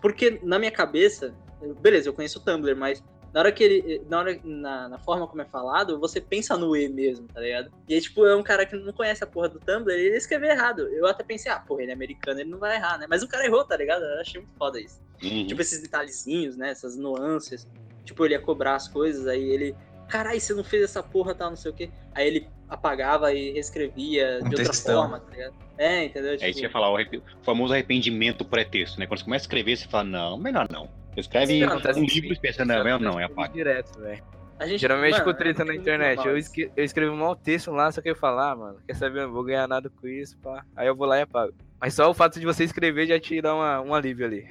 porque 0.02 0.40
na 0.44 0.60
minha 0.60 0.72
cabeça, 0.72 1.34
beleza, 1.82 2.10
eu 2.10 2.14
conheço 2.14 2.40
o 2.40 2.42
Tumblr, 2.42 2.76
mas 2.76 3.02
na 3.34 3.40
hora 3.42 3.52
que 3.52 3.64
ele. 3.64 4.02
Na, 4.10 4.20
hora, 4.20 4.40
na, 4.44 4.90
na 4.90 4.98
forma 5.00 5.28
como 5.28 5.42
é 5.42 5.46
falado, 5.46 6.00
você 6.00 6.20
pensa 6.22 6.58
no 6.58 6.76
E 6.76 6.88
mesmo, 6.90 7.28
tá 7.28 7.40
ligado? 7.40 7.72
E 7.88 7.94
aí, 7.94 8.02
tipo, 8.02 8.26
é 8.26 8.36
um 8.36 8.44
cara 8.44 8.66
que 8.66 8.76
não 8.76 8.94
conhece 8.94 9.24
a 9.24 9.28
porra 9.28 9.50
do 9.50 9.60
Tumblr, 9.60 9.92
ele 9.94 10.18
escreveu 10.18 10.50
errado. 10.50 10.82
Eu 10.90 11.06
até 11.08 11.24
pensei, 11.24 11.52
ah, 11.52 11.60
porra, 11.60 11.84
ele 11.84 11.92
é 11.92 11.94
americano, 11.94 12.40
ele 12.40 12.50
não 12.50 12.58
vai 12.60 12.76
errar, 12.76 12.98
né? 12.98 13.06
Mas 13.10 13.24
o 13.24 13.28
cara 13.28 13.46
errou, 13.46 13.64
tá 13.64 13.78
ligado? 13.78 14.04
Eu 14.04 14.20
achei 14.22 14.42
muito 14.42 14.56
foda 14.58 14.80
isso. 14.80 15.00
Uhum. 15.24 15.48
Tipo, 15.48 15.62
esses 15.62 15.82
detalhezinhos, 15.82 16.56
né? 16.58 16.70
Essas 16.72 16.96
nuances. 16.98 17.68
Tipo, 18.06 18.26
ele 18.26 18.34
ia 18.36 18.42
cobrar 18.42 18.76
as 18.76 18.88
coisas, 18.88 19.28
aí 19.28 19.44
ele. 19.44 19.76
Caralho, 20.08 20.40
você 20.40 20.54
não 20.54 20.64
fez 20.64 20.84
essa 20.84 21.04
porra, 21.04 21.36
tal, 21.36 21.50
não 21.50 21.58
sei 21.58 21.72
o 21.72 21.74
quê. 21.74 21.90
Aí 22.16 22.28
ele 22.28 22.48
apagava 22.70 23.34
e 23.34 23.52
reescrevia 23.52 24.40
Um 24.42 24.50
de 24.50 24.56
outra 24.56 24.66
textão. 24.66 25.02
forma, 25.02 25.20
tá 25.20 25.32
ligado? 25.32 25.54
É, 25.78 26.06
entendeu? 26.06 26.32
É 26.32 26.36
isso 26.36 26.40
que 26.42 26.46
eu 26.48 26.54
Tipo, 26.54 26.64
ia 26.64 26.70
falar, 26.70 26.92
o, 26.92 26.96
o 26.96 27.44
famoso 27.44 27.74
arrependimento 27.74 28.46
pré-texto, 28.46 28.98
né? 29.00 29.06
Quando 29.06 29.20
você 29.20 29.26
começa 29.26 29.44
a 29.44 29.48
escrever, 29.48 29.78
você 29.78 29.88
fala, 29.88 30.06
não, 30.06 30.38
melhor 30.38 30.68
não. 30.72 30.90
Escreve 31.18 31.48
Sim, 31.54 31.64
um 31.64 31.68
acontece 31.68 32.00
livro 32.00 32.34
e 32.34 32.40
pensa, 32.40 32.64
não, 32.64 32.84
melhor 32.84 33.00
não, 33.00 33.20
é 33.20 33.24
apaga. 33.24 33.52
Direto, 33.54 34.00
velho. 34.00 34.24
a 34.60 34.68
gente, 34.68 34.80
Geralmente 34.80 35.14
mano, 35.14 35.24
com 35.26 35.34
treta 35.34 35.62
é 35.62 35.66
na 35.66 35.72
muito 35.74 35.82
internet. 35.82 36.26
Eu, 36.28 36.38
esque- 36.38 36.72
eu 36.76 36.84
escrevo 36.84 37.14
um 37.14 37.18
mau 37.18 37.36
texto 37.36 37.72
lá, 37.72 37.92
só 37.92 38.02
que 38.02 38.10
eu 38.10 38.16
falar, 38.16 38.52
ah, 38.52 38.56
mano, 38.56 38.80
quer 38.88 38.96
saber? 38.96 39.22
Eu 39.22 39.28
não 39.28 39.34
vou 39.34 39.44
ganhar 39.44 39.68
nada 39.68 39.90
com 39.90 40.08
isso, 40.08 40.38
pá. 40.40 40.64
Aí 40.76 40.88
eu 40.88 40.96
vou 40.96 41.08
lá 41.08 41.18
e 41.18 41.22
apago. 41.22 41.54
Mas 41.80 41.94
só 41.96 42.10
o 42.10 42.14
fato 42.14 42.40
de 42.40 42.46
você 42.46 42.64
escrever 42.64 43.08
já 43.08 43.20
te 43.20 43.42
dá 43.42 43.54
uma, 43.56 43.82
um 43.82 43.94
alívio 43.94 44.26
ali. 44.26 44.48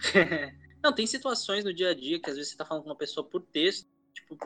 Não, 0.82 0.92
tem 0.92 1.06
situações 1.06 1.64
no 1.64 1.72
dia 1.72 1.90
a 1.90 1.94
dia 1.94 2.20
que 2.20 2.28
às 2.28 2.36
vezes 2.36 2.50
você 2.50 2.56
tá 2.56 2.64
falando 2.64 2.82
com 2.82 2.90
uma 2.90 2.96
pessoa 2.96 3.24
por 3.24 3.40
texto, 3.40 3.86
tipo, 4.12 4.36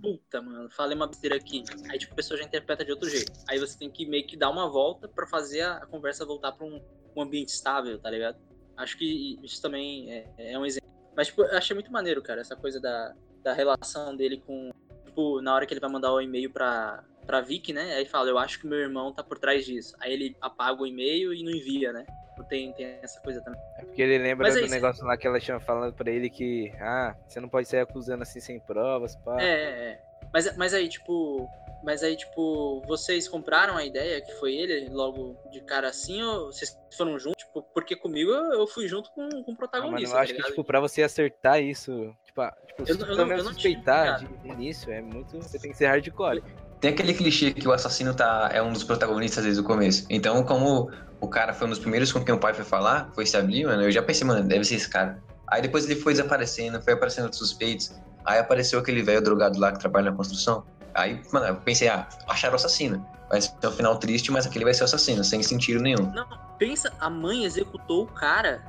puta, 0.00 0.40
mano, 0.40 0.70
falei 0.70 0.96
uma 0.96 1.06
besteira 1.06 1.36
aqui. 1.36 1.62
Aí, 1.90 1.98
tipo, 1.98 2.14
a 2.14 2.16
pessoa 2.16 2.38
já 2.38 2.44
interpreta 2.44 2.82
de 2.84 2.90
outro 2.92 3.08
jeito. 3.10 3.30
Aí 3.48 3.58
você 3.58 3.78
tem 3.78 3.90
que 3.90 4.06
meio 4.06 4.26
que 4.26 4.36
dar 4.36 4.48
uma 4.50 4.68
volta 4.70 5.06
pra 5.06 5.26
fazer 5.26 5.60
a, 5.60 5.76
a 5.76 5.86
conversa 5.86 6.24
voltar 6.24 6.52
pra 6.52 6.66
um, 6.66 6.80
um 7.14 7.22
ambiente 7.22 7.48
estável, 7.50 7.98
tá 7.98 8.08
ligado? 8.10 8.38
Acho 8.76 8.96
que 8.96 9.38
isso 9.42 9.60
também 9.60 10.10
é, 10.10 10.26
é 10.38 10.58
um 10.58 10.64
exemplo. 10.64 10.90
Mas, 11.16 11.28
tipo, 11.28 11.42
eu 11.42 11.56
achei 11.56 11.74
muito 11.74 11.92
maneiro, 11.92 12.22
cara, 12.22 12.40
essa 12.40 12.56
coisa 12.56 12.80
da, 12.80 13.14
da 13.42 13.52
relação 13.52 14.16
dele 14.16 14.42
com. 14.46 14.70
Tipo, 15.04 15.40
na 15.42 15.54
hora 15.54 15.66
que 15.66 15.74
ele 15.74 15.80
vai 15.80 15.90
mandar 15.90 16.12
o 16.12 16.20
e-mail 16.20 16.50
pra, 16.50 17.04
pra 17.26 17.40
Vicky, 17.40 17.72
né? 17.72 17.94
Aí 17.94 18.06
fala, 18.06 18.30
eu 18.30 18.38
acho 18.38 18.58
que 18.58 18.66
meu 18.66 18.78
irmão 18.78 19.12
tá 19.12 19.22
por 19.22 19.38
trás 19.38 19.64
disso. 19.64 19.94
Aí 20.00 20.12
ele 20.12 20.36
apaga 20.40 20.82
o 20.82 20.86
e-mail 20.86 21.34
e 21.34 21.42
não 21.42 21.52
envia, 21.52 21.92
né? 21.92 22.06
Tem, 22.48 22.72
tem 22.72 22.98
essa 23.02 23.20
coisa 23.20 23.40
também. 23.42 23.60
É 23.78 23.84
porque 23.84 24.02
ele 24.02 24.18
lembra 24.18 24.46
Mas 24.46 24.56
é 24.56 24.60
do 24.60 24.64
isso. 24.64 24.74
negócio 24.74 25.04
lá 25.04 25.16
que 25.16 25.26
ela 25.26 25.38
tinha 25.38 25.60
falado 25.60 25.92
pra 25.92 26.10
ele 26.10 26.28
que, 26.28 26.72
ah, 26.80 27.14
você 27.28 27.40
não 27.40 27.48
pode 27.48 27.68
sair 27.68 27.80
acusando 27.80 28.22
assim 28.22 28.40
sem 28.40 28.58
provas, 28.58 29.14
pá. 29.16 29.40
É, 29.40 29.44
é, 29.44 29.90
é. 29.90 30.02
Mas, 30.32 30.56
mas 30.56 30.74
aí, 30.74 30.88
tipo. 30.88 31.48
Mas 31.82 32.02
aí, 32.02 32.16
tipo, 32.16 32.80
vocês 32.86 33.26
compraram 33.28 33.76
a 33.76 33.84
ideia 33.84 34.20
que 34.20 34.32
foi 34.34 34.54
ele 34.54 34.88
logo 34.90 35.36
de 35.50 35.60
cara 35.62 35.88
assim, 35.88 36.22
ou 36.22 36.46
vocês 36.52 36.78
foram 36.96 37.18
juntos? 37.18 37.42
Tipo, 37.42 37.62
porque 37.74 37.96
comigo 37.96 38.30
eu 38.30 38.66
fui 38.66 38.86
junto 38.86 39.10
com, 39.10 39.28
com 39.28 39.36
o 39.36 39.40
Ah, 39.40 39.42
mano, 39.42 39.56
protagonista. 39.56 40.14
eu 40.16 40.20
acho 40.20 40.34
tá 40.36 40.42
que, 40.42 40.48
tipo, 40.50 40.64
pra 40.64 40.78
você 40.80 41.02
acertar 41.02 41.60
isso, 41.60 42.14
tipo, 42.24 42.40
ah, 42.40 42.54
tipo 42.66 42.82
Eu 42.82 42.94
eu 42.94 43.16
não- 43.16 43.22
eu 43.24 43.26
tinha 43.26 43.44
suspeitar 43.44 44.18
de 44.20 44.48
início, 44.48 44.92
é 44.92 45.02
muito. 45.02 45.36
Você 45.42 45.58
tem 45.58 45.72
que 45.72 45.76
ser 45.76 45.86
hardcore. 45.86 46.42
Tem 46.80 46.92
aquele 46.92 47.14
clichê 47.14 47.52
que 47.52 47.66
o 47.66 47.72
assassino 47.72 48.14
tá, 48.14 48.48
é 48.52 48.62
um 48.62 48.72
dos 48.72 48.84
protagonistas 48.84 49.44
desde 49.44 49.60
o 49.60 49.64
começo. 49.64 50.04
Então, 50.10 50.42
como 50.44 50.90
o 51.20 51.28
cara 51.28 51.52
foi 51.52 51.66
um 51.66 51.70
dos 51.70 51.78
primeiros 51.78 52.12
com 52.12 52.24
quem 52.24 52.34
o 52.34 52.38
pai 52.38 52.54
foi 52.54 52.64
falar, 52.64 53.10
foi 53.14 53.26
se 53.26 53.36
abrir, 53.36 53.64
mano, 53.64 53.82
eu 53.82 53.90
já 53.92 54.02
pensei, 54.02 54.26
mano, 54.26 54.46
deve 54.46 54.64
ser 54.64 54.76
esse 54.76 54.88
cara. 54.88 55.22
Aí 55.48 55.60
depois 55.62 55.84
ele 55.88 56.00
foi 56.00 56.12
desaparecendo, 56.12 56.80
foi 56.82 56.94
aparecendo 56.94 57.24
outros 57.24 57.40
suspeitos. 57.40 57.92
Aí 58.24 58.38
apareceu 58.38 58.78
aquele 58.78 59.02
velho 59.02 59.20
drogado 59.20 59.58
lá 59.58 59.72
que 59.72 59.78
trabalha 59.78 60.10
na 60.10 60.16
construção. 60.16 60.64
Aí, 60.94 61.20
mano, 61.32 61.46
eu 61.46 61.56
pensei, 61.56 61.88
ah, 61.88 62.08
acharam 62.28 62.54
o 62.54 62.56
assassino. 62.56 63.06
Vai 63.28 63.40
ser 63.40 63.54
um 63.64 63.70
final 63.72 63.98
triste, 63.98 64.30
mas 64.30 64.46
aquele 64.46 64.64
vai 64.64 64.74
ser 64.74 64.82
o 64.82 64.84
assassino, 64.84 65.24
sem 65.24 65.42
sentido 65.42 65.80
nenhum. 65.80 66.10
Não, 66.12 66.26
pensa, 66.58 66.92
a 67.00 67.08
mãe 67.08 67.44
executou 67.44 68.04
o 68.04 68.06
cara, 68.06 68.62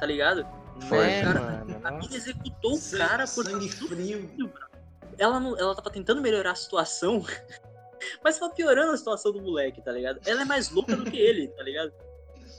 tá 0.00 0.06
ligado? 0.06 0.46
Foi. 0.88 0.98
Né, 0.98 1.22
Cara, 1.22 1.40
mano? 1.40 1.80
A 1.84 1.90
Nossa. 1.90 2.06
mina 2.06 2.16
executou 2.16 2.74
o 2.74 2.90
cara 2.98 3.26
por 3.26 3.44
sangue 3.44 3.68
frio. 3.68 4.52
ela 5.18 5.40
não, 5.40 5.58
ela 5.58 5.74
tava 5.74 5.90
tentando 5.90 6.20
melhorar 6.20 6.52
a 6.52 6.54
situação, 6.54 7.24
mas 8.22 8.38
tava 8.38 8.52
piorando 8.54 8.92
a 8.92 8.96
situação 8.96 9.32
do 9.32 9.40
moleque, 9.40 9.82
tá 9.82 9.92
ligado? 9.92 10.20
Ela 10.26 10.42
é 10.42 10.44
mais 10.44 10.70
louca 10.70 10.96
do 10.96 11.10
que 11.10 11.18
ele, 11.18 11.48
tá 11.48 11.62
ligado? 11.62 11.92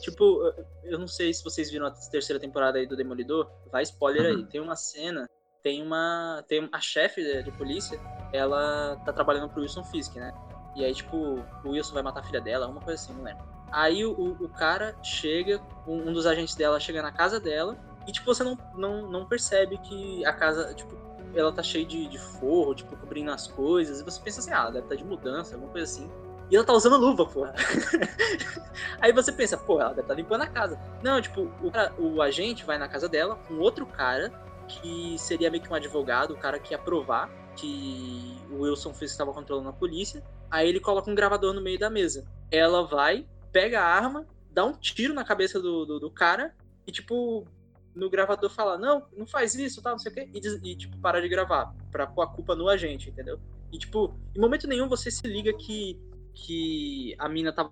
Tipo, 0.02 0.54
eu 0.84 1.00
não 1.00 1.08
sei 1.08 1.34
se 1.34 1.44
vocês 1.44 1.72
viram 1.72 1.88
a 1.88 1.92
terceira 1.92 2.40
temporada 2.40 2.78
aí 2.78 2.86
do 2.86 2.96
Demolidor, 2.96 3.50
vai 3.72 3.84
spoiler 3.84 4.26
aí. 4.26 4.46
Tem 4.46 4.62
uma 4.62 4.76
cena, 4.76 5.28
tem 5.68 5.84
uma, 5.84 6.46
tem 6.48 6.70
a 6.72 6.80
chefe 6.80 7.22
de, 7.22 7.44
de 7.44 7.52
polícia, 7.52 8.00
ela 8.32 8.98
tá 9.04 9.12
trabalhando 9.12 9.50
pro 9.50 9.62
Wilson 9.62 9.84
Fisk, 9.84 10.16
né? 10.16 10.34
E 10.74 10.82
aí, 10.86 10.94
tipo, 10.94 11.44
o 11.62 11.72
Wilson 11.72 11.94
vai 11.94 12.02
matar 12.02 12.22
a 12.22 12.24
filha 12.24 12.40
dela, 12.40 12.64
alguma 12.66 12.80
coisa 12.82 13.02
assim, 13.04 13.14
não 13.14 13.22
lembro. 13.22 13.44
Aí 13.70 14.06
o, 14.06 14.12
o- 14.12 14.48
cara 14.48 14.96
chega, 15.04 15.60
um, 15.86 16.08
um 16.10 16.14
dos 16.14 16.26
agentes 16.26 16.56
dela 16.56 16.80
chega 16.80 17.02
na 17.02 17.12
casa 17.12 17.38
dela, 17.38 17.76
e 18.08 18.14
tipo, 18.14 18.34
você 18.34 18.46
não, 18.46 18.58
não, 18.74 19.10
não 19.10 19.26
percebe 19.26 19.78
que 19.80 20.26
a 20.26 20.32
casa, 20.32 20.74
tipo, 20.74 20.98
ela 21.36 21.52
tá 21.52 21.62
cheia 21.62 21.86
de, 21.86 22.08
de 22.08 22.18
forro, 22.18 22.74
tipo, 22.74 22.96
cobrindo 22.96 23.30
as 23.32 23.48
coisas, 23.48 24.00
e 24.00 24.06
você 24.06 24.22
pensa 24.22 24.40
assim, 24.40 24.54
ah, 24.54 24.68
deve 24.70 24.86
estar 24.86 24.96
de 24.96 25.04
mudança, 25.04 25.56
alguma 25.56 25.70
coisa 25.70 25.84
assim. 25.84 26.10
E 26.50 26.56
ela 26.56 26.64
tá 26.64 26.72
usando 26.72 26.96
luva, 26.96 27.26
porra. 27.26 27.54
Aí 29.02 29.12
você 29.12 29.34
pensa, 29.34 29.58
pô, 29.58 29.82
ela 29.82 29.90
deve 29.90 30.02
estar 30.04 30.14
limpando 30.14 30.44
a 30.44 30.48
casa. 30.48 30.80
Não, 31.04 31.22
tipo, 31.22 31.52
o, 31.62 31.70
cara- 31.70 31.94
o 31.98 32.22
agente 32.22 32.64
vai 32.66 32.78
na 32.78 32.88
casa 32.88 33.10
dela 33.10 33.36
com 33.36 33.56
outro 33.56 33.86
cara, 33.86 34.32
que 34.68 35.18
seria 35.18 35.50
meio 35.50 35.64
que 35.64 35.72
um 35.72 35.76
advogado, 35.76 36.34
o 36.34 36.38
cara 36.38 36.60
que 36.60 36.74
ia 36.74 36.78
provar 36.78 37.30
que 37.56 38.38
o 38.52 38.62
Wilson 38.62 38.94
que 38.94 39.06
estava 39.06 39.34
controlando 39.34 39.70
a 39.70 39.74
polícia. 39.74 40.24
Aí 40.50 40.70
ele 40.70 40.80
coloca 40.80 41.10
um 41.10 41.16
gravador 41.16 41.54
no 41.54 41.62
meio 41.62 41.80
da 41.80 41.90
mesa. 41.90 42.26
Ela 42.52 42.86
vai, 42.86 43.26
pega 43.52 43.82
a 43.82 43.86
arma, 43.86 44.26
dá 44.52 44.64
um 44.66 44.74
tiro 44.74 45.14
na 45.14 45.24
cabeça 45.24 45.60
do, 45.60 45.86
do, 45.86 46.00
do 46.00 46.12
cara 46.12 46.56
e, 46.86 46.92
tipo, 46.92 47.46
no 47.96 48.10
gravador 48.10 48.50
fala, 48.50 48.78
não, 48.78 49.06
não 49.16 49.26
faz 49.26 49.56
isso, 49.56 49.82
tal, 49.82 49.94
não 49.94 50.00
sei 50.00 50.12
o 50.12 50.16
quê, 50.16 50.30
e, 50.34 50.70
e, 50.72 50.76
tipo, 50.76 50.98
para 51.00 51.20
de 51.22 51.28
gravar, 51.28 51.74
pra 51.92 52.06
pôr 52.06 52.22
a 52.22 52.28
culpa 52.28 52.56
no 52.56 52.70
agente, 52.70 53.10
entendeu? 53.10 53.40
E, 53.72 53.78
tipo, 53.78 54.16
em 54.36 54.40
momento 54.40 54.68
nenhum 54.68 54.88
você 54.88 55.12
se 55.12 55.28
liga 55.28 55.52
que, 55.54 56.00
que 56.34 57.16
a 57.18 57.28
mina 57.28 57.52
tava 57.52 57.72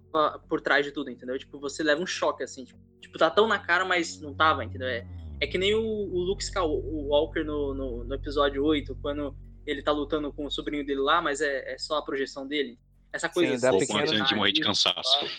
por 0.49 0.59
trás 0.61 0.83
de 0.83 0.91
tudo, 0.91 1.09
entendeu? 1.09 1.37
Tipo, 1.37 1.59
você 1.59 1.83
leva 1.83 2.01
um 2.01 2.07
choque, 2.07 2.43
assim, 2.43 2.65
tipo, 2.65 2.79
tipo, 2.99 3.17
tá 3.17 3.29
tão 3.29 3.47
na 3.47 3.59
cara, 3.59 3.85
mas 3.85 4.19
não 4.19 4.33
tava, 4.33 4.63
entendeu? 4.63 4.87
É, 4.87 5.05
é 5.39 5.47
que 5.47 5.57
nem 5.57 5.73
o, 5.73 5.81
o 5.81 6.19
Luke 6.23 6.43
Skywalker 6.43 7.45
no, 7.45 7.73
no, 7.73 8.03
no 8.03 8.15
episódio 8.15 8.63
8, 8.63 8.95
quando 9.01 9.35
ele 9.65 9.81
tá 9.81 9.91
lutando 9.91 10.31
com 10.31 10.45
o 10.45 10.51
sobrinho 10.51 10.85
dele 10.85 11.01
lá, 11.01 11.19
mas 11.21 11.41
é, 11.41 11.73
é 11.73 11.77
só 11.77 11.97
a 11.97 12.03
projeção 12.03 12.47
dele. 12.47 12.79
Essa 13.11 13.27
coisa 13.29 13.55
Sim, 13.55 13.61
dá 13.61 13.69
assim, 13.69 13.79
Pouco 13.79 13.93
pequeno 13.93 14.11
antes 14.17 14.29
de 14.29 14.35
morrer 14.35 14.51
de 14.51 14.61
cansaço. 14.61 15.25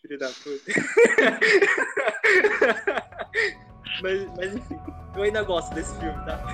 Filho 0.00 0.18
da 0.18 0.30
puta. 0.30 0.72
mas, 4.02 4.26
mas 4.36 4.56
enfim, 4.56 4.76
eu 5.16 5.22
ainda 5.22 5.42
gosto 5.42 5.74
desse 5.74 5.94
filme, 5.98 6.24
tá? 6.24 6.40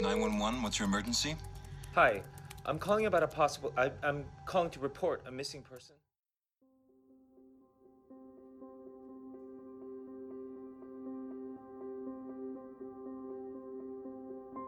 Nine 0.00 0.22
one 0.22 0.40
one. 0.40 0.62
What's 0.62 0.78
your 0.78 0.88
emergency? 0.88 1.36
Hi, 1.96 2.22
I'm 2.68 2.78
calling 2.78 3.06
about 3.06 3.22
a 3.22 3.26
possible. 3.26 3.72
I, 3.78 3.90
I'm 4.02 4.26
calling 4.44 4.68
to 4.70 4.80
report 4.80 5.22
a 5.26 5.32
missing 5.32 5.62
person. 5.62 5.96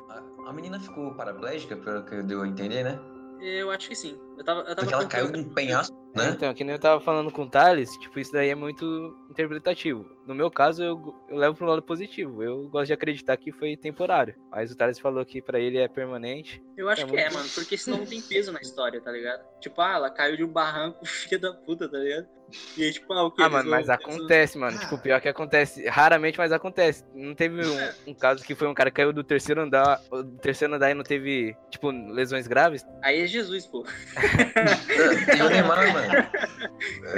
A, 0.08 0.48
a 0.48 0.52
menina 0.54 0.80
ficou 0.80 1.14
paraplégica, 1.14 1.76
pelo 1.76 2.02
que 2.04 2.22
deu 2.22 2.40
a 2.40 2.48
entender, 2.48 2.84
né? 2.84 2.98
Eu 3.38 3.70
acho 3.70 3.90
que 3.90 3.94
sim. 3.94 4.18
Eu 4.40 4.44
tava, 4.44 4.60
eu 4.60 4.64
tava 4.64 4.76
Porque 4.80 4.94
ela 4.94 5.06
caiu 5.06 5.26
tentando- 5.26 5.46
num 5.48 5.54
penhasco, 5.54 6.12
né? 6.16 6.30
Então, 6.30 6.54
que 6.54 6.64
nem 6.64 6.74
eu 6.74 6.80
tava 6.80 6.98
falando 6.98 7.30
com 7.30 7.42
o 7.42 7.50
Thales, 7.50 7.90
tipo, 7.98 8.18
isso 8.18 8.32
daí 8.32 8.48
é 8.48 8.54
muito 8.54 9.14
interpretativo. 9.30 10.06
No 10.26 10.34
meu 10.34 10.50
caso, 10.50 10.82
eu, 10.82 11.14
eu 11.28 11.36
levo 11.36 11.56
pro 11.56 11.66
lado 11.66 11.82
positivo. 11.82 12.42
Eu 12.42 12.66
gosto 12.68 12.86
de 12.86 12.92
acreditar 12.94 13.36
que 13.36 13.52
foi 13.52 13.76
temporário. 13.76 14.34
Mas 14.50 14.70
o 14.72 14.76
Thales 14.76 14.98
falou 14.98 15.24
que 15.26 15.42
pra 15.42 15.60
ele 15.60 15.76
é 15.76 15.88
permanente. 15.88 16.62
Eu 16.74 16.88
acho 16.88 17.02
É 17.02 17.04
que 17.04 17.16
é, 17.16 17.24
muito- 17.24 17.34
mano, 17.34 17.48
porque 17.54 17.76
senão 17.76 17.98
não 17.98 18.06
tem 18.06 18.20
peso 18.22 18.50
na 18.50 18.60
história, 18.60 18.98
tá 19.00 19.12
ligado? 19.12 19.42
Tipo, 19.60 19.78
ah, 19.82 19.92
ela 19.96 20.10
caiu 20.10 20.36
de 20.38 20.44
um 20.44 20.48
barranco, 20.48 21.00
filha 21.04 21.38
da 21.38 21.52
puta, 21.52 21.86
tá 21.86 21.98
ligado? 21.98 22.26
E 22.76 22.82
aí, 22.82 22.92
tipo, 22.92 23.12
ah, 23.12 23.22
o 23.24 23.30
que? 23.30 23.40
Ah, 23.42 23.48
mano, 23.48 23.70
mas 23.70 23.88
acontece, 23.88 24.58
mano. 24.58 24.76
Tipo, 24.76 24.98
pior 24.98 25.20
que 25.20 25.28
acontece. 25.28 25.86
Raramente, 25.86 26.36
mas 26.36 26.50
acontece. 26.50 27.04
Não 27.14 27.32
teve 27.34 27.64
um, 27.64 28.10
um 28.10 28.14
caso 28.14 28.42
que 28.44 28.56
foi 28.56 28.66
um 28.66 28.74
cara 28.74 28.90
que 28.90 28.96
caiu 28.96 29.12
do 29.12 29.22
terceiro 29.22 29.60
andar, 29.60 30.00
do 30.10 30.24
terceiro 30.38 30.74
andar 30.74 30.90
e 30.90 30.94
não 30.94 31.04
teve, 31.04 31.54
tipo, 31.70 31.90
lesões 31.90 32.48
graves? 32.48 32.84
Aí 33.02 33.20
é 33.20 33.26
Jesus, 33.26 33.66
pô. 33.66 33.84
Tem 35.26 35.42
o 35.42 35.48
Neymar, 35.48 35.92
mano. 35.92 36.26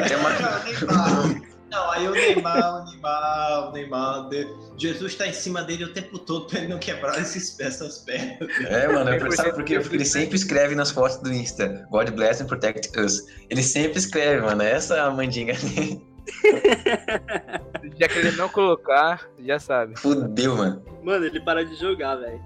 Tem 0.08 0.16
uma... 0.16 1.52
Não, 1.70 1.90
aí 1.90 2.06
o 2.06 2.10
Neymar, 2.12 2.82
o 2.82 2.84
Neymar, 2.90 3.68
o 3.68 3.72
Neymar. 3.72 4.28
de- 4.28 4.46
Jesus 4.76 5.14
tá 5.14 5.26
em 5.26 5.32
cima 5.32 5.62
dele 5.62 5.84
o 5.84 5.92
tempo 5.94 6.18
todo 6.18 6.46
pra 6.46 6.58
ele 6.58 6.68
não 6.68 6.78
quebrar 6.78 7.18
esses, 7.18 7.58
essas 7.60 7.98
pernas. 8.00 8.46
É, 8.68 8.86
mano, 8.88 9.08
é 9.10 9.18
por- 9.18 9.32
sabe 9.32 9.52
por 9.54 9.64
quê? 9.64 9.80
Porque 9.80 9.96
ele 9.96 10.04
sempre 10.04 10.36
escreve 10.36 10.74
nas 10.74 10.90
fotos 10.90 11.16
do 11.18 11.32
Insta, 11.32 11.86
God 11.90 12.10
bless 12.10 12.42
and 12.42 12.46
protect 12.46 12.98
us. 12.98 13.22
Ele 13.48 13.62
sempre 13.62 13.98
escreve, 13.98 14.42
mano, 14.42 14.62
essa 14.62 14.96
é 14.96 15.00
a 15.00 15.10
mandinga 15.10 15.54
dele. 15.54 16.06
Já 17.98 18.06
que 18.08 18.18
ele 18.18 18.32
não 18.32 18.48
colocar, 18.48 19.26
já 19.40 19.58
sabe. 19.58 19.98
Fudeu, 19.98 20.56
mano. 20.56 20.82
Mano, 21.02 21.24
ele 21.26 21.40
para 21.40 21.64
de 21.64 21.74
jogar, 21.76 22.16
velho. 22.16 22.40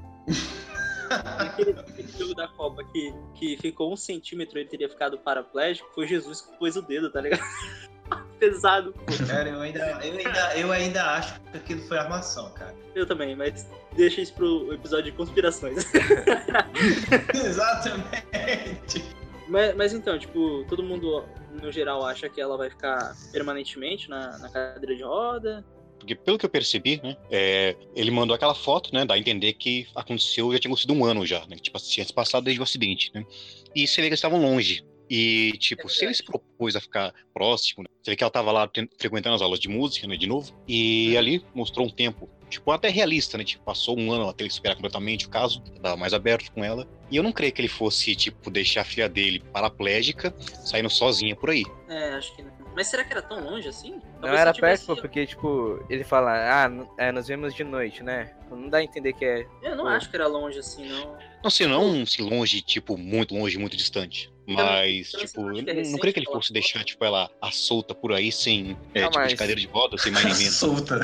Aquele, 1.10 1.70
aquele 1.70 2.12
jogo 2.18 2.34
da 2.34 2.48
Copa 2.48 2.82
que, 2.84 3.14
que 3.34 3.56
ficou 3.56 3.92
um 3.92 3.96
centímetro 3.96 4.58
ele 4.58 4.68
teria 4.68 4.88
ficado 4.88 5.18
paraplégico, 5.18 5.88
foi 5.94 6.06
Jesus 6.06 6.40
que 6.40 6.56
pôs 6.58 6.76
o 6.76 6.82
dedo, 6.82 7.10
tá 7.10 7.20
ligado? 7.20 7.42
Pesado. 8.38 8.92
pô. 8.92 9.26
Cara, 9.26 9.48
eu 9.48 9.60
ainda, 9.60 9.78
eu, 9.78 9.96
ainda, 9.96 10.58
eu 10.58 10.72
ainda 10.72 11.04
acho 11.14 11.40
que 11.40 11.56
aquilo 11.56 11.80
foi 11.82 11.98
armação, 11.98 12.50
cara. 12.52 12.74
Eu 12.94 13.06
também, 13.06 13.34
mas 13.34 13.68
deixa 13.94 14.20
isso 14.20 14.34
pro 14.34 14.72
episódio 14.72 15.10
de 15.10 15.12
conspirações. 15.12 15.86
Exatamente. 17.34 19.04
Mas, 19.48 19.74
mas 19.74 19.92
então, 19.92 20.18
tipo, 20.18 20.64
todo 20.68 20.82
mundo 20.82 21.24
no 21.62 21.72
geral 21.72 22.04
acha 22.04 22.28
que 22.28 22.40
ela 22.40 22.56
vai 22.56 22.70
ficar 22.70 23.14
permanentemente 23.32 24.08
na, 24.08 24.38
na 24.38 24.48
cadeira 24.48 24.94
de 24.94 25.02
roda. 25.02 25.64
Porque 26.06 26.14
pelo 26.14 26.38
que 26.38 26.46
eu 26.46 26.50
percebi, 26.50 27.00
né, 27.02 27.16
é, 27.32 27.74
ele 27.96 28.12
mandou 28.12 28.32
aquela 28.32 28.54
foto, 28.54 28.94
né, 28.94 29.04
dá 29.04 29.14
a 29.14 29.18
entender 29.18 29.54
que 29.54 29.88
aconteceu, 29.92 30.52
já 30.52 30.58
tinha 30.60 30.70
acontecido 30.70 30.94
um 30.94 31.04
ano 31.04 31.26
já, 31.26 31.44
né, 31.48 31.56
tipo, 31.56 31.76
tinha 31.80 32.06
se 32.06 32.12
passado 32.12 32.44
desde 32.44 32.60
o 32.60 32.62
acidente, 32.62 33.10
né, 33.12 33.26
e 33.74 33.88
você 33.88 33.96
vê 33.96 34.02
que 34.02 34.10
eles 34.10 34.18
estavam 34.18 34.40
longe. 34.40 34.84
E, 35.10 35.52
tipo, 35.58 35.88
se 35.88 36.04
ele 36.04 36.14
se 36.14 36.22
propôs 36.22 36.76
a 36.76 36.80
ficar 36.80 37.12
próximo, 37.34 37.82
né, 37.82 37.88
você 38.00 38.12
vê 38.12 38.16
que 38.16 38.22
ela 38.22 38.30
tava 38.30 38.52
lá 38.52 38.70
frequentando 39.00 39.34
as 39.34 39.42
aulas 39.42 39.58
de 39.58 39.68
música, 39.68 40.06
né, 40.06 40.16
de 40.16 40.28
novo, 40.28 40.56
e 40.68 41.16
ali 41.16 41.44
mostrou 41.52 41.84
um 41.84 41.90
tempo, 41.90 42.30
tipo, 42.48 42.70
até 42.70 42.88
realista, 42.88 43.36
né, 43.36 43.42
tipo, 43.42 43.64
passou 43.64 43.98
um 43.98 44.12
ano 44.12 44.28
até 44.28 44.44
ele 44.44 44.50
superar 44.50 44.76
completamente 44.76 45.26
o 45.26 45.28
caso, 45.28 45.60
tava 45.82 45.96
mais 45.96 46.14
aberto 46.14 46.52
com 46.52 46.64
ela, 46.64 46.86
e 47.10 47.16
eu 47.16 47.22
não 47.22 47.32
creio 47.32 47.52
que 47.52 47.60
ele 47.60 47.68
fosse, 47.68 48.14
tipo, 48.16 48.50
deixar 48.50 48.80
a 48.82 48.84
filha 48.84 49.08
dele 49.08 49.42
paraplégica, 49.52 50.34
saindo 50.64 50.90
sozinha 50.90 51.34
por 51.36 51.50
aí. 51.50 51.64
É, 51.88 52.14
acho 52.14 52.34
que 52.34 52.42
não. 52.42 52.56
Mas 52.74 52.88
será 52.88 53.04
que 53.04 53.12
era 53.12 53.22
tão 53.22 53.42
longe 53.42 53.66
assim? 53.68 53.92
Não 53.92 54.00
Talvez 54.20 54.40
era 54.40 54.50
se 54.50 54.56
tivesse- 54.56 54.86
perto, 54.86 55.00
porque, 55.00 55.26
tipo, 55.26 55.82
ele 55.88 56.04
fala, 56.04 56.32
ah, 56.66 56.70
é, 56.98 57.10
nos 57.10 57.26
vemos 57.26 57.54
de 57.54 57.64
noite, 57.64 58.02
né? 58.02 58.34
Não 58.50 58.68
dá 58.68 58.78
a 58.78 58.82
entender 58.84 59.14
que 59.14 59.24
é. 59.24 59.46
Eu 59.62 59.76
não 59.76 59.84
pô, 59.84 59.90
acho 59.90 60.10
que 60.10 60.16
era 60.16 60.26
longe 60.26 60.58
assim, 60.58 60.86
não. 60.86 61.16
Não 61.42 61.50
sei, 61.50 61.66
não 61.66 62.04
se 62.04 62.20
longe, 62.20 62.60
tipo, 62.60 62.98
muito 62.98 63.34
longe, 63.34 63.56
muito 63.56 63.76
distante. 63.78 64.30
Mas, 64.46 65.08
então, 65.08 65.20
tipo, 65.26 65.40
é 65.40 65.74
não, 65.82 65.90
não 65.92 65.98
creio 65.98 66.12
que 66.14 66.20
ele 66.20 66.26
fosse 66.26 66.52
deixar, 66.52 66.84
tipo, 66.84 67.02
ela 67.04 67.30
à 67.40 67.50
solta 67.50 67.94
por 67.94 68.12
aí, 68.12 68.30
sem, 68.30 68.76
é, 68.94 69.00
Não, 69.02 69.10
tipo, 69.10 69.26
de 69.26 69.36
cadeira 69.36 69.60
de 69.60 69.66
roda, 69.68 69.96
sem 69.96 70.12
mais 70.12 70.24
nem 70.26 70.36
menos. 70.36 70.54
Solta. 70.54 71.00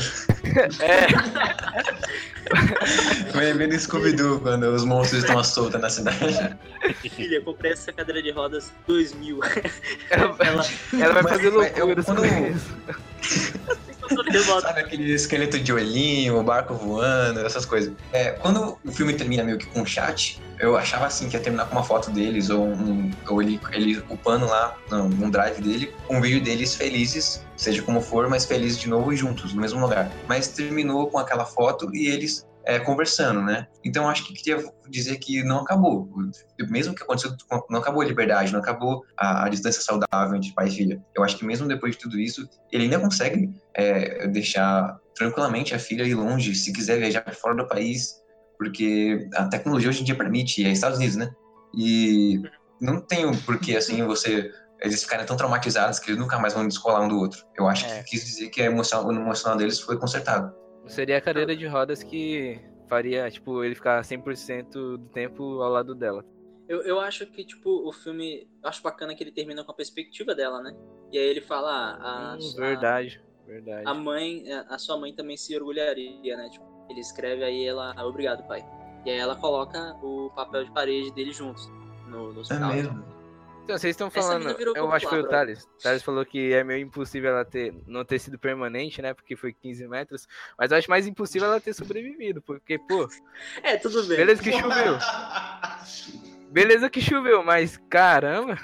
É, 0.81 1.07
Vai 3.33 3.53
ver 3.55 3.69
no 3.69 3.79
Scooby-Doo 3.79 4.41
quando 4.41 4.65
os 4.75 4.85
monstros 4.85 5.23
estão 5.23 5.39
à 5.39 5.45
solta 5.45 5.79
na 5.79 5.89
cidade. 5.93 6.57
Filha, 7.15 7.37
eu 7.37 7.45
comprei 7.45 7.73
essa 7.73 7.93
cadeira 7.93 8.21
de 8.23 8.31
rodas 8.31 8.73
2000. 8.87 9.39
ela, 10.11 10.25
ela 10.25 11.13
vai 11.13 11.23
Mas- 11.23 11.33
fazer 11.33 11.51
mas 11.53 11.77
eu- 11.79 11.87
loucura 11.87 12.03
quando-. 12.03 12.23
Sabe 14.61 14.81
aquele 14.81 15.13
esqueleto 15.15 15.59
de 15.59 15.73
olhinho, 15.73 16.39
o 16.39 16.43
barco 16.43 16.75
voando, 16.75 17.41
essas 17.41 17.65
coisas. 17.65 17.95
É, 18.13 18.33
quando 18.33 18.79
o 18.85 18.93
filme 18.93 19.15
termina 19.15 19.43
meio 19.43 19.57
que 19.57 19.67
com 19.67 19.81
um 19.81 19.87
chat, 19.87 20.41
eu 20.59 20.77
achava 20.77 21.07
assim 21.07 21.29
que 21.31 21.37
ia 21.37 21.41
terminar 21.43 21.67
com 21.67 21.77
uma 21.77 21.85
foto 21.85 22.11
deles, 22.11 22.51
ou, 22.51 22.67
um, 22.67 23.11
ou 23.29 23.41
ele, 23.41 23.59
ele 23.71 24.03
upando 24.11 24.45
lá 24.47 24.77
no, 24.91 25.09
num 25.09 25.31
drive 25.31 25.61
dele, 25.63 25.95
um 26.11 26.21
vídeo 26.21 26.43
deles 26.43 26.75
felizes, 26.75 27.43
seja 27.57 27.81
como 27.83 28.01
for, 28.03 28.29
mas 28.29 28.45
felizes 28.45 28.79
de 28.79 28.89
novo 28.89 29.13
e 29.13 29.17
juntos, 29.17 29.55
no 29.55 29.61
mesmo 29.63 29.81
lugar. 29.81 30.11
Mas 30.29 30.49
terminou 30.49 31.09
com 31.09 31.19
aquela 31.19 31.47
foto 31.47 31.89
e 31.95 32.09
eles 32.09 32.47
é, 32.65 32.79
conversando, 32.79 33.43
né? 33.43 33.67
Então 33.85 34.09
acho 34.09 34.27
que 34.27 34.35
queria 34.35 34.63
dizer 34.89 35.17
que 35.19 35.43
não 35.43 35.59
acabou. 35.61 36.09
Mesmo 36.69 36.95
que 36.95 37.03
aconteceu, 37.03 37.35
não 37.69 37.81
acabou 37.81 38.03
a 38.03 38.05
liberdade, 38.05 38.53
não 38.53 38.61
acabou 38.61 39.05
a, 39.17 39.47
a 39.47 39.49
distância 39.49 39.83
saudável 39.83 40.37
entre 40.37 40.53
pai 40.53 40.69
e 40.69 40.71
filha. 40.71 41.05
Eu 41.15 41.25
acho 41.25 41.37
que 41.37 41.45
mesmo 41.45 41.67
depois 41.69 41.95
de 41.95 42.01
tudo 42.03 42.19
isso, 42.19 42.49
ele 42.71 42.85
ainda 42.85 43.01
consegue 43.01 43.51
é, 43.75 44.27
deixar 44.29 44.99
tranquilamente 45.15 45.75
a 45.75 45.79
filha 45.79 46.05
ir 46.05 46.15
longe, 46.15 46.55
se 46.55 46.73
quiser 46.73 46.99
viajar 46.99 47.21
para 47.23 47.35
fora 47.35 47.55
do 47.55 47.69
país, 47.69 48.21
porque 48.59 49.29
a 49.35 49.45
tecnologia 49.47 49.89
hoje 49.91 50.03
em 50.03 50.05
dia 50.05 50.17
permite, 50.17 50.65
é 50.65 50.71
Estados 50.71 50.99
Unidos, 50.99 51.17
né? 51.17 51.31
E 51.75 52.41
não 52.81 53.01
tem 53.01 53.27
um 53.27 53.37
porquê, 53.37 53.77
assim, 53.77 54.03
você 54.05 54.51
eles 54.83 55.03
ficarem 55.03 55.25
tão 55.25 55.37
traumatizados 55.37 55.99
que 56.01 56.11
eles 56.11 56.19
nunca 56.21 56.39
mais 56.39 56.55
vão 56.55 56.67
descolar 56.67 57.03
um 57.03 57.09
do 57.09 57.17
outro. 57.17 57.45
Eu 57.57 57.69
acho 57.69 57.87
É. 57.87 58.03
que 58.03 58.11
quis 58.11 58.25
dizer 58.25 58.49
que 58.49 58.61
a 58.61 58.65
emoção, 58.65 59.07
o 59.07 59.13
emocional 59.13 59.57
deles 59.57 59.79
foi 59.79 59.97
consertado. 59.97 60.53
Seria 60.87 61.19
a 61.19 61.21
cadeira 61.21 61.55
de 61.57 61.67
rodas 61.67 62.03
que 62.03 62.61
faria, 62.89 63.31
tipo, 63.31 63.63
ele 63.65 63.75
ficar 63.75 64.03
100% 64.05 64.71
do 64.99 65.09
tempo 65.09 65.63
ao 65.63 65.71
lado 65.71 65.95
dela. 65.95 66.25
Eu, 66.69 66.83
eu 66.83 67.01
acho 67.01 67.27
que, 67.27 67.45
tipo, 67.45 67.87
o 67.89 67.93
filme. 67.93 68.49
Eu 68.63 68.69
acho 68.69 68.83
bacana 68.83 69.15
que 69.15 69.23
ele 69.23 69.33
termina 69.33 69.65
com 69.65 69.73
a 69.73 69.75
perspectiva 69.75 70.35
dela, 70.35 70.63
né? 70.63 70.75
E 71.11 71.19
aí 71.19 71.25
ele 71.25 71.41
fala, 71.41 71.71
ah, 71.71 72.33
a, 72.33 72.37
Hum, 72.37 72.39
a- 72.39 72.61
verdade, 72.61 73.21
verdade. 73.47 73.89
a 73.89 73.95
mãe, 73.95 74.45
a 74.69 74.79
sua 74.79 74.97
mãe 74.99 75.15
também 75.15 75.37
se 75.37 75.55
orgulharia, 75.57 76.37
né? 76.37 76.49
Tipo, 76.49 76.65
ele 76.89 77.01
escreve 77.01 77.45
aí 77.45 77.65
ela, 77.67 77.93
ah, 77.97 78.07
obrigado, 78.07 78.47
pai. 78.47 78.65
E 79.05 79.11
aí 79.11 79.19
ela 79.19 79.35
coloca 79.37 79.97
o 80.03 80.31
papel 80.35 80.65
de 80.65 80.71
parede 80.71 81.13
dele 81.13 81.33
juntos 81.33 81.69
no, 82.07 82.33
no 82.33 82.43
É 82.51 82.59
mesmo. 82.59 83.05
Então, 83.65 83.79
vocês 83.79 83.93
estão 83.93 84.11
falando, 84.11 84.51
eu 84.75 84.91
acho 84.93 85.07
que 85.07 85.11
foi 85.11 85.21
o 85.21 85.29
Thales. 85.29 85.65
O 85.65 85.83
Thales 85.83 86.03
falou 86.03 86.27
que 86.27 86.53
é 86.53 86.65
meio 86.65 86.85
impossível 86.85 87.31
ela 87.31 87.45
ter, 87.45 87.73
não 87.87 88.05
ter 88.05 88.19
sido 88.19 88.39
permanente, 88.39 89.01
né? 89.01 89.15
Porque 89.15 89.37
foi 89.37 89.53
15 89.53 89.87
metros. 89.87 90.27
Mas 90.59 90.73
eu 90.73 90.79
acho 90.79 90.91
mais 90.91 91.07
impossível 91.07 91.49
ela 91.49 91.61
ter 91.61 91.73
sobrevivido. 91.73 92.43
Porque, 92.43 92.79
pô, 92.79 93.09
É, 93.63 93.77
tudo 93.77 94.03
bem. 94.05 94.17
beleza 94.19 94.43
que 94.43 94.53
choveu. 94.53 94.99
Beleza 96.51 96.91
que 96.91 97.01
choveu, 97.01 97.43
mas 97.43 97.81
caramba. 97.89 98.59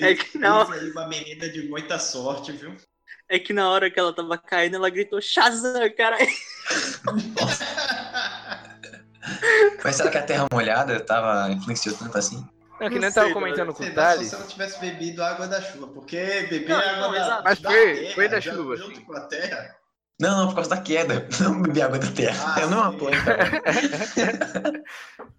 É 0.00 0.14
que 0.14 0.38
não. 0.38 0.64
Uma 0.64 1.08
menina 1.08 1.46
de 1.46 1.68
muita 1.68 1.98
sorte, 1.98 2.52
viu? 2.52 2.74
É 3.28 3.38
que 3.38 3.52
na 3.52 3.68
hora 3.68 3.90
que 3.90 4.00
ela 4.00 4.14
tava 4.14 4.38
caindo, 4.38 4.76
ela 4.76 4.88
gritou 4.88 5.20
Shazam, 5.20 5.74
caralho. 5.94 6.26
Mas 9.82 9.96
será 9.96 10.10
que 10.10 10.18
a 10.18 10.22
terra 10.22 10.46
molhada 10.52 11.00
tava 11.00 11.50
influenciou 11.50 11.96
tanto 11.96 12.16
assim? 12.16 12.46
Não, 12.80 12.88
que 12.88 12.94
Não 12.94 13.00
nem 13.00 13.08
eu 13.08 13.14
tava 13.14 13.26
sei, 13.26 13.34
comentando 13.34 13.72
com 13.74 13.82
o 13.82 13.86
Sei 13.86 13.94
Thales. 13.94 14.28
Se 14.28 14.34
ela 14.34 14.44
tivesse 14.46 14.80
bebido 14.80 15.22
água 15.22 15.46
da 15.46 15.60
chuva, 15.62 15.86
porque 15.88 16.18
beber 16.50 16.68
Não, 16.68 16.76
água 16.80 16.96
não, 17.00 17.12
da, 17.12 17.18
exato. 17.20 17.42
Mas 17.44 17.60
da 17.60 17.70
foi- 17.70 17.94
terra, 17.94 18.14
foi 18.14 18.28
da 18.28 18.40
já- 18.40 18.52
chuva, 18.52 18.76
junto 18.76 18.96
sim. 18.96 19.04
com 19.04 19.16
a 19.16 19.20
terra. 19.20 19.76
Não, 20.20 20.38
não, 20.38 20.46
por 20.48 20.54
causa 20.56 20.70
da 20.70 20.80
queda. 20.80 21.28
Não 21.40 21.60
beber 21.62 21.82
água 21.82 21.98
da 21.98 22.06
terra. 22.10 22.54
Ah, 22.56 22.60
eu 22.60 22.70
não 22.70 22.82
apoio. 22.84 23.16
Cara. 23.24 23.50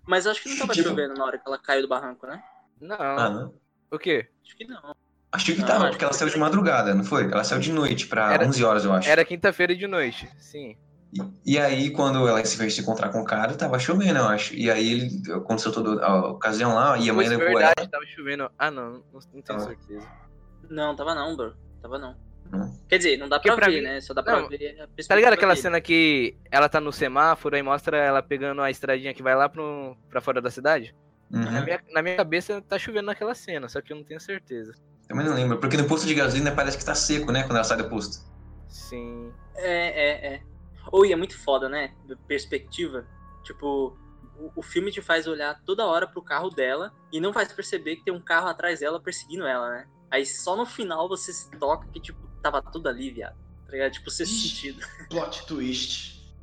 Mas 0.05 0.27
acho 0.27 0.41
que 0.43 0.49
não 0.49 0.57
tava 0.59 0.73
Tipo- 0.73 0.89
chovendo 0.89 1.13
na 1.13 1.25
hora 1.25 1.38
que 1.38 1.47
ela 1.47 1.57
caiu 1.57 1.81
do 1.81 1.88
barranco, 1.88 2.27
né? 2.27 2.41
Não. 2.79 2.97
Ah, 2.99 3.29
não. 3.29 3.53
O 3.91 3.97
quê? 3.97 4.27
Acho 4.45 4.57
que 4.57 4.65
não. 4.67 4.95
Acho 5.31 5.45
que 5.53 5.59
Não, 5.59 5.67
tava, 5.67 5.79
acho 5.83 5.91
porque 5.91 6.03
ela 6.05 6.13
que 6.13 6.19
saiu 6.19 6.29
de 6.31 6.38
madrugada, 6.38 6.93
não 6.93 7.03
foi? 7.03 7.23
Ela 7.29 7.43
saiu 7.43 7.59
de 7.59 7.71
noite 7.71 8.07
pra 8.07 8.33
Era- 8.33 8.45
11 8.45 8.63
horas, 8.63 8.86
eu 8.86 8.93
acho. 8.93 9.09
Era 9.09 9.25
quinta-feira 9.25 9.75
de 9.75 9.86
noite, 9.88 10.29
sim. 10.39 10.77
E, 11.16 11.53
e 11.53 11.57
aí, 11.59 11.89
quando 11.91 12.28
ela 12.28 12.43
se 12.43 12.57
veio 12.57 12.70
se 12.70 12.82
encontrar 12.82 13.09
com 13.09 13.22
o 13.22 13.26
cara, 13.26 13.53
tava 13.55 13.80
chovendo, 13.80 14.20
eu 14.20 14.26
acho. 14.28 14.53
E 14.53 14.70
aí, 14.70 14.91
ele, 14.91 15.32
aconteceu 15.34 15.72
toda 15.72 16.03
a 16.05 16.28
ocasião 16.32 16.76
lá, 16.76 16.97
e 16.97 17.09
a 17.09 17.13
mãe 17.13 17.28
levou 17.28 17.45
verdade, 17.45 17.74
ela. 17.78 17.88
tava 17.89 18.05
chovendo. 18.05 18.49
Ah, 18.59 18.70
não, 18.70 18.91
não, 19.13 19.20
não 19.34 19.41
tenho 19.41 19.59
Ah. 19.59 19.61
certeza. 19.61 20.07
Não, 20.70 20.95
tava 20.95 21.16
não, 21.16 21.36
bro. 21.38 21.55
Tava 21.82 21.97
não. 21.97 22.16
Não. 22.51 22.78
Quer 22.89 22.97
dizer, 22.97 23.18
não 23.18 23.28
dá 23.30 23.39
pra, 23.39 23.55
pra 23.55 23.68
ver, 23.68 23.78
mim- 23.78 23.82
né? 23.82 24.01
Só 24.01 24.13
dá 24.13 24.22
pra 24.22 24.41
Não, 24.41 24.49
ver 24.49 24.78
a 24.82 25.03
Tá 25.07 25.16
ligado 25.16 25.34
aquela 25.34 25.53
dele. 25.53 25.61
cena 25.61 25.81
que 25.81 26.38
ela 26.52 26.68
tá 26.69 26.80
no 26.80 26.91
semáforo, 26.91 27.56
aí 27.56 27.64
mostra 27.64 27.98
ela 27.98 28.22
pegando 28.22 28.61
a 28.61 28.69
estradinha 28.69 29.14
que 29.14 29.23
vai 29.23 29.35
lá 29.35 29.48
pro, 29.49 29.95
pra 30.10 30.22
fora 30.22 30.41
da 30.41 30.52
cidade? 30.52 30.94
Na, 31.30 31.39
Uhum. 31.60 31.64
minha, 31.64 31.81
na 31.91 32.02
minha 32.03 32.15
cabeça 32.18 32.61
tá 32.61 32.77
chovendo 32.77 33.07
naquela 33.07 33.34
cena, 33.34 33.68
só 33.68 33.81
que 33.81 33.91
eu 33.94 33.98
não 33.98 34.03
tenho 34.03 34.19
certeza. 34.19 34.73
Também 35.07 35.26
não 35.26 35.34
lembro, 35.34 35.57
porque 35.60 35.76
no 35.77 35.85
posto 35.85 36.06
de 36.07 36.14
gasolina 36.14 36.52
parece 36.52 36.77
que 36.77 36.85
tá 36.85 36.94
seco, 36.94 37.31
né? 37.31 37.41
Quando 37.44 37.56
ela 37.56 37.64
sai 37.64 37.77
do 37.77 37.89
posto. 37.89 38.23
Sim. 38.68 39.31
É, 39.56 39.88
é, 39.88 40.34
é. 40.35 40.41
Ou 40.91 41.06
e 41.06 41.12
é 41.12 41.16
muito 41.16 41.38
foda, 41.38 41.68
né? 41.70 41.94
Perspectiva. 42.28 43.06
Tipo, 43.44 43.98
o, 44.38 44.52
o 44.56 44.62
filme 44.62 44.91
te 44.91 45.02
faz 45.02 45.28
olhar 45.28 45.62
toda 45.66 45.86
hora 45.86 46.07
pro 46.07 46.22
carro 46.22 46.49
dela 46.49 46.94
e 47.12 47.20
não 47.20 47.34
faz 47.34 47.52
perceber 47.52 47.98
que 47.98 48.06
tem 48.06 48.14
um 48.14 48.22
carro 48.22 48.48
atrás 48.48 48.80
dela 48.80 48.99
perseguindo 48.99 49.45
ela, 49.45 49.70
né? 49.70 49.88
Aí 50.12 50.26
só 50.26 50.56
no 50.56 50.66
final 50.66 51.07
você 51.10 51.34
se 51.34 51.49
toca 51.52 51.88
que, 51.88 51.99
tipo, 51.99 52.20
tava 52.41 52.62
tudo 52.62 52.88
ali, 52.88 53.12
viado. 53.12 53.36
Tá 53.66 53.72
ligado? 53.72 53.91
Tipo, 53.91 54.12
sentido. 54.12 54.86
Plot 55.10 55.45
twist. 55.48 56.34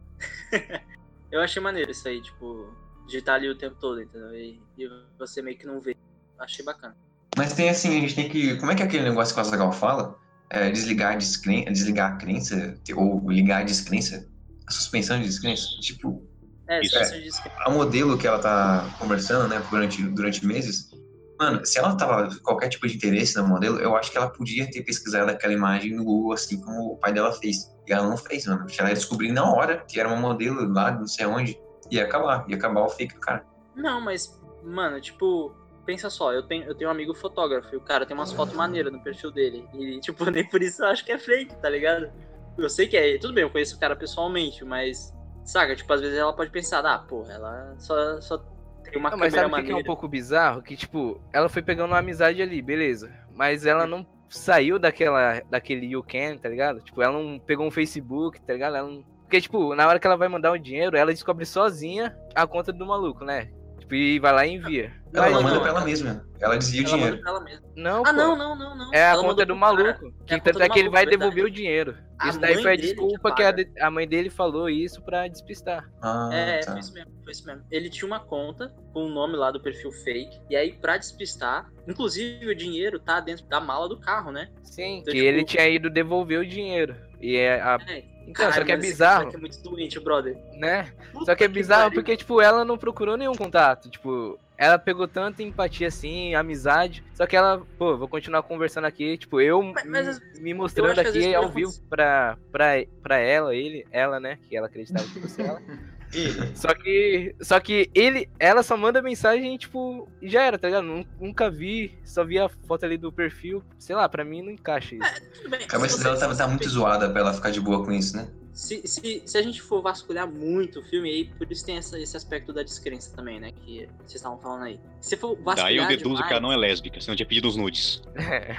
Eu 1.31 1.40
achei 1.40 1.62
maneiro 1.62 1.90
isso 1.90 2.06
aí, 2.06 2.20
tipo, 2.20 2.74
de 3.06 3.19
estar 3.19 3.35
ali 3.35 3.48
o 3.48 3.56
tempo 3.56 3.77
todo, 3.81 4.02
entendeu? 4.02 4.35
E, 4.35 4.60
e 4.77 4.89
você 5.19 5.40
meio 5.40 5.56
que 5.56 5.66
não 5.66 5.81
vê. 5.81 5.97
Achei 6.39 6.64
bacana. 6.64 6.97
Mas 7.36 7.55
tem 7.55 7.70
assim, 7.70 7.97
a 7.97 8.01
gente 8.01 8.14
tem 8.14 8.28
que. 8.28 8.56
Como 8.56 8.70
é 8.70 8.74
que 8.74 8.82
é 8.82 8.85
aquele 8.85 9.05
negócio 9.05 9.35
que 9.35 9.40
o 9.40 9.43
Azagal 9.43 9.73
fala? 9.73 10.19
É, 10.51 10.70
desligar, 10.70 11.16
descren... 11.16 11.64
desligar 11.64 12.12
a 12.12 12.16
crença, 12.16 12.78
ou 12.94 13.31
ligar 13.31 13.62
a 13.62 13.64
descrença? 13.64 14.28
Suspensão 14.72 15.18
de 15.18 15.26
descrença? 15.26 15.66
Tipo, 15.80 16.22
É, 16.68 16.80
é. 16.80 17.28
a 17.66 17.70
modelo 17.70 18.16
que 18.16 18.26
ela 18.26 18.38
tá 18.38 18.88
conversando, 18.98 19.48
né, 19.48 19.62
durante, 19.70 20.02
durante 20.02 20.46
meses, 20.46 20.90
mano, 21.38 21.64
se 21.66 21.78
ela 21.78 21.96
tava 21.96 22.28
com 22.28 22.42
qualquer 22.42 22.68
tipo 22.68 22.86
de 22.86 22.96
interesse 22.96 23.36
na 23.36 23.42
modelo, 23.42 23.78
eu 23.78 23.96
acho 23.96 24.10
que 24.10 24.16
ela 24.16 24.28
podia 24.28 24.70
ter 24.70 24.82
pesquisado 24.82 25.30
aquela 25.30 25.52
imagem 25.52 25.94
no 25.94 26.04
Google, 26.04 26.32
assim 26.32 26.60
como 26.60 26.92
o 26.92 26.96
pai 26.96 27.12
dela 27.12 27.32
fez. 27.32 27.70
E 27.86 27.92
ela 27.92 28.08
não 28.08 28.16
fez, 28.16 28.46
mano. 28.46 28.66
Ela 28.78 28.88
ia 28.90 28.94
descobrir 28.94 29.32
na 29.32 29.44
hora 29.52 29.84
que 29.88 29.98
era 29.98 30.08
uma 30.08 30.16
modelo 30.16 30.72
lá, 30.72 30.92
não 30.92 31.06
sei 31.06 31.26
onde, 31.26 31.58
ia 31.90 32.04
acabar, 32.04 32.44
ia 32.48 32.56
acabar 32.56 32.82
o 32.82 32.88
fake 32.88 33.18
cara. 33.18 33.44
Não, 33.74 34.00
mas, 34.00 34.40
mano, 34.62 35.00
tipo, 35.00 35.54
pensa 35.84 36.08
só, 36.08 36.32
eu 36.32 36.42
tenho, 36.42 36.64
eu 36.64 36.74
tenho 36.74 36.88
um 36.88 36.92
amigo 36.92 37.14
fotógrafo 37.14 37.74
e 37.74 37.76
o 37.76 37.80
cara 37.80 38.06
tem 38.06 38.16
umas 38.16 38.32
fotos 38.32 38.54
maneiras 38.54 38.92
no 38.92 39.02
perfil 39.02 39.30
dele. 39.30 39.68
E, 39.74 40.00
tipo, 40.00 40.24
nem 40.30 40.48
por 40.48 40.62
isso 40.62 40.82
eu 40.82 40.88
acho 40.88 41.04
que 41.04 41.12
é 41.12 41.18
fake, 41.18 41.56
tá 41.56 41.68
ligado? 41.68 42.10
Eu 42.56 42.68
sei 42.68 42.86
que 42.86 42.96
é. 42.96 43.18
Tudo 43.18 43.34
bem, 43.34 43.42
eu 43.44 43.50
conheço 43.50 43.76
o 43.76 43.80
cara 43.80 43.96
pessoalmente, 43.96 44.64
mas. 44.64 45.12
Saca, 45.44 45.74
tipo, 45.74 45.92
às 45.92 46.00
vezes 46.00 46.16
ela 46.16 46.32
pode 46.32 46.50
pensar, 46.50 46.86
ah, 46.86 46.98
porra, 46.98 47.32
ela 47.32 47.74
só, 47.76 48.20
só 48.20 48.38
tem 48.84 48.96
uma 48.96 49.10
Não, 49.10 49.18
mas 49.18 49.32
sabe 49.32 49.46
o 49.46 49.48
que 49.48 49.54
é 49.54 49.58
maneira. 49.58 49.78
um 49.78 49.84
pouco 49.84 50.06
bizarro? 50.06 50.62
Que, 50.62 50.76
tipo, 50.76 51.20
ela 51.32 51.48
foi 51.48 51.62
pegando 51.62 51.90
uma 51.90 51.98
amizade 51.98 52.40
ali, 52.40 52.62
beleza. 52.62 53.12
Mas 53.34 53.66
ela 53.66 53.86
não 53.86 54.06
saiu 54.28 54.78
daquela, 54.78 55.40
daquele 55.50 55.86
you 55.86 56.02
can, 56.02 56.36
tá 56.36 56.48
ligado? 56.48 56.80
Tipo, 56.80 57.02
ela 57.02 57.12
não 57.12 57.38
pegou 57.38 57.66
um 57.66 57.70
Facebook, 57.70 58.40
tá 58.40 58.52
ligado? 58.52 58.76
Ela 58.76 58.88
não... 58.88 59.02
Porque, 59.22 59.40
tipo, 59.40 59.74
na 59.74 59.86
hora 59.88 59.98
que 59.98 60.06
ela 60.06 60.16
vai 60.16 60.28
mandar 60.28 60.52
o 60.52 60.58
dinheiro, 60.58 60.96
ela 60.96 61.12
descobre 61.12 61.44
sozinha 61.46 62.16
a 62.34 62.46
conta 62.46 62.72
do 62.72 62.86
maluco, 62.86 63.24
né? 63.24 63.50
E 63.93 64.19
vai 64.19 64.32
lá 64.32 64.47
e 64.47 64.55
envia. 64.55 64.93
Ela 65.14 65.27
Mas- 65.27 65.32
não 65.35 65.43
manda 65.43 65.60
pra 65.60 65.69
ela 65.69 65.81
mesma. 65.85 66.24
Ela 66.40 66.56
desvia 66.56 66.81
o 66.82 66.85
dinheiro. 66.85 67.19
pra 67.20 67.31
ela 67.31 67.40
mesma. 67.44 67.66
Não, 67.77 68.01
Ah, 68.01 68.05
pô. 68.06 68.12
não, 68.12 68.36
não, 68.36 68.56
não, 68.59 68.77
não. 68.77 68.94
É 68.94 69.05
a 69.05 69.10
Ela 69.10 69.23
conta 69.23 69.44
do 69.47 69.55
maluco. 69.55 70.06
É 70.27 70.39
Que 70.39 70.40
tanto 70.40 70.62
é 70.62 70.69
que 70.69 70.78
ele 70.78 70.89
vai 70.89 71.05
verdade. 71.05 71.19
devolver 71.19 71.44
o 71.44 71.51
dinheiro. 71.51 71.97
A 72.19 72.28
isso 72.31 72.40
daí 72.40 72.55
foi 72.55 72.73
a 72.73 72.77
dele 72.77 72.89
que 72.89 72.94
desculpa 72.94 73.35
que 73.35 73.43
a, 73.43 73.55
a 73.86 73.90
mãe 73.90 74.09
dele 74.09 74.31
falou 74.31 74.70
isso 74.70 75.02
pra 75.05 75.28
despistar. 75.28 75.89
Ah, 76.01 76.31
É, 76.32 76.60
tá. 76.60 76.70
foi 76.73 76.81
isso 76.81 76.93
mesmo, 76.94 77.12
foi 77.23 77.32
isso 77.32 77.47
mesmo. 77.47 77.62
Ele 77.70 77.90
tinha 77.90 78.06
uma 78.06 78.20
conta 78.20 78.73
com 78.94 79.05
o 79.05 79.09
nome 79.10 79.36
lá 79.36 79.51
do 79.51 79.60
perfil 79.60 79.90
fake, 79.93 80.40
e 80.48 80.56
aí, 80.56 80.73
pra 80.73 80.97
despistar, 80.97 81.69
inclusive 81.86 82.47
o 82.47 82.55
dinheiro 82.55 82.98
tá 82.98 83.20
dentro 83.20 83.44
da 83.47 83.60
mala 83.60 83.89
do 83.89 83.98
carro, 84.01 84.31
né? 84.32 84.48
Sim, 84.62 84.98
Então, 85.01 85.12
que 85.12 85.19
tipo, 85.19 85.24
ele 85.24 85.44
tinha 85.44 85.69
ido 85.69 85.90
devolver 85.90 86.39
o 86.40 86.47
dinheiro. 86.47 86.97
E 87.20 87.36
é 87.36 87.60
a. 87.60 87.78
É, 87.89 88.05
Então, 88.26 88.44
só 88.46 88.50
caralho, 88.50 88.66
que 88.66 88.72
é 88.72 88.76
bizarro. 88.76 89.18
moleque 89.26 89.36
é 89.36 89.40
muito 89.40 89.62
doente, 89.62 90.00
brother. 90.00 90.36
né? 90.54 90.92
Puta 91.12 91.26
Só 91.26 91.34
que 91.34 91.44
é 91.44 91.48
que 91.48 91.52
bizarro 91.54 91.82
pariu. 91.84 91.94
porque, 91.94 92.16
tipo, 92.16 92.40
ela 92.40 92.64
não 92.64 92.78
procurou 92.78 93.16
nenhum 93.16 93.34
contato. 93.34 93.90
Tipo, 93.90 94.38
ela 94.56 94.78
pegou 94.78 95.06
tanta 95.08 95.42
empatia 95.42 95.88
assim, 95.88 96.34
amizade. 96.34 97.04
Só 97.14 97.26
que 97.26 97.36
ela, 97.36 97.60
pô, 97.78 97.96
vou 97.96 98.08
continuar 98.08 98.42
conversando 98.42 98.84
aqui. 98.86 99.18
Tipo, 99.18 99.40
eu 99.40 99.62
Mas- 99.62 99.84
mas 99.84 100.20
me- 100.40 100.54
mostrando 100.54 100.94
que 100.94 101.02
vezes 101.02 101.24
aqui 101.26 101.34
ao 101.34 101.48
vivo 101.50 101.72
pra, 101.90 102.36
pra, 102.50 102.72
pra 103.02 103.18
ela, 103.18 103.54
ele, 103.54 103.86
ela, 103.90 104.18
né? 104.20 104.38
Que 104.48 104.56
ela 104.56 104.66
acreditava 104.68 105.04
que 105.08 105.20
fosse 105.20 105.42
ela. 105.42 105.60
Ele. 106.12 106.52
Só 106.55 106.74
que, 106.74 107.34
só 107.40 107.59
que 107.60 107.90
ele, 107.94 108.28
ela 108.39 108.62
só 108.62 108.76
manda 108.76 109.01
mensagem, 109.01 109.56
tipo, 109.56 110.09
e 110.20 110.28
já 110.28 110.43
era, 110.43 110.59
tá 110.59 110.68
ligado? 110.68 110.84
Nun- 110.84 111.05
Nunca 111.20 111.51
vi, 111.51 111.98
só 112.05 112.22
vi 112.24 112.39
a 112.39 112.48
foto 112.48 112.84
ali 112.84 112.97
do 112.98 113.10
perfil. 113.12 113.62
Sei 113.78 113.97
lá, 113.97 114.09
pra 114.09 114.24
mim 114.24 114.43
não 114.43 114.51
encaixa 114.52 114.94
isso. 114.94 115.22
Tudo 115.36 115.51
bem, 115.51 115.60
A 115.64 115.66
cabeça 115.66 116.02
dela 116.02 116.18
tá, 116.18 116.34
tá 116.34 116.47
muito 116.48 116.68
zoada 116.68 117.09
pra 117.10 117.20
ela 117.20 117.32
ficar 117.32 117.51
de 117.51 117.60
boa 117.60 117.84
com 117.84 117.93
isso, 117.93 118.16
né? 118.16 118.28
Se, 118.52 118.86
se, 118.86 119.22
se 119.24 119.39
a 119.39 119.43
gente 119.43 119.62
for 119.62 119.80
vasculhar 119.80 120.28
muito 120.30 120.80
o 120.80 120.82
filme, 120.84 121.09
aí 121.09 121.24
por 121.24 121.51
isso 121.51 121.64
tem 121.64 121.78
essa- 121.78 121.98
esse 121.98 122.14
aspecto 122.14 122.52
da 122.52 122.62
descrença 122.62 123.10
também, 123.16 123.40
né? 123.40 123.51
Que 123.64 123.89
vocês 124.01 124.16
estavam 124.16 124.39
falando 124.39 124.64
aí. 124.64 124.78
Se 125.01 125.16
for 125.16 125.34
vasculhar 125.36 125.56
Daí 125.68 125.76
eu 125.78 125.86
deduzo 125.89 126.09
demais... 126.16 126.26
que 126.26 126.32
ela 126.34 126.40
não 126.43 126.52
é 126.52 126.56
lésbica, 126.59 127.01
senão 127.01 127.14
eu 127.14 127.16
tinha 127.16 127.26
pedido 127.26 127.48
os 127.48 127.56
nudes. 127.56 128.02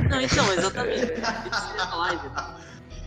Não, 0.10 0.20
então, 0.20 0.52
exatamente. 0.54 1.04
Isso 1.14 1.78
é 1.78 1.82
a 1.82 1.96
live. 1.96 2.30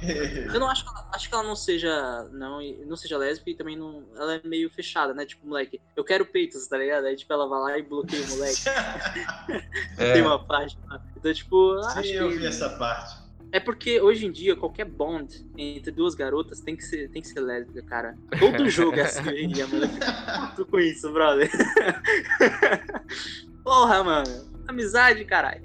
Eu 0.52 0.60
não 0.60 0.68
acho 0.68 0.84
que 0.84 0.90
ela, 0.90 1.08
acho 1.12 1.28
que 1.28 1.34
ela 1.34 1.44
não 1.44 1.56
seja 1.56 2.28
não, 2.32 2.60
não 2.86 2.96
seja 2.96 3.18
lésbica 3.18 3.50
e 3.50 3.54
também 3.54 3.76
não. 3.76 4.04
Ela 4.16 4.34
é 4.36 4.40
meio 4.44 4.70
fechada, 4.70 5.12
né? 5.14 5.24
Tipo, 5.24 5.46
moleque, 5.46 5.80
eu 5.94 6.04
quero 6.04 6.26
peitos, 6.26 6.66
tá 6.66 6.78
ligado? 6.78 7.06
Aí 7.06 7.16
tipo, 7.16 7.32
ela 7.32 7.48
vai 7.48 7.60
lá 7.60 7.78
e 7.78 7.82
bloqueia 7.82 8.24
o 8.24 8.28
moleque. 8.30 8.62
É. 9.98 10.12
Tem 10.12 10.22
uma 10.22 10.44
página. 10.44 11.00
Então, 11.16 11.32
tipo, 11.32 11.78
acho 11.78 12.02
Sim, 12.02 12.14
eu 12.14 12.28
que. 12.28 12.36
vi 12.36 12.46
essa 12.46 12.68
parte. 12.70 13.16
É 13.52 13.60
porque 13.60 14.00
hoje 14.00 14.26
em 14.26 14.32
dia 14.32 14.56
qualquer 14.56 14.84
bond 14.84 15.46
entre 15.56 15.90
duas 15.90 16.14
garotas 16.14 16.60
tem 16.60 16.76
que 16.76 16.84
ser, 16.84 17.08
tem 17.10 17.22
que 17.22 17.28
ser 17.28 17.40
lésbica, 17.40 17.82
cara. 17.82 18.18
Todo 18.38 18.68
jogo 18.68 18.96
é 18.96 19.02
assim 19.02 19.28
hoje 19.28 19.44
em 19.44 19.48
dia, 19.48 19.66
mano. 19.66 19.84
Eu 19.84 20.48
fico 20.50 20.70
com 20.70 20.78
isso, 20.78 21.10
brother. 21.12 21.50
Porra, 23.64 24.04
mano. 24.04 24.55
Amizade, 24.68 25.24
caralho. 25.24 25.62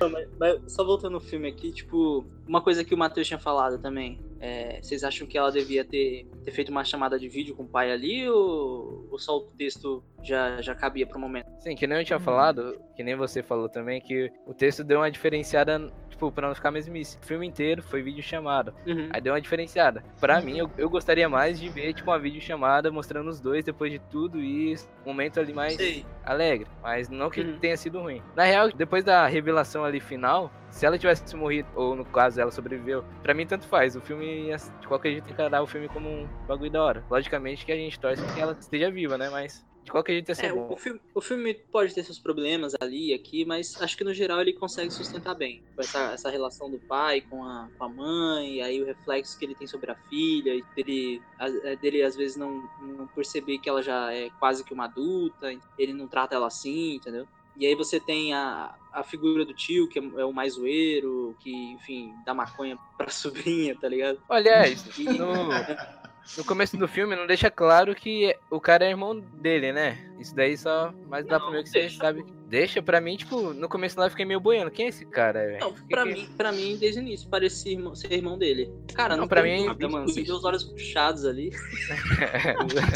Mas- 0.00 0.28
mas 0.38 0.72
só 0.72 0.84
voltando 0.84 1.12
no 1.12 1.20
filme 1.20 1.48
aqui, 1.48 1.72
tipo, 1.72 2.24
uma 2.46 2.60
coisa 2.62 2.84
que 2.84 2.94
o 2.94 2.98
Matheus 2.98 3.26
tinha 3.26 3.38
falado 3.38 3.78
também. 3.78 4.18
é, 4.42 4.80
vocês 4.80 5.04
acham 5.04 5.26
que 5.26 5.36
ela 5.36 5.52
devia 5.52 5.84
ter, 5.84 6.26
ter 6.42 6.50
feito 6.50 6.70
uma 6.70 6.82
chamada 6.82 7.18
de 7.18 7.28
vídeo 7.28 7.54
com 7.54 7.64
o 7.64 7.68
pai 7.68 7.92
ali 7.92 8.26
ou, 8.26 9.06
ou 9.10 9.18
só 9.18 9.36
o 9.36 9.40
texto 9.58 10.02
já, 10.22 10.62
já 10.62 10.74
cabia 10.74 11.06
pro 11.06 11.18
momento? 11.20 11.46
Sim, 11.60 11.74
que 11.76 11.86
nem 11.86 11.98
eu 11.98 12.04
tinha 12.06 12.18
falado, 12.18 12.80
que 12.96 13.02
nem 13.02 13.14
você 13.14 13.42
falou 13.42 13.68
também, 13.68 14.00
que 14.00 14.32
o 14.46 14.54
texto 14.54 14.82
deu 14.82 15.00
uma 15.00 15.10
diferenciada, 15.10 15.92
tipo, 16.20 16.30
pra 16.30 16.48
não 16.48 16.54
ficar 16.54 16.70
mesmice. 16.70 17.18
O 17.22 17.26
filme 17.26 17.46
inteiro 17.46 17.82
foi 17.82 18.02
vídeo 18.02 18.22
chamada. 18.22 18.74
Uhum. 18.86 19.08
Aí 19.10 19.20
deu 19.20 19.32
uma 19.32 19.40
diferenciada. 19.40 20.04
Pra 20.20 20.40
mim, 20.42 20.58
eu, 20.58 20.70
eu 20.76 20.90
gostaria 20.90 21.28
mais 21.28 21.58
de 21.58 21.68
ver, 21.70 21.94
tipo, 21.94 22.10
uma 22.10 22.18
vídeo 22.18 22.40
chamada 22.42 22.90
mostrando 22.90 23.28
os 23.30 23.40
dois 23.40 23.64
depois 23.64 23.90
de 23.90 23.98
tudo 23.98 24.38
isso. 24.38 24.86
Um 25.04 25.08
momento 25.08 25.40
ali 25.40 25.52
mais 25.54 25.74
Sei. 25.74 26.04
alegre. 26.24 26.68
Mas 26.82 27.08
não 27.08 27.30
que 27.30 27.40
Uhum. 27.40 27.58
tenha 27.58 27.76
sido 27.76 28.00
ruim. 28.00 28.22
Na 28.36 28.44
real, 28.44 28.70
depois 28.70 29.02
da 29.02 29.26
revelação 29.26 29.82
ali 29.84 29.98
final, 29.98 30.52
se 30.68 30.84
ela 30.84 30.98
tivesse 30.98 31.34
morrido, 31.34 31.68
ou 31.74 31.96
no 31.96 32.04
caso 32.04 32.38
ela 32.40 32.50
sobreviveu, 32.50 33.02
pra 33.22 33.32
mim 33.32 33.46
tanto 33.46 33.66
faz. 33.66 33.96
O 33.96 34.00
filme, 34.00 34.48
ia, 34.48 34.56
de 34.56 34.86
qualquer 34.86 35.12
jeito, 35.12 35.30
encarar 35.30 35.62
o 35.62 35.66
filme 35.66 35.88
como 35.88 36.08
um 36.08 36.28
bagulho 36.46 36.70
da 36.70 36.82
hora. 36.82 37.04
Logicamente 37.10 37.64
que 37.64 37.72
a 37.72 37.76
gente 37.76 37.98
torce 37.98 38.22
que 38.34 38.40
ela 38.40 38.52
esteja 38.58 38.90
viva, 38.90 39.16
né? 39.16 39.30
Mas 39.30 39.66
de 39.90 39.92
qualquer 39.92 40.12
jeito 40.12 40.28
ia 40.28 40.34
ser 40.36 40.46
É, 40.46 40.52
bom. 40.52 40.72
o, 40.72 40.76
filme, 40.76 41.00
o 41.14 41.20
filme 41.20 41.54
pode 41.72 41.92
ter 41.92 42.04
seus 42.04 42.18
problemas 42.20 42.72
ali 42.80 43.10
e 43.10 43.14
aqui, 43.14 43.44
mas 43.44 43.74
acho 43.80 43.96
que 43.96 44.04
no 44.04 44.14
geral 44.14 44.40
ele 44.40 44.52
consegue 44.52 44.90
sustentar 44.90 45.34
bem. 45.34 45.62
Com 45.74 45.82
Essa, 45.82 46.12
essa 46.12 46.30
relação 46.30 46.70
do 46.70 46.78
pai 46.78 47.20
com 47.22 47.42
a, 47.44 47.68
com 47.76 47.84
a 47.84 47.88
mãe, 47.88 48.56
e 48.56 48.62
aí 48.62 48.80
o 48.80 48.86
reflexo 48.86 49.36
que 49.36 49.44
ele 49.44 49.54
tem 49.56 49.66
sobre 49.66 49.90
a 49.90 49.96
filha, 50.08 50.54
e 50.54 50.64
dele, 50.76 51.20
é, 51.64 51.76
dele 51.76 52.02
às 52.02 52.14
vezes 52.14 52.36
não, 52.36 52.62
não 52.80 53.08
perceber 53.08 53.58
que 53.58 53.68
ela 53.68 53.82
já 53.82 54.12
é 54.14 54.30
quase 54.38 54.64
que 54.64 54.72
uma 54.72 54.84
adulta, 54.84 55.50
ele 55.76 55.92
não 55.92 56.06
trata 56.08 56.36
ela 56.36 56.46
assim, 56.46 56.94
entendeu? 56.94 57.26
E 57.56 57.66
aí 57.66 57.74
você 57.74 57.98
tem 57.98 58.32
a, 58.32 58.72
a 58.92 59.02
figura 59.02 59.44
do 59.44 59.52
tio, 59.52 59.88
que 59.88 59.98
é, 59.98 60.02
é 60.02 60.24
o 60.24 60.32
mais 60.32 60.54
zoeiro, 60.54 61.36
que, 61.40 61.50
enfim, 61.72 62.14
dá 62.24 62.32
maconha 62.32 62.78
pra 62.96 63.08
sobrinha, 63.10 63.76
tá 63.78 63.88
ligado? 63.88 64.20
Aliás, 64.28 64.86
E- 64.96 65.18
no, 65.18 65.26
no 66.38 66.44
começo 66.44 66.76
do 66.76 66.86
filme 66.88 67.16
não 67.16 67.26
deixa 67.26 67.50
claro 67.50 67.94
que 67.94 68.34
o 68.50 68.60
cara 68.60 68.84
é 68.84 68.90
irmão 68.90 69.18
dele, 69.18 69.72
né? 69.72 69.98
Isso 70.18 70.34
daí 70.34 70.56
só. 70.56 70.92
Mas 71.08 71.26
dá 71.26 71.38
pra 71.40 71.50
ver 71.50 71.62
que 71.64 71.68
você 71.70 71.88
sabe. 71.90 72.24
Deixa 72.48 72.82
pra 72.82 73.00
mim, 73.00 73.16
tipo, 73.16 73.54
no 73.54 73.68
começo 73.68 73.98
lá 73.98 74.06
eu 74.06 74.10
fiquei 74.10 74.24
meio 74.24 74.40
boiando. 74.40 74.72
Quem 74.72 74.86
é 74.86 74.88
esse 74.88 75.06
cara, 75.06 75.46
velho? 75.46 75.60
Não, 75.60 75.72
Que 75.72 75.86
pra, 75.88 76.02
que- 76.04 76.12
mim, 76.12 76.28
pra 76.36 76.50
mim, 76.50 76.76
desde 76.76 76.98
o 76.98 77.02
início, 77.02 77.28
parecia 77.28 77.70
irmão- 77.72 77.94
ser 77.94 78.12
irmão 78.12 78.36
dele. 78.36 78.72
Cara, 78.92 79.14
Não, 79.14 79.22
não, 79.22 79.28
pra 79.28 79.42
tem 79.42 79.60
mim- 79.60 79.66
dúvida, 79.68 79.88
mano. 79.88 80.08
Você 80.08 80.22
vê 80.24 80.32
os 80.32 80.44
olhos 80.44 80.64
puxados 80.64 81.24
ali. 81.24 81.50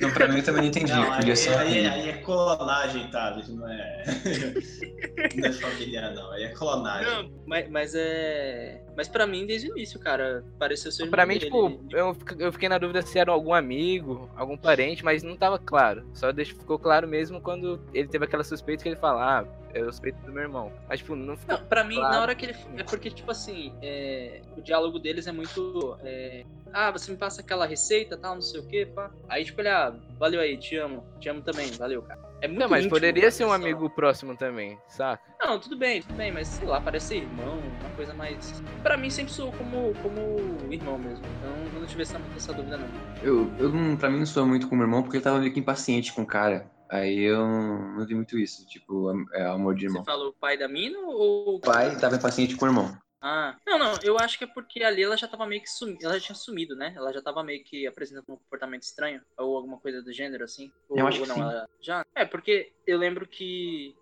Não, 0.00 0.10
pra 0.12 0.28
mim 0.28 0.38
eu 0.38 0.44
também 0.44 0.62
não 0.62 0.68
entendi. 0.68 0.92
Não, 0.92 1.12
aí, 1.12 1.24
um 1.30 1.58
aí, 1.58 1.86
aí 1.86 2.08
é 2.08 2.12
clonagem, 2.18 3.10
Thales, 3.10 3.48
não 3.48 3.68
é. 3.68 4.04
não 5.36 5.48
é 5.48 5.52
familiar, 5.52 6.14
não. 6.14 6.30
Aí 6.32 6.44
é 6.44 6.48
clonagem. 6.48 7.10
Não, 7.24 7.30
mas, 7.46 7.68
mas 7.70 7.94
é. 7.94 8.82
Mas 8.98 9.06
pra 9.06 9.28
mim, 9.28 9.46
desde 9.46 9.70
o 9.70 9.76
início, 9.78 10.00
cara, 10.00 10.44
pareceu 10.58 10.90
ser 10.90 11.08
Pra 11.08 11.24
mim, 11.24 11.34
dele. 11.34 11.44
tipo, 11.44 11.80
eu, 11.92 12.16
eu 12.40 12.52
fiquei 12.52 12.68
na 12.68 12.78
dúvida 12.78 13.00
se 13.00 13.16
era 13.16 13.30
algum 13.30 13.54
amigo, 13.54 14.28
algum 14.34 14.56
parente, 14.56 15.04
mas 15.04 15.22
não 15.22 15.36
tava 15.36 15.56
claro. 15.56 16.04
Só 16.12 16.32
deixa- 16.32 16.52
ficou 16.56 16.80
claro 16.80 17.06
mesmo 17.06 17.40
quando 17.40 17.80
ele 17.94 18.08
teve 18.08 18.24
aquela 18.24 18.42
suspeita 18.42 18.82
que 18.82 18.88
ele 18.88 18.96
fala, 18.96 19.38
ah, 19.38 19.46
eu 19.72 19.84
suspeito 19.92 20.18
do 20.26 20.32
meu 20.32 20.42
irmão. 20.42 20.72
Mas, 20.88 20.98
tipo, 20.98 21.14
não 21.14 21.36
ficou 21.36 21.56
Não, 21.58 21.64
pra 21.66 21.84
mim, 21.84 21.94
claro. 21.94 22.12
na 22.12 22.20
hora 22.22 22.34
que 22.34 22.46
ele. 22.46 22.56
É 22.76 22.82
porque, 22.82 23.08
tipo 23.08 23.30
assim, 23.30 23.72
é, 23.80 24.40
o 24.56 24.60
diálogo 24.62 24.98
deles 24.98 25.28
é 25.28 25.32
muito. 25.32 25.96
é, 26.02 26.44
ah, 26.72 26.90
você 26.90 27.10
me 27.10 27.16
passa 27.16 27.40
aquela 27.40 27.66
receita, 27.66 28.16
tal, 28.16 28.34
não 28.34 28.42
sei 28.42 28.60
o 28.60 28.66
quê, 28.66 28.86
pá. 28.86 29.10
Aí, 29.28 29.44
tipo, 29.44 29.60
ele, 29.60 29.68
ah, 29.68 29.94
valeu 30.18 30.40
aí, 30.40 30.56
te 30.56 30.76
amo. 30.76 31.04
Te 31.20 31.28
amo 31.28 31.42
também, 31.42 31.70
valeu, 31.72 32.02
cara. 32.02 32.28
É 32.40 32.46
muito 32.46 32.60
Não, 32.60 32.68
mas 32.68 32.84
íntimo, 32.84 32.94
poderia 32.94 33.30
ser 33.30 33.44
um 33.44 33.52
amigo 33.52 33.90
próximo 33.90 34.36
também, 34.36 34.78
saca? 34.86 35.22
Não, 35.40 35.58
tudo 35.58 35.76
bem, 35.76 36.02
tudo 36.02 36.14
bem, 36.14 36.30
mas 36.30 36.46
sei 36.46 36.68
lá, 36.68 36.80
parece 36.80 37.08
ser 37.08 37.16
irmão, 37.16 37.58
uma 37.80 37.90
coisa 37.96 38.14
mais. 38.14 38.62
Pra 38.82 38.96
mim 38.96 39.10
sempre 39.10 39.32
sou 39.32 39.50
como, 39.52 39.92
como 40.02 40.72
irmão 40.72 40.96
mesmo. 40.98 41.24
Então 41.38 41.50
eu 41.74 41.80
não 41.80 41.86
tive 41.86 42.02
essa, 42.02 42.20
essa 42.36 42.52
dúvida, 42.52 42.76
não. 42.76 42.88
Eu, 43.22 43.50
eu 43.58 43.68
não, 43.70 43.96
pra 43.96 44.08
mim 44.08 44.18
não 44.18 44.26
sou 44.26 44.46
muito 44.46 44.68
com 44.68 44.76
meu 44.76 44.84
irmão 44.84 45.02
porque 45.02 45.16
ele 45.16 45.24
tava 45.24 45.40
meio 45.40 45.52
que 45.52 45.58
impaciente 45.58 46.12
com 46.12 46.22
o 46.22 46.26
cara. 46.26 46.70
Aí 46.88 47.20
eu 47.20 47.38
não, 47.38 47.96
não 47.98 48.06
vi 48.06 48.14
muito 48.14 48.38
isso, 48.38 48.66
tipo, 48.66 49.12
é, 49.34 49.44
amor 49.46 49.74
de 49.74 49.86
irmão. 49.86 50.02
Você 50.02 50.10
fala 50.10 50.28
o 50.28 50.32
pai 50.32 50.56
da 50.56 50.68
mina 50.68 50.98
ou. 51.00 51.56
O 51.56 51.60
pai 51.60 51.96
tava 51.98 52.16
impaciente 52.16 52.56
com 52.56 52.64
o 52.64 52.68
irmão. 52.68 52.96
Ah, 53.20 53.56
não, 53.66 53.78
não, 53.78 53.94
eu 54.02 54.16
acho 54.18 54.38
que 54.38 54.44
é 54.44 54.46
porque 54.46 54.82
ali 54.82 55.02
ela 55.02 55.16
já 55.16 55.26
tava 55.26 55.46
meio 55.46 55.60
que 55.60 55.68
sumido, 55.70 56.04
ela 56.04 56.14
já 56.14 56.26
tinha 56.26 56.36
sumido, 56.36 56.76
né? 56.76 56.92
Ela 56.96 57.12
já 57.12 57.20
tava 57.20 57.42
meio 57.42 57.64
que 57.64 57.86
apresentando 57.86 58.24
um 58.28 58.36
comportamento 58.36 58.82
estranho, 58.82 59.20
ou 59.36 59.56
alguma 59.56 59.78
coisa 59.78 60.00
do 60.02 60.12
gênero, 60.12 60.44
assim. 60.44 60.70
Ou, 60.88 60.98
Eu 60.98 61.06
acho 61.06 61.18
ou 61.18 61.24
que 61.24 61.28
não, 61.28 61.36
sim. 61.36 61.42
ela 61.42 61.68
já. 61.80 62.06
É, 62.14 62.24
porque 62.24 62.72
eu 62.86 62.96
lembro 62.96 63.26
que 63.26 63.96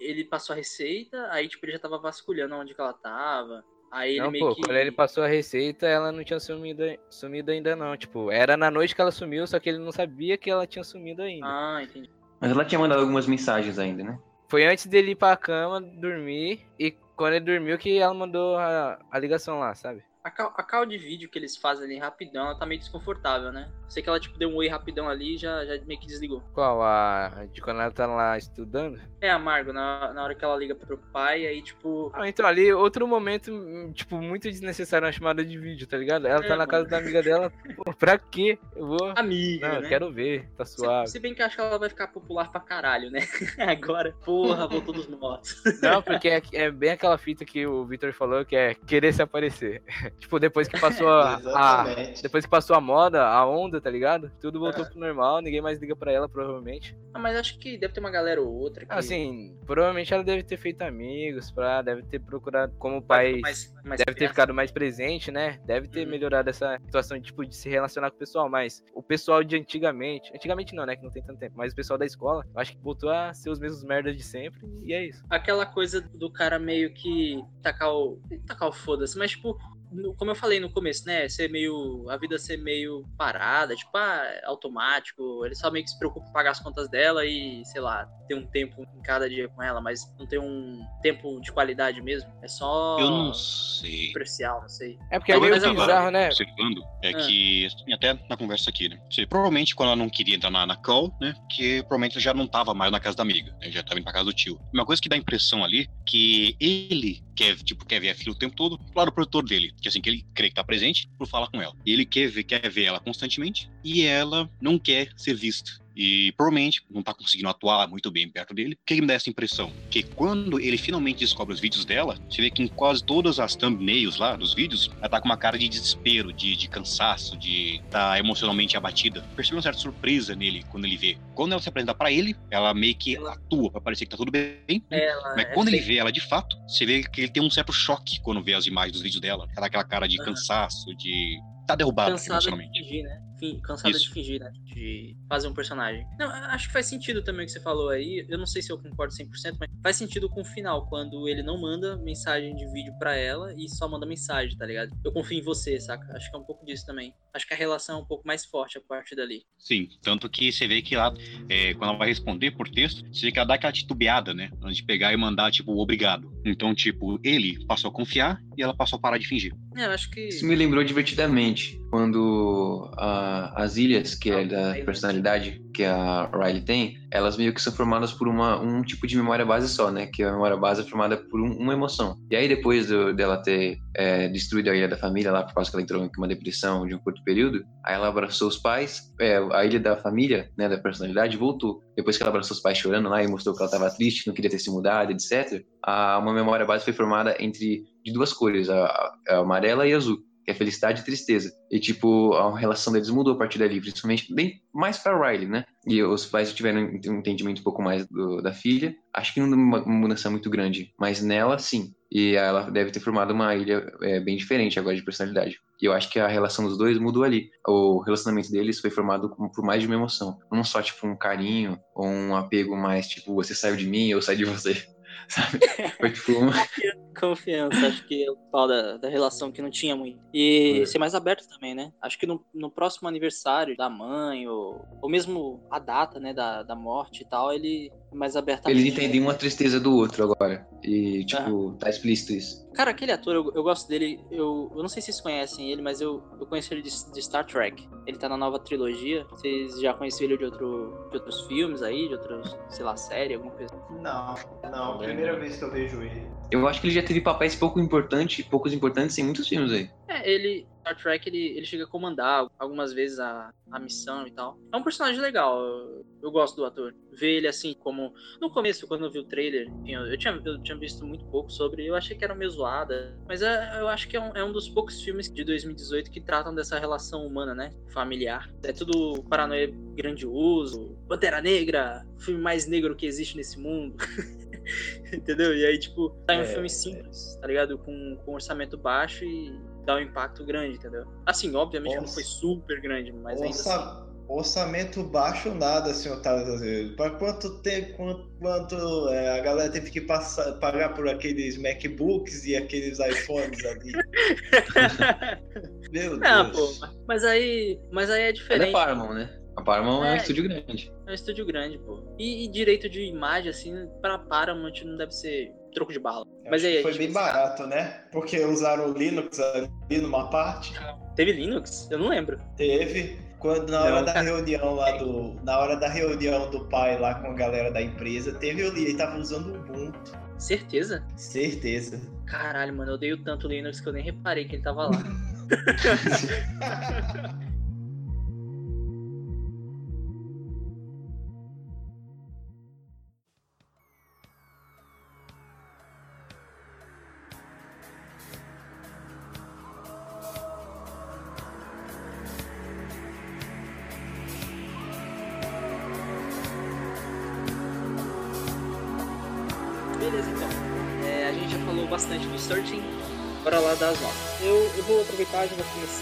ele 0.00 0.24
passou 0.24 0.54
a 0.54 0.56
receita, 0.56 1.30
aí 1.30 1.46
tipo, 1.46 1.64
ele 1.66 1.72
já 1.72 1.78
tava 1.78 1.98
vasculhando 1.98 2.54
onde 2.54 2.74
que 2.74 2.80
ela 2.80 2.94
tava. 2.94 3.62
Aí 3.90 4.12
ele 4.12 4.22
Não, 4.22 4.30
meio 4.30 4.48
pô, 4.48 4.54
que. 4.54 4.62
quando 4.62 4.76
ele 4.76 4.90
passou 4.90 5.22
a 5.22 5.28
receita, 5.28 5.86
ela 5.86 6.10
não 6.10 6.24
tinha 6.24 6.40
sumido, 6.40 6.82
sumido 7.10 7.52
ainda 7.52 7.76
não. 7.76 7.96
Tipo, 7.96 8.30
era 8.30 8.56
na 8.56 8.70
noite 8.70 8.94
que 8.94 9.00
ela 9.00 9.12
sumiu, 9.12 9.46
só 9.46 9.60
que 9.60 9.68
ele 9.68 9.78
não 9.78 9.92
sabia 9.92 10.36
que 10.36 10.50
ela 10.50 10.66
tinha 10.66 10.82
sumido 10.82 11.22
ainda. 11.22 11.46
Ah, 11.46 11.82
entendi. 11.82 12.10
Mas 12.40 12.50
ela 12.50 12.64
tinha 12.64 12.78
mandado 12.78 13.00
algumas 13.02 13.26
mensagens 13.26 13.78
ainda, 13.78 14.02
né? 14.02 14.18
Foi 14.54 14.64
antes 14.66 14.86
dele 14.86 15.10
ir 15.10 15.14
pra 15.16 15.36
cama, 15.36 15.80
dormir, 15.80 16.64
e 16.78 16.92
quando 17.16 17.34
ele 17.34 17.44
dormiu 17.44 17.76
que 17.76 17.98
ela 17.98 18.14
mandou 18.14 18.56
a, 18.56 19.00
a 19.10 19.18
ligação 19.18 19.58
lá, 19.58 19.74
sabe? 19.74 20.04
A 20.24 20.30
call, 20.30 20.52
a 20.56 20.62
call 20.62 20.86
de 20.86 20.96
vídeo 20.96 21.28
que 21.28 21.38
eles 21.38 21.54
fazem 21.54 21.84
ali 21.84 21.98
rapidão, 21.98 22.46
ela 22.46 22.54
tá 22.58 22.64
meio 22.64 22.80
desconfortável, 22.80 23.52
né? 23.52 23.70
Sei 23.90 24.02
que 24.02 24.08
ela, 24.08 24.18
tipo, 24.18 24.38
deu 24.38 24.48
um 24.48 24.56
oi 24.56 24.68
rapidão 24.68 25.06
ali 25.06 25.34
e 25.34 25.36
já, 25.36 25.66
já 25.66 25.78
meio 25.84 26.00
que 26.00 26.06
desligou. 26.06 26.40
Qual? 26.54 26.82
A 26.82 27.44
de 27.52 27.60
quando 27.60 27.82
ela 27.82 27.90
tá 27.90 28.06
lá 28.06 28.38
estudando? 28.38 28.98
É 29.20 29.28
amargo, 29.28 29.70
na, 29.70 30.14
na 30.14 30.24
hora 30.24 30.34
que 30.34 30.42
ela 30.42 30.56
liga 30.56 30.74
pro 30.74 30.96
pai, 31.12 31.46
aí, 31.46 31.60
tipo. 31.60 32.10
Ah, 32.14 32.26
então 32.26 32.46
ali, 32.46 32.72
outro 32.72 33.06
momento, 33.06 33.52
hum, 33.52 33.92
tipo, 33.92 34.16
muito 34.16 34.50
desnecessário, 34.50 35.04
uma 35.06 35.12
chamada 35.12 35.44
de 35.44 35.58
vídeo, 35.58 35.86
tá 35.86 35.98
ligado? 35.98 36.26
Ela 36.26 36.42
É, 36.42 36.48
tá 36.48 36.56
na 36.56 36.66
casa 36.66 36.84
mano. 36.84 36.90
da 36.90 36.98
amiga 36.98 37.22
dela, 37.22 37.52
pô, 37.76 37.92
pra 37.94 38.16
quê? 38.18 38.58
Eu 38.74 38.86
vou... 38.86 39.12
Amiga, 39.16 39.68
Não, 39.68 39.74
eu 39.76 39.82
né? 39.82 39.88
quero 39.90 40.10
ver, 40.10 40.48
tá 40.56 40.64
Se, 40.64 40.76
suave. 40.76 41.06
se 41.08 41.20
bem 41.20 41.34
que 41.34 41.42
acho 41.42 41.54
que 41.54 41.60
ela 41.60 41.78
vai 41.78 41.90
ficar 41.90 42.08
popular 42.08 42.50
pra 42.50 42.60
caralho, 42.62 43.10
né? 43.10 43.20
Agora, 43.58 44.14
porra, 44.24 44.66
voltou 44.66 44.94
dos 44.94 45.06
mortos. 45.06 45.62
Não, 45.82 46.00
porque 46.02 46.28
é, 46.28 46.42
é 46.54 46.70
bem 46.70 46.92
aquela 46.92 47.18
fita 47.18 47.44
que 47.44 47.66
o 47.66 47.84
Victor 47.84 48.14
falou, 48.14 48.42
que 48.42 48.56
é 48.56 48.72
querer 48.74 49.12
se 49.12 49.20
aparecer. 49.20 49.82
Tipo, 50.18 50.38
depois 50.38 50.68
que 50.68 50.78
passou 50.80 51.08
a, 51.08 51.34
a-. 51.82 51.84
Depois 52.22 52.44
que 52.44 52.50
passou 52.50 52.74
a 52.76 52.80
moda, 52.80 53.24
a 53.26 53.46
onda, 53.46 53.80
tá 53.80 53.90
ligado? 53.90 54.30
Tudo 54.40 54.58
voltou 54.60 54.84
pro 54.86 54.98
normal, 54.98 55.40
ninguém 55.40 55.60
mais 55.60 55.78
liga 55.80 55.94
pra 55.96 56.12
ela, 56.12 56.28
provavelmente. 56.28 56.96
Ah, 57.12 57.18
mas 57.18 57.36
acho 57.36 57.58
que 57.58 57.78
deve 57.78 57.94
ter 57.94 58.00
uma 58.00 58.10
galera 58.10 58.40
ou 58.42 58.52
outra 58.52 58.84
que. 58.84 58.92
Assim, 58.92 59.56
provavelmente 59.66 60.12
ela 60.12 60.24
deve 60.24 60.42
ter 60.42 60.56
feito 60.56 60.82
amigos, 60.82 61.50
pra, 61.52 61.80
deve 61.82 62.02
ter 62.02 62.18
procurado 62.20 62.74
como 62.78 62.96
o 62.98 63.02
pai. 63.02 63.38
mais- 63.40 63.72
mais 63.84 63.98
deve 63.98 64.06
ter 64.12 64.14
criança. 64.14 64.32
ficado 64.34 64.54
mais 64.54 64.72
presente, 64.72 65.30
né? 65.30 65.60
Deve 65.66 65.86
ter 65.88 66.04
Uhum. 66.04 66.10
melhorado 66.10 66.48
essa 66.50 66.78
situação 66.84 67.18
de, 67.18 67.24
tipo, 67.26 67.44
de 67.46 67.54
se 67.54 67.68
relacionar 67.68 68.10
com 68.10 68.16
o 68.16 68.18
pessoal. 68.18 68.48
Mas 68.48 68.82
o 68.94 69.02
pessoal 69.02 69.44
de 69.44 69.56
antigamente. 69.56 70.32
Antigamente 70.34 70.74
não, 70.74 70.86
né? 70.86 70.96
Que 70.96 71.02
não 71.04 71.10
tem 71.10 71.22
tanto 71.22 71.38
tempo. 71.38 71.54
Mas 71.56 71.72
o 71.72 71.76
pessoal 71.76 71.98
da 71.98 72.06
escola, 72.06 72.44
eu 72.54 72.60
acho 72.60 72.72
que 72.72 72.82
voltou 72.82 73.10
a 73.10 73.32
ser 73.34 73.50
os 73.50 73.58
mesmos 73.60 73.84
merdas 73.84 74.16
de 74.16 74.22
sempre. 74.22 74.60
E 74.82 74.92
é 74.92 75.06
isso. 75.06 75.22
Aquela 75.30 75.66
coisa 75.66 76.00
do 76.00 76.30
cara 76.32 76.58
meio 76.58 76.92
que 76.94 77.40
tacar 77.62 77.92
o. 77.94 78.20
tacar 78.46 78.68
o 78.68 78.72
foda-se, 78.72 79.16
mas 79.18 79.30
tipo. 79.32 79.56
No- 79.94 80.14
Como 80.14 80.30
eu 80.30 80.34
falei 80.34 80.60
no 80.60 80.70
começo, 80.70 81.06
né? 81.06 81.28
Ser 81.28 81.48
meio. 81.50 82.08
A 82.10 82.16
vida 82.16 82.38
ser 82.38 82.56
meio 82.56 83.04
parada, 83.16 83.74
tipo, 83.76 83.96
ah, 83.96 84.22
é 84.26 84.44
automático. 84.46 85.44
Ele 85.44 85.54
só 85.54 85.70
meio 85.70 85.84
que 85.84 85.90
se 85.90 85.98
preocupa 85.98 86.28
em 86.28 86.32
pagar 86.32 86.50
as 86.50 86.60
contas 86.60 86.88
dela 86.88 87.24
e, 87.24 87.64
sei 87.64 87.80
lá, 87.80 88.06
ter 88.28 88.34
um 88.34 88.46
tempo 88.46 88.82
em 88.96 89.02
cada 89.02 89.28
dia 89.28 89.48
com 89.48 89.62
ela, 89.62 89.80
mas 89.80 90.12
não 90.18 90.26
ter 90.26 90.38
um 90.38 90.84
tempo 91.02 91.40
de 91.40 91.52
qualidade 91.52 92.00
mesmo. 92.02 92.30
É 92.42 92.48
só. 92.48 92.98
Eu 92.98 93.10
não 93.10 93.34
sei. 93.34 94.06
Superficial, 94.08 94.60
não 94.62 94.68
sei. 94.68 94.98
É 95.10 95.18
porque 95.18 95.32
é 95.32 95.38
meio 95.40 95.54
agora- 95.54 95.72
bizarro, 95.72 96.10
né? 96.10 96.26
observando 96.26 96.82
é 97.02 97.10
Ah. 97.10 97.14
que, 97.26 97.66
assim, 97.66 97.92
até 97.92 98.14
na 98.28 98.36
conversa 98.36 98.70
aqui, 98.70 98.88
né? 98.88 98.98
Você, 99.10 99.26
provavelmente 99.26 99.74
quando 99.74 99.88
ela 99.88 99.96
não 99.96 100.08
queria 100.08 100.34
entrar 100.36 100.50
na, 100.50 100.66
na 100.66 100.76
call, 100.76 101.14
né? 101.20 101.34
Que 101.50 101.80
provavelmente 101.82 102.14
ela 102.14 102.20
já 102.22 102.34
não 102.34 102.46
tava 102.46 102.74
mais 102.74 102.90
na 102.90 103.00
casa 103.00 103.16
da 103.16 103.22
amiga, 103.22 103.54
né? 103.60 103.70
Já 103.70 103.82
tava 103.82 103.98
indo 103.98 104.04
pra 104.04 104.12
casa 104.12 104.24
do 104.24 104.32
tio. 104.32 104.58
Uma 104.72 104.84
coisa 104.86 105.00
que 105.00 105.08
dá 105.08 105.16
a 105.16 105.18
impressão 105.18 105.62
ali 105.64 105.88
que 106.06 106.56
ele 106.60 107.22
quer, 107.34 107.56
tipo, 107.56 107.84
quer 107.84 108.00
ver 108.00 108.10
a 108.10 108.14
filha 108.14 108.32
o 108.32 108.34
tempo 108.34 108.54
todo, 108.54 108.78
claro, 108.92 109.10
o 109.10 109.12
produtor 109.12 109.44
dele, 109.44 109.72
que 109.80 109.88
assim, 109.88 110.00
que 110.00 110.08
ele 110.08 110.24
crê 110.34 110.48
que 110.48 110.54
tá 110.54 110.64
presente 110.64 111.08
por 111.18 111.26
falar 111.26 111.48
com 111.48 111.60
ela. 111.60 111.74
Ele 111.84 112.04
quer 112.04 112.28
ver, 112.28 112.44
quer 112.44 112.68
ver 112.70 112.84
ela 112.84 113.00
constantemente 113.00 113.70
e 113.82 114.02
ela 114.02 114.50
não 114.60 114.78
quer 114.78 115.12
ser 115.16 115.34
vista. 115.34 115.83
E 115.96 116.32
provavelmente 116.32 116.82
não 116.90 117.02
tá 117.02 117.14
conseguindo 117.14 117.48
atuar 117.48 117.88
muito 117.88 118.10
bem 118.10 118.28
perto 118.28 118.54
dele. 118.54 118.74
O 118.74 118.78
que 118.84 119.00
me 119.00 119.06
dá 119.06 119.14
essa 119.14 119.30
impressão? 119.30 119.72
Que 119.90 120.02
quando 120.02 120.58
ele 120.60 120.76
finalmente 120.76 121.20
descobre 121.20 121.54
os 121.54 121.60
vídeos 121.60 121.84
dela, 121.84 122.18
você 122.28 122.42
vê 122.42 122.50
que 122.50 122.62
em 122.62 122.68
quase 122.68 123.04
todas 123.04 123.38
as 123.38 123.54
thumbnails 123.54 124.16
lá 124.18 124.36
dos 124.36 124.54
vídeos, 124.54 124.90
ela 124.98 125.08
tá 125.08 125.20
com 125.20 125.26
uma 125.26 125.36
cara 125.36 125.58
de 125.58 125.68
desespero, 125.68 126.32
de, 126.32 126.56
de 126.56 126.68
cansaço, 126.68 127.36
de 127.36 127.80
tá 127.90 128.18
emocionalmente 128.18 128.76
abatida. 128.76 129.22
Percebe 129.36 129.56
uma 129.56 129.62
certa 129.62 129.78
surpresa 129.78 130.34
nele 130.34 130.64
quando 130.70 130.84
ele 130.84 130.96
vê. 130.96 131.16
Quando 131.34 131.52
ela 131.52 131.60
se 131.60 131.68
apresenta 131.68 131.94
pra 131.94 132.10
ele, 132.10 132.34
ela 132.50 132.72
meio 132.74 132.94
que 132.96 133.16
atua 133.16 133.70
pra 133.70 133.80
parecer 133.80 134.04
que 134.04 134.10
tá 134.10 134.16
tudo 134.16 134.30
bem. 134.32 134.82
né? 134.90 135.04
Ela 135.04 135.34
Mas 135.36 135.46
é 135.46 135.54
quando 135.54 135.68
ele 135.68 135.80
vê 135.80 135.96
ela 135.98 136.10
de 136.10 136.20
fato, 136.20 136.56
você 136.66 136.84
vê 136.84 137.02
que 137.02 137.20
ele 137.22 137.28
tem 137.28 137.42
um 137.42 137.50
certo 137.50 137.72
choque 137.72 138.20
quando 138.20 138.42
vê 138.42 138.54
as 138.54 138.66
imagens 138.66 138.92
dos 138.92 139.02
vídeos 139.02 139.20
dela. 139.20 139.44
Ela 139.50 139.60
tá 139.62 139.66
aquela 139.66 139.84
cara 139.84 140.08
de 140.08 140.16
cansaço, 140.18 140.94
de. 140.96 141.38
tá 141.66 141.74
derrubada 141.74 142.12
cansada 142.12 142.40
de 142.40 142.46
emocionalmente. 142.48 142.78
fingir, 142.82 143.04
né? 143.04 143.20
Cansada 143.62 143.90
Isso. 143.90 144.06
de 144.06 144.10
fingir, 144.10 144.40
né? 144.40 144.52
De 144.64 145.16
fazer 145.28 145.48
um 145.48 145.54
personagem. 145.54 146.06
Não, 146.18 146.28
acho 146.28 146.68
que 146.68 146.72
faz 146.72 146.86
sentido 146.86 147.22
também 147.22 147.44
o 147.44 147.46
que 147.46 147.52
você 147.52 147.60
falou 147.60 147.90
aí. 147.90 148.26
Eu 148.28 148.38
não 148.38 148.46
sei 148.46 148.62
se 148.62 148.70
eu 148.70 148.78
concordo 148.78 149.14
100%, 149.14 149.56
mas 149.58 149.70
faz 149.82 149.96
sentido 149.96 150.28
com 150.28 150.40
o 150.40 150.44
final, 150.44 150.86
quando 150.88 151.28
ele 151.28 151.42
não 151.42 151.60
manda 151.60 151.96
mensagem 151.96 152.54
de 152.54 152.66
vídeo 152.72 152.92
pra 152.98 153.16
ela 153.16 153.54
e 153.56 153.68
só 153.68 153.88
manda 153.88 154.06
mensagem, 154.06 154.56
tá 154.56 154.66
ligado? 154.66 154.90
Eu 155.04 155.12
confio 155.12 155.38
em 155.38 155.42
você, 155.42 155.78
saca? 155.80 156.06
Acho 156.16 156.30
que 156.30 156.36
é 156.36 156.38
um 156.38 156.44
pouco 156.44 156.64
disso 156.64 156.86
também. 156.86 157.12
Acho 157.32 157.46
que 157.46 157.54
a 157.54 157.56
relação 157.56 157.98
é 157.98 158.02
um 158.02 158.06
pouco 158.06 158.26
mais 158.26 158.44
forte 158.44 158.78
a 158.78 158.80
partir 158.80 159.16
dali. 159.16 159.42
Sim, 159.58 159.88
tanto 160.02 160.28
que 160.28 160.52
você 160.52 160.66
vê 160.66 160.82
que 160.82 160.96
lá, 160.96 161.12
é, 161.48 161.74
quando 161.74 161.90
ela 161.90 161.98
vai 161.98 162.08
responder 162.08 162.52
por 162.52 162.68
texto, 162.68 163.04
você 163.12 163.26
vê 163.26 163.32
que 163.32 163.38
ela 163.38 163.48
dá 163.48 163.54
aquela 163.54 163.72
titubeada, 163.72 164.32
né? 164.32 164.50
Antes 164.62 164.78
de 164.78 164.84
pegar 164.84 165.12
e 165.12 165.16
mandar, 165.16 165.50
tipo, 165.50 165.72
obrigado. 165.72 166.32
Então, 166.44 166.74
tipo, 166.74 167.18
ele 167.24 167.64
passou 167.66 167.90
a 167.90 167.92
confiar 167.92 168.40
e 168.56 168.62
ela 168.62 168.74
passou 168.74 168.98
a 168.98 169.00
parar 169.00 169.18
de 169.18 169.26
fingir. 169.26 169.52
É, 169.76 169.84
acho 169.86 170.10
que. 170.10 170.28
Isso 170.28 170.46
me 170.46 170.54
lembrou 170.54 170.84
divertidamente 170.84 171.80
quando 171.94 172.90
a- 172.98 173.52
as 173.54 173.76
ilhas, 173.76 174.16
que 174.16 174.28
é 174.28 174.44
da 174.44 174.74
personalidade 174.84 175.60
que 175.72 175.84
a 175.84 176.28
Riley 176.32 176.60
tem, 176.62 176.94
elas 177.08 177.36
meio 177.36 177.54
que 177.54 177.62
são 177.62 177.72
formadas 177.72 178.12
por 178.12 178.26
uma, 178.26 178.60
um 178.60 178.82
tipo 178.82 179.06
de 179.06 179.16
memória 179.16 179.44
base 179.46 179.68
só, 179.68 179.92
né? 179.92 180.06
Que 180.12 180.24
a 180.24 180.32
memória 180.32 180.56
base 180.56 180.80
é 180.80 180.84
formada 180.84 181.16
por 181.16 181.40
um- 181.40 181.56
uma 181.56 181.72
emoção. 181.72 182.16
E 182.30 182.34
aí, 182.34 182.48
depois 182.48 182.88
do- 182.88 183.14
dela 183.14 183.36
ter 183.40 183.76
é, 183.96 184.26
destruído 184.28 184.70
a 184.70 184.74
ilha 184.74 184.88
da 184.88 184.96
família, 184.96 185.30
lá 185.30 185.44
por 185.44 185.54
causa 185.54 185.70
que 185.70 185.76
ela 185.76 185.82
entrou 185.84 186.02
em 186.04 186.10
uma 186.18 186.26
depressão 186.26 186.84
de 186.84 186.96
um 186.96 186.98
curto 186.98 187.22
período, 187.22 187.62
aí 187.86 187.94
ela 187.94 188.08
abraçou 188.08 188.48
os 188.48 188.56
pais, 188.58 189.02
é, 189.20 189.36
a 189.52 189.64
ilha 189.64 189.78
da 189.78 189.96
família, 189.96 190.50
né, 190.58 190.68
da 190.68 190.76
personalidade, 190.78 191.36
voltou. 191.36 191.80
Depois 191.96 192.16
que 192.16 192.22
ela 192.24 192.30
abraçou 192.30 192.56
os 192.56 192.60
pais 192.60 192.76
chorando 192.76 193.08
lá 193.08 193.22
e 193.22 193.28
mostrou 193.28 193.54
que 193.54 193.62
ela 193.62 193.70
estava 193.70 193.88
triste, 193.94 194.26
não 194.26 194.34
queria 194.34 194.50
ter 194.50 194.58
se 194.58 194.68
mudado, 194.68 195.12
etc., 195.12 195.62
a, 195.80 196.18
uma 196.18 196.32
memória 196.34 196.66
base 196.66 196.82
foi 196.84 196.92
formada 196.92 197.36
entre 197.38 197.84
de 198.04 198.12
duas 198.12 198.32
cores, 198.32 198.68
a- 198.68 199.12
a 199.28 199.36
amarela 199.36 199.86
e 199.86 199.94
azul 199.94 200.18
que 200.44 200.50
é 200.50 200.54
felicidade 200.54 201.00
e 201.00 201.04
tristeza. 201.04 201.52
E, 201.70 201.80
tipo, 201.80 202.34
a 202.34 202.56
relação 202.58 202.92
deles 202.92 203.08
mudou 203.08 203.34
a 203.34 203.38
partir 203.38 203.58
dali, 203.58 203.80
principalmente 203.80 204.32
bem 204.34 204.60
mais 204.72 204.98
pra 204.98 205.16
Riley, 205.16 205.48
né? 205.48 205.64
E 205.86 206.02
os 206.02 206.26
pais 206.26 206.52
tiveram 206.52 206.80
um 206.82 207.18
entendimento 207.18 207.60
um 207.60 207.64
pouco 207.64 207.82
mais 207.82 208.06
do- 208.06 208.40
da 208.42 208.52
filha. 208.52 208.94
Acho 209.12 209.32
que 209.34 209.40
não 209.40 209.56
uma 209.56 209.80
mudança 209.84 210.28
muito 210.30 210.50
grande, 210.50 210.92
mas 210.98 211.22
nela, 211.22 211.58
sim. 211.58 211.92
E 212.10 212.34
ela 212.34 212.70
deve 212.70 212.90
ter 212.90 213.00
formado 213.00 213.32
uma 213.32 213.54
ilha 213.56 213.84
é, 214.02 214.20
bem 214.20 214.36
diferente 214.36 214.78
agora 214.78 214.94
de 214.94 215.02
personalidade. 215.04 215.58
E 215.82 215.86
eu 215.86 215.92
acho 215.92 216.08
que 216.10 216.20
a 216.20 216.28
relação 216.28 216.64
dos 216.66 216.78
dois 216.78 216.96
mudou 216.98 217.24
ali. 217.24 217.50
O 217.66 218.00
relacionamento 218.00 218.50
deles 218.50 218.78
foi 218.80 218.90
formado 218.90 219.34
por 219.52 219.64
mais 219.64 219.80
de 219.80 219.86
uma 219.86 219.96
emoção. 219.96 220.38
Não 220.50 220.62
só, 220.62 220.80
tipo, 220.80 221.06
um 221.06 221.16
carinho 221.16 221.78
ou 221.94 222.06
um 222.06 222.36
apego 222.36 222.76
mais, 222.76 223.08
tipo, 223.08 223.34
você 223.34 223.54
saiu 223.54 223.76
de 223.76 223.86
mim, 223.86 224.08
eu 224.08 224.22
saí 224.22 224.36
de 224.36 224.44
você. 224.44 224.84
sabe? 225.28 225.60
Foi 225.98 226.10
tipo. 226.10 226.32
Confiança, 227.18 227.86
acho 227.86 228.04
que 228.06 228.24
é 228.24 228.30
o 228.30 228.34
tal 228.50 228.66
da, 228.66 228.96
da 228.96 229.08
relação 229.08 229.52
que 229.52 229.62
não 229.62 229.70
tinha 229.70 229.94
muito. 229.94 230.18
E 230.32 230.80
É. 230.82 230.86
ser 230.86 230.98
mais 230.98 231.14
aberto 231.14 231.48
também, 231.48 231.72
né? 231.72 231.92
Acho 232.02 232.18
que 232.18 232.26
no, 232.26 232.44
no 232.52 232.68
próximo 232.68 233.08
aniversário 233.08 233.76
da 233.76 233.88
mãe, 233.88 234.48
ou, 234.48 234.84
ou 235.00 235.08
mesmo 235.08 235.64
a 235.70 235.78
data, 235.78 236.18
né, 236.18 236.34
da, 236.34 236.64
da 236.64 236.74
morte 236.74 237.22
e 237.22 237.24
tal, 237.24 237.52
ele 237.52 237.92
mais 238.14 238.36
abertamente. 238.36 238.80
Eles 238.80 238.92
entendem 238.92 239.20
uma 239.20 239.34
tristeza 239.34 239.78
do 239.80 239.94
outro 239.94 240.24
agora. 240.24 240.66
E, 240.82 241.24
tipo, 241.24 241.72
tá 241.78 241.88
explícito 241.88 242.32
isso. 242.32 242.64
Cara, 242.74 242.90
aquele 242.90 243.12
ator, 243.12 243.34
eu, 243.34 243.52
eu 243.54 243.62
gosto 243.62 243.88
dele. 243.88 244.20
Eu, 244.30 244.70
eu 244.74 244.82
não 244.82 244.88
sei 244.88 245.00
se 245.00 245.06
vocês 245.06 245.20
conhecem 245.20 245.70
ele, 245.70 245.80
mas 245.80 246.00
eu, 246.00 246.22
eu 246.40 246.46
conheço 246.46 246.74
ele 246.74 246.82
de, 246.82 246.90
de 246.90 247.22
Star 247.22 247.46
Trek. 247.46 247.88
Ele 248.06 248.18
tá 248.18 248.28
na 248.28 248.36
nova 248.36 248.58
trilogia. 248.58 249.24
Vocês 249.30 249.80
já 249.80 249.94
conheceram 249.94 250.32
ele 250.32 250.38
de, 250.38 250.44
outro, 250.44 251.08
de 251.10 251.16
outros 251.16 251.42
filmes 251.42 251.82
aí, 251.82 252.08
de 252.08 252.14
outros, 252.14 252.56
sei 252.68 252.84
lá, 252.84 252.96
série, 252.96 253.34
alguma 253.34 253.52
coisa? 253.52 253.74
Não, 254.00 254.34
não, 254.70 254.98
primeira 254.98 255.38
vez 255.38 255.56
que 255.56 255.64
eu 255.64 255.70
vejo 255.70 256.02
ele. 256.02 256.26
Eu 256.50 256.66
acho 256.68 256.80
que 256.80 256.86
ele 256.86 256.94
já 256.94 257.02
teve 257.02 257.20
papéis 257.20 257.54
pouco 257.54 257.80
importantes, 257.80 258.44
poucos 258.44 258.72
importantes 258.72 259.16
em 259.18 259.24
muitos 259.24 259.48
filmes 259.48 259.72
aí. 259.72 259.90
É, 260.08 260.30
ele. 260.30 260.66
Star 260.84 260.96
Trek, 260.96 261.26
ele, 261.28 261.56
ele 261.56 261.64
chega 261.64 261.84
a 261.84 261.86
comandar 261.86 262.46
algumas 262.58 262.92
vezes 262.92 263.18
a, 263.18 263.52
a 263.70 263.78
missão 263.78 264.26
e 264.26 264.30
tal. 264.30 264.58
É 264.70 264.76
um 264.76 264.82
personagem 264.82 265.20
legal. 265.20 265.58
Eu, 265.58 266.06
eu 266.22 266.30
gosto 266.30 266.56
do 266.56 266.64
ator. 266.64 266.94
Ver 267.12 267.38
ele 267.38 267.48
assim, 267.48 267.74
como. 267.74 268.12
No 268.40 268.50
começo, 268.50 268.86
quando 268.86 269.06
eu 269.06 269.10
vi 269.10 269.18
o 269.18 269.24
trailer, 269.24 269.68
enfim, 269.80 269.94
eu, 269.94 270.06
eu 270.06 270.18
tinha, 270.18 270.40
eu 270.44 270.62
tinha 270.62 270.76
visto 270.76 271.06
muito 271.06 271.24
pouco 271.26 271.50
sobre. 271.50 271.86
Eu 271.86 271.94
achei 271.94 272.16
que 272.16 272.22
era 272.24 272.34
meio 272.34 272.50
zoada. 272.50 273.18
Mas 273.26 273.40
é, 273.40 273.80
eu 273.80 273.88
acho 273.88 274.06
que 274.08 274.16
é 274.16 274.20
um, 274.20 274.36
é 274.36 274.44
um 274.44 274.52
dos 274.52 274.68
poucos 274.68 275.00
filmes 275.02 275.32
de 275.32 275.42
2018 275.42 276.10
que 276.10 276.20
tratam 276.20 276.54
dessa 276.54 276.78
relação 276.78 277.26
humana, 277.26 277.54
né? 277.54 277.70
Familiar. 277.92 278.52
É 278.62 278.72
tudo 278.72 279.22
paranoia 279.24 279.72
grandioso. 279.94 280.98
Pantera 281.08 281.40
Negra, 281.40 282.06
o 282.16 282.20
filme 282.20 282.40
mais 282.40 282.66
negro 282.66 282.94
que 282.94 283.06
existe 283.06 283.36
nesse 283.36 283.58
mundo. 283.58 283.96
Entendeu? 285.12 285.54
E 285.56 285.64
aí, 285.64 285.78
tipo, 285.78 286.10
tá 286.26 286.34
um 286.34 286.40
É, 286.40 286.44
filme 286.44 286.68
simples, 286.68 287.36
tá 287.40 287.46
ligado? 287.46 287.78
Com, 287.78 288.16
com 288.24 288.34
orçamento 288.34 288.76
baixo 288.76 289.24
e 289.24 289.52
dá 289.84 289.96
um 289.96 290.00
impacto 290.00 290.44
grande, 290.44 290.76
entendeu? 290.76 291.04
Assim, 291.26 291.54
obviamente 291.54 291.94
não 291.94 292.02
Orça- 292.02 292.14
foi 292.14 292.22
super 292.24 292.80
grande, 292.80 293.12
mas 293.12 293.40
ainda 293.40 293.54
assim. 293.54 293.68
Orça- 293.70 294.04
Orçamento 294.26 295.04
baixo 295.04 295.54
nada, 295.54 295.92
senhor 295.92 296.18
Thales 296.22 296.48
Azevedo. 296.48 296.96
Para 296.96 297.10
quanto 297.10 297.60
tempo, 297.60 297.94
quanto, 297.94 298.30
quanto, 298.40 299.08
é, 299.10 299.38
a 299.38 299.42
galera 299.42 299.70
teve 299.70 299.90
que 299.90 300.00
passar, 300.00 300.50
pagar 300.60 300.94
por 300.94 301.06
aqueles 301.06 301.58
MacBooks 301.58 302.46
e 302.46 302.56
aqueles 302.56 302.98
iPhones 303.00 303.62
ali? 303.66 303.92
Meu 305.92 306.16
Não, 306.18 306.50
Deus. 306.50 306.78
pô, 306.78 306.86
mas 307.06 307.22
aí, 307.22 307.78
mas 307.92 308.10
aí 308.10 308.22
é 308.22 308.24
É 308.24 308.26
da 308.28 308.32
diferente. 308.32 308.72
Paramount, 308.72 309.14
né? 309.14 309.40
A 309.56 309.62
Paramount 309.62 310.04
é, 310.04 310.10
um 310.10 310.14
É. 310.14 310.16
estúdio 310.16 310.44
grande. 310.44 310.92
É 311.06 311.10
um 311.10 311.14
estúdio 311.14 311.46
grande, 311.46 311.78
pô. 311.78 312.02
E, 312.18 312.44
e 312.44 312.48
direito 312.50 312.88
de 312.88 313.02
imagem, 313.02 313.50
assim, 313.50 313.74
pra 314.00 314.18
Paramount 314.18 314.82
não 314.84 314.96
deve 314.96 315.12
ser 315.12 315.52
troco 315.74 315.92
de 315.92 315.98
bala. 315.98 316.24
Eu 316.44 316.50
Mas 316.50 316.64
aí, 316.64 316.80
foi 316.82 316.96
bem 316.96 317.12
barato, 317.12 317.66
né? 317.66 318.02
Porque 318.10 318.38
usaram 318.44 318.90
o 318.90 318.96
Linux 318.96 319.38
ali 319.40 319.98
numa 320.00 320.30
parte. 320.30 320.72
teve 321.16 321.32
Linux? 321.32 321.88
Eu 321.90 321.98
não 321.98 322.08
lembro. 322.08 322.40
Teve. 322.56 323.18
Quando 323.38 323.70
na 323.70 323.82
hora 323.82 323.96
Não, 323.96 324.04
da 324.06 324.12
cara. 324.14 324.24
reunião 324.24 324.74
lá 324.74 324.92
do. 324.92 325.34
Na 325.44 325.58
hora 325.58 325.76
da 325.76 325.88
reunião 325.88 326.50
do 326.50 326.64
pai 326.66 326.98
lá 326.98 327.16
com 327.16 327.26
a 327.28 327.34
galera 327.34 327.70
da 327.70 327.82
empresa, 327.82 328.32
teve 328.34 328.62
o 328.62 328.68
Linux. 328.72 328.88
Ele 328.88 328.96
tava 328.96 329.18
usando 329.18 329.48
o 329.52 329.56
Ubuntu. 329.58 330.12
Certeza? 330.38 331.04
Certeza. 331.16 332.00
Caralho, 332.26 332.74
mano, 332.74 332.92
eu 332.92 332.94
odeio 332.94 333.22
tanto 333.22 333.46
o 333.46 333.50
Linux 333.50 333.80
que 333.80 333.88
eu 333.88 333.92
nem 333.92 334.02
reparei 334.02 334.46
que 334.46 334.56
ele 334.56 334.62
tava 334.62 334.86
lá. 334.86 334.98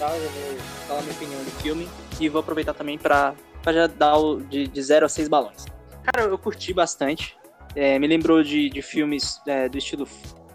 começar, 0.02 0.18
já 0.18 0.28
vou 0.28 0.58
falar 0.88 1.02
minha 1.02 1.14
opinião 1.14 1.44
do 1.44 1.50
filme. 1.62 1.88
E 2.20 2.28
vou 2.28 2.40
aproveitar 2.40 2.74
também 2.74 2.98
pra 2.98 3.34
já 3.66 3.86
dar 3.86 4.18
o 4.18 4.40
de, 4.40 4.66
de 4.66 4.82
0 4.82 5.06
a 5.06 5.08
6 5.08 5.28
balões. 5.28 5.64
Cara, 6.02 6.28
eu 6.28 6.38
curti 6.38 6.72
bastante. 6.72 7.36
É, 7.74 7.98
me 7.98 8.06
lembrou 8.06 8.42
de, 8.42 8.68
de 8.68 8.82
filmes 8.82 9.40
é, 9.46 9.68
do 9.68 9.78
estilo 9.78 10.06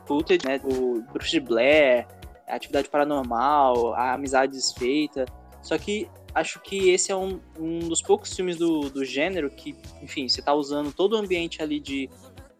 Footage, 0.05 0.45
né? 0.45 0.59
O 0.63 1.01
Bruce 1.13 1.31
de 1.31 1.39
Blair, 1.39 2.05
a 2.47 2.55
Atividade 2.55 2.89
Paranormal, 2.89 3.93
a 3.93 4.13
Amizade 4.13 4.51
Desfeita. 4.51 5.25
Só 5.61 5.77
que 5.77 6.09
acho 6.35 6.59
que 6.59 6.89
esse 6.89 7.11
é 7.11 7.15
um, 7.15 7.39
um 7.57 7.79
dos 7.79 8.01
poucos 8.01 8.35
filmes 8.35 8.57
do, 8.57 8.89
do 8.89 9.03
gênero 9.03 9.49
que, 9.49 9.75
enfim, 10.01 10.27
você 10.27 10.41
tá 10.41 10.53
usando 10.53 10.93
todo 10.93 11.13
o 11.13 11.17
ambiente 11.17 11.61
ali 11.61 11.79
de 11.79 12.09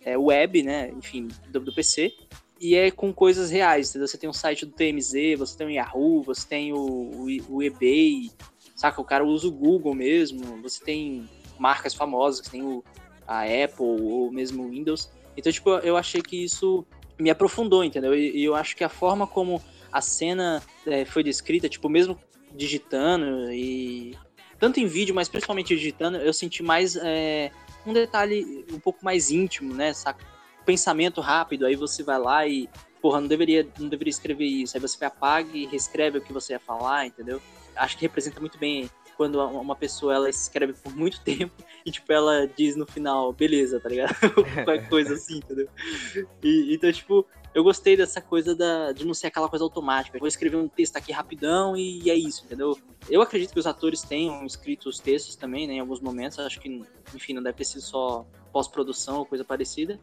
é, 0.03 0.17
web, 0.17 0.63
né? 0.63 0.89
Enfim, 0.97 1.27
do, 1.49 1.59
do 1.59 1.73
PC. 1.73 2.13
E 2.59 2.75
é 2.75 2.89
com 2.89 3.13
coisas 3.13 3.49
reais, 3.51 3.89
entendeu? 3.89 4.07
Você 4.07 4.17
tem 4.17 4.29
um 4.29 4.33
site 4.33 4.65
do 4.65 4.71
TMZ, 4.71 5.37
você 5.37 5.57
tem 5.57 5.67
o 5.67 5.71
Yahoo, 5.71 6.23
você 6.23 6.47
tem 6.47 6.73
o, 6.73 6.77
o, 6.77 7.27
o 7.49 7.63
eBay, 7.63 8.31
saca? 8.75 8.99
O 8.99 9.05
cara 9.05 9.25
usa 9.25 9.47
o 9.47 9.51
Google 9.51 9.93
mesmo, 9.93 10.61
você 10.61 10.83
tem 10.83 11.29
marcas 11.59 11.93
famosas, 11.93 12.47
tem 12.47 12.63
o, 12.63 12.83
a 13.27 13.43
Apple 13.43 13.85
ou 14.01 14.31
mesmo 14.31 14.63
o 14.63 14.69
Windows. 14.69 15.09
Então, 15.35 15.51
tipo, 15.51 15.69
eu 15.69 15.95
achei 15.95 16.21
que 16.21 16.43
isso 16.43 16.85
me 17.19 17.29
aprofundou, 17.29 17.83
entendeu? 17.83 18.15
E, 18.15 18.37
e 18.37 18.43
eu 18.43 18.55
acho 18.55 18.75
que 18.75 18.83
a 18.83 18.89
forma 18.89 19.27
como 19.27 19.61
a 19.91 20.01
cena 20.01 20.61
é, 20.85 21.05
foi 21.05 21.23
descrita, 21.23 21.69
tipo, 21.69 21.89
mesmo 21.89 22.19
digitando 22.55 23.51
e 23.51 24.17
tanto 24.59 24.79
em 24.79 24.87
vídeo, 24.87 25.13
mas 25.13 25.29
principalmente 25.29 25.75
digitando, 25.75 26.17
eu 26.17 26.33
senti 26.33 26.63
mais 26.63 26.95
é, 26.95 27.51
um 27.85 27.93
detalhe 27.93 28.65
um 28.71 28.79
pouco 28.79 29.03
mais 29.05 29.29
íntimo, 29.29 29.73
né, 29.73 29.93
saca? 29.93 30.25
Pensamento 30.67 31.21
rápido, 31.21 31.65
aí 31.65 31.77
você 31.77 32.03
vai 32.03 32.19
lá 32.19 32.45
e, 32.45 32.69
porra, 33.01 33.21
não 33.21 33.27
deveria, 33.29 33.65
não 33.79 33.87
deveria 33.87 34.11
escrever 34.11 34.43
isso, 34.43 34.75
aí 34.75 34.81
você 34.81 35.05
apaga 35.05 35.49
e 35.55 35.65
reescreve 35.65 36.17
o 36.17 36.21
que 36.21 36.33
você 36.33 36.51
ia 36.51 36.59
falar, 36.59 37.05
entendeu? 37.05 37.41
Acho 37.73 37.95
que 37.95 38.01
representa 38.01 38.41
muito 38.41 38.57
bem 38.57 38.89
quando 39.15 39.41
uma 39.41 39.77
pessoa 39.77 40.13
ela 40.13 40.29
escreve 40.29 40.73
por 40.73 40.93
muito 40.93 41.21
tempo 41.23 41.53
e 41.85 41.89
tipo 41.89 42.11
ela 42.11 42.45
diz 42.45 42.75
no 42.75 42.85
final, 42.85 43.31
beleza, 43.31 43.79
tá 43.79 43.87
ligado? 43.87 44.13
Qualquer 44.65 44.89
coisa 44.89 45.13
assim, 45.13 45.37
entendeu? 45.37 45.69
E, 46.43 46.75
então, 46.75 46.91
tipo, 46.91 47.25
eu 47.53 47.63
gostei 47.63 47.95
dessa 47.95 48.21
coisa 48.21 48.53
da, 48.53 48.91
de 48.91 49.05
não 49.05 49.13
ser 49.13 49.27
aquela 49.27 49.47
coisa 49.47 49.63
automática. 49.63 50.19
Vou 50.19 50.27
escrever 50.27 50.57
um 50.57 50.67
texto 50.67 50.97
aqui 50.97 51.13
rapidão 51.13 51.77
e 51.77 52.11
é 52.11 52.13
isso, 52.13 52.45
entendeu? 52.45 52.77
Eu 53.09 53.21
acredito 53.21 53.53
que 53.53 53.59
os 53.59 53.65
atores 53.65 54.01
tenham 54.01 54.45
escrito 54.45 54.89
os 54.89 54.99
textos 54.99 55.35
também, 55.35 55.65
né, 55.65 55.75
em 55.75 55.79
alguns 55.79 56.01
momentos. 56.01 56.37
Acho 56.39 56.59
que, 56.59 56.83
enfim, 57.15 57.33
não 57.33 57.41
deve 57.41 57.57
ter 57.57 57.63
sido 57.63 57.81
só 57.81 58.27
pós-produção 58.51 59.19
ou 59.19 59.25
coisa 59.25 59.43
parecida. 59.43 59.99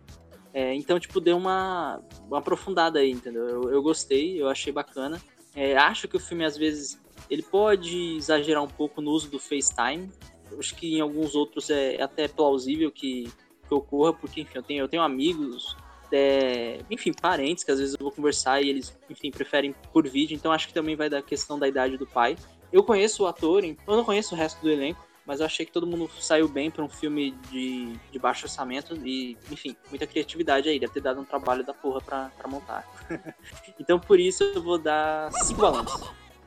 É, 0.55 0.72
então, 0.72 0.98
tipo, 1.01 1.20
deu 1.20 1.36
uma, 1.36 2.01
uma 2.26 2.39
aprofundada 2.39 3.01
aí, 3.01 3.10
entendeu? 3.10 3.47
Eu, 3.47 3.70
eu 3.70 3.82
gostei, 3.82 4.40
eu 4.40 4.48
achei 4.48 4.72
bacana. 4.72 5.20
É, 5.55 5.76
acho 5.76 6.09
que 6.09 6.16
o 6.16 6.20
filme, 6.20 6.44
às 6.44 6.56
vezes, 6.56 6.98
ele 7.28 7.43
pode 7.43 8.16
exagerar 8.16 8.62
um 8.62 8.68
pouco 8.68 9.02
no 9.02 9.10
uso 9.10 9.28
do 9.28 9.39
FaceTime. 9.39 10.10
Acho 10.56 10.74
que 10.76 10.97
em 10.97 11.01
alguns 11.01 11.35
outros 11.35 11.68
é, 11.70 11.97
é 11.97 12.02
até 12.02 12.28
plausível 12.28 12.90
que, 12.90 13.24
que 13.68 13.74
ocorra, 13.74 14.12
porque, 14.12 14.43
enfim, 14.43 14.52
eu 14.55 14.62
tenho, 14.62 14.85
eu 14.85 14.89
tenho 14.89 15.02
amigos 15.02 15.76
é, 16.14 16.78
enfim, 16.89 17.12
parentes 17.12 17.64
que 17.64 17.72
às 17.72 17.81
vezes 17.81 17.94
eu 17.94 18.05
vou 18.05 18.12
conversar 18.12 18.62
e 18.62 18.68
eles, 18.68 18.97
enfim, 19.10 19.32
preferem 19.32 19.74
por 19.93 20.06
vídeo, 20.09 20.35
então 20.35 20.52
acho 20.52 20.68
que 20.68 20.74
também 20.74 20.94
vai 20.94 21.10
da 21.10 21.20
questão 21.20 21.59
da 21.59 21.66
idade 21.66 21.97
do 21.97 22.06
pai. 22.06 22.36
Eu 22.72 22.85
conheço 22.85 23.24
o 23.24 23.26
ator, 23.26 23.64
eu 23.64 23.76
não 23.86 24.05
conheço 24.05 24.35
o 24.35 24.39
resto 24.39 24.60
do 24.60 24.70
elenco, 24.70 25.05
mas 25.26 25.40
eu 25.40 25.46
achei 25.46 25.64
que 25.64 25.72
todo 25.72 25.86
mundo 25.86 26.10
saiu 26.20 26.48
bem 26.48 26.70
para 26.70 26.84
um 26.84 26.88
filme 26.88 27.32
de, 27.51 27.92
de 28.10 28.18
baixo 28.18 28.44
orçamento 28.44 28.94
e, 29.06 29.36
enfim, 29.51 29.76
muita 29.90 30.06
criatividade 30.06 30.68
aí, 30.68 30.78
deve 30.78 30.92
ter 30.92 31.01
dado 31.01 31.20
um 31.20 31.24
trabalho 31.24 31.64
da 31.64 31.72
porra 31.72 32.01
pra, 32.01 32.30
pra 32.36 32.48
montar. 32.48 32.86
então 33.78 33.98
por 33.98 34.20
isso 34.20 34.44
eu 34.44 34.62
vou 34.62 34.78
dar 34.78 35.32
5 35.32 35.60
balões. 35.60 35.90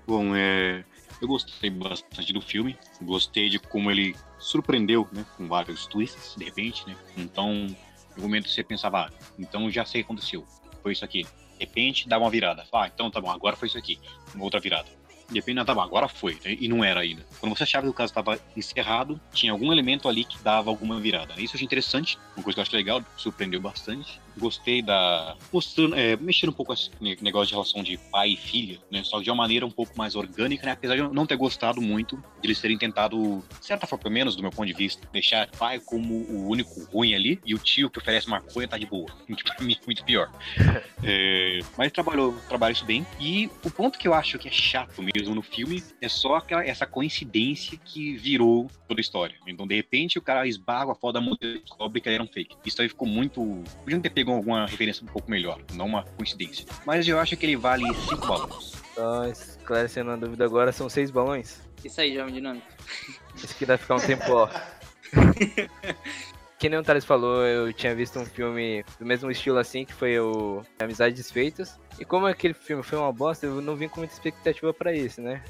Bom, 0.05 0.35
é, 0.35 0.85
eu 1.21 1.27
gostei 1.27 1.69
bastante 1.69 2.31
do 2.31 2.41
filme, 2.41 2.77
gostei 3.01 3.49
de 3.49 3.59
como 3.59 3.91
ele 3.91 4.15
surpreendeu, 4.37 5.07
né, 5.11 5.25
com 5.35 5.47
vários 5.47 5.85
twists, 5.87 6.35
de 6.37 6.45
repente, 6.45 6.87
né, 6.87 6.95
então 7.17 7.67
no 8.15 8.23
momento 8.23 8.49
você 8.49 8.63
pensava, 8.63 9.07
ah, 9.07 9.09
então 9.37 9.69
já 9.69 9.83
sei 9.85 10.01
o 10.01 10.03
que 10.03 10.11
aconteceu, 10.11 10.45
foi 10.81 10.93
isso 10.93 11.03
aqui. 11.03 11.23
De 11.23 11.65
repente 11.65 12.07
dá 12.07 12.17
uma 12.17 12.29
virada. 12.29 12.63
Ah, 12.71 12.87
então 12.87 13.09
tá 13.09 13.19
bom, 13.19 13.31
agora 13.31 13.55
foi 13.55 13.67
isso 13.67 13.77
aqui. 13.77 13.99
Uma 14.33 14.43
outra 14.43 14.59
virada. 14.59 14.87
De 15.29 15.35
repente, 15.35 15.55
não, 15.55 15.65
tá 15.65 15.73
agora 15.73 16.07
foi. 16.07 16.33
né? 16.45 16.55
E 16.59 16.67
não 16.67 16.83
era 16.83 17.01
ainda. 17.01 17.25
Quando 17.39 17.55
você 17.55 17.63
achava 17.63 17.85
que 17.85 17.89
o 17.89 17.93
caso 17.93 18.11
estava 18.11 18.39
encerrado, 18.55 19.19
tinha 19.33 19.51
algum 19.51 19.71
elemento 19.71 20.07
ali 20.07 20.23
que 20.23 20.41
dava 20.41 20.69
alguma 20.69 20.99
virada. 20.99 21.33
Isso 21.33 21.53
eu 21.53 21.57
achei 21.57 21.65
interessante, 21.65 22.17
uma 22.35 22.43
coisa 22.43 22.55
que 22.55 22.59
eu 22.59 22.63
acho 22.63 22.75
legal, 22.75 23.03
surpreendeu 23.17 23.59
bastante. 23.59 24.19
Gostei 24.39 24.81
da. 24.81 25.35
mostrando, 25.51 25.95
é, 25.95 26.15
mexendo 26.18 26.49
um 26.49 26.53
pouco 26.53 26.73
esse 26.73 26.89
ne- 26.99 27.18
negócio 27.22 27.47
de 27.47 27.53
relação 27.53 27.84
de 27.84 27.97
pai 28.11 28.30
e 28.31 28.38
filha, 28.38 28.80
né? 28.91 29.03
Só 29.03 29.22
de 29.22 29.30
uma 29.30 29.35
maneira 29.38 29.65
um 29.65 29.72
pouco 29.72 29.97
mais 29.97 30.15
orgânica, 30.15 30.65
né? 30.65 30.72
Apesar 30.73 30.95
de 30.95 31.01
eu 31.01 31.14
não 31.14 31.26
ter 31.26 31.35
gostado 31.35 31.81
muito 31.81 32.18
de 32.41 32.47
eles 32.47 32.59
terem 32.61 32.77
tentado, 32.77 33.43
de 33.59 33.65
certa 33.65 33.88
forma, 33.88 34.03
pelo 34.03 34.14
menos 34.14 34.35
do 34.35 34.41
meu 34.41 34.51
ponto 34.51 34.68
de 34.68 34.73
vista, 34.73 35.07
deixar 35.11 35.47
pai 35.57 35.80
como 35.80 36.14
o 36.14 36.47
único 36.47 36.84
ruim 36.91 37.14
ali 37.14 37.39
e 37.45 37.53
o 37.53 37.57
tio 37.59 37.89
que 37.89 37.99
oferece 37.99 38.30
maconha 38.30 38.68
tá 38.68 38.77
de 38.77 38.85
boa. 38.85 39.07
Que 39.38 39.43
pra 39.43 39.64
mim 39.64 39.73
é 39.80 39.85
muito 39.85 40.03
pior. 40.03 40.31
É, 41.03 41.59
mas 41.77 41.91
trabalhou, 41.91 42.34
trabalha 42.47 42.72
isso 42.72 42.85
bem. 42.85 43.05
E 43.19 43.49
o 43.64 43.69
ponto 43.69 43.99
que 43.99 44.07
eu 44.07 44.14
acho 44.14 44.38
que 44.39 44.47
é 44.47 44.51
chato 44.51 45.01
mesmo 45.01 45.35
no 45.35 45.41
filme 45.43 45.84
é 46.01 46.09
só 46.09 46.35
aquela, 46.35 46.64
essa 46.65 46.85
coincidência 46.85 47.77
que 47.85 48.15
virou 48.18 48.69
toda 48.88 48.99
a 48.99 49.01
história. 49.01 49.35
Então, 49.47 49.68
de 49.68 49.76
repente, 49.76 50.18
o 50.18 50.22
cara 50.22 50.47
esbarra 50.47 50.91
a 50.91 50.95
foto 50.95 51.14
da 51.14 51.22
mulher 51.22 51.38
e 51.41 51.59
descobre 51.59 52.01
que 52.01 52.09
ela 52.09 52.15
era 52.15 52.23
um 52.23 52.27
fake. 52.27 52.55
Isso 52.65 52.81
aí 52.81 52.89
ficou 52.89 53.07
muito. 53.07 53.64
Podiam 53.84 54.01
ter 54.01 54.09
pego 54.09 54.26
alguma 54.35 54.65
referência 54.65 55.03
um 55.03 55.07
pouco 55.07 55.29
melhor, 55.29 55.61
não 55.73 55.85
uma 55.85 56.03
coincidência. 56.03 56.65
Mas 56.85 57.07
eu 57.07 57.19
acho 57.19 57.35
que 57.37 57.45
ele 57.45 57.55
vale 57.55 57.85
5 57.93 58.27
balões. 58.27 58.73
Só 58.93 59.25
esclarecendo 59.25 60.11
a 60.11 60.15
dúvida 60.15 60.45
agora, 60.45 60.71
são 60.71 60.89
seis 60.89 61.11
balões? 61.11 61.61
Isso 61.83 62.01
aí, 62.01 62.15
Jovem 62.15 62.33
Dinâmico. 62.33 62.65
Esse 63.35 63.53
aqui 63.53 63.65
vai 63.65 63.77
ficar 63.77 63.95
um 63.95 63.99
tempo 63.99 64.25
ó. 64.31 64.49
Que 66.59 66.69
nem 66.69 66.79
o 66.79 66.83
Thales 66.83 67.05
falou, 67.05 67.45
eu 67.45 67.71
tinha 67.71 67.93
visto 67.93 68.17
um 68.19 68.25
filme 68.25 68.83
do 68.99 69.05
mesmo 69.05 69.29
estilo 69.29 69.59
assim, 69.59 69.85
que 69.85 69.93
foi 69.93 70.19
o 70.19 70.63
Amizades 70.79 71.15
Desfeitas. 71.15 71.79
E 71.99 72.05
como 72.05 72.25
aquele 72.25 72.55
filme 72.55 72.81
foi 72.81 72.97
uma 72.97 73.13
bosta, 73.13 73.45
eu 73.45 73.61
não 73.61 73.75
vim 73.75 73.87
com 73.87 73.99
muita 73.99 74.15
expectativa 74.15 74.73
pra 74.73 74.91
esse, 74.91 75.21
né? 75.21 75.43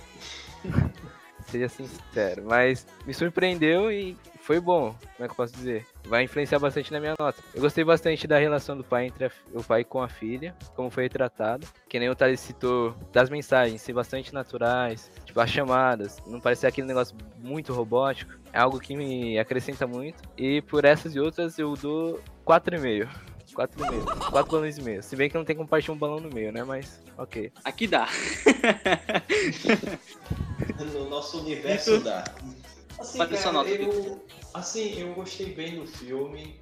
Seja 1.47 1.69
sincero. 1.69 2.43
Mas 2.45 2.85
me 3.05 3.13
surpreendeu 3.13 3.89
e 3.89 4.17
foi 4.47 4.61
bom. 4.61 4.95
Como 5.17 5.25
é 5.25 5.25
que 5.25 5.31
eu 5.31 5.35
posso 5.35 5.53
dizer? 5.53 5.85
Vai 6.05 6.23
influenciar 6.23 6.57
bastante 6.57 6.89
na 6.93 7.01
minha 7.01 7.15
nota. 7.19 7.43
Eu 7.53 7.59
gostei 7.59 7.83
bastante 7.83 8.25
da 8.25 8.39
relação 8.39 8.77
do 8.77 8.83
pai 8.83 9.07
entre 9.07 9.25
a 9.25 9.31
o 9.53 9.61
pai 9.61 9.83
com 9.83 10.01
a 10.01 10.07
filha, 10.07 10.55
como 10.73 10.89
foi 10.89 11.03
retratado. 11.03 11.67
Que 11.89 11.99
nem 11.99 12.09
o 12.09 12.15
Thales 12.15 12.39
citou, 12.39 12.95
das 13.11 13.29
mensagens 13.29 13.81
ser 13.81 13.91
bastante 13.91 14.33
naturais, 14.33 15.11
tipo 15.25 15.37
as 15.41 15.49
chamadas, 15.49 16.17
não 16.25 16.39
parecer 16.39 16.65
aquele 16.65 16.87
negócio 16.87 17.13
muito 17.37 17.73
robótico. 17.73 18.39
É 18.53 18.59
algo 18.59 18.79
que 18.79 18.95
me 18.95 19.37
acrescenta 19.37 19.85
muito. 19.85 20.23
E 20.37 20.61
por 20.61 20.85
essas 20.85 21.13
e 21.13 21.19
outras 21.19 21.59
eu 21.59 21.73
dou 21.75 22.21
4,5. 22.45 23.09
4,5. 23.53 24.29
4 24.31 24.51
balões 24.51 24.77
e 24.77 24.81
meio. 24.81 25.03
Se 25.03 25.17
bem 25.17 25.29
que 25.29 25.35
não 25.35 25.43
tem 25.43 25.57
como 25.57 25.67
partir 25.67 25.91
um 25.91 25.97
balão 25.97 26.21
no 26.21 26.29
meio, 26.29 26.53
né? 26.53 26.63
Mas, 26.63 27.03
ok. 27.17 27.51
Aqui 27.65 27.85
dá. 27.85 28.07
No 30.93 31.09
nosso 31.09 31.39
universo 31.39 31.99
dá. 31.99 32.23
Assim, 32.99 33.21
a 33.21 33.27
sua 33.27 33.37
cara, 33.37 33.51
nota, 33.51 33.69
eu, 33.69 34.25
assim, 34.53 34.99
eu 34.99 35.13
gostei 35.13 35.53
bem 35.53 35.79
do 35.79 35.87
filme. 35.87 36.59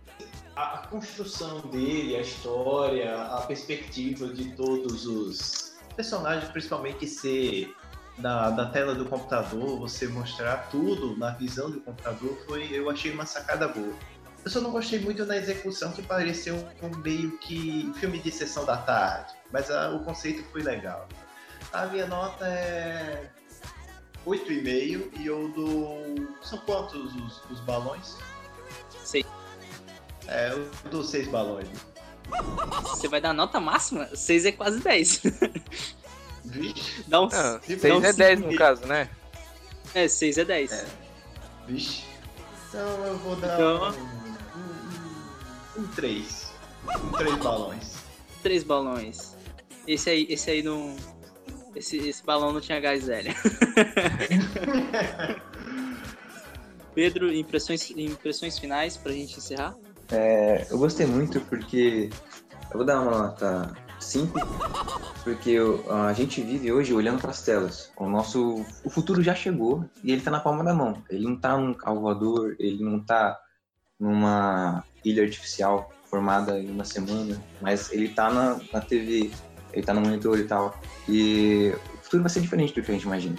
A, 0.55 0.75
a 0.75 0.77
construção 0.87 1.61
dele, 1.67 2.15
a 2.15 2.21
história, 2.21 3.21
a 3.23 3.41
perspectiva 3.41 4.27
de 4.27 4.51
todos 4.55 5.05
os 5.05 5.75
personagens, 5.95 6.49
principalmente 6.51 7.05
ser 7.07 7.73
da, 8.17 8.49
da 8.51 8.65
tela 8.67 8.95
do 8.95 9.05
computador, 9.05 9.77
você 9.77 10.07
mostrar 10.07 10.69
tudo 10.69 11.17
na 11.17 11.31
visão 11.31 11.69
do 11.69 11.81
computador, 11.81 12.37
foi, 12.47 12.69
eu 12.71 12.89
achei 12.89 13.11
uma 13.11 13.25
sacada 13.25 13.67
boa. 13.67 13.93
Eu 14.45 14.51
só 14.51 14.61
não 14.61 14.71
gostei 14.71 14.99
muito 14.99 15.25
da 15.25 15.35
execução, 15.35 15.91
que 15.91 16.01
pareceu 16.03 16.55
um 16.81 16.97
meio 16.99 17.37
que 17.39 17.91
filme 17.95 18.19
de 18.19 18.31
sessão 18.31 18.63
da 18.63 18.77
tarde, 18.77 19.33
mas 19.51 19.69
a- 19.71 19.89
o 19.91 20.03
conceito 20.05 20.43
foi 20.51 20.61
legal. 20.61 21.07
A 21.73 21.87
minha 21.87 22.05
nota 22.05 22.45
é 22.47 23.29
8,5 24.25 25.19
e 25.19 25.27
eu 25.27 25.47
dou. 25.49 26.03
São 26.41 26.57
quantos 26.59 27.13
os, 27.15 27.41
os 27.51 27.59
balões? 27.61 28.17
Seis. 29.03 29.25
É, 30.27 30.51
eu 30.51 30.69
dou 30.89 31.03
6 31.03 31.27
balões. 31.27 31.67
Você 32.83 33.07
vai 33.07 33.21
dar 33.21 33.33
nota 33.33 33.59
máxima? 33.59 34.07
6 34.15 34.45
é 34.45 34.51
quase 34.51 34.79
10. 34.79 35.21
Vixe. 36.45 37.03
Dá 37.07 37.21
um, 37.21 37.27
Não, 37.27 37.29
dá 37.29 37.59
6 37.61 37.83
um 37.85 38.03
é 38.03 38.13
10 38.13 38.37
cinco 38.39 38.47
no 38.49 38.53
e- 38.53 38.57
caso, 38.57 38.85
né? 38.87 39.09
É, 39.93 40.07
6 40.07 40.37
é 40.39 40.45
10. 40.45 40.85
Vixe. 41.67 42.03
Então 42.69 42.87
eu 43.05 43.17
vou 43.19 43.35
dar 43.35 43.53
Então- 43.55 43.91
um, 45.77 45.79
um, 45.79 45.83
um 45.83 45.87
3. 45.89 46.51
Um 47.03 47.11
3 47.11 47.35
balões. 47.37 47.93
3 48.41 48.63
balões. 48.63 49.35
Esse 49.87 50.09
aí, 50.09 50.25
esse 50.29 50.49
aí 50.49 50.63
não. 50.63 50.95
Esse, 51.75 51.97
esse 51.97 52.23
balão 52.23 52.53
não 52.53 52.61
tinha 52.61 52.79
gás 52.79 53.07
velho. 53.07 53.33
Pedro, 56.95 57.33
impressões, 57.33 57.91
impressões 57.91 58.57
finais 58.57 58.95
pra 58.95 59.11
gente 59.11 59.37
encerrar? 59.37 59.75
É, 60.09 60.65
eu 60.69 60.77
gostei 60.77 61.05
muito 61.05 61.41
porque 61.41 62.09
eu 62.71 62.77
vou 62.77 62.85
dar 62.85 63.01
uma 63.01 63.11
nota 63.11 63.75
5, 63.99 64.39
porque 65.23 65.57
a 65.89 66.13
gente 66.13 66.41
vive 66.41 66.71
hoje 66.71 66.93
olhando 66.93 67.19
para 67.19 67.31
as 67.31 67.41
telas. 67.41 67.91
O 67.97 68.07
nosso 68.07 68.65
o 68.83 68.89
futuro 68.89 69.21
já 69.21 69.35
chegou 69.35 69.83
e 70.03 70.11
ele 70.11 70.21
tá 70.21 70.31
na 70.31 70.39
palma 70.39 70.63
da 70.63 70.73
mão. 70.73 71.03
Ele 71.09 71.25
não 71.25 71.35
tá 71.35 71.57
num 71.57 71.73
carro 71.73 71.99
voador, 71.99 72.55
ele 72.59 72.83
não 72.83 72.99
tá 72.99 73.37
numa 73.99 74.83
ilha 75.03 75.23
artificial 75.23 75.91
formada 76.05 76.59
em 76.59 76.69
uma 76.69 76.85
semana, 76.85 77.41
mas 77.61 77.91
ele 77.91 78.09
tá 78.09 78.31
na, 78.31 78.59
na 78.71 78.79
TV, 78.79 79.31
ele 79.75 79.85
tá 79.85 79.93
no 79.93 80.01
monitor 80.01 80.39
e 80.39 80.45
tal. 80.45 80.79
E 81.07 81.73
o 81.93 82.03
futuro 82.03 82.23
vai 82.23 82.29
ser 82.29 82.41
diferente 82.41 82.73
do 82.73 82.81
que 82.81 82.89
a 82.89 82.93
gente 82.93 83.03
imagina. 83.03 83.35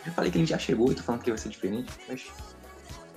Eu 0.00 0.06
já 0.06 0.12
falei 0.12 0.30
que 0.30 0.38
ele 0.38 0.46
já 0.46 0.58
chegou 0.58 0.90
e 0.90 0.94
tô 0.94 1.02
falando 1.02 1.22
que 1.22 1.30
vai 1.30 1.38
ser 1.38 1.48
diferente, 1.48 1.92
mas 2.08 2.26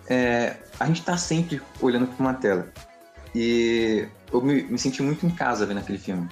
é, 0.07 0.57
a 0.80 0.86
gente 0.86 1.02
tá 1.02 1.18
sempre 1.18 1.61
olhando 1.82 2.07
para 2.07 2.23
uma 2.23 2.34
tela. 2.34 2.72
E 3.34 4.07
eu 4.32 4.41
me, 4.41 4.64
me 4.64 4.77
senti 4.77 5.02
muito 5.02 5.26
em 5.26 5.30
casa 5.30 5.65
vendo 5.65 5.80
aquele 5.80 5.98
filme. 5.98 6.30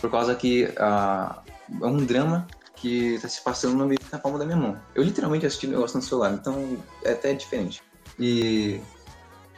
Por 0.00 0.10
causa 0.10 0.34
que 0.34 0.72
ah, 0.78 1.42
é 1.80 1.86
um 1.86 2.04
drama 2.04 2.48
que 2.74 3.18
tá 3.20 3.28
se 3.28 3.42
passando 3.42 3.76
no 3.76 3.86
meio 3.86 4.00
da 4.10 4.18
palma 4.18 4.38
da 4.38 4.46
minha 4.46 4.56
mão. 4.56 4.80
Eu 4.94 5.02
literalmente 5.02 5.44
assisti 5.44 5.66
o 5.66 5.70
negócio 5.70 5.98
no 5.98 6.02
celular, 6.02 6.32
então 6.32 6.78
é 7.04 7.12
até 7.12 7.34
diferente. 7.34 7.82
E 8.18 8.80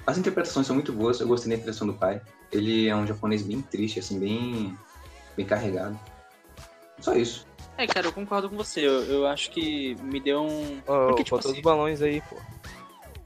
as 0.07 0.19
interpretações 0.19 0.67
são 0.67 0.75
muito 0.75 0.93
boas, 0.93 1.21
eu 1.21 1.29
gostei 1.29 1.49
da 1.49 1.55
interpretação 1.55 1.87
do 1.87 1.95
pai. 1.95 2.21
Ele 2.51 2.89
é 2.89 2.97
um 2.97 3.07
japonês 3.07 3.43
bem 3.43 3.63
triste, 3.63 4.01
assim, 4.01 4.19
bem, 4.19 4.77
bem 5.37 5.47
carregado. 5.47 5.99
Só 7.01 7.15
isso. 7.15 7.47
É, 7.77 7.87
cara, 7.87 8.07
eu 8.07 8.13
concordo 8.13 8.49
com 8.49 8.57
você. 8.57 8.87
Eu, 8.87 9.03
eu 9.05 9.27
acho 9.27 9.51
que 9.51 9.95
me 10.03 10.21
deu 10.21 10.43
um. 10.43 10.79
Ô, 10.87 11.09
Porque, 11.09 11.25
tipo 11.25 11.37
assim, 11.37 11.53
os 11.53 11.61
balões 11.61 12.03
aí, 12.03 12.21
pô. 12.23 12.37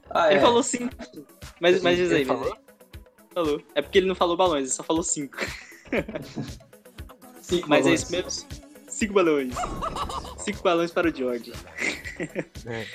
Ah, 0.09 0.29
ele 0.29 0.39
é. 0.39 0.41
falou 0.41 0.63
5. 0.63 0.95
Mas, 1.59 1.81
mas 1.81 1.97
diz 1.97 2.09
Ele 2.11 2.19
aí, 2.19 2.25
mas 2.25 2.39
falou? 2.39 2.57
Falou. 3.33 3.61
É 3.75 3.81
porque 3.81 3.97
ele 3.97 4.07
não 4.07 4.15
falou 4.15 4.37
balões, 4.37 4.63
ele 4.63 4.71
só 4.71 4.83
falou 4.83 5.03
5. 5.03 5.37
Cinco 7.41 7.69
Mas 7.69 7.79
é 7.79 7.83
balões. 7.83 8.01
isso 8.01 8.11
mesmo. 8.11 8.47
5 8.87 9.13
balões. 9.13 9.53
5 10.39 10.63
balões 10.63 10.91
para 10.91 11.09
o 11.09 11.15
George. 11.15 11.53
É. 12.65 12.85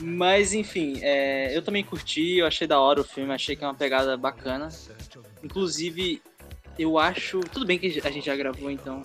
Mas 0.00 0.52
enfim, 0.52 0.98
é, 1.02 1.56
eu 1.56 1.62
também 1.62 1.84
curti, 1.84 2.38
eu 2.38 2.46
achei 2.46 2.66
da 2.66 2.80
hora 2.80 3.00
o 3.00 3.04
filme, 3.04 3.32
achei 3.32 3.54
que 3.54 3.64
é 3.64 3.66
uma 3.66 3.74
pegada 3.74 4.16
bacana. 4.16 4.68
Inclusive, 5.42 6.22
eu 6.78 6.98
acho. 6.98 7.40
Tudo 7.40 7.64
bem 7.66 7.78
que 7.78 7.86
a 8.04 8.10
gente 8.10 8.26
já 8.26 8.36
gravou 8.36 8.70
então. 8.70 9.02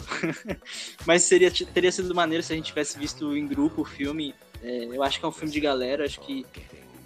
Mas 1.05 1.23
seria, 1.23 1.51
teria 1.51 1.91
sido 1.91 2.13
maneiro 2.15 2.43
se 2.43 2.53
a 2.53 2.55
gente 2.55 2.65
tivesse 2.67 2.97
visto 2.97 3.35
em 3.35 3.47
grupo 3.47 3.81
o 3.81 3.85
filme. 3.85 4.33
É, 4.61 4.85
eu 4.91 5.03
acho 5.03 5.19
que 5.19 5.25
é 5.25 5.27
um 5.27 5.31
filme 5.31 5.51
de 5.53 5.59
galera, 5.59 6.05
acho 6.05 6.19
que. 6.21 6.45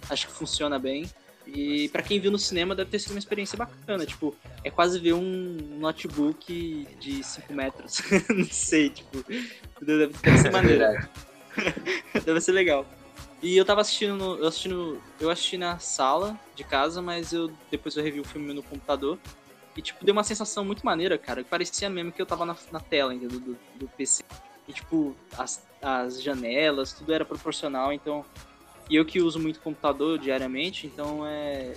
Acho 0.08 0.26
que 0.26 0.32
funciona 0.34 0.78
bem. 0.78 1.06
E 1.46 1.88
pra 1.90 2.02
quem 2.02 2.18
viu 2.18 2.30
no 2.30 2.38
cinema 2.38 2.74
deve 2.74 2.90
ter 2.90 2.98
sido 2.98 3.10
uma 3.12 3.18
experiência 3.18 3.56
bacana. 3.56 4.06
Tipo, 4.06 4.34
é 4.62 4.70
quase 4.70 4.98
ver 4.98 5.12
um 5.12 5.56
notebook 5.78 6.86
de 6.98 7.22
5 7.22 7.52
metros. 7.52 7.98
Não 8.34 8.44
sei, 8.46 8.90
tipo. 8.90 9.24
Deve, 9.80 10.06
deve 10.22 10.38
ser 10.38 10.50
maneiro. 10.50 10.78
Verdade. 10.80 11.08
Deve 12.24 12.40
ser 12.40 12.52
legal. 12.52 12.84
E 13.42 13.56
eu 13.56 13.64
tava 13.64 13.80
assistindo, 13.82 14.16
no- 14.16 14.36
eu 14.38 14.46
assistindo, 14.48 15.00
eu 15.20 15.30
assisti 15.30 15.56
na 15.56 15.78
sala 15.78 16.38
de 16.56 16.64
casa, 16.64 17.00
mas 17.02 17.32
eu 17.32 17.52
depois 17.70 17.94
eu 17.96 18.02
revi 18.02 18.18
o 18.18 18.24
filme 18.24 18.52
no 18.52 18.62
computador. 18.62 19.18
E 19.76 19.82
tipo, 19.82 20.04
deu 20.04 20.12
uma 20.12 20.24
sensação 20.24 20.64
muito 20.64 20.84
maneira, 20.84 21.18
cara. 21.18 21.42
que 21.42 21.50
Parecia 21.50 21.90
mesmo 21.90 22.12
que 22.12 22.22
eu 22.22 22.26
tava 22.26 22.46
na, 22.46 22.56
na 22.70 22.80
tela, 22.80 23.14
entendeu? 23.14 23.40
Do, 23.40 23.58
do 23.76 23.88
PC. 23.88 24.22
E 24.68 24.72
tipo, 24.72 25.14
as, 25.36 25.66
as 25.82 26.22
janelas, 26.22 26.92
tudo 26.92 27.12
era 27.12 27.24
proporcional, 27.24 27.92
então. 27.92 28.24
E 28.88 28.96
eu 28.96 29.04
que 29.04 29.20
uso 29.20 29.38
muito 29.38 29.60
computador 29.60 30.18
diariamente, 30.18 30.86
então 30.86 31.26
é. 31.26 31.74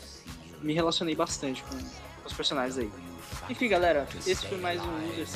Me 0.61 0.73
relacionei 0.73 1.15
bastante 1.15 1.63
com, 1.63 1.77
os 2.25 2.33
personagens 2.33 2.77
aí. 2.77 2.91
Enfim, 3.49 3.69
galera, 3.69 4.07
esse 4.25 4.47
foi 4.47 4.57
mais 4.57 4.81
um 4.81 5.07
Losers 5.07 5.35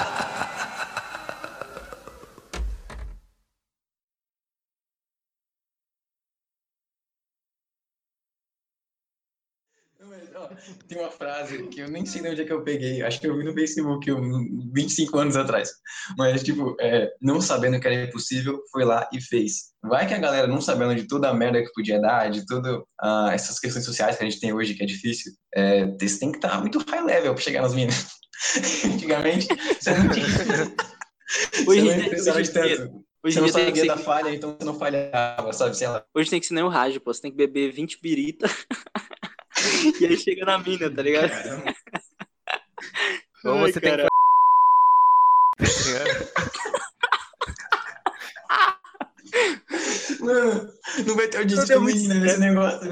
tem 10.87 10.99
uma 10.99 11.11
frase 11.11 11.67
que 11.67 11.79
eu 11.81 11.89
nem 11.89 12.05
sei 12.05 12.21
de 12.21 12.29
onde 12.29 12.41
é 12.41 12.45
que 12.45 12.53
eu 12.53 12.63
peguei. 12.63 13.01
Acho 13.01 13.19
que 13.19 13.27
eu 13.27 13.37
vi 13.37 13.43
no 13.43 13.53
Facebook 13.53 14.11
um, 14.11 14.71
25 14.73 15.17
anos 15.17 15.35
atrás. 15.35 15.71
Mas, 16.17 16.43
tipo, 16.43 16.75
é, 16.79 17.09
não 17.21 17.41
sabendo 17.41 17.79
que 17.79 17.87
era 17.87 18.03
impossível, 18.03 18.61
foi 18.71 18.83
lá 18.83 19.07
e 19.13 19.21
fez. 19.21 19.71
Vai 19.83 20.07
que 20.07 20.13
a 20.13 20.19
galera, 20.19 20.47
não 20.47 20.61
sabendo 20.61 20.95
de 20.95 21.07
toda 21.07 21.29
a 21.29 21.33
merda 21.33 21.61
que 21.61 21.73
podia 21.73 21.99
dar, 21.99 22.29
de 22.29 22.45
todas 22.45 22.81
ah, 23.01 23.29
essas 23.33 23.59
questões 23.59 23.85
sociais 23.85 24.17
que 24.17 24.23
a 24.23 24.29
gente 24.29 24.39
tem 24.39 24.53
hoje, 24.53 24.73
que 24.75 24.83
é 24.83 24.85
difícil, 24.85 25.31
é, 25.55 25.85
você 25.85 26.19
tem 26.19 26.31
que 26.31 26.37
estar 26.37 26.59
muito 26.59 26.79
high 26.89 27.03
level 27.03 27.33
pra 27.33 27.43
chegar 27.43 27.61
nas 27.61 27.73
minas. 27.73 28.07
Antigamente, 28.85 29.47
você 29.79 29.97
não 29.97 30.09
tinha. 30.09 30.25
Hoje 31.67 31.81
você 31.81 31.95
não 31.97 32.09
precisava 32.09 32.39
hoje 32.39 32.51
de 32.51 32.59
em 32.59 32.63
dia- 32.63 32.77
tanto. 32.77 33.05
hoje 33.23 33.35
Você 33.35 33.39
não 33.39 33.45
dia 33.45 33.53
tem 33.53 33.73
que 33.73 33.79
sabia 33.79 33.95
da 33.95 34.01
falha, 34.01 34.35
então 34.35 34.57
você 34.57 34.65
não 34.65 34.77
falhava, 34.77 35.53
sabe? 35.53 35.77
Sei 35.77 35.87
lá. 35.87 36.03
Hoje 36.13 36.29
tem 36.29 36.39
que 36.39 36.45
ser 36.45 36.53
nem 36.53 36.63
o 36.63 36.67
Raj, 36.67 36.97
pô. 36.99 37.13
Você 37.13 37.21
tem 37.21 37.31
que 37.31 37.37
beber 37.37 37.71
20 37.71 37.99
birita. 38.01 38.47
e 39.99 40.05
aí 40.05 40.17
chega 40.17 40.45
na 40.45 40.57
mina, 40.57 40.89
tá 40.89 41.01
ligado? 41.01 41.31
Ou 43.43 43.55
Ai, 43.55 43.71
você 43.71 43.79
tem 43.79 43.97
que. 43.97 44.11
Mano, 50.21 50.73
não 51.07 51.15
vai 51.15 51.27
ter 51.27 51.37
audiência 51.39 51.67
feminina 51.67 52.15
nesse 52.15 52.39
negócio. 52.39 52.91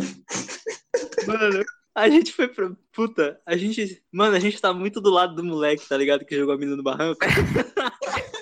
Mano, 1.27 1.63
a 1.95 2.09
gente 2.09 2.33
foi 2.33 2.47
pra. 2.47 2.71
Puta, 2.93 3.39
a 3.45 3.55
gente. 3.55 4.01
Mano, 4.11 4.35
a 4.35 4.39
gente 4.39 4.59
tá 4.59 4.73
muito 4.73 4.99
do 4.99 5.09
lado 5.09 5.35
do 5.35 5.43
moleque, 5.43 5.87
tá 5.87 5.95
ligado? 5.97 6.25
Que 6.25 6.37
jogou 6.37 6.55
a 6.55 6.57
mina 6.57 6.75
no 6.75 6.83
barranco. 6.83 7.19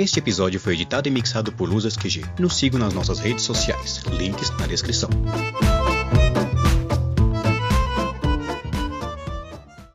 Este 0.00 0.18
episódio 0.18 0.58
foi 0.58 0.72
editado 0.72 1.08
e 1.08 1.10
mixado 1.10 1.52
por 1.52 1.68
Luzas 1.68 1.94
QG. 1.94 2.24
Nos 2.38 2.56
sigam 2.56 2.80
nas 2.80 2.94
nossas 2.94 3.18
redes 3.18 3.44
sociais. 3.44 4.00
Links 4.10 4.48
na 4.58 4.66
descrição. 4.66 5.10